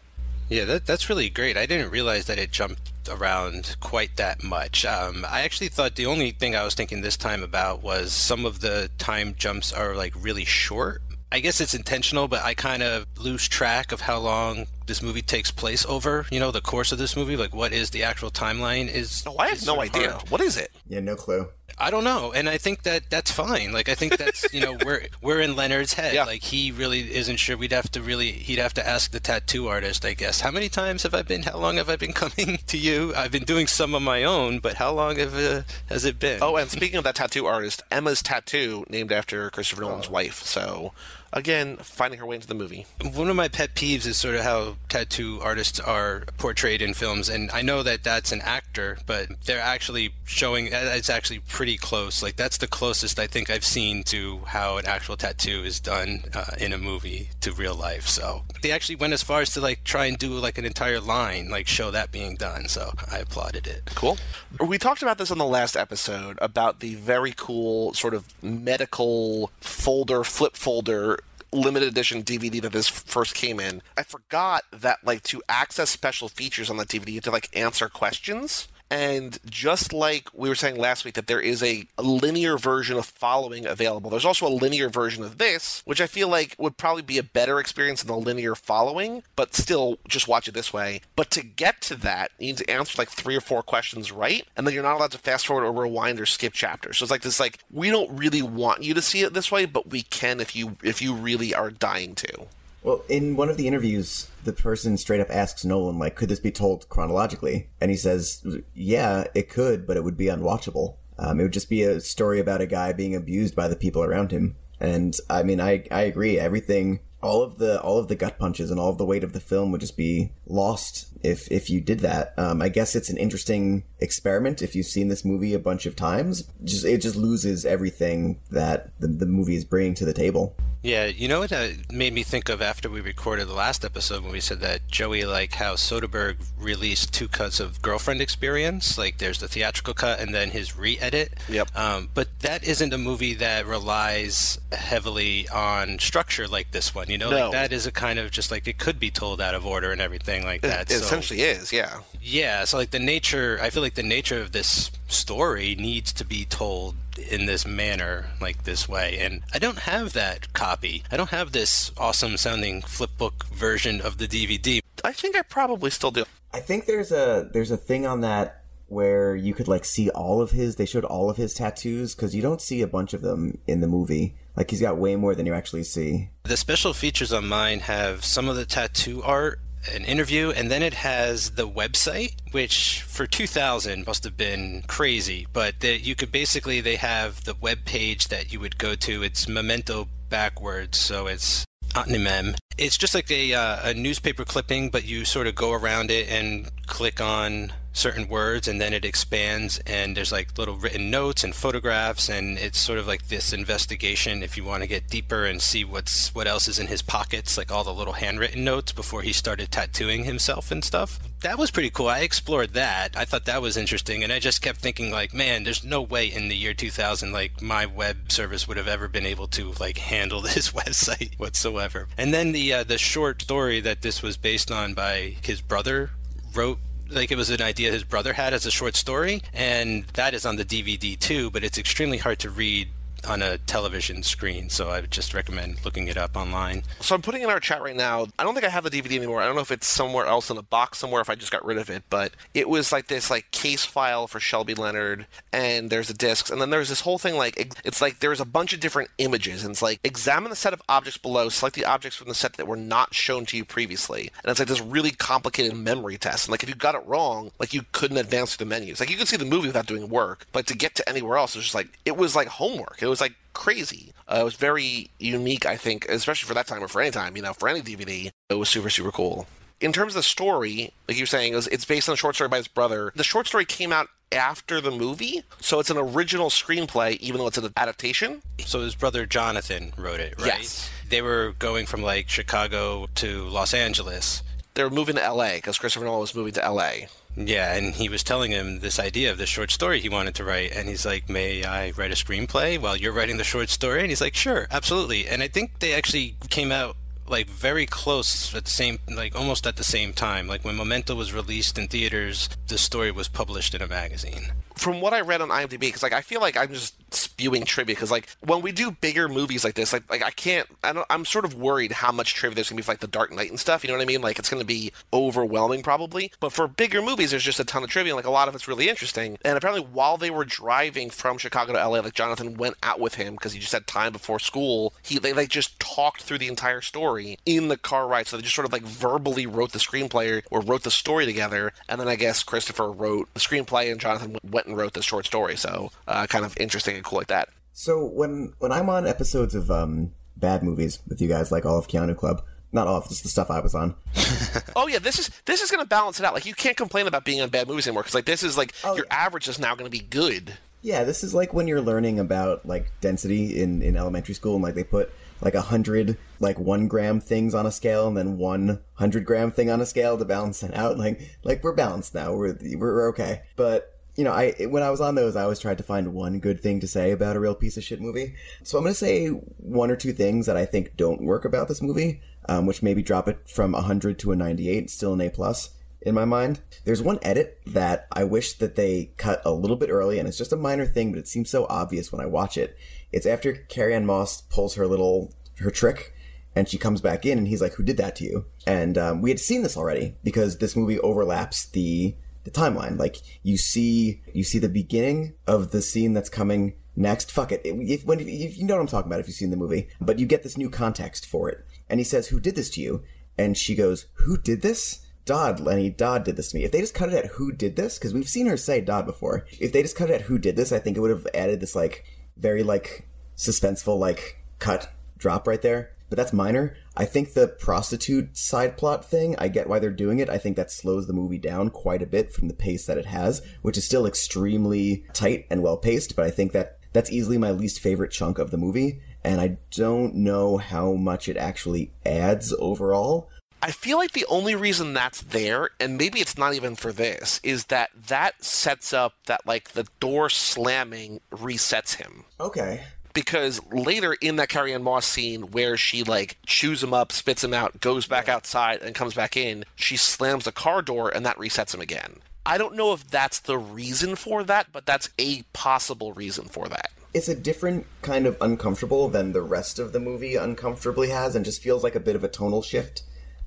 Yeah, 0.49 0.65
that, 0.65 0.85
that's 0.85 1.09
really 1.09 1.31
great. 1.31 1.57
I 1.57 1.67
didn't 1.67 1.93
realize 1.93 2.27
that 2.27 2.41
it 2.41 2.51
jumped 2.51 2.91
around 3.09 3.77
quite 3.79 4.17
that 4.17 4.43
much. 4.43 4.85
Um, 4.85 5.25
I 5.31 5.43
actually 5.43 5.69
thought 5.69 5.95
the 5.95 6.07
only 6.07 6.33
thing 6.33 6.57
I 6.57 6.65
was 6.65 6.75
thinking 6.75 7.03
this 7.03 7.17
time 7.17 7.45
about 7.45 7.85
was 7.85 8.13
some 8.13 8.45
of 8.45 8.61
the 8.61 8.91
time 8.99 9.37
jumps 9.39 9.73
are 9.73 9.95
like 9.95 10.13
really 10.21 10.45
short 10.45 11.03
I 11.33 11.41
guess 11.41 11.61
it's 11.61 11.75
intentional, 11.75 12.27
but 12.29 12.43
I 12.43 12.55
kind 12.55 12.83
of 12.83 13.07
lose 13.19 13.47
track 13.49 13.93
of 13.93 14.01
how 14.01 14.19
long 14.19 14.67
this 14.87 15.01
movie 15.01 15.23
takes 15.23 15.51
place 15.53 15.87
over, 15.87 16.27
you 16.33 16.41
know, 16.41 16.51
the 16.51 16.61
course 16.61 16.91
of 16.91 16.99
this 16.99 17.15
movie, 17.17 17.37
like 17.37 17.55
what 17.55 17.73
is 17.73 17.91
the 17.91 18.03
actual 18.03 18.31
timeline 18.33 18.93
is 18.93 19.23
Oh, 19.27 19.37
I 19.39 19.49
have 19.49 19.59
is 19.59 19.67
no 19.67 19.81
idea. 19.81 20.13
hard. 20.13 20.29
What 20.31 20.41
is 20.41 20.57
it? 20.57 20.73
Yeah, 20.89 20.99
no 21.01 21.15
clue. 21.15 21.49
I 21.79 21.91
don't 21.91 22.05
know, 22.05 22.33
and 22.33 22.47
I 22.49 22.59
think 22.59 22.83
that 22.83 23.09
that's 23.09 23.31
fine. 23.31 23.73
Like 23.73 23.89
I 23.89 23.95
think 23.95 24.19
that's 24.19 24.53
you 24.53 24.61
know 24.61 24.77
we're 24.85 25.03
we're 25.23 25.41
in 25.41 25.55
Leonard's 25.57 25.95
head. 25.95 26.13
Yeah. 26.15 26.25
Like 26.25 26.43
he 26.43 26.73
really 26.73 27.15
isn't 27.15 27.37
sure. 27.37 27.57
We'd 27.57 27.73
have 27.73 27.91
to 27.93 28.03
really 28.03 28.33
he'd 28.33 28.59
have 28.59 28.75
to 28.75 28.87
ask 28.87 29.13
the 29.13 29.21
tattoo 29.21 29.69
artist, 29.69 30.05
I 30.05 30.13
guess. 30.15 30.41
How 30.41 30.51
many 30.51 30.69
times 30.69 31.05
have 31.05 31.15
I 31.15 31.23
been? 31.23 31.45
How 31.45 31.57
long 31.57 31.77
have 31.77 31.89
I 31.89 31.97
been 31.97 32.13
coming 32.25 32.59
to 32.67 32.77
you? 32.77 33.15
I've 33.17 33.31
been 33.31 33.45
doing 33.45 33.67
some 33.69 33.95
of 33.95 34.03
my 34.03 34.25
own, 34.25 34.59
but 34.59 34.75
how 34.75 34.93
long 34.93 35.17
have 35.17 35.35
uh, 35.37 35.63
has 35.89 36.05
it 36.05 36.19
been? 36.19 36.43
Oh, 36.43 36.57
and 36.57 36.69
speaking 36.71 36.99
of 36.99 37.05
that 37.05 37.15
tattoo 37.15 37.47
artist, 37.47 37.83
Emma's 37.91 38.21
tattoo 38.21 38.85
named 38.91 39.13
after 39.13 39.49
Christopher 39.51 39.83
Nolan's 39.83 40.11
wife. 40.11 40.43
So, 40.43 40.93
again, 41.33 41.77
finding 41.79 42.19
her 42.21 42.27
way 42.27 42.37
into 42.37 42.47
the 42.47 42.55
movie. 42.55 42.87
One 43.03 43.29
of 43.29 43.37
my 43.37 43.49
pet 43.49 43.75
peeves 43.75 44.07
is 44.07 44.17
sort 44.17 44.35
of 44.35 44.43
how 44.43 44.77
tattoo 44.89 45.41
artists 45.43 45.79
are 45.79 46.25
portrayed 46.39 46.83
in 46.83 46.95
films, 46.95 47.29
and 47.29 47.51
I 47.53 47.63
know 47.63 47.83
that 47.83 48.03
that's 48.03 48.33
an 48.33 48.41
actor, 48.43 48.99
but 49.07 49.29
they're 49.45 49.61
actually 49.61 50.15
showing 50.25 50.69
it's 50.73 51.11
actually 51.11 51.41
pretty 51.41 51.77
close. 51.77 52.23
Like 52.23 52.37
that's 52.37 52.59
the 52.59 52.67
closest 52.67 53.19
I 53.19 53.27
think 53.27 53.51
I've 53.51 53.65
seen 53.65 54.03
to 54.05 54.41
how 54.47 54.79
an 54.79 54.87
actual 54.87 55.17
tattoo 55.17 55.63
is 55.65 55.81
done 55.81 56.25
uh, 56.35 56.57
in 56.59 56.73
a 56.73 56.79
movie 56.79 57.31
to 57.41 57.53
real 57.53 57.75
life. 57.75 58.07
So 58.07 58.43
they 58.63 58.73
actually 58.73 58.97
went 58.97 59.13
as 59.13 59.23
far 59.23 59.41
as 59.41 59.51
to 59.55 59.61
like 59.61 59.85
try 59.85 60.07
and 60.07 60.19
do 60.19 60.31
like 60.31 60.59
an 60.59 60.65
entire 60.65 61.01
line, 61.01 61.49
like 61.49 61.67
show 61.67 61.91
that 61.91 62.11
being 62.11 62.37
done. 62.37 62.69
So 62.69 62.93
I 63.11 63.19
applauded 63.19 63.67
it. 63.67 63.91
Cool. 63.95 64.19
We 64.65 64.79
talked 64.79 65.03
about 65.03 65.19
this 65.19 65.31
on 65.31 65.39
the 65.39 65.47
last 65.47 65.77
episode 65.77 66.39
about 66.43 66.81
the 66.81 66.97
very 66.97 67.33
cool 67.37 67.95
sort 67.95 68.15
of 68.15 68.27
medical 68.43 69.51
folder, 69.61 70.25
flip 70.25 70.57
folder 70.57 71.20
limited 71.53 71.89
edition 71.89 72.23
DVD 72.23 72.61
that 72.63 72.73
this 72.73 72.89
first 72.89 73.35
came 73.35 73.61
in. 73.61 73.83
I 73.97 74.03
forgot 74.03 74.65
that 74.73 74.99
like 75.05 75.23
to 75.25 75.43
access 75.49 75.91
special 75.91 76.29
features 76.29 76.71
on 76.71 76.77
the 76.77 76.85
DVD 76.85 77.09
you 77.09 77.15
had 77.15 77.25
to 77.25 77.31
like 77.31 77.49
answer 77.57 77.89
questions. 77.89 78.69
And 78.91 79.39
just 79.49 79.93
like 79.93 80.29
we 80.35 80.49
were 80.49 80.55
saying 80.57 80.77
last 80.77 81.05
week, 81.05 81.15
that 81.15 81.29
there 81.29 81.41
is 81.41 81.63
a, 81.63 81.87
a 81.97 82.03
linear 82.03 82.59
version 82.59 82.97
of 82.97 83.07
following 83.07 83.65
available, 83.65 84.11
there's 84.11 84.25
also 84.25 84.47
a 84.47 84.49
linear 84.49 84.89
version 84.89 85.23
of 85.23 85.39
this, 85.39 85.83
which 85.85 86.01
I 86.01 86.07
feel 86.07 86.29
like 86.29 86.57
would 86.59 86.77
probably 86.77 87.03
be 87.03 87.19
a 87.19 87.23
better 87.23 87.61
experience 87.61 88.03
than 88.03 88.09
the 88.09 88.21
linear 88.21 88.57
following, 88.57 89.23
but 89.37 89.55
still 89.55 89.99
just 90.09 90.27
watch 90.27 90.49
it 90.49 90.55
this 90.55 90.73
way. 90.73 91.03
But 91.15 91.31
to 91.33 91.45
get 91.45 91.81
to 91.83 91.95
that, 91.97 92.33
you 92.39 92.49
need 92.49 92.57
to 92.59 92.71
answer 92.71 92.97
like 92.99 93.11
three 93.11 93.37
or 93.37 93.41
four 93.41 93.63
questions 93.63 94.11
right, 94.11 94.47
and 94.57 94.67
then 94.67 94.75
you're 94.75 94.83
not 94.83 94.97
allowed 94.97 95.13
to 95.13 95.19
fast 95.19 95.47
forward 95.47 95.65
or 95.65 95.73
rewind 95.73 96.19
or 96.19 96.27
skip 96.27 96.53
chapters. 96.53 96.99
So 96.99 97.05
it's 97.05 97.13
like 97.13 97.23
this 97.23 97.39
like 97.39 97.59
we 97.71 97.91
don't 97.91 98.11
really 98.17 98.43
want 98.43 98.83
you 98.83 98.95
to 98.95 99.03
see 99.03 99.23
it 99.23 99.35
this 99.35 99.53
way, 99.53 99.67
but 99.67 99.91
we 99.91 100.03
can 100.03 100.41
if 100.41 100.57
you 100.57 100.77
if 100.83 101.01
you 101.01 101.15
really 101.15 101.55
are 101.55 101.71
dying 101.71 102.15
to. 102.17 102.47
Well, 102.83 103.03
in 103.09 103.37
one 103.37 103.51
of 103.51 103.59
the 103.59 103.69
interviews, 103.69 104.29
the 104.45 104.55
person 104.55 104.97
straight 104.97 105.21
up 105.21 105.31
asks 105.31 105.65
Nolan, 105.65 105.99
like, 105.99 106.17
could 106.17 106.31
this 106.31 106.41
be 106.41 106.51
told 106.51 106.89
chronologically? 106.89 107.69
And 107.81 107.91
he 107.91 107.97
says, 107.97 108.43
yeah, 108.75 109.25
it 109.35 109.51
could, 109.51 109.87
but 109.87 109.99
it 109.99 110.05
would 110.05 110.17
be 110.17 110.27
unwatchable. 110.27 110.97
Um, 111.19 111.39
it 111.39 111.43
would 111.43 111.53
just 111.53 111.69
be 111.69 111.83
a 111.83 112.01
story 112.01 112.41
about 112.41 112.63
a 112.63 112.67
guy 112.67 112.93
being 112.95 113.15
abused 113.15 113.55
by 113.55 113.69
the 113.69 113.77
people 113.77 114.03
around 114.03 114.31
him. 114.31 114.57
And 114.81 115.15
I 115.29 115.43
mean, 115.43 115.61
I, 115.61 115.85
I 115.91 116.03
agree. 116.03 116.39
Everything, 116.39 117.01
all 117.23 117.43
of 117.43 117.59
the, 117.59 117.79
all 117.83 117.99
of 117.99 118.09
the 118.09 118.15
gut 118.15 118.39
punches 118.39 118.71
and 118.71 118.81
all 118.81 118.89
of 118.89 118.97
the 118.97 119.05
weight 119.05 119.25
of 119.25 119.35
the 119.35 119.41
film 119.41 119.73
would 119.73 119.83
just 119.83 119.99
be 119.99 120.33
lost 120.47 121.09
if, 121.23 121.53
if 121.53 121.69
you 121.69 121.83
did 121.83 122.01
that. 122.01 122.33
Um, 122.39 122.63
I 122.63 122.71
guess 122.71 122.97
it's 122.97 123.11
an 123.11 123.19
interesting 123.19 123.85
experiment 123.99 124.63
if 124.63 124.75
you've 124.75 124.87
seen 124.87 125.09
this 125.09 125.23
movie 125.23 125.53
a 125.53 125.59
bunch 125.59 125.85
of 125.85 125.97
times. 125.97 126.45
Just, 126.65 126.87
it 126.87 127.03
just 127.03 127.17
loses 127.17 127.67
everything 127.67 128.41
that 128.51 128.99
the, 128.99 129.09
the 129.09 129.27
movie 129.27 129.57
is 129.57 129.67
bringing 129.67 129.93
to 129.97 130.07
the 130.07 130.15
table. 130.15 130.57
Yeah, 130.83 131.05
you 131.07 131.29
know 131.29 131.41
what 131.41 131.53
uh, 131.53 131.69
made 131.91 132.15
me 132.15 132.23
think 132.23 132.49
of 132.49 132.63
after 132.63 132.89
we 132.89 133.03
recorded 133.03 133.49
the 133.49 133.53
last 133.55 133.85
episode 133.85 134.23
when 134.23 134.33
we 134.33 134.41
said 134.41 134.61
that 134.61 134.89
Joey 134.89 135.27
like 135.27 135.53
how 135.55 135.75
Soderbergh 135.75 136.37
released 136.59 137.13
two 137.13 137.29
cuts 137.29 137.61
of 137.61 137.83
Girlfriend 137.83 138.23
Experience. 138.23 138.97
Like 138.97 139.19
there's 139.19 139.41
the 139.41 139.49
theatrical 139.49 139.93
cut 139.93 140.21
and 140.21 140.35
then 140.35 140.51
his 140.51 140.79
re-edit. 140.79 141.35
Yep. 141.51 141.77
Um, 141.77 142.09
but 142.15 142.29
that 142.41 142.65
isn't 142.65 142.95
a 142.95 142.99
movie 142.99 143.35
that 143.35 143.67
relies 143.67 144.59
heavily 144.73 145.47
on 145.51 145.99
structure 145.99 146.49
like 146.49 146.71
this 146.71 146.95
one. 146.95 147.11
You 147.11 147.19
know, 147.19 147.29
No. 147.31 147.37
like 147.45 147.53
that 147.53 147.73
is 147.73 147.87
a 147.87 147.93
kind 147.93 148.19
of 148.19 148.31
just 148.31 148.51
like 148.51 148.67
it 148.67 148.79
could 148.79 148.99
be 148.99 149.11
told 149.11 149.39
out 149.43 149.55
of 149.55 149.67
order 149.67 149.93
and 149.93 150.01
everything 150.01 150.45
like 150.45 150.63
that. 150.63 150.91
It 150.91 150.95
so, 150.95 151.05
essentially 151.05 151.43
is, 151.43 151.75
yeah. 151.75 152.01
yeah, 152.23 152.65
so 152.65 152.79
like 152.79 152.91
the 152.91 152.99
nature, 152.99 153.59
I 153.61 153.69
feel 153.69 153.83
like 153.83 153.95
the 153.97 154.03
nature 154.03 154.41
of 154.41 154.53
this 154.53 154.91
story 155.09 155.75
needs 155.75 156.11
to 156.15 156.25
be 156.25 156.47
told 156.47 156.95
in 157.19 157.47
this 157.47 157.67
manner, 157.67 158.27
like 158.41 158.65
this 158.65 158.89
way. 158.89 159.19
And 159.19 159.43
I 159.53 159.59
don't 159.59 159.81
have 159.81 160.13
that 160.15 160.53
copy. 160.53 161.03
I 161.11 161.17
don't 161.17 161.31
have 161.31 161.53
this 161.53 161.93
awesome 161.97 162.37
sounding 162.37 162.83
flipbook 162.83 163.45
version 163.49 164.01
of 164.01 164.19
the 164.19 164.27
DVD. 164.27 164.81
I 165.05 165.13
think 165.13 165.37
I 165.37 165.43
probably 165.43 165.91
still 165.91 166.11
do. 166.11 166.25
I 166.53 166.61
think 166.61 166.87
there's 166.87 167.13
a 167.13 167.49
there's 167.53 167.71
a 167.71 167.77
thing 167.77 168.07
on 168.07 168.21
that 168.23 168.65
where 168.89 169.37
you 169.37 169.55
could 169.55 169.69
like 169.69 169.85
see 169.85 170.11
all 170.11 170.43
of 170.43 170.51
his. 170.51 170.77
They 170.77 170.87
showed 170.87 171.05
all 171.05 171.31
of 171.31 171.37
his 171.37 171.55
tattoos 171.55 172.15
because 172.15 172.35
you 172.35 172.43
don't 172.43 172.61
see 172.61 172.83
a 172.83 172.89
bunch 172.89 173.15
of 173.15 173.23
them 173.23 173.59
in 173.67 173.81
the 173.81 173.87
movie. 173.87 174.35
Like 174.57 174.71
he's 174.71 174.81
got 174.81 174.99
way 174.99 175.17
more 175.17 175.35
than 175.35 175.47
you 175.47 175.55
actually 175.55 175.85
see. 175.85 176.31
The 176.43 176.57
special 176.57 176.93
features 176.93 177.33
on 177.33 177.47
mine 177.47 177.81
have 177.81 178.25
some 178.25 178.49
of 178.49 178.57
the 178.57 178.67
tattoo 178.67 179.23
art, 179.23 179.61
an 179.93 180.05
interview, 180.05 180.51
and 180.51 180.71
then 180.71 180.83
it 180.83 180.95
has 180.95 181.53
the 181.53 181.69
website, 181.69 182.35
which 182.53 183.03
for 183.03 183.27
2000 183.27 184.07
must 184.07 184.25
have 184.25 184.37
been 184.37 184.83
crazy. 184.87 185.47
But 185.53 185.81
the, 185.81 185.99
you 185.99 186.15
could 186.15 186.33
basically, 186.33 186.81
they 186.81 186.97
have 186.97 187.45
the 187.45 187.55
web 187.55 187.85
page 187.85 188.29
that 188.29 188.53
you 188.53 188.61
would 188.61 188.79
go 188.79 188.95
to. 188.97 189.23
It's 189.23 189.49
Memento 189.49 190.09
backwards, 190.29 190.99
so 190.99 191.27
it's 191.27 191.65
Otnemem. 191.91 192.57
It's 192.79 192.97
just 192.97 193.15
like 193.15 193.31
a, 193.31 193.55
uh, 193.55 193.91
a 193.91 193.95
newspaper 193.95 194.45
clipping, 194.45 194.91
but 194.91 195.05
you 195.05 195.25
sort 195.25 195.47
of 195.47 195.55
go 195.55 195.73
around 195.73 196.11
it 196.11 196.29
and 196.29 196.71
click 196.87 197.21
on 197.21 197.73
certain 198.01 198.27
words 198.29 198.67
and 198.67 198.81
then 198.81 198.95
it 198.95 199.05
expands 199.05 199.79
and 199.87 200.17
there's 200.17 200.33
like 200.33 200.57
little 200.57 200.77
written 200.77 201.11
notes 201.11 201.45
and 201.45 201.55
photographs 201.55 202.31
and 202.31 202.59
it's 202.59 202.79
sort 202.79 202.99
of 202.99 203.07
like 203.07 203.29
this 203.29 203.53
investigation 203.53 204.43
if 204.43 204.57
you 204.57 204.65
want 204.65 204.83
to 204.83 204.89
get 204.89 205.07
deeper 205.09 205.45
and 205.45 205.61
see 205.61 205.85
what's 205.85 206.35
what 206.35 206.47
else 206.47 206.67
is 206.67 206.79
in 206.79 206.87
his 206.87 207.03
pockets 207.03 207.59
like 207.59 207.71
all 207.71 207.85
the 207.85 207.93
little 207.93 208.15
handwritten 208.15 208.65
notes 208.65 208.91
before 208.91 209.21
he 209.21 209.35
started 209.35 209.71
tattooing 209.71 210.25
himself 210.25 210.71
and 210.71 210.83
stuff. 210.83 211.19
That 211.43 211.59
was 211.59 211.71
pretty 211.71 211.91
cool. 211.91 212.09
I 212.09 212.21
explored 212.21 212.73
that. 212.73 213.17
I 213.17 213.27
thought 213.27 213.45
that 213.45 213.61
was 213.61 213.77
interesting 213.77 214.25
and 214.25 214.33
i 214.33 214.39
just 214.39 214.63
kept 214.63 214.79
thinking 214.79 215.11
like 215.11 215.35
man 215.35 215.65
there's 215.65 215.85
no 215.85 216.01
way 216.01 216.27
in 216.27 216.49
the 216.49 216.57
year 216.57 216.73
2000 216.73 217.33
like 217.33 217.61
my 217.61 217.85
web 217.85 218.33
service 218.33 218.67
would 218.67 218.79
have 218.79 218.89
ever 218.89 219.09
been 219.09 219.27
able 219.27 219.47
to 219.49 219.73
like 219.79 219.99
handle 220.13 220.41
this 220.41 220.73
website 220.73 221.39
whatsoever. 221.39 222.09
And 222.17 222.33
then 222.33 222.53
the 222.53 222.73
uh, 222.73 222.85
the 222.85 222.97
short 222.97 223.43
story 223.43 223.81
that 223.81 224.01
this 224.01 224.23
was 224.23 224.39
based 224.39 224.71
on 224.71 224.95
by 224.95 225.37
his 225.43 225.61
brother 225.61 226.11
wrote 226.55 226.79
like 227.11 227.31
it 227.31 227.37
was 227.37 227.51
an 227.51 227.61
idea 227.63 227.91
his 227.91 228.05
brother 228.05 228.33
had 228.33 228.55
as 228.55 228.67
a 228.67 228.71
short 228.71 228.97
story 228.97 229.43
and 229.53 230.05
that 230.15 230.35
is 230.35 230.47
on 230.47 230.57
the 230.57 230.65
dvd 230.65 231.19
too 231.19 231.51
but 231.51 231.65
it's 231.65 231.79
extremely 231.79 232.19
hard 232.19 232.39
to 232.39 232.51
read 232.51 232.89
on 233.29 233.43
a 233.43 233.59
television 233.59 234.23
screen 234.23 234.69
so 234.69 234.89
i 234.91 235.01
would 235.01 235.11
just 235.11 235.35
recommend 235.35 235.85
looking 235.85 236.09
it 236.09 236.17
up 236.17 236.37
online 236.37 236.83
So 237.01 237.15
I'm 237.15 237.23
putting 237.23 237.43
in 237.43 237.51
our 237.51 237.61
chat 237.61 237.83
right 237.83 237.97
now. 237.97 238.27
I 238.39 238.45
don't 238.45 238.55
think 238.55 238.67
I 238.67 238.69
have 238.71 238.85
the 238.85 238.91
DVD 238.91 239.17
anymore. 239.17 239.41
I 239.41 239.47
don't 239.47 239.55
know 239.55 239.61
if 239.61 239.71
it's 239.71 239.87
somewhere 239.87 240.27
else 240.27 240.51
in 240.51 240.57
a 240.57 240.63
box 240.63 240.99
somewhere 240.99 241.21
if 241.21 241.31
I 241.31 241.35
just 241.35 241.53
got 241.53 241.65
rid 241.65 241.79
of 241.79 241.91
it, 241.91 242.03
but 242.11 242.33
it 242.55 242.69
was 242.69 242.93
like 242.93 243.09
this 243.09 243.31
like 243.31 243.51
case 243.51 243.85
file 243.85 244.27
for 244.27 244.41
Shelby 244.41 244.75
Leonard 244.75 245.27
and 245.53 245.91
there's 245.91 246.09
the 246.09 246.15
discs 246.15 246.51
and 246.51 246.61
then 246.61 246.71
there's 246.71 246.89
this 246.89 247.01
whole 247.01 247.19
thing 247.19 247.37
like 247.37 247.77
it's 247.85 248.01
like 248.01 248.21
there's 248.21 248.41
a 248.41 248.45
bunch 248.45 248.73
of 248.73 248.81
different 248.81 249.11
images 249.19 249.65
and 249.65 249.73
it's 249.73 249.83
like 249.83 250.01
examine 250.05 250.51
the 250.51 250.57
set 250.57 250.73
of 250.73 250.83
objects 250.89 251.19
below, 251.19 251.49
select 251.49 251.75
the 251.77 251.85
objects 251.85 252.17
from 252.17 252.29
the 252.29 252.35
set 252.35 252.55
that 252.55 252.67
were 252.67 252.77
not 252.77 253.15
shown 253.15 253.45
to 253.47 253.57
you 253.57 253.65
previously. 253.65 254.31
And 254.43 254.51
it's 254.51 254.59
like 254.61 254.69
this 254.69 254.81
really 254.81 255.11
complicated 255.11 255.77
memory 255.77 256.17
test. 256.19 256.47
And 256.47 256.53
like 256.53 256.63
if 256.63 256.69
you 256.69 256.75
got 256.75 256.95
it 256.95 257.07
wrong, 257.07 257.51
like 257.59 257.75
you 257.75 257.83
couldn't 257.93 258.19
advance 258.19 258.55
through 258.55 258.67
the 258.67 258.71
menus. 258.71 259.01
Like 259.01 259.11
you 259.11 259.17
could 259.17 259.29
see 259.29 259.37
the 259.37 259.45
movie 259.45 259.67
without 259.69 259.87
doing 259.87 260.09
work, 260.09 260.47
but 260.53 260.67
to 260.69 260.77
get 260.77 260.95
to 260.97 261.09
anywhere 261.09 261.37
else 261.39 261.55
it 261.55 261.59
was 261.59 261.65
just 261.67 261.75
like 261.75 261.89
it 262.05 262.17
was 262.17 262.35
like 262.37 262.49
homework. 262.49 262.99
It 263.03 263.07
was 263.11 263.21
like 263.21 263.35
crazy. 263.53 264.13
Uh, 264.29 264.39
it 264.41 264.45
was 264.45 264.55
very 264.55 265.11
unique, 265.19 265.67
I 265.67 265.77
think, 265.77 266.07
especially 266.09 266.47
for 266.49 266.55
that 266.55 266.67
time 266.67 266.83
or 266.83 266.89
for 266.89 267.01
any 267.03 267.11
time, 267.11 267.37
you 267.37 267.43
know, 267.43 267.53
for 267.53 267.69
any 267.69 267.83
DVD. 267.83 268.31
It 268.49 268.55
was 268.55 268.69
super, 268.69 268.89
super 268.91 269.11
cool. 269.13 269.47
In 269.81 269.93
terms 269.93 270.13
of 270.13 270.19
the 270.19 270.23
story, 270.23 270.93
like 271.09 271.17
you 271.17 271.23
were 271.23 271.27
saying, 271.27 271.53
it 271.53 271.57
was, 271.57 271.67
it's 271.69 271.85
based 271.85 272.09
on 272.09 272.13
a 272.13 272.17
short 272.17 272.35
story 272.37 272.49
by 272.49 272.59
his 272.59 272.69
brother. 272.69 273.13
The 273.17 273.25
short 273.25 273.47
story 273.47 273.65
came 273.65 273.93
out 273.93 274.09
after 274.33 274.81
the 274.81 274.91
movie, 274.93 275.43
so 275.61 275.81
it's 275.81 275.91
an 275.91 275.97
original 275.97 276.51
screenplay, 276.51 277.17
even 277.19 277.39
though 277.41 277.49
it's 277.49 277.59
an 277.59 277.73
adaptation. 277.77 278.41
so 278.65 278.81
his 278.81 278.95
brother 278.95 279.27
jonathan 279.27 279.93
wrote 279.97 280.21
it 280.21 280.35
right 280.39 280.47
Yes. 280.61 280.89
they 281.09 281.21
were 281.21 281.55
going 281.59 281.85
from 281.87 282.03
like 282.03 282.29
chicago 282.29 283.09
to 283.17 283.49
los 283.49 283.75
angeles 283.75 284.45
They 284.75 284.85
were 284.85 284.91
moving 284.91 285.17
to 285.17 285.33
LA 285.33 285.55
because 285.55 285.79
Christopher 285.79 286.05
Nolan 286.05 286.21
was 286.21 286.33
moving 286.35 286.53
to 286.53 286.61
LA. 286.73 286.93
Yeah, 287.37 287.75
and 287.75 287.95
he 287.95 288.09
was 288.09 288.23
telling 288.23 288.51
him 288.51 288.81
this 288.81 288.99
idea 288.99 289.31
of 289.31 289.39
this 289.39 289.49
short 289.49 289.71
story 289.71 290.01
he 290.01 290.09
wanted 290.09 290.35
to 290.37 290.45
write, 290.45 290.73
and 290.73 290.89
he's 290.89 291.07
like, 291.07 291.29
"May 291.29 291.65
I 291.65 291.91
write 291.91 292.11
a 292.11 292.15
screenplay 292.15 292.79
while 292.79 292.97
you're 292.97 293.13
writing 293.13 293.37
the 293.37 293.45
short 293.45 293.69
story?" 293.69 294.01
And 294.01 294.11
he's 294.11 294.21
like, 294.21 294.35
"Sure, 294.35 294.67
absolutely." 294.71 295.29
And 295.29 295.43
I 295.43 295.49
think 295.49 295.79
they 295.79 295.95
actually 295.95 296.37
came 296.49 296.73
out 296.73 296.97
like 297.31 297.49
very 297.49 297.87
close 297.87 298.55
at 298.55 298.65
the 298.65 298.71
same, 298.71 298.99
like 299.09 299.35
almost 299.37 299.67
at 299.67 299.77
the 299.77 299.85
same 299.85 300.13
time. 300.13 300.47
Like 300.47 300.65
when 300.65 300.77
Memento 300.77 301.15
was 301.15 301.33
released 301.33 301.79
in 301.79 301.89
theaters, 301.89 302.49
the 302.69 302.79
story 302.79 303.11
was 303.11 303.29
published 303.29 303.75
in 303.75 303.83
a 303.83 303.87
magazine. 303.87 304.53
from 304.81 305.01
what 305.03 305.13
I 305.13 305.21
read 305.21 305.43
on 305.43 305.51
IMDb, 305.51 305.81
because 305.81 306.03
like 306.03 306.15
I 306.15 306.23
feel 306.23 306.41
like 306.41 306.57
I'm 306.57 306.73
just 306.73 306.95
spewing 307.13 307.65
trivia 307.65 307.95
because 307.95 308.11
like 308.11 308.29
when 308.41 308.63
we 308.63 308.73
do 308.73 308.91
bigger 308.91 309.29
movies 309.29 309.63
like 309.65 309.75
this, 309.75 309.93
like 309.93 310.09
like 310.11 310.23
I 310.23 310.31
can't. 310.31 310.67
I 310.83 310.93
don't. 310.93 311.07
I'm 311.11 311.25
sort 311.25 311.45
of 311.45 311.55
worried 311.55 311.93
how 311.93 312.13
much 312.13 312.35
trivia 312.35 312.55
there's 312.55 312.71
gonna 312.71 312.79
be 312.79 312.83
for 312.83 312.93
like 312.93 313.01
the 313.01 313.07
Dark 313.07 313.33
Knight 313.33 313.51
and 313.51 313.61
stuff. 313.61 313.85
You 313.85 313.89
know 313.91 313.97
what 313.97 314.03
I 314.03 314.07
mean? 314.07 314.23
Like 314.23 314.39
it's 314.39 314.49
gonna 314.49 314.65
be 314.65 314.93
overwhelming 315.13 315.83
probably. 315.83 316.33
But 316.41 316.53
for 316.53 316.67
bigger 316.67 317.03
movies, 317.03 317.31
there's 317.31 317.45
just 317.45 317.61
a 317.61 317.65
ton 317.65 317.85
of 317.85 317.91
trivia. 317.91 318.13
And, 318.13 318.17
like 318.17 318.25
a 318.27 318.31
lot 318.31 318.49
of 318.49 318.55
it's 318.55 318.69
really 318.69 318.89
interesting. 318.89 319.37
And 319.45 319.57
apparently, 319.59 319.87
while 319.87 320.17
they 320.17 320.31
were 320.31 320.45
driving 320.45 321.11
from 321.11 321.37
Chicago 321.39 321.75
to 321.75 321.79
LA, 321.79 322.01
like 322.01 322.15
Jonathan 322.15 322.55
went 322.57 322.77
out 322.83 323.01
with 323.01 323.17
him 323.17 323.35
because 323.35 323.53
he 323.53 323.61
just 323.61 323.73
had 323.73 323.87
time 323.87 324.13
before 324.13 324.39
school. 324.39 324.95
He 325.03 325.19
they 325.19 325.35
like 325.35 325.51
just 325.51 325.79
talked 325.79 326.23
through 326.23 326.39
the 326.39 326.49
entire 326.49 326.81
story 326.81 327.20
in 327.47 327.69
the 327.69 327.77
car 327.77 328.07
ride. 328.07 328.27
So 328.27 328.37
they 328.37 328.43
just 328.43 328.55
sort 328.55 328.67
of 328.67 328.73
like 328.73 328.83
verbally 328.83 329.47
wrote 329.47 329.73
the 329.73 329.79
screenplay 329.79 330.43
or 330.51 330.61
wrote 330.61 330.83
the 330.83 330.91
story 330.91 331.27
together. 331.27 331.73
And 331.89 332.01
then 332.01 332.09
I 332.09 332.17
guess 332.17 332.43
Christopher 332.43 332.91
wrote 332.91 333.33
the 333.35 333.41
screenplay 333.41 333.91
and 333.91 334.01
Jonathan 334.01 334.39
went 334.43 334.67
and 334.67 334.77
wrote 334.77 334.95
the 334.95 335.03
short 335.03 335.27
story. 335.27 335.57
So 335.57 335.91
uh, 336.07 336.27
kind 336.27 336.45
of 336.45 336.57
interesting 336.59 336.97
and 336.97 337.05
cool 337.05 337.19
like 337.19 337.29
that. 337.29 337.49
So 337.73 338.05
when 338.05 338.53
when 338.59 338.73
I'm 338.73 338.91
on 338.91 339.07
episodes 339.07 339.55
of 339.55 339.71
um, 339.71 340.13
bad 340.37 340.63
movies 340.63 341.01
with 341.09 341.21
you 341.21 341.29
guys, 341.29 341.53
like 341.53 341.65
all 341.65 341.79
of 341.79 341.89
Keanu 341.89 342.17
Club, 342.17 342.43
not 342.73 342.87
all 342.87 342.97
of 342.97 343.09
just 343.09 343.23
the 343.23 343.29
stuff 343.29 343.51
I 343.51 343.61
was 343.61 343.75
on. 343.75 343.95
oh 344.77 344.87
yeah, 344.87 344.99
this 344.99 345.19
is 345.19 345.31
this 345.47 345.63
is 345.63 345.71
going 345.71 345.83
to 345.83 345.89
balance 345.89 346.21
it 346.21 346.27
out. 346.27 346.35
Like 346.35 346.47
you 346.47 346.55
can't 346.55 346.77
complain 346.77 347.07
about 347.07 347.25
being 347.25 347.41
on 347.41 347.49
bad 347.49 347.69
movies 347.69 347.87
anymore 347.87 348.03
because 348.03 348.15
like 348.15 348.27
this 348.27 348.43
is 348.43 348.57
like 348.57 348.75
oh, 348.85 348.97
your 348.97 349.07
yeah. 349.11 349.17
average 349.27 349.49
is 349.49 349.59
now 349.59 349.75
going 349.75 349.91
to 349.91 349.97
be 349.97 350.05
good. 350.05 350.55
Yeah, 350.83 351.05
this 351.05 351.23
is 351.23 351.35
like 351.35 351.53
when 351.53 351.67
you're 351.67 351.81
learning 351.81 352.19
about 352.19 352.67
like 352.67 352.91
density 353.01 353.61
in 353.61 353.83
in 353.83 353.97
elementary 353.97 354.35
school, 354.35 354.55
and 354.55 354.63
like 354.63 354.75
they 354.75 354.85
put 354.85 355.13
like 355.43 355.55
a 355.55 355.63
hundred 355.63 356.19
like 356.39 356.59
one 356.59 356.89
gram 356.89 357.21
things 357.21 357.55
on 357.55 357.67
a 357.67 357.73
scale, 357.73 358.09
and 358.09 358.17
then 358.17 358.39
one 358.39 358.81
hundred 358.95 359.25
gram 359.25 359.51
thing 359.51 359.71
on 359.71 359.81
a 359.81 359.87
scale 359.87 360.19
to 360.19 360.25
balance 360.25 360.63
it 360.63 360.75
out. 360.75 360.99
Like 360.99 361.39
like 361.43 361.65
we're 361.65 361.75
balanced 361.75 362.15
now. 362.15 362.35
We're 362.35 362.59
we're, 362.77 363.09
okay, 363.11 363.43
but 363.57 363.99
you 364.17 364.25
know, 364.25 364.33
I 364.33 364.53
when 364.67 364.83
I 364.83 364.91
was 364.91 365.01
on 365.01 365.15
those, 365.15 365.37
I 365.37 365.43
always 365.43 365.59
tried 365.59 365.79
to 365.79 365.85
find 365.85 366.13
one 366.13 366.41
good 366.41 366.61
thing 366.61 366.81
to 366.81 366.89
say 366.89 367.11
about 367.11 367.37
a 367.37 367.41
real 367.41 367.55
piece 367.55 367.77
of 367.77 367.85
shit 367.85 368.01
movie. 368.01 368.35
So 368.63 368.79
I'm 368.79 368.85
to 368.85 368.95
say 368.95 369.29
one 369.29 369.91
or 369.91 369.97
two 369.97 370.13
things 370.13 370.47
that 370.47 370.57
I 370.57 370.67
think 370.67 370.97
don't 370.97 371.23
work 371.23 371.45
about 371.45 371.69
this 371.69 371.83
movie, 371.83 372.21
um, 372.49 372.67
which 372.67 372.83
maybe 372.83 373.03
drop 373.03 373.29
it 373.29 373.49
from 373.49 373.75
a 373.75 373.79
100 373.79 374.19
to 374.21 374.33
a 374.33 374.37
98, 374.37 374.91
still 374.91 375.15
an 375.15 375.21
A 375.21 375.31
plus 375.31 375.71
in 376.03 376.15
my 376.15 376.25
mind. 376.25 376.61
There's 376.85 377.03
one 377.03 377.19
edit 377.23 377.61
that 377.67 378.07
I 378.13 378.25
wish 378.25 378.55
that 378.55 378.77
they 378.77 379.13
cut 379.17 379.43
a 379.45 379.53
little 379.53 379.77
bit 379.77 379.91
early, 379.91 380.19
and 380.19 380.27
it's 380.27 380.39
just 380.39 380.53
a 380.53 380.57
minor 380.57 380.87
thing, 380.87 381.13
but 381.13 381.19
it 381.19 381.29
seems 381.29 381.51
so 381.51 381.67
obvious 381.69 382.11
when 382.11 382.21
I 382.21 382.27
watch 382.27 382.57
it. 382.57 382.77
It's 383.13 383.27
after 383.27 383.53
Carrie-Anne 383.53 384.07
Moss 384.07 384.43
pulls 384.43 384.75
her 384.75 384.87
little 384.87 385.35
her 385.59 385.71
trick 385.71 386.15
and 386.57 386.69
she 386.69 386.79
comes 386.79 387.01
back 387.01 387.27
in 387.27 387.39
and 387.39 387.47
he's 387.47 387.61
like 387.61 387.75
who 387.75 387.83
did 387.83 387.99
that 387.99 388.17
to 388.17 388.25
you 388.25 388.47
and 388.67 388.97
um, 388.97 389.21
we 389.21 389.31
had 389.31 389.39
seen 389.39 389.63
this 389.63 389.77
already 389.77 390.17
because 390.25 390.59
this 390.59 390.75
movie 390.75 390.99
overlaps 391.01 391.67
the 391.67 392.17
the 392.45 392.51
timeline. 392.51 392.99
Like 392.99 393.17
you 393.43 393.57
see, 393.57 394.23
you 394.33 394.45
see 394.45 394.59
the 394.59 394.69
beginning 394.69 395.35
of 395.47 395.71
the 395.71 395.83
scene 395.83 396.13
that's 396.13 396.29
coming 396.29 396.75
next. 396.97 397.31
Fuck 397.31 397.53
it. 397.53 397.63
If, 397.65 398.05
when, 398.05 398.21
if, 398.21 398.59
you 398.59 398.65
know 398.65 398.75
what 398.75 398.81
I'm 398.81 398.87
talking 398.87 399.11
about 399.11 399.21
if 399.21 399.29
you've 399.29 399.37
seen 399.37 399.51
the 399.51 399.57
movie, 399.57 399.89
but 400.01 400.19
you 400.19 400.27
get 400.27 400.43
this 400.43 400.59
new 400.59 400.71
context 400.71 401.27
for 401.27 401.49
it. 401.49 401.65
And 401.89 402.01
he 402.01 402.05
says, 402.05 402.29
"Who 402.29 402.41
did 402.41 402.57
this 402.57 402.71
to 402.71 402.81
you?" 402.81 403.05
And 403.39 403.57
she 403.57 403.75
goes, 403.75 404.07
"Who 404.15 404.37
did 404.37 404.63
this?" 404.63 405.07
Dodd, 405.27 405.61
Lenny, 405.61 405.91
Dodd 405.91 406.25
did 406.25 406.37
this 406.37 406.51
to 406.51 406.57
me. 406.57 406.65
If 406.65 406.73
they 406.73 406.81
just 406.81 406.95
cut 406.95 407.11
it 407.11 407.15
at 407.15 407.33
who 407.33 407.53
did 407.53 407.77
this, 407.77 407.99
because 407.99 408.15
we've 408.15 408.29
seen 408.29 408.47
her 408.47 408.57
say 408.57 408.81
Dodd 408.81 409.07
before. 409.07 409.47
If 409.61 409.71
they 409.71 409.83
just 409.83 409.95
cut 409.95 410.11
it 410.11 410.15
at 410.15 410.23
who 410.23 410.39
did 410.39 410.57
this, 410.57 410.73
I 410.73 410.79
think 410.79 410.97
it 410.97 411.01
would 411.01 411.11
have 411.11 411.27
added 411.35 411.61
this 411.61 411.77
like 411.77 412.05
very 412.41 412.63
like 412.63 413.09
suspenseful 413.37 413.99
like 413.99 414.43
cut 414.59 414.93
drop 415.19 415.47
right 415.47 415.63
there 415.63 415.93
but 416.11 416.17
that's 416.17 416.33
minor. 416.33 416.77
I 416.97 417.05
think 417.05 417.33
the 417.33 417.47
prostitute 417.47 418.37
side 418.37 418.77
plot 418.77 419.05
thing, 419.05 419.37
I 419.39 419.49
get 419.49 419.69
why 419.69 419.79
they're 419.79 419.91
doing 419.91 420.19
it. 420.19 420.29
I 420.29 420.39
think 420.39 420.57
that 420.57 420.73
slows 420.73 421.07
the 421.07 421.13
movie 421.13 421.39
down 421.39 421.71
quite 421.71 422.03
a 422.03 422.07
bit 422.07 422.33
from 422.33 422.49
the 422.49 422.55
pace 422.55 422.85
that 422.87 422.99
it 422.99 423.07
has, 423.07 423.43
which 423.63 423.79
is 423.79 423.85
still 423.85 424.07
extremely 424.07 425.05
tight 425.15 425.47
and 425.49 425.63
well 425.63 425.77
paced, 425.77 426.17
but 426.17 426.27
I 426.27 426.31
think 426.31 426.51
that 426.53 426.79
that's 426.93 427.13
easily 427.13 427.39
my 427.39 427.53
least 427.53 427.79
favorite 427.79 428.11
chunk 428.11 428.41
of 428.41 428.51
the 428.51 428.59
movie, 428.59 429.01
and 429.23 429.41
I 429.41 429.59
don't 429.71 430.17
know 430.17 430.57
how 430.57 430.95
much 430.95 431.29
it 431.29 431.37
actually 431.37 431.93
adds 432.05 432.53
overall. 432.59 433.31
I 433.63 433.73
feel 433.73 433.99
like 433.99 434.13
the 434.13 434.27
only 434.27 434.55
reason 434.55 434.95
that's 434.95 435.21
there, 435.21 435.71
and 435.79 435.99
maybe 435.99 436.21
it's 436.21 436.39
not 436.39 436.55
even 436.55 436.77
for 436.77 436.93
this, 436.93 437.41
is 437.43 437.67
that 437.67 437.91
that 438.09 438.43
sets 438.43 438.93
up 438.93 439.15
that 439.27 439.47
like 439.47 439.73
the 439.73 439.87
door 440.01 440.31
slamming 440.31 441.21
resets 441.31 441.97
him. 441.97 442.25
Okay 442.39 442.85
because 443.13 443.61
later 443.73 444.15
in 444.21 444.37
that 444.37 444.49
Carrie-Anne 444.49 444.83
Moss 444.83 445.07
scene 445.07 445.51
where 445.51 445.77
she 445.77 446.03
like 446.03 446.39
chews 446.47 446.83
him 446.83 446.95
up, 446.95 447.13
spits 447.13 447.43
him 447.43 447.55
out, 447.55 447.81
goes 447.81 448.07
back 448.07 448.27
yeah. 448.27 448.37
outside 448.37 448.83
and 448.83 448.95
comes 448.95 449.15
back 449.15 449.37
in, 449.37 449.65
she 449.75 449.97
slams 449.97 450.45
the 450.45 450.53
car 450.53 450.83
door 450.83 451.11
and 451.11 451.25
that 451.27 451.37
resets 451.37 451.75
him 451.75 451.81
again. 451.81 452.17
I 452.47 452.59
don't 452.59 452.75
know 452.75 452.93
if 452.93 453.09
that's 453.09 453.41
the 453.41 453.59
reason 453.59 454.17
for 454.17 454.43
that, 454.45 454.69
but 454.73 454.87
that's 454.87 455.11
a 455.19 455.43
possible 455.53 456.13
reason 456.13 456.47
for 456.47 456.69
that. 456.69 456.91
It's 457.13 457.29
a 457.29 457.35
different 457.35 457.87
kind 458.03 458.27
of 458.27 458.37
uncomfortable 458.41 459.09
than 459.09 459.33
the 459.33 459.43
rest 459.43 459.79
of 459.79 459.93
the 459.93 460.01
movie 460.01 460.37
uncomfortably 460.37 461.11
has 461.11 461.35
and 461.35 461.45
just 461.45 461.63
feels 461.63 461.83
like 461.83 461.97
a 461.97 462.01
bit 462.01 462.17
of 462.17 462.25
a 462.25 462.29
tonal 462.29 462.63
shift 462.63 463.03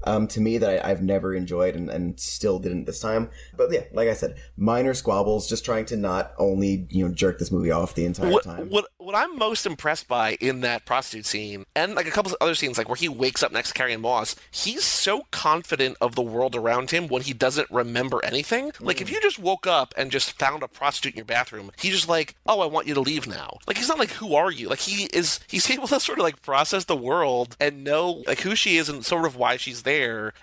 um, 0.06 0.28
to 0.28 0.42
me 0.42 0.58
that 0.58 0.86
I, 0.86 0.88
have 0.88 1.02
never 1.02 1.34
enjoyed 1.34 1.76
and, 1.76 1.90
and, 1.90 2.20
still 2.20 2.60
didn't 2.60 2.86
this 2.86 3.00
time. 3.00 3.30
But 3.56 3.72
yeah, 3.72 3.84
like 3.92 4.10
I 4.10 4.14
said, 4.14 4.38
minor 4.58 4.94
squabbles, 4.94 5.48
just 5.48 5.66
trying 5.66 5.86
to 5.86 5.98
not 5.98 6.34
only 6.38 6.88
you 6.90 7.08
know 7.08 7.14
jerk 7.14 7.40
this 7.40 7.52
movie 7.52 7.72
off 7.72 7.96
the 7.96 8.06
entire 8.06 8.32
what, 8.32 8.44
time. 8.44 8.70
What 8.70 8.86
what 8.98 9.16
I'm 9.16 9.38
most 9.38 9.66
impressed 9.66 10.08
by 10.08 10.36
in 10.40 10.62
that 10.62 10.86
prostitute 10.86 11.26
scene, 11.26 11.66
and 11.76 11.96
like 11.96 12.08
a 12.08 12.12
couple 12.12 12.32
of 12.32 12.38
other 12.42 12.56
scenes, 12.56 12.78
like 12.78 12.88
where 12.88 12.96
he 12.96 13.10
wakes 13.10 13.44
up 13.44 13.52
next 13.52 13.70
to 13.70 13.74
Carrie-Anne 13.74 14.02
Moss, 14.02 14.36
he's 14.52 14.84
so 14.84 15.26
confident 15.32 15.98
of 16.02 16.16
the 16.16 16.22
world 16.22 16.56
around 16.56 16.92
him 16.92 17.08
when 17.08 17.22
he 17.22 17.34
doesn't 17.34 17.70
remember 17.72 18.24
anything. 18.24 18.72
Mm. 18.72 18.86
Like 18.86 19.02
if 19.02 19.12
you 19.12 19.22
just 19.22 19.40
woke 19.40 19.68
up 19.68 19.94
and 19.98 20.12
just 20.12 20.38
found 20.38 20.64
a 20.64 20.68
prostitute 20.68 21.14
in 21.14 21.18
your 21.18 21.26
bathroom, 21.26 21.72
he's 21.78 21.94
just 21.94 22.10
like, 22.10 22.36
"Oh, 22.46 22.62
I 22.62 22.66
want 22.66 22.88
you 22.88 22.94
to 22.94 23.02
leave 23.02 23.28
now." 23.28 23.58
Like 23.68 23.78
he's 23.78 23.90
not 23.90 24.00
like, 24.00 24.12
"Who 24.12 24.36
are 24.36 24.52
you?" 24.52 24.70
Like 24.70 24.80
he 24.80 25.06
is. 25.14 25.40
He's 25.48 25.70
able 25.74 25.88
to 25.88 26.00
sort 26.00 26.20
of 26.20 26.24
like 26.24 26.42
process 26.42 26.86
the 26.86 26.96
world 26.96 27.56
and 27.60 27.84
know 27.84 28.24
like 28.28 28.42
who 28.42 28.56
she 28.56 28.78
is 28.78 28.90
and 28.90 29.06
sort 29.06 29.26
of 29.26 29.36
why 29.36 29.58
she's 29.58 29.84
there. 29.84 29.93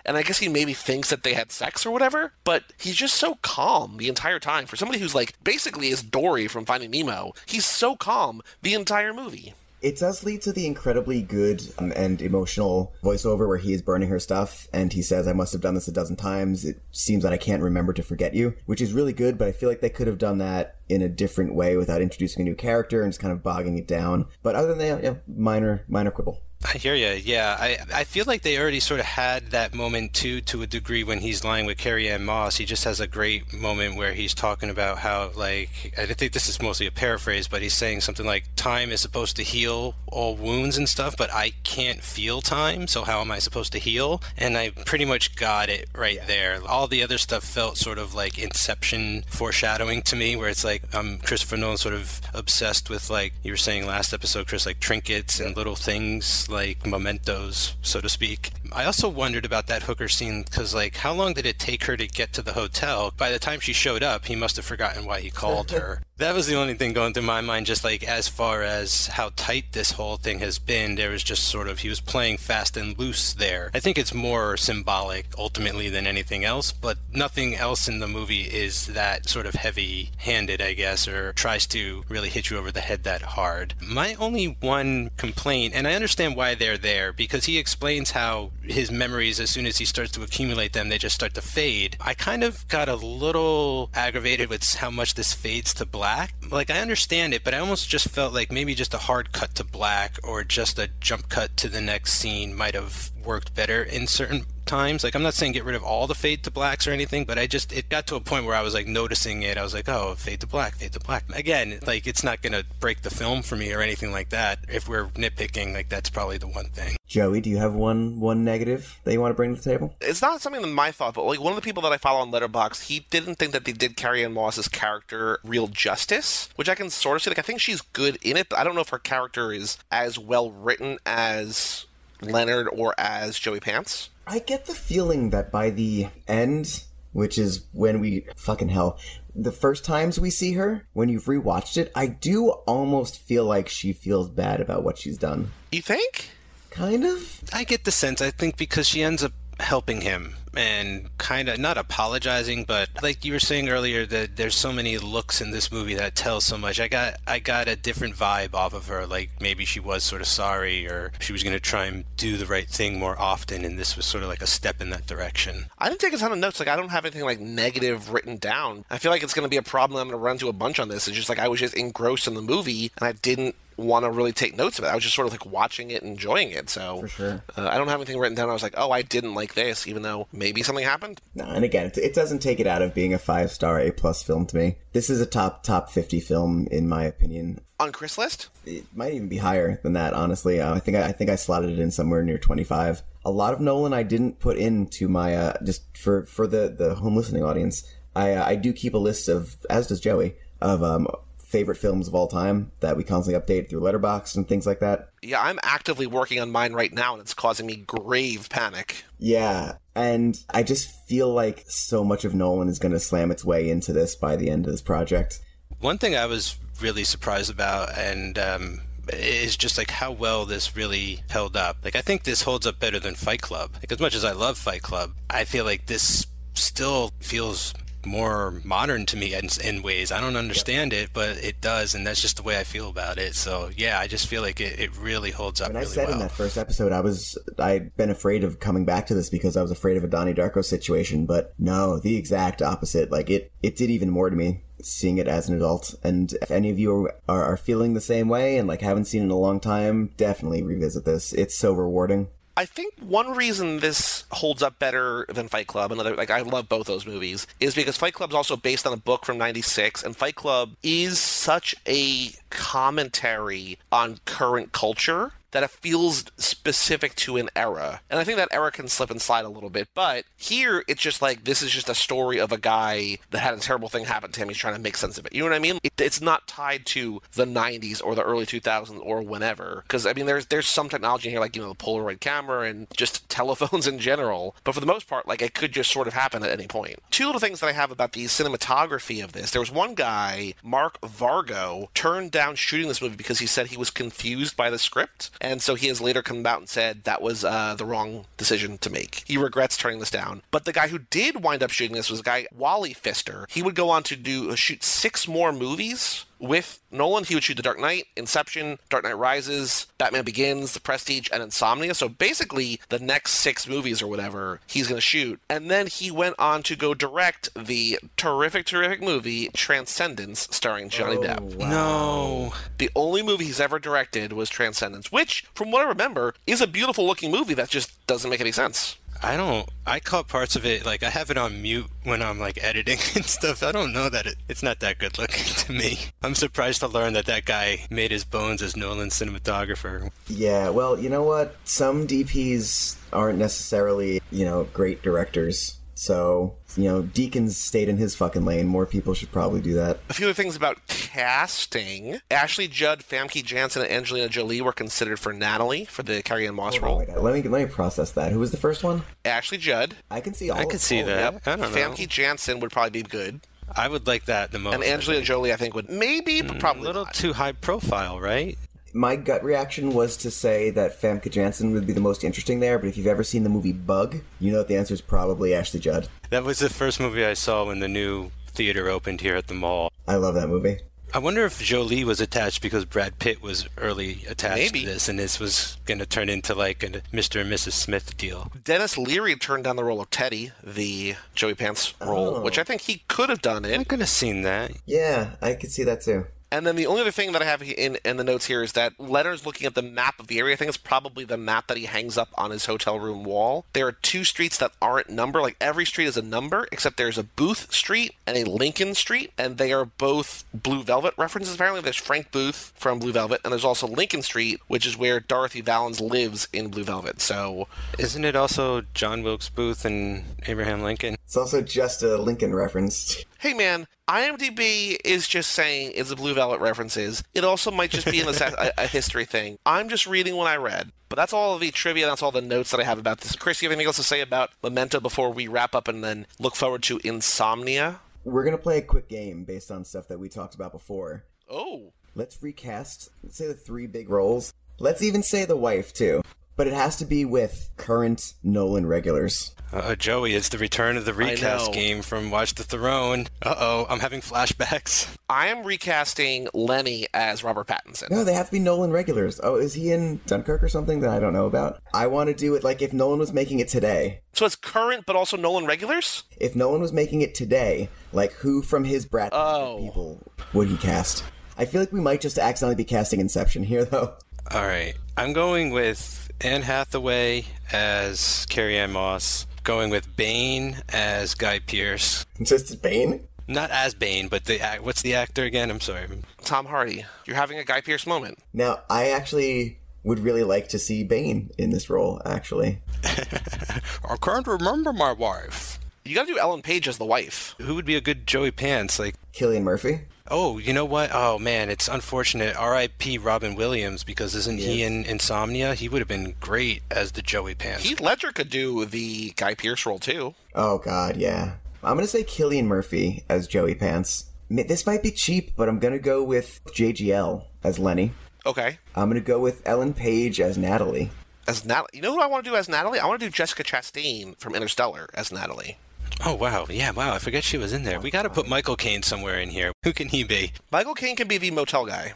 And 0.05 0.17
I 0.17 0.23
guess 0.23 0.39
he 0.39 0.47
maybe 0.47 0.73
thinks 0.73 1.09
that 1.09 1.23
they 1.23 1.33
had 1.33 1.51
sex 1.51 1.85
or 1.85 1.91
whatever, 1.91 2.33
but 2.43 2.63
he's 2.77 2.95
just 2.95 3.15
so 3.15 3.35
calm 3.41 3.97
the 3.97 4.07
entire 4.07 4.39
time 4.39 4.65
for 4.65 4.75
somebody 4.75 4.99
who's 4.99 5.15
like 5.15 5.41
basically 5.43 5.89
is 5.89 6.01
Dory 6.01 6.47
from 6.47 6.65
Finding 6.65 6.91
Nemo. 6.91 7.33
He's 7.45 7.65
so 7.65 7.95
calm 7.95 8.41
the 8.61 8.73
entire 8.73 9.13
movie. 9.13 9.53
It 9.81 9.97
does 9.97 10.23
lead 10.23 10.43
to 10.43 10.53
the 10.53 10.67
incredibly 10.67 11.23
good 11.23 11.63
um, 11.79 11.91
and 11.95 12.21
emotional 12.21 12.93
voiceover 13.03 13.47
where 13.47 13.57
he 13.57 13.73
is 13.73 13.81
burning 13.81 14.09
her 14.09 14.19
stuff 14.19 14.67
and 14.71 14.93
he 14.93 15.01
says, 15.01 15.27
I 15.27 15.33
must 15.33 15.53
have 15.53 15.61
done 15.61 15.73
this 15.73 15.87
a 15.87 15.91
dozen 15.91 16.15
times. 16.15 16.65
It 16.65 16.83
seems 16.91 17.23
that 17.23 17.33
I 17.33 17.37
can't 17.37 17.63
remember 17.63 17.91
to 17.93 18.03
forget 18.03 18.35
you, 18.35 18.53
which 18.67 18.79
is 18.79 18.93
really 18.93 19.13
good, 19.13 19.39
but 19.39 19.47
I 19.47 19.51
feel 19.51 19.69
like 19.69 19.81
they 19.81 19.89
could 19.89 20.05
have 20.05 20.19
done 20.19 20.37
that 20.37 20.75
in 20.87 21.01
a 21.01 21.09
different 21.09 21.55
way 21.55 21.77
without 21.77 22.01
introducing 22.01 22.41
a 22.41 22.45
new 22.45 22.55
character 22.55 23.01
and 23.01 23.11
just 23.11 23.19
kind 23.19 23.33
of 23.33 23.41
bogging 23.41 23.77
it 23.77 23.87
down. 23.87 24.27
But 24.43 24.55
other 24.55 24.67
than 24.67 24.77
that, 24.77 25.03
yeah, 25.03 25.15
minor, 25.27 25.83
minor 25.87 26.11
quibble. 26.11 26.39
I 26.63 26.77
hear 26.77 26.93
you. 26.93 27.19
Yeah, 27.23 27.57
I 27.59 27.77
I 27.93 28.03
feel 28.03 28.25
like 28.27 28.43
they 28.43 28.57
already 28.57 28.79
sort 28.79 28.99
of 28.99 29.05
had 29.05 29.51
that 29.51 29.73
moment 29.73 30.13
too, 30.13 30.41
to 30.41 30.61
a 30.61 30.67
degree, 30.67 31.03
when 31.03 31.19
he's 31.19 31.43
lying 31.43 31.65
with 31.65 31.77
Carrie-Anne 31.77 32.23
Moss. 32.23 32.57
He 32.57 32.65
just 32.65 32.83
has 32.83 32.99
a 32.99 33.07
great 33.07 33.51
moment 33.51 33.95
where 33.95 34.13
he's 34.13 34.33
talking 34.33 34.69
about 34.69 34.99
how, 34.99 35.31
like, 35.35 35.93
I 35.97 36.05
think 36.05 36.33
this 36.33 36.47
is 36.47 36.61
mostly 36.61 36.85
a 36.85 36.91
paraphrase, 36.91 37.47
but 37.47 37.61
he's 37.61 37.73
saying 37.73 38.01
something 38.01 38.25
like, 38.25 38.45
"Time 38.55 38.91
is 38.91 39.01
supposed 39.01 39.35
to 39.37 39.43
heal 39.43 39.95
all 40.07 40.35
wounds 40.35 40.77
and 40.77 40.87
stuff, 40.87 41.15
but 41.17 41.33
I 41.33 41.53
can't 41.63 42.03
feel 42.03 42.41
time, 42.41 42.87
so 42.87 43.03
how 43.03 43.21
am 43.21 43.31
I 43.31 43.39
supposed 43.39 43.71
to 43.73 43.79
heal?" 43.79 44.21
And 44.37 44.55
I 44.57 44.69
pretty 44.69 45.05
much 45.05 45.35
got 45.35 45.69
it 45.69 45.89
right 45.95 46.19
there. 46.27 46.61
All 46.67 46.87
the 46.87 47.01
other 47.01 47.17
stuff 47.17 47.43
felt 47.43 47.77
sort 47.77 47.97
of 47.97 48.13
like 48.13 48.37
Inception 48.37 49.23
foreshadowing 49.27 50.03
to 50.03 50.15
me, 50.15 50.35
where 50.35 50.49
it's 50.49 50.63
like 50.63 50.83
I'm 50.93 50.99
um, 50.99 51.17
Christopher 51.19 51.57
Nolan 51.57 51.77
sort 51.77 51.95
of 51.95 52.21
obsessed 52.33 52.89
with, 52.89 53.09
like 53.09 53.33
you 53.41 53.51
were 53.51 53.57
saying 53.57 53.87
last 53.87 54.13
episode, 54.13 54.47
Chris, 54.47 54.65
like 54.67 54.79
trinkets 54.79 55.39
and 55.39 55.57
little 55.57 55.75
things 55.75 56.47
like 56.51 56.85
mementos, 56.85 57.75
so 57.81 58.01
to 58.01 58.09
speak. 58.09 58.51
I 58.71 58.85
also 58.85 59.09
wondered 59.09 59.45
about 59.45 59.67
that 59.67 59.83
hooker 59.83 60.07
scene 60.07 60.43
because, 60.43 60.73
like, 60.73 60.97
how 60.97 61.13
long 61.13 61.33
did 61.33 61.45
it 61.45 61.59
take 61.59 61.85
her 61.85 61.97
to 61.97 62.07
get 62.07 62.33
to 62.33 62.41
the 62.41 62.53
hotel? 62.53 63.13
By 63.17 63.31
the 63.31 63.39
time 63.39 63.59
she 63.59 63.73
showed 63.73 64.03
up, 64.03 64.25
he 64.25 64.35
must 64.35 64.55
have 64.55 64.65
forgotten 64.65 65.05
why 65.05 65.19
he 65.21 65.29
called 65.29 65.71
her. 65.81 66.01
that 66.17 66.35
was 66.35 66.47
the 66.47 66.55
only 66.55 66.75
thing 66.75 66.93
going 66.93 67.13
through 67.13 67.23
my 67.23 67.41
mind, 67.41 67.65
just 67.65 67.83
like 67.83 68.03
as 68.03 68.27
far 68.27 68.61
as 68.63 69.07
how 69.07 69.31
tight 69.35 69.71
this 69.71 69.91
whole 69.91 70.17
thing 70.17 70.39
has 70.39 70.59
been. 70.59 70.95
There 70.95 71.09
was 71.09 71.23
just 71.23 71.45
sort 71.45 71.67
of, 71.67 71.79
he 71.79 71.89
was 71.89 71.99
playing 71.99 72.37
fast 72.37 72.77
and 72.77 72.97
loose 72.97 73.33
there. 73.33 73.71
I 73.73 73.79
think 73.79 73.97
it's 73.97 74.13
more 74.13 74.55
symbolic 74.57 75.25
ultimately 75.37 75.89
than 75.89 76.07
anything 76.07 76.45
else, 76.45 76.71
but 76.71 76.97
nothing 77.11 77.55
else 77.55 77.87
in 77.87 77.99
the 77.99 78.07
movie 78.07 78.43
is 78.43 78.87
that 78.87 79.27
sort 79.27 79.45
of 79.45 79.55
heavy 79.55 80.11
handed, 80.17 80.61
I 80.61 80.73
guess, 80.73 81.07
or 81.07 81.33
tries 81.33 81.65
to 81.67 82.03
really 82.07 82.29
hit 82.29 82.49
you 82.49 82.57
over 82.57 82.71
the 82.71 82.81
head 82.81 83.03
that 83.03 83.21
hard. 83.21 83.73
My 83.81 84.15
only 84.15 84.45
one 84.59 85.11
complaint, 85.17 85.73
and 85.75 85.87
I 85.87 85.93
understand 85.93 86.35
why 86.35 86.40
they're 86.55 86.77
there, 86.77 87.13
because 87.13 87.45
he 87.45 87.57
explains 87.57 88.11
how 88.11 88.51
his 88.63 88.91
memories, 88.91 89.39
as 89.39 89.49
soon 89.49 89.65
as 89.65 89.77
he 89.77 89.85
starts 89.85 90.11
to 90.11 90.23
accumulate 90.23 90.73
them, 90.73 90.89
they 90.89 90.97
just 90.97 91.15
start 91.15 91.33
to 91.35 91.41
fade. 91.41 91.97
I 92.01 92.13
kind 92.13 92.43
of 92.43 92.67
got 92.67 92.89
a 92.89 92.95
little 92.95 93.89
aggravated 93.93 94.49
with 94.49 94.75
how 94.75 94.89
much 94.89 95.13
this 95.13 95.33
fades 95.33 95.73
to 95.75 95.85
black. 95.85 96.33
Like, 96.49 96.69
I 96.69 96.79
understand 96.79 97.33
it, 97.33 97.43
but 97.43 97.53
I 97.53 97.59
almost 97.59 97.89
just 97.89 98.09
felt 98.09 98.33
like 98.33 98.51
maybe 98.51 98.75
just 98.75 98.93
a 98.93 98.99
hard 98.99 99.31
cut 99.31 99.55
to 99.55 99.63
black 99.63 100.17
or 100.23 100.43
just 100.43 100.79
a 100.79 100.89
jump 100.99 101.29
cut 101.29 101.55
to 101.57 101.69
the 101.69 101.81
next 101.81 102.13
scene 102.13 102.55
might 102.55 102.75
have 102.75 103.11
worked 103.23 103.53
better 103.55 103.83
in 103.83 104.07
certain 104.07 104.45
times. 104.71 105.03
Like 105.03 105.15
I'm 105.15 105.21
not 105.21 105.33
saying 105.33 105.51
get 105.51 105.65
rid 105.65 105.75
of 105.75 105.83
all 105.83 106.07
the 106.07 106.15
fade 106.15 106.43
to 106.45 106.51
blacks 106.51 106.87
or 106.87 106.91
anything, 106.91 107.25
but 107.25 107.37
I 107.37 107.45
just 107.45 107.73
it 107.73 107.89
got 107.89 108.07
to 108.07 108.15
a 108.15 108.21
point 108.21 108.45
where 108.45 108.55
I 108.55 108.61
was 108.61 108.73
like 108.73 108.87
noticing 108.87 109.43
it. 109.43 109.57
I 109.57 109.63
was 109.63 109.73
like, 109.73 109.89
oh, 109.89 110.15
fade 110.15 110.39
to 110.39 110.47
black, 110.47 110.75
fade 110.75 110.93
to 110.93 110.99
black. 110.99 111.25
Again, 111.35 111.79
like 111.85 112.07
it's 112.07 112.23
not 112.23 112.41
gonna 112.41 112.63
break 112.79 113.01
the 113.01 113.09
film 113.09 113.41
for 113.41 113.57
me 113.57 113.73
or 113.73 113.81
anything 113.81 114.13
like 114.13 114.29
that. 114.29 114.59
If 114.69 114.87
we're 114.87 115.07
nitpicking, 115.07 115.73
like 115.73 115.89
that's 115.89 116.09
probably 116.09 116.37
the 116.37 116.47
one 116.47 116.67
thing. 116.67 116.95
Joey, 117.05 117.41
do 117.41 117.49
you 117.49 117.57
have 117.57 117.73
one 117.73 118.21
one 118.21 118.45
negative 118.45 118.97
that 119.03 119.11
you 119.11 119.19
want 119.19 119.31
to 119.31 119.35
bring 119.35 119.53
to 119.53 119.61
the 119.61 119.69
table? 119.69 119.93
It's 119.99 120.21
not 120.21 120.39
something 120.39 120.61
that 120.61 120.67
my 120.69 120.91
thought, 120.91 121.15
but 121.15 121.25
like 121.25 121.41
one 121.41 121.51
of 121.51 121.57
the 121.57 121.61
people 121.61 121.83
that 121.83 121.91
I 121.91 121.97
follow 121.97 122.21
on 122.21 122.31
Letterboxd, 122.31 122.83
he 122.83 123.05
didn't 123.09 123.35
think 123.35 123.51
that 123.51 123.65
they 123.65 123.73
did 123.73 123.97
Carrie 123.97 124.23
Ann 124.23 124.31
Moss's 124.31 124.69
character 124.69 125.39
real 125.43 125.67
justice, 125.67 126.47
which 126.55 126.69
I 126.69 126.75
can 126.75 126.89
sort 126.89 127.17
of 127.17 127.23
see. 127.23 127.29
Like 127.29 127.39
I 127.39 127.41
think 127.41 127.59
she's 127.59 127.81
good 127.81 128.17
in 128.21 128.37
it, 128.37 128.47
but 128.47 128.57
I 128.57 128.63
don't 128.63 128.75
know 128.75 128.81
if 128.81 128.89
her 128.89 128.99
character 128.99 129.51
is 129.51 129.77
as 129.91 130.17
well 130.17 130.49
written 130.49 130.97
as 131.05 131.85
Leonard 132.21 132.69
or 132.71 132.95
as 132.97 133.37
Joey 133.37 133.59
Pants. 133.59 134.09
I 134.31 134.39
get 134.39 134.65
the 134.65 134.73
feeling 134.73 135.31
that 135.31 135.51
by 135.51 135.71
the 135.71 136.07
end, 136.25 136.85
which 137.11 137.37
is 137.37 137.65
when 137.73 137.99
we 137.99 138.27
fucking 138.37 138.69
hell, 138.69 138.97
the 139.35 139.51
first 139.51 139.83
times 139.83 140.21
we 140.21 140.29
see 140.29 140.53
her, 140.53 140.87
when 140.93 141.09
you've 141.09 141.25
rewatched 141.25 141.75
it, 141.75 141.91
I 141.93 142.07
do 142.07 142.51
almost 142.65 143.19
feel 143.19 143.43
like 143.43 143.67
she 143.67 143.91
feels 143.91 144.29
bad 144.29 144.61
about 144.61 144.85
what 144.85 144.97
she's 144.97 145.17
done. 145.17 145.51
You 145.73 145.81
think? 145.81 146.29
Kind 146.69 147.03
of. 147.03 147.41
I 147.51 147.65
get 147.65 147.83
the 147.83 147.91
sense. 147.91 148.21
I 148.21 148.31
think 148.31 148.55
because 148.55 148.87
she 148.87 149.03
ends 149.03 149.21
up 149.21 149.33
helping 149.59 149.99
him 149.99 150.37
and 150.55 151.09
kind 151.17 151.47
of 151.49 151.59
not 151.59 151.77
apologizing 151.77 152.63
but 152.65 152.89
like 153.01 153.23
you 153.23 153.31
were 153.31 153.39
saying 153.39 153.69
earlier 153.69 154.05
that 154.05 154.35
there's 154.35 154.55
so 154.55 154.71
many 154.73 154.97
looks 154.97 155.39
in 155.41 155.51
this 155.51 155.71
movie 155.71 155.93
that 155.93 156.15
tell 156.15 156.41
so 156.41 156.57
much 156.57 156.79
i 156.79 156.87
got 156.87 157.15
i 157.27 157.39
got 157.39 157.67
a 157.67 157.75
different 157.75 158.15
vibe 158.15 158.53
off 158.53 158.73
of 158.73 158.87
her 158.87 159.05
like 159.05 159.29
maybe 159.39 159.63
she 159.63 159.79
was 159.79 160.03
sort 160.03 160.21
of 160.21 160.27
sorry 160.27 160.85
or 160.87 161.11
she 161.19 161.31
was 161.31 161.43
going 161.43 161.55
to 161.55 161.59
try 161.59 161.85
and 161.85 162.03
do 162.17 162.37
the 162.37 162.45
right 162.45 162.67
thing 162.67 162.99
more 162.99 163.19
often 163.19 163.63
and 163.63 163.79
this 163.79 163.95
was 163.95 164.05
sort 164.05 164.23
of 164.23 164.29
like 164.29 164.41
a 164.41 164.47
step 164.47 164.81
in 164.81 164.89
that 164.89 165.05
direction 165.07 165.65
I 165.77 165.89
didn't 165.89 166.01
take 166.01 166.13
a 166.13 166.17
ton 166.17 166.31
of 166.31 166.37
notes. 166.37 166.59
Like 166.59 166.69
I 166.69 166.75
don't 166.75 166.89
have 166.89 167.05
anything 167.05 167.23
like 167.23 167.39
negative 167.39 168.13
written 168.13 168.37
down. 168.37 168.85
I 168.89 168.97
feel 168.99 169.11
like 169.11 169.23
it's 169.23 169.33
going 169.33 169.45
to 169.45 169.49
be 169.49 169.57
a 169.57 169.63
problem. 169.63 169.99
I'm 169.99 170.07
going 170.07 170.19
to 170.19 170.23
run 170.23 170.35
into 170.35 170.47
a 170.47 170.53
bunch 170.53 170.79
on 170.79 170.89
this. 170.89 171.07
It's 171.07 171.17
just 171.17 171.27
like 171.29 171.39
I 171.39 171.47
was 171.47 171.59
just 171.59 171.73
engrossed 171.73 172.27
in 172.27 172.35
the 172.35 172.41
movie 172.41 172.91
and 172.97 173.07
I 173.07 173.13
didn't 173.13 173.55
want 173.77 174.05
to 174.05 174.11
really 174.11 174.31
take 174.31 174.55
notes 174.55 174.77
of 174.77 174.85
it. 174.85 174.89
I 174.89 174.95
was 174.95 175.03
just 175.03 175.15
sort 175.15 175.25
of 175.27 175.33
like 175.33 175.45
watching 175.45 175.89
it, 175.89 176.03
enjoying 176.03 176.51
it. 176.51 176.69
So 176.69 177.01
For 177.01 177.07
sure. 177.07 177.43
uh, 177.57 177.67
I 177.67 177.77
don't 177.77 177.87
have 177.87 177.99
anything 177.99 178.19
written 178.19 178.35
down. 178.35 178.49
I 178.49 178.53
was 178.53 178.61
like, 178.61 178.75
oh, 178.77 178.91
I 178.91 179.01
didn't 179.01 179.33
like 179.33 179.55
this, 179.55 179.87
even 179.87 180.03
though 180.03 180.27
maybe 180.41 180.63
something 180.63 180.83
happened. 180.83 181.21
No, 181.35 181.45
and 181.45 181.63
again, 181.63 181.85
it, 181.85 181.97
it 181.97 182.13
doesn't 182.15 182.39
take 182.39 182.59
it 182.59 182.65
out 182.67 182.81
of 182.81 182.93
being 182.95 183.13
a 183.13 183.19
five 183.19 183.51
star 183.51 183.79
A 183.79 183.91
plus 183.91 184.23
film 184.23 184.45
to 184.47 184.57
me. 184.57 184.77
This 184.91 185.09
is 185.09 185.21
a 185.21 185.25
top 185.25 185.63
top 185.63 185.89
fifty 185.89 186.19
film 186.19 186.67
in 186.71 186.89
my 186.89 187.03
opinion. 187.03 187.61
On 187.79 187.91
Chris 187.91 188.17
list, 188.17 188.49
It 188.65 188.85
might 188.95 189.13
even 189.13 189.29
be 189.29 189.37
higher 189.37 189.79
than 189.83 189.93
that. 189.93 190.13
Honestly, 190.13 190.59
uh, 190.59 190.73
I 190.73 190.79
think 190.79 190.97
I, 190.97 191.07
I 191.09 191.11
think 191.11 191.29
I 191.29 191.35
slotted 191.35 191.69
it 191.69 191.79
in 191.79 191.91
somewhere 191.91 192.23
near 192.23 192.37
twenty 192.39 192.63
five. 192.63 193.03
A 193.23 193.31
lot 193.31 193.53
of 193.53 193.61
Nolan 193.61 193.93
I 193.93 194.03
didn't 194.03 194.39
put 194.39 194.57
into 194.57 195.07
my 195.07 195.35
uh, 195.35 195.53
just 195.63 195.95
for 195.95 196.25
for 196.25 196.47
the 196.47 196.73
the 196.75 196.95
home 196.95 197.15
listening 197.15 197.43
audience. 197.43 197.83
I 198.15 198.33
uh, 198.33 198.45
I 198.45 198.55
do 198.55 198.73
keep 198.73 198.95
a 198.95 198.97
list 198.99 199.29
of 199.29 199.55
as 199.69 199.87
does 199.87 199.99
Joey 199.99 200.35
of 200.59 200.83
um, 200.83 201.07
favorite 201.37 201.77
films 201.77 202.07
of 202.07 202.15
all 202.15 202.27
time 202.27 202.71
that 202.79 202.95
we 202.95 203.03
constantly 203.03 203.39
update 203.41 203.69
through 203.69 203.81
Letterboxd 203.81 204.37
and 204.37 204.47
things 204.47 204.65
like 204.65 204.79
that. 204.79 205.09
yeah, 205.21 205.41
I'm 205.41 205.59
actively 205.63 206.07
working 206.07 206.39
on 206.39 206.49
mine 206.51 206.71
right 206.73 206.93
now, 206.93 207.11
and 207.13 207.21
it's 207.21 207.33
causing 207.33 207.65
me 207.65 207.75
grave 207.77 208.47
panic. 208.49 209.03
Yeah, 209.19 209.73
and 209.95 210.39
I 210.49 210.63
just 210.63 210.89
feel 211.07 211.31
like 211.33 211.65
so 211.67 212.03
much 212.03 212.25
of 212.25 212.33
Nolan 212.33 212.69
is 212.69 212.79
going 212.79 212.93
to 212.93 212.99
slam 212.99 213.31
its 213.31 213.43
way 213.43 213.69
into 213.69 213.93
this 213.93 214.15
by 214.15 214.35
the 214.35 214.49
end 214.49 214.65
of 214.65 214.71
this 214.71 214.81
project. 214.81 215.39
One 215.79 215.97
thing 215.97 216.15
I 216.15 216.25
was 216.25 216.57
really 216.79 217.03
surprised 217.03 217.51
about, 217.51 217.97
and 217.97 218.37
um, 218.37 218.81
is 219.11 219.57
just 219.57 219.77
like 219.77 219.91
how 219.91 220.11
well 220.11 220.45
this 220.45 220.75
really 220.75 221.21
held 221.29 221.57
up. 221.57 221.77
Like 221.83 221.95
I 221.95 222.01
think 222.01 222.23
this 222.23 222.43
holds 222.43 222.65
up 222.67 222.79
better 222.79 222.99
than 222.99 223.15
Fight 223.15 223.41
Club. 223.41 223.71
Like 223.75 223.91
as 223.91 223.99
much 223.99 224.15
as 224.15 224.23
I 224.23 224.31
love 224.31 224.57
Fight 224.57 224.81
Club, 224.81 225.13
I 225.29 225.43
feel 225.43 225.65
like 225.65 225.87
this 225.87 226.25
still 226.53 227.11
feels 227.19 227.73
more 228.05 228.61
modern 228.63 229.05
to 229.07 229.17
me 229.17 229.33
in, 229.33 229.49
in 229.63 229.81
ways. 229.81 230.11
I 230.11 230.21
don't 230.21 230.35
understand 230.35 230.93
it, 230.93 231.09
but 231.13 231.37
it 231.37 231.61
does, 231.61 231.95
and 231.95 232.05
that's 232.05 232.21
just 232.21 232.37
the 232.37 232.43
way 232.43 232.59
I 232.59 232.63
feel 232.63 232.89
about 232.89 233.17
it. 233.17 233.35
So 233.35 233.69
yeah, 233.75 233.99
I 233.99 234.07
just 234.07 234.27
feel 234.27 234.41
like 234.41 234.59
it, 234.61 234.79
it 234.79 234.97
really 234.97 235.31
holds 235.31 235.61
up 235.61 235.69
And 235.69 235.77
I 235.77 235.83
said 235.83 236.07
well. 236.07 236.13
in 236.13 236.19
that 236.19 236.31
first 236.31 236.57
episode, 236.57 236.91
I 236.91 237.01
was 237.01 237.37
I'd 237.59 237.95
been 237.95 238.09
afraid 238.09 238.43
of 238.43 238.59
coming 238.59 238.85
back 238.85 239.07
to 239.07 239.13
this 239.13 239.29
because 239.29 239.57
I 239.57 239.61
was 239.61 239.71
afraid 239.71 239.97
of 239.97 240.03
a 240.03 240.07
Donnie 240.07 240.33
Darko 240.33 240.63
situation, 240.63 241.25
but 241.25 241.53
no, 241.57 241.99
the 241.99 242.17
exact 242.17 242.61
opposite. 242.61 243.11
Like 243.11 243.29
it, 243.29 243.51
it 243.61 243.75
did 243.75 243.89
even 243.89 244.09
more 244.09 244.29
to 244.29 244.35
me 244.35 244.61
seeing 244.83 245.17
it 245.17 245.27
as 245.27 245.47
an 245.47 245.55
adult. 245.55 245.95
And 246.03 246.33
if 246.41 246.51
any 246.51 246.69
of 246.69 246.79
you 246.79 247.09
are, 247.27 247.43
are 247.43 247.57
feeling 247.57 247.93
the 247.93 248.01
same 248.01 248.29
way 248.29 248.57
and 248.57 248.67
like 248.67 248.81
haven't 248.81 249.05
seen 249.05 249.21
it 249.21 249.25
in 249.25 249.31
a 249.31 249.37
long 249.37 249.59
time, 249.59 250.11
definitely 250.17 250.63
revisit 250.63 251.05
this. 251.05 251.33
It's 251.33 251.55
so 251.55 251.73
rewarding. 251.73 252.29
I 252.61 252.65
think 252.65 252.93
one 252.99 253.31
reason 253.31 253.79
this 253.79 254.23
holds 254.29 254.61
up 254.61 254.77
better 254.77 255.25
than 255.29 255.47
Fight 255.47 255.65
Club, 255.65 255.91
another 255.91 256.15
like 256.15 256.29
I 256.29 256.41
love 256.41 256.69
both 256.69 256.85
those 256.85 257.07
movies, 257.07 257.47
is 257.59 257.73
because 257.73 257.97
Fight 257.97 258.13
Club 258.13 258.29
is 258.29 258.35
also 258.35 258.55
based 258.55 258.85
on 258.85 258.93
a 258.93 258.97
book 258.97 259.25
from 259.25 259.39
'96, 259.39 260.03
and 260.03 260.15
Fight 260.15 260.35
Club 260.35 260.73
is 260.83 261.17
such 261.17 261.73
a 261.87 262.29
commentary 262.51 263.79
on 263.91 264.19
current 264.25 264.73
culture 264.73 265.31
that 265.51 265.63
it 265.63 265.69
feels 265.69 266.25
specific 266.37 267.15
to 267.15 267.37
an 267.37 267.49
era. 267.55 268.01
And 268.09 268.19
I 268.19 268.23
think 268.23 268.37
that 268.37 268.49
era 268.51 268.71
can 268.71 268.87
slip 268.87 269.11
and 269.11 269.21
slide 269.21 269.45
a 269.45 269.49
little 269.49 269.69
bit. 269.69 269.89
But 269.93 270.25
here, 270.37 270.83
it's 270.87 271.01
just 271.01 271.21
like 271.21 271.43
this 271.43 271.61
is 271.61 271.71
just 271.71 271.89
a 271.89 271.95
story 271.95 272.39
of 272.39 272.51
a 272.51 272.57
guy 272.57 273.17
that 273.31 273.39
had 273.39 273.53
a 273.53 273.59
terrible 273.59 273.89
thing 273.89 274.05
happen 274.05 274.31
to 274.31 274.39
him. 274.39 274.47
He's 274.47 274.57
trying 274.57 274.75
to 274.75 274.81
make 274.81 274.97
sense 274.97 275.17
of 275.17 275.25
it. 275.25 275.33
You 275.33 275.43
know 275.43 275.49
what 275.49 275.55
I 275.55 275.59
mean? 275.59 275.79
It, 275.83 275.93
it's 275.99 276.21
not 276.21 276.47
tied 276.47 276.85
to 276.87 277.21
the 277.33 277.45
90s 277.45 278.03
or 278.03 278.15
the 278.15 278.23
early 278.23 278.45
2000s 278.45 278.99
or 279.01 279.21
whenever. 279.21 279.83
Because, 279.87 280.05
I 280.05 280.13
mean, 280.13 280.25
there's 280.25 280.47
there's 280.47 280.67
some 280.67 280.89
technology 280.89 281.29
here, 281.29 281.39
like, 281.39 281.55
you 281.55 281.61
know, 281.61 281.69
the 281.69 281.75
Polaroid 281.75 282.19
camera 282.19 282.69
and 282.69 282.87
just 282.95 283.27
telephones 283.29 283.87
in 283.87 283.99
general. 283.99 284.55
But 284.63 284.73
for 284.73 284.79
the 284.79 284.85
most 284.85 285.07
part, 285.07 285.27
like, 285.27 285.41
it 285.41 285.53
could 285.53 285.71
just 285.71 285.91
sort 285.91 286.07
of 286.07 286.13
happen 286.13 286.43
at 286.43 286.51
any 286.51 286.67
point. 286.67 286.99
Two 287.11 287.25
little 287.25 287.39
things 287.39 287.59
that 287.59 287.67
I 287.67 287.73
have 287.73 287.91
about 287.91 288.13
the 288.13 288.25
cinematography 288.25 289.23
of 289.23 289.33
this. 289.33 289.51
There 289.51 289.61
was 289.61 289.71
one 289.71 289.95
guy, 289.95 290.53
Mark 290.63 290.99
Vargo, 291.01 291.87
turned 291.93 292.31
down 292.31 292.55
shooting 292.55 292.87
this 292.87 293.01
movie 293.01 293.15
because 293.15 293.39
he 293.39 293.45
said 293.45 293.67
he 293.67 293.77
was 293.77 293.89
confused 293.89 294.55
by 294.55 294.69
the 294.69 294.79
script. 294.79 295.29
And 295.41 295.61
so 295.61 295.75
he 295.75 295.87
has 295.87 295.99
later 295.99 296.21
come 296.21 296.45
out 296.45 296.59
and 296.59 296.69
said 296.69 297.03
that 297.03 297.21
was 297.21 297.43
uh, 297.43 297.75
the 297.75 297.85
wrong 297.85 298.25
decision 298.37 298.77
to 298.77 298.89
make. 298.89 299.23
He 299.25 299.37
regrets 299.37 299.75
turning 299.75 299.99
this 299.99 300.11
down. 300.11 300.43
But 300.51 300.65
the 300.65 300.71
guy 300.71 300.87
who 300.87 300.99
did 300.99 301.43
wind 301.43 301.63
up 301.63 301.71
shooting 301.71 301.95
this 301.95 302.11
was 302.11 302.19
a 302.19 302.23
guy, 302.23 302.47
Wally 302.55 302.93
Pfister. 302.93 303.47
He 303.49 303.63
would 303.63 303.75
go 303.75 303.89
on 303.89 304.03
to 304.03 304.15
do 304.15 304.51
uh, 304.51 304.55
shoot 304.55 304.83
six 304.83 305.27
more 305.27 305.51
movies 305.51 306.25
with 306.41 306.79
Nolan, 306.91 307.23
he 307.23 307.35
would 307.35 307.43
shoot 307.43 307.55
The 307.55 307.63
Dark 307.63 307.79
Knight, 307.79 308.05
Inception, 308.17 308.79
Dark 308.89 309.03
Knight 309.03 309.17
Rises, 309.17 309.87
Batman 309.97 310.25
Begins, 310.25 310.73
The 310.73 310.79
Prestige, 310.81 311.29
and 311.31 311.41
Insomnia. 311.41 311.93
So 311.93 312.09
basically, 312.09 312.81
the 312.89 312.99
next 312.99 313.31
six 313.33 313.67
movies 313.67 314.01
or 314.01 314.07
whatever 314.07 314.59
he's 314.67 314.87
going 314.87 314.97
to 314.97 315.01
shoot. 315.01 315.39
And 315.49 315.69
then 315.71 315.87
he 315.87 316.11
went 316.11 316.35
on 316.39 316.63
to 316.63 316.75
go 316.75 316.93
direct 316.93 317.49
the 317.55 317.99
terrific, 318.17 318.65
terrific 318.65 319.01
movie 319.01 319.49
Transcendence, 319.53 320.47
starring 320.51 320.89
Johnny 320.89 321.17
Oh, 321.17 321.21
Depp. 321.21 321.57
No, 321.69 322.53
The 322.77 322.89
only 322.95 323.21
movie 323.23 323.45
he's 323.45 323.59
ever 323.59 323.79
directed 323.79 324.33
was 324.33 324.49
Transcendence, 324.49 325.11
which, 325.11 325.45
from 325.53 325.71
what 325.71 325.85
I 325.85 325.89
remember, 325.89 326.33
is 326.47 326.59
a 326.61 326.67
beautiful 326.67 327.05
looking 327.05 327.31
movie 327.31 327.53
that 327.53 327.69
just 327.69 328.05
doesn't 328.07 328.29
make 328.29 328.41
any 328.41 328.51
sense. 328.51 328.97
I 329.23 329.37
don't. 329.37 329.69
I 329.85 329.99
caught 329.99 330.27
parts 330.27 330.55
of 330.55 330.65
it. 330.65 330.85
Like 330.85 331.03
I 331.03 331.09
have 331.09 331.29
it 331.29 331.37
on 331.37 331.61
mute 331.61 331.87
when 332.03 332.21
I'm 332.21 332.39
like 332.39 332.61
editing 332.63 332.97
and 333.15 333.25
stuff. 333.25 333.61
I 333.63 333.71
don't 333.71 333.93
know 333.93 334.09
that 334.09 334.25
it, 334.25 334.35
it's 334.49 334.63
not 334.63 334.79
that 334.79 334.97
good 334.97 335.17
looking 335.17 335.43
to 335.55 335.71
me. 335.71 335.99
I'm 336.23 336.35
surprised 336.35 336.79
to 336.81 336.87
learn 336.87 337.13
that 337.13 337.25
that 337.25 337.45
guy 337.45 337.85
made 337.89 338.11
his 338.11 338.23
bones 338.23 338.61
as 338.61 338.75
Nolan's 338.75 339.13
cinematographer. 339.13 340.09
Yeah, 340.27 340.69
well, 340.69 340.99
you 340.99 341.09
know 341.09 341.23
what? 341.23 341.55
Some 341.65 342.07
DPs 342.07 342.97
aren't 343.13 343.37
necessarily, 343.39 344.21
you 344.31 344.45
know, 344.45 344.63
great 344.73 345.01
directors. 345.03 345.77
So, 346.01 346.55
you 346.77 346.85
know, 346.85 347.03
Deakins 347.03 347.51
stayed 347.51 347.87
in 347.87 347.97
his 347.97 348.15
fucking 348.15 348.43
lane. 348.43 348.65
More 348.65 348.87
people 348.87 349.13
should 349.13 349.31
probably 349.31 349.61
do 349.61 349.75
that. 349.75 349.99
A 350.09 350.15
few 350.15 350.25
other 350.25 350.33
things 350.33 350.55
about 350.55 350.79
casting. 350.87 352.19
Ashley 352.31 352.67
Judd, 352.67 353.01
Famke 353.07 353.43
Janssen, 353.45 353.83
and 353.83 353.91
Angelina 353.91 354.27
Jolie 354.27 354.61
were 354.61 354.71
considered 354.73 355.19
for 355.19 355.31
Natalie 355.31 355.85
for 355.85 356.01
the 356.01 356.23
Carrie 356.23 356.47
Ann 356.47 356.55
Moss 356.55 356.79
Oh 356.79 356.81
role. 356.81 356.97
my 356.97 357.05
God, 357.05 357.19
let 357.19 357.35
me 357.35 357.43
let 357.47 357.67
me 357.67 357.71
process 357.71 358.09
that. 358.13 358.31
Who 358.31 358.39
was 358.39 358.49
the 358.49 358.57
first 358.57 358.83
one? 358.83 359.03
Ashley 359.25 359.59
Judd, 359.59 359.95
I 360.09 360.21
can 360.21 360.33
see 360.33 360.49
all. 360.49 360.57
I 360.57 360.65
could 360.65 360.81
see 360.81 361.01
all- 361.01 361.05
that. 361.05 361.33
yep. 361.35 361.43
I 361.47 361.55
don't 361.55 361.71
know. 361.71 361.77
Famke 361.79 362.07
Janssen 362.07 362.59
would 362.61 362.71
probably 362.71 363.03
be 363.03 363.07
good, 363.07 363.41
I 363.75 363.87
would 363.87 364.07
like 364.07 364.25
that 364.25 364.51
the 364.51 364.57
most. 364.57 364.73
and 364.73 364.83
Angelina 364.83 365.19
think. 365.19 365.27
Jolie 365.27 365.53
I 365.53 365.55
think 365.57 365.75
would 365.75 365.87
maybe, 365.87 366.41
but 366.41 366.59
hmm, 366.59 366.65
a 366.79 366.81
little 366.81 367.05
not. 367.05 367.13
too 367.13 367.33
high 367.33 367.51
profile, 367.51 368.19
right? 368.19 368.57
My 368.93 369.15
gut 369.15 369.43
reaction 369.43 369.93
was 369.93 370.17
to 370.17 370.31
say 370.31 370.69
that 370.71 370.99
Famke 371.01 371.31
Janssen 371.31 371.71
would 371.73 371.87
be 371.87 371.93
the 371.93 372.01
most 372.01 372.23
interesting 372.23 372.59
there, 372.59 372.77
but 372.77 372.87
if 372.89 372.97
you've 372.97 373.07
ever 373.07 373.23
seen 373.23 373.43
the 373.43 373.49
movie 373.49 373.71
Bug, 373.73 374.17
you 374.39 374.51
know 374.51 374.57
that 374.59 374.67
the 374.67 374.75
answer 374.75 374.93
is 374.93 375.01
probably 375.01 375.53
Ashley 375.53 375.79
Judd. 375.79 376.07
That 376.29 376.43
was 376.43 376.59
the 376.59 376.69
first 376.69 376.99
movie 376.99 377.25
I 377.25 377.33
saw 377.33 377.65
when 377.65 377.79
the 377.79 377.87
new 377.87 378.31
theater 378.47 378.89
opened 378.89 379.21
here 379.21 379.35
at 379.35 379.47
the 379.47 379.53
mall. 379.53 379.91
I 380.07 380.15
love 380.15 380.35
that 380.35 380.49
movie. 380.49 380.79
I 381.13 381.19
wonder 381.19 381.43
if 381.45 381.61
Jolie 381.61 382.05
was 382.05 382.21
attached 382.21 382.61
because 382.61 382.85
Brad 382.85 383.19
Pitt 383.19 383.41
was 383.41 383.67
early 383.77 384.23
attached 384.29 384.73
Maybe. 384.73 384.85
to 384.85 384.91
this, 384.93 385.09
and 385.09 385.19
this 385.19 385.41
was 385.41 385.77
going 385.85 385.99
to 385.99 386.05
turn 386.05 386.29
into 386.29 386.55
like 386.55 386.83
a 386.83 386.87
Mr. 387.13 387.41
and 387.41 387.51
Mrs. 387.51 387.73
Smith 387.73 388.15
deal. 388.17 388.49
Denis 388.63 388.97
Leary 388.97 389.35
turned 389.35 389.65
down 389.65 389.75
the 389.75 389.83
role 389.83 389.99
of 389.99 390.09
Teddy, 390.09 390.51
the 390.63 391.15
Joey 391.35 391.53
Pants 391.55 391.93
role, 391.99 392.35
Oh. 392.37 392.41
which 392.41 392.57
I 392.57 392.63
think 392.63 392.81
he 392.83 393.03
could 393.09 393.27
have 393.29 393.41
done 393.41 393.65
it. 393.65 393.77
I 393.77 393.81
it. 393.81 393.87
could 393.89 393.99
have 393.99 394.07
seen 394.07 394.43
that. 394.43 394.71
Yeah, 394.85 395.31
I 395.41 395.53
could 395.55 395.71
see 395.71 395.83
that 395.83 395.99
too. 396.01 396.27
And 396.51 396.67
then 396.67 396.75
the 396.75 396.85
only 396.87 397.01
other 397.01 397.11
thing 397.11 397.31
that 397.31 397.41
I 397.41 397.45
have 397.45 397.61
in, 397.63 397.97
in 398.03 398.17
the 398.17 398.23
notes 398.23 398.45
here 398.45 398.61
is 398.61 398.73
that 398.73 398.99
Leonard's 398.99 399.45
looking 399.45 399.65
at 399.65 399.73
the 399.73 399.81
map 399.81 400.19
of 400.19 400.27
the 400.27 400.39
area. 400.39 400.53
I 400.53 400.57
think 400.57 400.69
it's 400.69 400.77
probably 400.77 401.23
the 401.23 401.37
map 401.37 401.67
that 401.67 401.77
he 401.77 401.85
hangs 401.85 402.17
up 402.17 402.29
on 402.35 402.51
his 402.51 402.65
hotel 402.65 402.99
room 402.99 403.23
wall. 403.23 403.65
There 403.73 403.87
are 403.87 403.93
two 403.93 404.23
streets 404.23 404.57
that 404.57 404.73
aren't 404.81 405.09
numbered. 405.09 405.41
Like 405.43 405.55
every 405.61 405.85
street 405.85 406.07
is 406.07 406.17
a 406.17 406.21
number, 406.21 406.67
except 406.71 406.97
there's 406.97 407.17
a 407.17 407.23
Booth 407.23 407.73
Street 407.73 408.15
and 408.27 408.35
a 408.35 408.43
Lincoln 408.43 408.95
Street, 408.95 409.31
and 409.37 409.57
they 409.57 409.71
are 409.71 409.85
both 409.85 410.43
Blue 410.53 410.83
Velvet 410.83 411.13
references. 411.17 411.55
Apparently, 411.55 411.81
there's 411.81 411.95
Frank 411.95 412.31
Booth 412.31 412.73
from 412.75 412.99
Blue 412.99 413.13
Velvet, 413.13 413.41
and 413.43 413.53
there's 413.53 413.65
also 413.65 413.87
Lincoln 413.87 414.21
Street, 414.21 414.59
which 414.67 414.85
is 414.85 414.97
where 414.97 415.19
Dorothy 415.19 415.61
Vallens 415.61 416.01
lives 416.01 416.47
in 416.51 416.67
Blue 416.69 416.83
Velvet. 416.83 417.21
So, 417.21 417.67
Isn't 417.97 418.25
it 418.25 418.35
also 418.35 418.83
John 418.93 419.23
Wilkes 419.23 419.49
Booth 419.49 419.85
and 419.85 420.23
Abraham 420.47 420.81
Lincoln? 420.81 421.15
It's 421.25 421.37
also 421.37 421.61
just 421.61 422.03
a 422.03 422.17
Lincoln 422.17 422.53
reference. 422.53 423.23
Hey 423.41 423.53
man, 423.53 423.87
IMDb 424.07 424.97
is 425.03 425.27
just 425.27 425.51
saying 425.51 425.93
it's 425.95 426.11
a 426.11 426.15
Blue 426.15 426.33
Velvet 426.33 426.59
references. 426.59 427.23
It 427.33 427.43
also 427.43 427.71
might 427.71 427.89
just 427.89 428.05
be 428.05 428.21
an, 428.21 428.27
a, 428.29 428.71
a 428.77 428.87
history 428.87 429.25
thing. 429.25 429.57
I'm 429.65 429.89
just 429.89 430.05
reading 430.07 430.35
what 430.35 430.47
I 430.47 430.57
read. 430.57 430.91
But 431.09 431.15
that's 431.17 431.33
all 431.33 431.57
the 431.57 431.71
trivia. 431.71 432.05
That's 432.05 432.21
all 432.21 432.31
the 432.31 432.41
notes 432.41 432.71
that 432.71 432.79
I 432.79 432.83
have 432.83 432.99
about 432.99 433.19
this. 433.19 433.35
Chris, 433.35 433.61
you 433.61 433.67
have 433.67 433.73
anything 433.73 433.87
else 433.87 433.97
to 433.97 434.03
say 434.03 434.21
about 434.21 434.51
Memento 434.63 434.99
before 434.99 435.31
we 435.31 435.47
wrap 435.47 435.75
up 435.75 435.87
and 435.87 436.03
then 436.03 436.27
look 436.39 436.55
forward 436.55 436.83
to 436.83 437.01
Insomnia? 437.03 437.99
We're 438.23 438.43
gonna 438.45 438.57
play 438.57 438.77
a 438.77 438.83
quick 438.83 439.09
game 439.09 439.43
based 439.43 439.71
on 439.71 439.83
stuff 439.83 440.07
that 440.07 440.19
we 440.19 440.29
talked 440.29 440.55
about 440.55 440.71
before. 440.71 441.23
Oh, 441.49 441.91
Let's 442.13 442.43
recast, 442.43 443.09
let's 443.23 443.37
say 443.37 443.47
the 443.47 443.53
three 443.53 443.87
big 443.87 444.09
roles. 444.09 444.53
Let's 444.79 445.01
even 445.01 445.23
say 445.23 445.45
the 445.45 445.55
wife, 445.55 445.93
too. 445.93 446.21
But 446.55 446.67
it 446.67 446.73
has 446.73 446.95
to 446.97 447.05
be 447.05 447.25
with 447.25 447.69
current 447.77 448.33
Nolan 448.43 448.85
regulars. 448.85 449.55
Uh, 449.73 449.95
Joey, 449.95 450.33
it's 450.35 450.49
the 450.49 450.57
return 450.57 450.97
of 450.97 451.05
the 451.05 451.13
recast 451.13 451.71
game 451.71 452.01
from 452.01 452.29
Watch 452.29 452.55
the 452.55 452.63
Throne. 452.63 453.27
Uh 453.41 453.55
oh, 453.57 453.85
I'm 453.89 454.01
having 454.01 454.19
flashbacks. 454.19 455.07
I 455.29 455.47
am 455.47 455.63
recasting 455.63 456.49
Lenny 456.53 457.07
as 457.13 457.41
Robert 457.41 457.67
Pattinson. 457.67 458.11
No, 458.11 458.25
they 458.25 458.33
have 458.33 458.47
to 458.47 458.51
be 458.51 458.59
Nolan 458.59 458.91
regulars. 458.91 459.39
Oh, 459.41 459.55
is 459.55 459.73
he 459.73 459.91
in 459.93 460.19
Dunkirk 460.25 460.61
or 460.61 460.67
something 460.67 460.99
that 460.99 461.09
I 461.09 461.21
don't 461.21 461.31
know 461.31 461.45
about? 461.45 461.81
I 461.93 462.07
want 462.07 462.27
to 462.27 462.33
do 462.35 462.53
it 462.55 462.65
like 462.65 462.81
if 462.81 462.91
Nolan 462.91 463.17
was 463.19 463.31
making 463.31 463.59
it 463.59 463.69
today. 463.69 464.19
So 464.33 464.45
it's 464.45 464.57
current, 464.57 465.05
but 465.05 465.15
also 465.15 465.37
Nolan 465.37 465.65
regulars. 465.65 466.23
If 466.37 466.53
Nolan 466.53 466.81
was 466.81 466.91
making 466.91 467.21
it 467.21 467.33
today, 467.33 467.87
like 468.11 468.33
who 468.33 468.61
from 468.61 468.83
his 468.83 469.05
brat 469.05 469.29
Oh. 469.33 469.79
people 469.81 470.19
would 470.53 470.67
he 470.67 470.75
cast? 470.75 471.23
I 471.57 471.63
feel 471.63 471.79
like 471.79 471.93
we 471.93 472.01
might 472.01 472.19
just 472.19 472.37
accidentally 472.37 472.75
be 472.75 472.83
casting 472.83 473.21
Inception 473.21 473.63
here, 473.63 473.85
though. 473.85 474.15
All 474.51 474.65
right, 474.65 474.95
I'm 475.15 475.31
going 475.31 475.69
with 475.69 476.20
Anne 476.43 476.63
Hathaway 476.63 477.45
as 477.71 478.45
Carrie 478.49 478.77
Ann 478.77 478.91
Moss. 478.91 479.45
Going 479.63 479.91
with 479.91 480.15
Bane 480.15 480.81
as 480.89 481.35
Guy 481.35 481.59
Pearce. 481.59 482.25
Just 482.41 482.81
Bane? 482.81 483.27
Not 483.47 483.69
as 483.69 483.93
Bane, 483.93 484.27
but 484.27 484.45
the 484.45 484.59
act- 484.59 484.83
what's 484.83 485.01
the 485.03 485.13
actor 485.13 485.43
again? 485.43 485.69
I'm 485.69 485.79
sorry. 485.79 486.07
Tom 486.43 486.65
Hardy. 486.65 487.05
You're 487.25 487.35
having 487.35 487.59
a 487.59 487.63
Guy 487.63 487.81
Pearce 487.81 488.07
moment. 488.07 488.39
Now, 488.53 488.79
I 488.89 489.09
actually 489.09 489.77
would 490.03 490.19
really 490.19 490.43
like 490.43 490.69
to 490.69 490.79
see 490.79 491.03
Bane 491.03 491.51
in 491.59 491.69
this 491.69 491.89
role, 491.89 492.21
actually. 492.25 492.79
I 493.03 494.15
can't 494.19 494.47
remember 494.47 494.93
my 494.93 495.11
wife. 495.11 495.79
You 496.03 496.15
got 496.15 496.25
to 496.27 496.33
do 496.33 496.39
Ellen 496.39 496.63
Page 496.63 496.87
as 496.87 496.97
the 496.97 497.05
wife. 497.05 497.53
Who 497.61 497.75
would 497.75 497.85
be 497.85 497.95
a 497.95 498.01
good 498.01 498.25
Joey 498.25 498.49
Pants? 498.49 498.97
Like, 498.97 499.13
Cillian 499.33 499.61
Murphy? 499.61 500.01
Oh, 500.29 500.57
you 500.57 500.73
know 500.73 500.85
what? 500.85 501.09
Oh 501.13 501.39
man, 501.39 501.69
it's 501.69 501.87
unfortunate. 501.87 502.55
R.I.P. 502.55 503.17
Robin 503.17 503.55
Williams 503.55 504.03
because 504.03 504.35
isn't 504.35 504.59
he 504.59 504.83
in 504.83 505.05
Insomnia? 505.05 505.75
He 505.75 505.89
would 505.89 505.99
have 505.99 506.07
been 506.07 506.35
great 506.39 506.83
as 506.91 507.13
the 507.13 507.21
Joey 507.21 507.55
Pants. 507.55 507.83
Heath 507.83 507.99
Ledger 507.99 508.31
could 508.31 508.49
do 508.49 508.85
the 508.85 509.33
Guy 509.35 509.55
Pearce 509.55 509.85
role 509.85 509.99
too. 509.99 510.35
Oh, 510.55 510.77
God, 510.77 511.17
yeah. 511.17 511.55
I'm 511.83 511.95
going 511.95 512.05
to 512.05 512.11
say 512.11 512.23
Cillian 512.23 512.65
Murphy 512.65 513.23
as 513.27 513.47
Joey 513.47 513.75
Pants. 513.75 514.25
This 514.49 514.85
might 514.85 515.01
be 515.01 515.11
cheap, 515.11 515.55
but 515.55 515.67
I'm 515.67 515.79
going 515.79 515.93
to 515.93 515.99
go 515.99 516.23
with 516.23 516.61
JGL 516.73 517.45
as 517.63 517.79
Lenny. 517.79 518.11
Okay. 518.45 518.79
I'm 518.95 519.09
going 519.09 519.21
to 519.21 519.25
go 519.25 519.39
with 519.39 519.61
Ellen 519.65 519.93
Page 519.93 520.39
as 520.41 520.57
Natalie. 520.57 521.09
As 521.47 521.65
Natalie, 521.65 521.89
you 521.93 522.01
know 522.01 522.13
who 522.13 522.21
I 522.21 522.27
want 522.27 522.43
to 522.43 522.49
do 522.51 522.55
as 522.55 522.69
Natalie? 522.69 522.99
I 522.99 523.07
want 523.07 523.19
to 523.19 523.25
do 523.25 523.31
Jessica 523.31 523.63
Chastain 523.63 524.37
from 524.37 524.53
Interstellar 524.53 525.07
as 525.13 525.31
Natalie. 525.31 525.77
Oh 526.23 526.35
wow, 526.35 526.65
yeah, 526.69 526.91
wow. 526.91 527.13
I 527.13 527.19
forget 527.19 527.43
she 527.43 527.57
was 527.57 527.73
in 527.73 527.83
there. 527.83 527.99
We 527.99 528.11
got 528.11 528.23
to 528.23 528.29
put 528.29 528.47
Michael 528.47 528.75
Caine 528.75 529.03
somewhere 529.03 529.39
in 529.39 529.49
here. 529.49 529.71
Who 529.83 529.93
can 529.93 530.09
he 530.09 530.23
be? 530.23 530.51
Michael 530.71 530.93
Caine 530.93 531.15
can 531.15 531.27
be 531.27 531.37
the 531.37 531.51
motel 531.51 531.85
guy. 531.85 532.13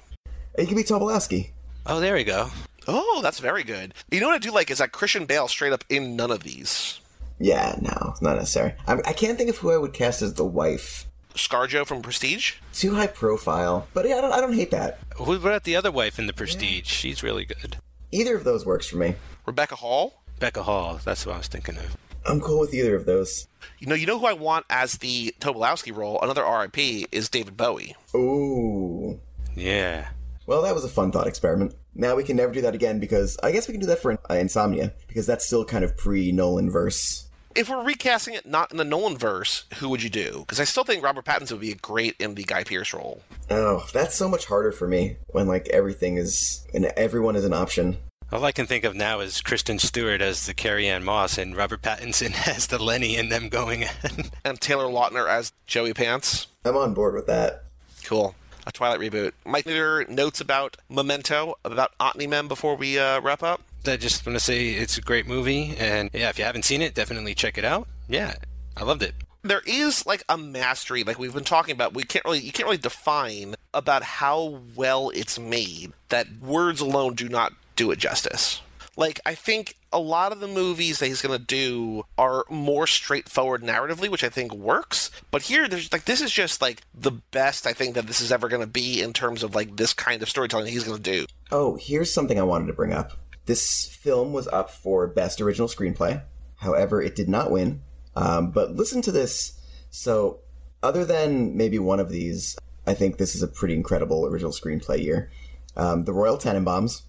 He 0.58 0.66
can 0.66 0.76
be 0.76 0.84
Tobolowski. 0.84 1.50
Oh, 1.86 2.00
there 2.00 2.14
we 2.14 2.24
go. 2.24 2.50
Oh, 2.88 3.20
that's 3.24 3.40
very 3.40 3.64
good. 3.64 3.94
You 4.12 4.20
know 4.20 4.28
what 4.28 4.36
I 4.36 4.40
do 4.40 4.52
like 4.52 4.70
is 4.70 4.78
that 4.78 4.92
Christian 4.92 5.26
Bale 5.26 5.48
straight 5.48 5.74
up 5.74 5.84
in 5.90 6.16
none 6.16 6.32
of 6.32 6.44
these. 6.44 7.00
Yeah, 7.40 7.76
no, 7.82 8.12
it's 8.12 8.22
not 8.22 8.38
necessary. 8.38 8.74
I, 8.88 8.94
I 9.06 9.14
can't 9.14 9.38
think 9.38 9.50
of 9.50 9.58
who 9.58 9.72
I 9.72 9.78
would 9.78 9.94
cast 9.94 10.22
as 10.22 10.36
the 10.36 10.46
wife. 10.46 11.06
ScarJo 11.34 11.86
from 11.86 12.02
Prestige. 12.02 12.54
Too 12.74 12.96
high 12.96 13.08
profile, 13.08 13.88
but 13.94 14.08
yeah, 14.08 14.16
I 14.18 14.22
don't, 14.22 14.32
I 14.34 14.40
don't 14.40 14.54
hate 14.54 14.72
that. 14.72 15.00
Who 15.18 15.34
about 15.34 15.64
the 15.66 15.76
other 15.76 15.92
wife 15.92 16.18
in 16.18 16.28
The 16.28 16.34
Prestige? 16.34 16.88
She's 16.88 17.24
really 17.24 17.44
good. 17.44 17.78
Either 18.12 18.36
of 18.38 18.46
those 18.46 18.66
works 18.66 18.88
for 18.88 18.98
me. 18.98 19.16
Rebecca 19.46 19.76
Hall. 19.76 20.22
Becca 20.40 20.64
Hall. 20.64 21.00
That's 21.04 21.26
what 21.26 21.36
I 21.36 21.38
was 21.40 21.48
thinking 21.48 21.78
of. 21.78 21.98
I'm 22.26 22.42
cool 22.42 22.60
with 22.60 22.74
either 22.74 22.96
of 22.96 23.06
those. 23.06 23.48
You 23.80 23.88
know, 23.88 23.96
you 23.96 24.06
know 24.06 24.20
who 24.20 24.26
I 24.26 24.34
want 24.34 24.66
as 24.70 24.98
the 24.98 25.34
Tobolowski 25.40 25.96
role. 25.96 26.20
Another 26.22 26.44
RIP 26.44 27.08
is 27.12 27.30
David 27.30 27.56
Bowie. 27.56 27.96
Ooh. 28.16 29.20
Yeah. 29.56 30.10
Well, 30.48 30.62
that 30.64 30.76
was 30.76 30.84
a 30.84 30.90
fun 30.90 31.12
thought 31.12 31.28
experiment. 31.28 31.76
Now 31.94 32.16
we 32.16 32.24
can 32.24 32.38
never 32.38 32.54
do 32.54 32.62
that 32.62 32.76
again 32.76 33.00
because 33.00 33.38
I 33.42 33.52
guess 33.52 33.68
we 33.68 33.74
can 33.74 33.82
do 33.82 33.88
that 33.88 34.00
for 34.00 34.20
uh, 34.30 34.34
Insomnia 34.34 34.94
because 35.08 35.26
that's 35.26 35.46
still 35.46 35.66
kind 35.66 35.84
of 35.84 35.98
pre 35.98 36.32
Nolan 36.32 36.70
verse. 36.70 37.28
If 37.56 37.70
we're 37.70 37.84
recasting 37.84 38.34
it 38.34 38.46
not 38.46 38.72
in 38.72 38.78
the 38.78 38.84
Nolan 38.84 39.18
verse, 39.18 39.64
who 39.76 39.88
would 39.90 40.04
you 40.04 40.10
do? 40.10 40.40
Because 40.40 40.60
I 40.60 40.66
still 40.66 40.84
think 40.84 41.02
Robert 41.02 41.24
Pattinson 41.24 41.54
would 41.54 41.62
be 41.62 41.72
a 41.72 41.76
great 41.76 42.16
in 42.20 42.36
the 42.36 42.44
Guy 42.44 42.66
Pearce 42.66 42.94
role. 42.94 43.22
Oh, 43.50 43.88
that's 43.94 44.14
so 44.14 44.28
much 44.28 44.46
harder 44.46 44.74
for 44.74 44.88
me 44.90 45.16
when 45.28 45.48
like 45.48 45.70
everything 45.70 46.18
is 46.18 46.68
and 46.74 46.86
everyone 46.98 47.38
is 47.38 47.46
an 47.46 47.54
option. 47.54 47.98
All 48.32 48.44
I 48.44 48.52
can 48.52 48.66
think 48.66 48.84
of 48.84 48.96
now 48.96 49.20
is 49.22 49.42
Kristen 49.42 49.80
Stewart 49.80 50.20
as 50.22 50.46
the 50.46 50.54
Carrie-Anne 50.54 51.04
Moss 51.04 51.38
and 51.38 51.56
Robert 51.56 51.82
Pattinson 51.82 52.48
as 52.48 52.68
the 52.68 52.82
Lenny 52.82 53.16
and 53.18 53.32
them 53.32 53.50
going 53.50 53.82
in. 54.04 54.26
And 54.44 54.60
Taylor 54.60 54.86
Lautner 54.86 55.28
as 55.30 55.54
Joey 55.68 55.94
Pants. 55.94 56.48
I'm 56.66 56.76
on 56.76 56.94
board 56.94 57.14
with 57.14 57.28
that. 57.28 57.64
Cool. 58.04 58.36
A 58.68 58.72
Twilight 58.72 59.00
reboot. 59.00 59.32
Mike, 59.46 59.68
other 59.68 60.06
notes 60.10 60.42
about 60.42 60.76
Memento, 60.90 61.56
about 61.64 61.96
Otnemem 62.00 62.48
before 62.48 62.76
we 62.76 62.98
uh, 63.00 63.22
wrap 63.22 63.44
up? 63.44 63.62
I 63.86 63.96
just 63.98 64.26
want 64.26 64.38
to 64.38 64.44
say 64.44 64.70
it's 64.70 64.98
a 64.98 65.02
great 65.02 65.28
movie, 65.28 65.76
and 65.78 66.10
yeah, 66.12 66.30
if 66.30 66.40
you 66.40 66.46
haven't 66.46 66.66
seen 66.66 66.82
it, 66.82 66.96
definitely 66.96 67.36
check 67.36 67.60
it 67.60 67.64
out. 67.64 67.88
Yeah, 68.10 68.34
I 68.76 68.84
loved 68.84 69.04
it. 69.04 69.14
there 69.44 69.62
is 69.68 70.08
like 70.08 70.24
a 70.28 70.36
mastery 70.40 71.04
like 71.04 71.20
we've 71.20 71.34
been 71.36 71.44
talking 71.44 71.74
about 71.74 71.94
we 71.94 72.02
can't 72.04 72.26
really 72.26 72.40
you 72.40 72.52
can't 72.52 72.66
really 72.66 72.80
define 72.80 73.54
about 73.76 74.02
how 74.02 74.60
well 74.76 75.12
it's 75.12 75.38
made 75.38 75.94
that 76.10 76.26
words 76.42 76.82
alone 76.82 77.14
do 77.14 77.30
not 77.30 77.54
do 77.76 77.92
it 77.92 78.00
justice 78.00 78.62
like 78.98 79.20
i 79.26 79.36
think 79.36 79.76
a 79.92 80.00
lot 80.00 80.32
of 80.32 80.40
the 80.40 80.48
movies 80.48 81.00
that 81.00 81.08
he's 81.08 81.22
going 81.22 81.38
to 81.38 81.46
do 81.46 82.04
are 82.18 82.44
more 82.50 82.86
straightforward 82.88 83.62
narratively 83.62 84.10
which 84.10 84.24
i 84.24 84.30
think 84.30 84.54
works 84.54 85.10
but 85.32 85.44
here 85.44 85.68
there's 85.68 85.92
like 85.92 86.06
this 86.06 86.22
is 86.22 86.32
just 86.32 86.62
like 86.62 86.82
the 86.94 87.12
best 87.32 87.66
i 87.68 87.74
think 87.74 87.96
that 87.96 88.08
this 88.08 88.22
is 88.22 88.32
ever 88.32 88.48
going 88.48 88.62
to 88.62 88.68
be 88.68 89.02
in 89.02 89.14
terms 89.14 89.44
of 89.44 89.56
like 89.56 89.76
this 89.76 89.94
kind 89.94 90.22
of 90.22 90.30
storytelling 90.30 90.68
he's 90.68 90.84
going 90.84 91.02
to 91.02 91.12
do 91.12 91.26
Oh, 91.52 91.78
here's 91.80 92.12
something 92.14 92.40
I 92.40 92.44
wanted 92.44 92.68
to 92.68 92.74
bring 92.74 92.92
up. 92.92 93.12
This 93.46 93.86
film 93.86 94.34
was 94.34 94.48
up 94.48 94.72
for 94.72 95.06
Best 95.06 95.40
Original 95.40 95.68
Screenplay. 95.68 96.24
However, 96.58 97.02
it 97.02 97.16
did 97.16 97.30
not 97.30 97.52
win. 97.52 97.82
Um, 98.16 98.52
but 98.52 98.72
listen 98.72 99.02
to 99.04 99.12
this. 99.12 99.60
So, 99.92 100.40
other 100.82 101.06
than 101.06 101.56
maybe 101.56 101.78
one 101.78 102.00
of 102.00 102.10
these, 102.10 102.58
I 102.88 102.94
think 102.94 103.18
this 103.18 103.36
is 103.36 103.44
a 103.44 103.48
pretty 103.48 103.76
incredible 103.76 104.26
original 104.26 104.52
screenplay 104.52 105.04
year. 105.04 105.30
Um, 105.76 106.06
the 106.06 106.14
Royal 106.14 106.38
Tenenbaums, 106.38 107.04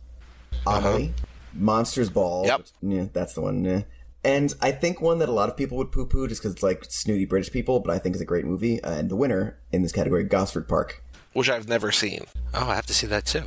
Amelie, 0.66 1.12
Monsters 1.54 2.10
Ball. 2.10 2.46
Yep. 2.46 2.62
Yeah, 2.82 3.06
that's 3.12 3.34
the 3.34 3.40
one. 3.40 3.64
yeah. 3.64 3.82
And 4.24 4.52
I 4.60 4.72
think 4.72 5.00
one 5.00 5.18
that 5.20 5.28
a 5.28 5.32
lot 5.32 5.48
of 5.48 5.56
people 5.56 5.78
would 5.78 5.92
poo 5.92 6.04
poo 6.06 6.26
just 6.26 6.40
because 6.42 6.52
it's 6.52 6.62
like 6.62 6.84
snooty 6.88 7.26
British 7.26 7.52
people, 7.52 7.78
but 7.80 7.92
I 7.94 7.98
think 7.98 8.14
is 8.16 8.20
a 8.20 8.24
great 8.24 8.44
movie. 8.44 8.82
Uh, 8.82 8.92
and 8.92 9.08
the 9.08 9.14
winner 9.16 9.58
in 9.70 9.82
this 9.82 9.92
category, 9.92 10.24
Gosford 10.24 10.66
Park. 10.68 11.02
which 11.32 11.48
i've 11.50 11.68
never 11.68 11.92
seen 11.92 12.24
Oh, 12.54 12.68
I 12.68 12.74
have 12.74 12.86
to 12.86 12.94
see 12.94 13.06
that 13.08 13.24
too. 13.26 13.44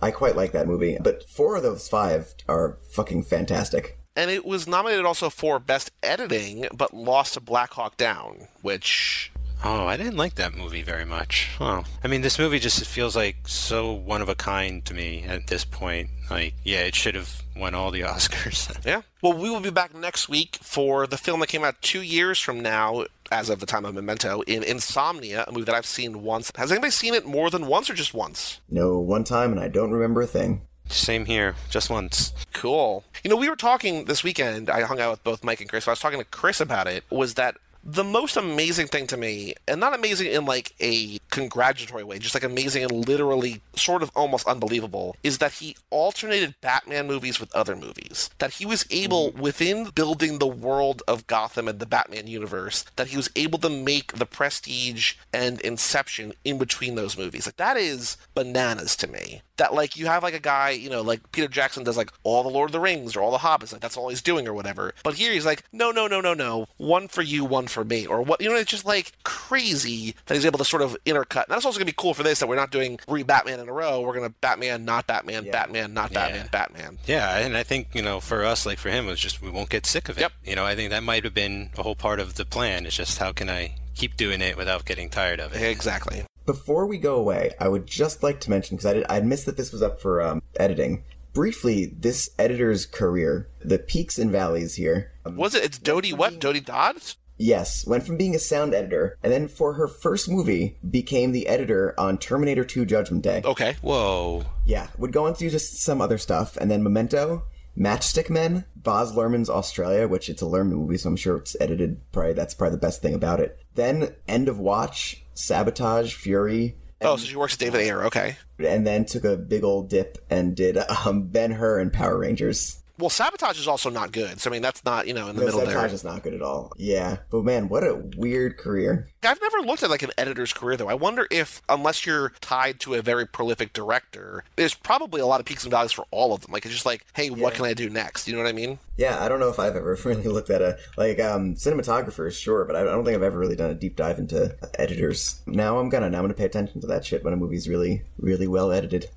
I 0.00 0.10
quite 0.10 0.36
like 0.36 0.52
that 0.52 0.66
movie, 0.66 0.96
but 1.00 1.28
four 1.28 1.56
of 1.56 1.62
those 1.62 1.88
five 1.88 2.34
are 2.48 2.78
fucking 2.92 3.24
fantastic. 3.24 3.98
and 4.16 4.30
it 4.30 4.44
was 4.44 4.66
nominated 4.68 5.04
also 5.04 5.28
for 5.30 5.58
best 5.58 5.90
editing 6.02 6.66
but 6.74 6.94
lost 6.94 7.34
to 7.34 7.40
black 7.40 7.72
hawk 7.74 7.96
down 7.96 8.46
which 8.62 9.32
Oh, 9.66 9.86
I 9.86 9.96
didn't 9.96 10.18
like 10.18 10.34
that 10.34 10.54
movie 10.54 10.82
very 10.82 11.06
much. 11.06 11.48
Oh, 11.58 11.84
I 12.02 12.08
mean, 12.08 12.20
this 12.20 12.38
movie 12.38 12.58
just 12.58 12.84
feels 12.84 13.16
like 13.16 13.48
so 13.48 13.94
one 13.94 14.20
of 14.20 14.28
a 14.28 14.34
kind 14.34 14.84
to 14.84 14.92
me 14.92 15.24
at 15.26 15.46
this 15.46 15.64
point. 15.64 16.10
Like, 16.30 16.52
yeah, 16.64 16.80
it 16.80 16.94
should 16.94 17.14
have 17.14 17.42
won 17.56 17.74
all 17.74 17.90
the 17.90 18.00
Oscars. 18.02 18.84
Yeah. 18.84 19.00
Well, 19.22 19.32
we 19.32 19.48
will 19.48 19.60
be 19.60 19.70
back 19.70 19.94
next 19.94 20.28
week 20.28 20.58
for 20.60 21.06
the 21.06 21.16
film 21.16 21.40
that 21.40 21.46
came 21.46 21.64
out 21.64 21.80
two 21.80 22.02
years 22.02 22.38
from 22.38 22.60
now, 22.60 23.06
as 23.32 23.48
of 23.48 23.60
the 23.60 23.66
time 23.66 23.86
of 23.86 23.94
Memento, 23.94 24.42
in 24.42 24.62
Insomnia, 24.62 25.46
a 25.48 25.52
movie 25.52 25.64
that 25.64 25.74
I've 25.74 25.86
seen 25.86 26.22
once. 26.22 26.52
Has 26.56 26.70
anybody 26.70 26.90
seen 26.90 27.14
it 27.14 27.24
more 27.24 27.48
than 27.48 27.66
once 27.66 27.88
or 27.88 27.94
just 27.94 28.12
once? 28.12 28.60
No, 28.68 28.98
one 28.98 29.24
time, 29.24 29.50
and 29.50 29.60
I 29.60 29.68
don't 29.68 29.92
remember 29.92 30.20
a 30.20 30.26
thing. 30.26 30.60
Same 30.90 31.24
here, 31.24 31.54
just 31.70 31.88
once. 31.88 32.34
Cool. 32.52 33.02
You 33.22 33.30
know, 33.30 33.36
we 33.36 33.48
were 33.48 33.56
talking 33.56 34.04
this 34.04 34.22
weekend. 34.22 34.68
I 34.68 34.82
hung 34.82 35.00
out 35.00 35.12
with 35.12 35.24
both 35.24 35.42
Mike 35.42 35.62
and 35.62 35.70
Chris. 35.70 35.88
I 35.88 35.92
was 35.92 36.00
talking 36.00 36.18
to 36.18 36.24
Chris 36.26 36.60
about 36.60 36.86
it. 36.86 37.04
Was 37.08 37.34
that 37.34 37.56
the 37.84 38.04
most 38.04 38.36
amazing 38.36 38.86
thing 38.86 39.06
to 39.08 39.16
me, 39.16 39.54
and 39.68 39.80
not 39.80 39.94
amazing 39.94 40.32
in 40.32 40.44
like 40.44 40.74
a 40.80 41.18
congratulatory 41.30 42.04
way, 42.04 42.18
just 42.18 42.34
like 42.34 42.42
amazing 42.42 42.82
and 42.82 43.08
literally 43.08 43.60
sort 43.76 44.02
of 44.02 44.10
almost 44.14 44.46
unbelievable, 44.46 45.16
is 45.22 45.38
that 45.38 45.52
he 45.52 45.76
alternated 45.90 46.54
Batman 46.60 47.06
movies 47.06 47.38
with 47.38 47.54
other 47.54 47.76
movies. 47.76 48.30
That 48.38 48.54
he 48.54 48.66
was 48.66 48.86
able, 48.90 49.30
mm-hmm. 49.30 49.42
within 49.42 49.90
building 49.90 50.38
the 50.38 50.46
world 50.46 51.02
of 51.06 51.26
Gotham 51.26 51.68
and 51.68 51.78
the 51.78 51.86
Batman 51.86 52.26
universe, 52.26 52.84
that 52.96 53.08
he 53.08 53.16
was 53.16 53.30
able 53.36 53.58
to 53.60 53.70
make 53.70 54.12
the 54.12 54.26
Prestige 54.26 55.14
and 55.32 55.60
Inception 55.60 56.32
in 56.44 56.58
between 56.58 56.94
those 56.94 57.18
movies. 57.18 57.46
Like 57.46 57.56
that 57.56 57.76
is 57.76 58.16
bananas 58.34 58.96
to 58.96 59.06
me 59.06 59.42
that 59.56 59.74
like 59.74 59.96
you 59.96 60.06
have 60.06 60.22
like 60.22 60.34
a 60.34 60.40
guy, 60.40 60.70
you 60.70 60.90
know, 60.90 61.02
like 61.02 61.32
Peter 61.32 61.48
Jackson 61.48 61.84
does 61.84 61.96
like 61.96 62.10
all 62.22 62.42
the 62.42 62.48
Lord 62.48 62.68
of 62.68 62.72
the 62.72 62.80
Rings 62.80 63.16
or 63.16 63.20
all 63.20 63.30
the 63.30 63.38
Hobbits, 63.38 63.72
like 63.72 63.80
that's 63.80 63.96
all 63.96 64.08
he's 64.08 64.22
doing 64.22 64.48
or 64.48 64.54
whatever. 64.54 64.94
But 65.02 65.14
here 65.14 65.32
he's 65.32 65.46
like, 65.46 65.62
no, 65.72 65.90
no, 65.90 66.06
no, 66.06 66.20
no, 66.20 66.34
no, 66.34 66.66
one 66.76 67.08
for 67.08 67.22
you, 67.22 67.44
one 67.44 67.66
for 67.66 67.84
me, 67.84 68.06
or 68.06 68.22
what? 68.22 68.40
You 68.40 68.50
know, 68.50 68.56
it's 68.56 68.70
just 68.70 68.84
like 68.84 69.12
crazy 69.24 70.14
that 70.26 70.34
he's 70.34 70.46
able 70.46 70.58
to 70.58 70.64
sort 70.64 70.82
of 70.82 70.96
intercut. 71.04 71.44
And 71.44 71.54
that's 71.54 71.64
also 71.64 71.78
gonna 71.78 71.86
be 71.86 71.94
cool 71.96 72.14
for 72.14 72.22
this 72.22 72.40
that 72.40 72.48
we're 72.48 72.56
not 72.56 72.70
doing 72.70 72.98
three 72.98 73.22
Batman 73.22 73.60
in 73.60 73.68
a 73.68 73.72
row. 73.72 74.00
We're 74.00 74.14
gonna 74.14 74.30
Batman, 74.30 74.84
not 74.84 75.06
Batman, 75.06 75.44
yeah. 75.44 75.52
Batman, 75.52 75.94
not 75.94 76.10
yeah. 76.10 76.26
Batman, 76.26 76.48
Batman. 76.50 76.98
Yeah, 77.06 77.38
and 77.38 77.56
I 77.56 77.62
think 77.62 77.88
you 77.94 78.02
know, 78.02 78.20
for 78.20 78.44
us, 78.44 78.66
like 78.66 78.78
for 78.78 78.90
him, 78.90 79.08
it's 79.08 79.20
just 79.20 79.42
we 79.42 79.50
won't 79.50 79.70
get 79.70 79.86
sick 79.86 80.08
of 80.08 80.18
it. 80.18 80.22
Yep. 80.22 80.32
You 80.44 80.56
know, 80.56 80.64
I 80.64 80.74
think 80.74 80.90
that 80.90 81.02
might 81.02 81.24
have 81.24 81.34
been 81.34 81.70
a 81.78 81.82
whole 81.82 81.96
part 81.96 82.20
of 82.20 82.34
the 82.34 82.44
plan. 82.44 82.86
It's 82.86 82.96
just 82.96 83.18
how 83.18 83.32
can 83.32 83.48
I 83.48 83.76
keep 83.94 84.16
doing 84.16 84.40
it 84.40 84.56
without 84.56 84.84
getting 84.84 85.08
tired 85.08 85.40
of 85.40 85.54
it. 85.54 85.62
Exactly. 85.62 86.24
Before 86.46 86.86
we 86.86 86.98
go 86.98 87.16
away, 87.16 87.52
I 87.58 87.68
would 87.68 87.86
just 87.86 88.22
like 88.22 88.40
to 88.40 88.50
mention 88.50 88.76
because 88.76 89.04
I, 89.08 89.16
I 89.16 89.20
missed 89.20 89.46
that 89.46 89.56
this 89.56 89.72
was 89.72 89.82
up 89.82 90.00
for 90.00 90.20
um, 90.20 90.42
editing. 90.58 91.04
Briefly, 91.32 91.86
this 91.86 92.30
editor's 92.38 92.86
career, 92.86 93.48
the 93.60 93.78
peaks 93.78 94.18
and 94.18 94.30
valleys 94.30 94.74
here. 94.74 95.12
Um, 95.24 95.36
was 95.36 95.54
it? 95.54 95.64
It's 95.64 95.78
Dody 95.78 96.12
what? 96.12 96.38
Dody 96.38 96.60
Dodds? 96.60 97.16
Yes, 97.36 97.84
went 97.86 98.06
from 98.06 98.16
being 98.16 98.34
a 98.34 98.38
sound 98.38 98.74
editor, 98.74 99.18
and 99.22 99.32
then 99.32 99.48
for 99.48 99.72
her 99.72 99.88
first 99.88 100.30
movie, 100.30 100.78
became 100.88 101.32
the 101.32 101.48
editor 101.48 101.92
on 101.98 102.18
Terminator 102.18 102.64
2 102.64 102.84
Judgment 102.84 103.24
Day. 103.24 103.42
Okay. 103.44 103.74
Whoa. 103.82 104.44
Yeah, 104.64 104.88
would 104.98 105.12
go 105.12 105.26
on 105.26 105.34
to 105.34 105.38
do 105.40 105.50
just 105.50 105.82
some 105.82 106.00
other 106.00 106.18
stuff, 106.18 106.56
and 106.56 106.70
then 106.70 106.84
Memento, 106.84 107.42
Matchstick 107.76 108.30
Men, 108.30 108.66
Baz 108.76 109.12
Luhrmann's 109.12 109.50
Australia, 109.50 110.06
which 110.06 110.28
it's 110.28 110.42
a 110.42 110.44
Luhrmann 110.44 110.76
movie, 110.76 110.96
so 110.96 111.08
I'm 111.08 111.16
sure 111.16 111.36
it's 111.36 111.56
edited. 111.58 112.00
Probably 112.12 112.34
that's 112.34 112.54
probably 112.54 112.76
the 112.76 112.80
best 112.80 113.02
thing 113.02 113.14
about 113.14 113.40
it. 113.40 113.58
Then 113.74 114.14
End 114.28 114.48
of 114.48 114.60
Watch, 114.60 115.23
Sabotage, 115.34 116.14
Fury. 116.14 116.76
And, 117.00 117.08
oh, 117.10 117.16
so 117.16 117.26
she 117.26 117.36
works 117.36 117.54
with 117.54 117.60
David 117.60 117.80
Ayer. 117.80 118.04
Okay. 118.04 118.36
And 118.58 118.86
then 118.86 119.04
took 119.04 119.24
a 119.24 119.36
big 119.36 119.64
old 119.64 119.90
dip 119.90 120.18
and 120.30 120.54
did 120.54 120.78
um, 120.78 121.28
Ben 121.28 121.50
Hur 121.52 121.80
and 121.80 121.92
Power 121.92 122.18
Rangers. 122.18 122.82
Well, 122.98 123.10
sabotage 123.10 123.58
is 123.58 123.66
also 123.66 123.90
not 123.90 124.12
good. 124.12 124.40
So 124.40 124.50
I 124.50 124.52
mean, 124.52 124.62
that's 124.62 124.84
not 124.84 125.06
you 125.06 125.14
know 125.14 125.28
in 125.28 125.36
the 125.36 125.44
middle 125.44 125.58
there. 125.58 125.66
no, 125.66 125.70
middle 125.70 125.80
sabotage 125.82 125.94
is 125.94 126.04
not 126.04 126.22
good 126.22 126.34
at 126.34 126.42
all. 126.42 126.72
Yeah, 126.76 127.18
but 127.30 127.44
man, 127.44 127.68
what 127.68 127.82
a 127.82 127.96
weird 128.16 128.56
career. 128.56 129.08
I've 129.22 129.40
never 129.40 129.60
looked 129.60 129.82
at 129.82 129.90
like 129.90 130.02
an 130.02 130.12
editor's 130.16 130.52
career 130.52 130.76
though. 130.76 130.88
I 130.88 130.94
wonder 130.94 131.26
if, 131.30 131.60
unless 131.68 132.06
you're 132.06 132.30
tied 132.40 132.78
to 132.80 132.94
a 132.94 133.02
very 133.02 133.26
prolific 133.26 133.72
director, 133.72 134.44
there's 134.56 134.74
probably 134.74 135.20
a 135.20 135.26
lot 135.26 135.40
of 135.40 135.46
peaks 135.46 135.64
and 135.64 135.70
valleys 135.70 135.92
for 135.92 136.06
all 136.10 136.32
of 136.32 136.42
them. 136.42 136.52
Like 136.52 136.64
it's 136.64 136.74
just 136.74 136.86
like, 136.86 137.04
hey, 137.14 137.28
yeah. 137.28 137.36
what 137.36 137.54
can 137.54 137.64
I 137.64 137.74
do 137.74 137.90
next? 137.90 138.28
You 138.28 138.34
know 138.34 138.42
what 138.42 138.48
I 138.48 138.52
mean? 138.52 138.78
Yeah, 138.96 139.24
I 139.24 139.28
don't 139.28 139.40
know 139.40 139.48
if 139.48 139.58
I've 139.58 139.74
ever 139.74 139.98
really 140.04 140.24
looked 140.24 140.50
at 140.50 140.62
a 140.62 140.78
like 140.96 141.18
um 141.18 141.54
cinematographers, 141.54 142.40
sure, 142.40 142.64
but 142.64 142.76
I 142.76 142.84
don't 142.84 143.04
think 143.04 143.16
I've 143.16 143.22
ever 143.22 143.38
really 143.38 143.56
done 143.56 143.70
a 143.70 143.74
deep 143.74 143.96
dive 143.96 144.18
into 144.18 144.56
editors. 144.78 145.42
Now 145.46 145.78
I'm 145.78 145.88
gonna 145.88 146.10
now 146.10 146.18
I'm 146.18 146.24
gonna 146.24 146.34
pay 146.34 146.44
attention 146.44 146.80
to 146.80 146.86
that 146.86 147.04
shit 147.04 147.24
when 147.24 147.32
a 147.32 147.36
movie's 147.36 147.68
really 147.68 148.02
really 148.18 148.46
well 148.46 148.70
edited. 148.70 149.08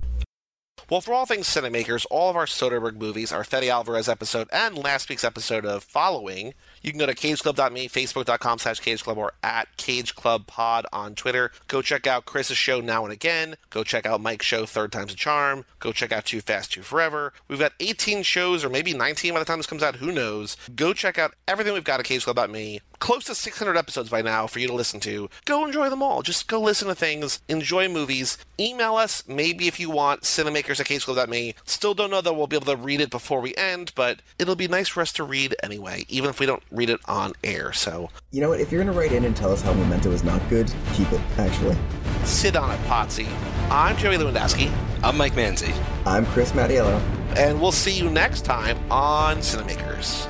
Well, 0.89 1.01
for 1.01 1.13
all 1.13 1.25
things 1.25 1.47
Cinemakers, 1.47 2.05
all 2.09 2.29
of 2.29 2.37
our 2.37 2.45
Soderbergh 2.45 2.95
movies, 2.95 3.33
our 3.33 3.43
Fede 3.43 3.67
Alvarez 3.67 4.07
episode, 4.07 4.47
and 4.53 4.77
last 4.77 5.09
week's 5.09 5.25
episode 5.25 5.65
of 5.65 5.83
Following, 5.83 6.53
you 6.81 6.91
can 6.91 6.99
go 6.99 7.05
to 7.05 7.13
cageclub.me, 7.13 7.89
facebook.com 7.89 8.57
slash 8.57 8.79
cageclub, 8.79 9.17
or 9.17 9.33
at 9.43 9.67
cageclubpod 9.75 10.85
on 10.93 11.13
Twitter. 11.13 11.51
Go 11.67 11.81
check 11.81 12.07
out 12.07 12.23
Chris's 12.23 12.55
show 12.55 12.79
now 12.79 13.03
and 13.03 13.11
again. 13.11 13.57
Go 13.69 13.83
check 13.83 14.05
out 14.05 14.21
Mike's 14.21 14.45
show, 14.45 14.65
Third 14.65 14.93
Time's 14.93 15.11
a 15.11 15.17
Charm. 15.17 15.65
Go 15.81 15.91
check 15.91 16.13
out 16.13 16.23
Too 16.23 16.39
Fast, 16.39 16.71
Too 16.71 16.83
Forever. 16.83 17.33
We've 17.49 17.59
got 17.59 17.73
18 17.81 18.23
shows, 18.23 18.63
or 18.63 18.69
maybe 18.69 18.93
19 18.93 19.33
by 19.33 19.39
the 19.39 19.45
time 19.45 19.59
this 19.59 19.67
comes 19.67 19.83
out. 19.83 19.97
Who 19.97 20.13
knows? 20.13 20.55
Go 20.73 20.93
check 20.93 21.19
out 21.19 21.33
everything 21.49 21.73
we've 21.73 21.83
got 21.83 21.99
at 21.99 22.05
cageclub.me 22.05 22.79
close 22.99 23.25
to 23.25 23.35
600 23.35 23.77
episodes 23.77 24.09
by 24.09 24.21
now 24.21 24.47
for 24.47 24.59
you 24.59 24.67
to 24.67 24.73
listen 24.73 24.99
to. 25.01 25.29
Go 25.45 25.65
enjoy 25.65 25.89
them 25.89 26.01
all. 26.01 26.21
Just 26.21 26.47
go 26.47 26.59
listen 26.59 26.87
to 26.87 26.95
things, 26.95 27.39
enjoy 27.47 27.87
movies. 27.87 28.37
Email 28.59 28.95
us, 28.95 29.23
maybe 29.27 29.67
if 29.67 29.79
you 29.79 29.89
want, 29.89 30.21
cinemakers 30.21 30.79
at 30.79 30.87
cageclub.me. 30.87 31.55
Still 31.65 31.93
don't 31.93 32.11
know 32.11 32.21
that 32.21 32.33
we'll 32.33 32.47
be 32.47 32.55
able 32.55 32.65
to 32.67 32.75
read 32.75 33.01
it 33.01 33.09
before 33.09 33.41
we 33.41 33.53
end, 33.55 33.91
but 33.95 34.21
it'll 34.39 34.55
be 34.55 34.67
nice 34.67 34.87
for 34.87 35.01
us 35.01 35.11
to 35.13 35.23
read 35.23 35.55
anyway, 35.61 36.05
even 36.09 36.29
if 36.29 36.39
we 36.39 36.45
don't 36.45 36.63
read 36.71 36.89
it 36.89 36.99
on 37.05 37.33
air. 37.43 37.71
So, 37.73 38.09
you 38.31 38.41
know 38.41 38.49
what? 38.49 38.59
If 38.59 38.71
you're 38.71 38.83
going 38.83 38.93
to 38.93 38.99
write 38.99 39.11
in 39.11 39.25
and 39.25 39.35
tell 39.35 39.51
us 39.51 39.61
how 39.61 39.73
Memento 39.73 40.11
is 40.11 40.23
not 40.23 40.41
good, 40.49 40.73
keep 40.93 41.11
it, 41.11 41.21
actually. 41.37 41.77
Sit 42.23 42.55
on 42.55 42.71
it, 42.71 42.79
Potsy. 42.81 43.27
I'm 43.69 43.95
Joey 43.97 44.17
Lewandowski. 44.17 44.71
I'm 45.03 45.17
Mike 45.17 45.33
Manzi. 45.33 45.73
I'm 46.05 46.25
Chris 46.27 46.51
Mattiello. 46.53 46.99
And 47.37 47.61
we'll 47.61 47.71
see 47.71 47.91
you 47.91 48.09
next 48.09 48.45
time 48.45 48.77
on 48.91 49.37
Cinemakers. 49.37 50.27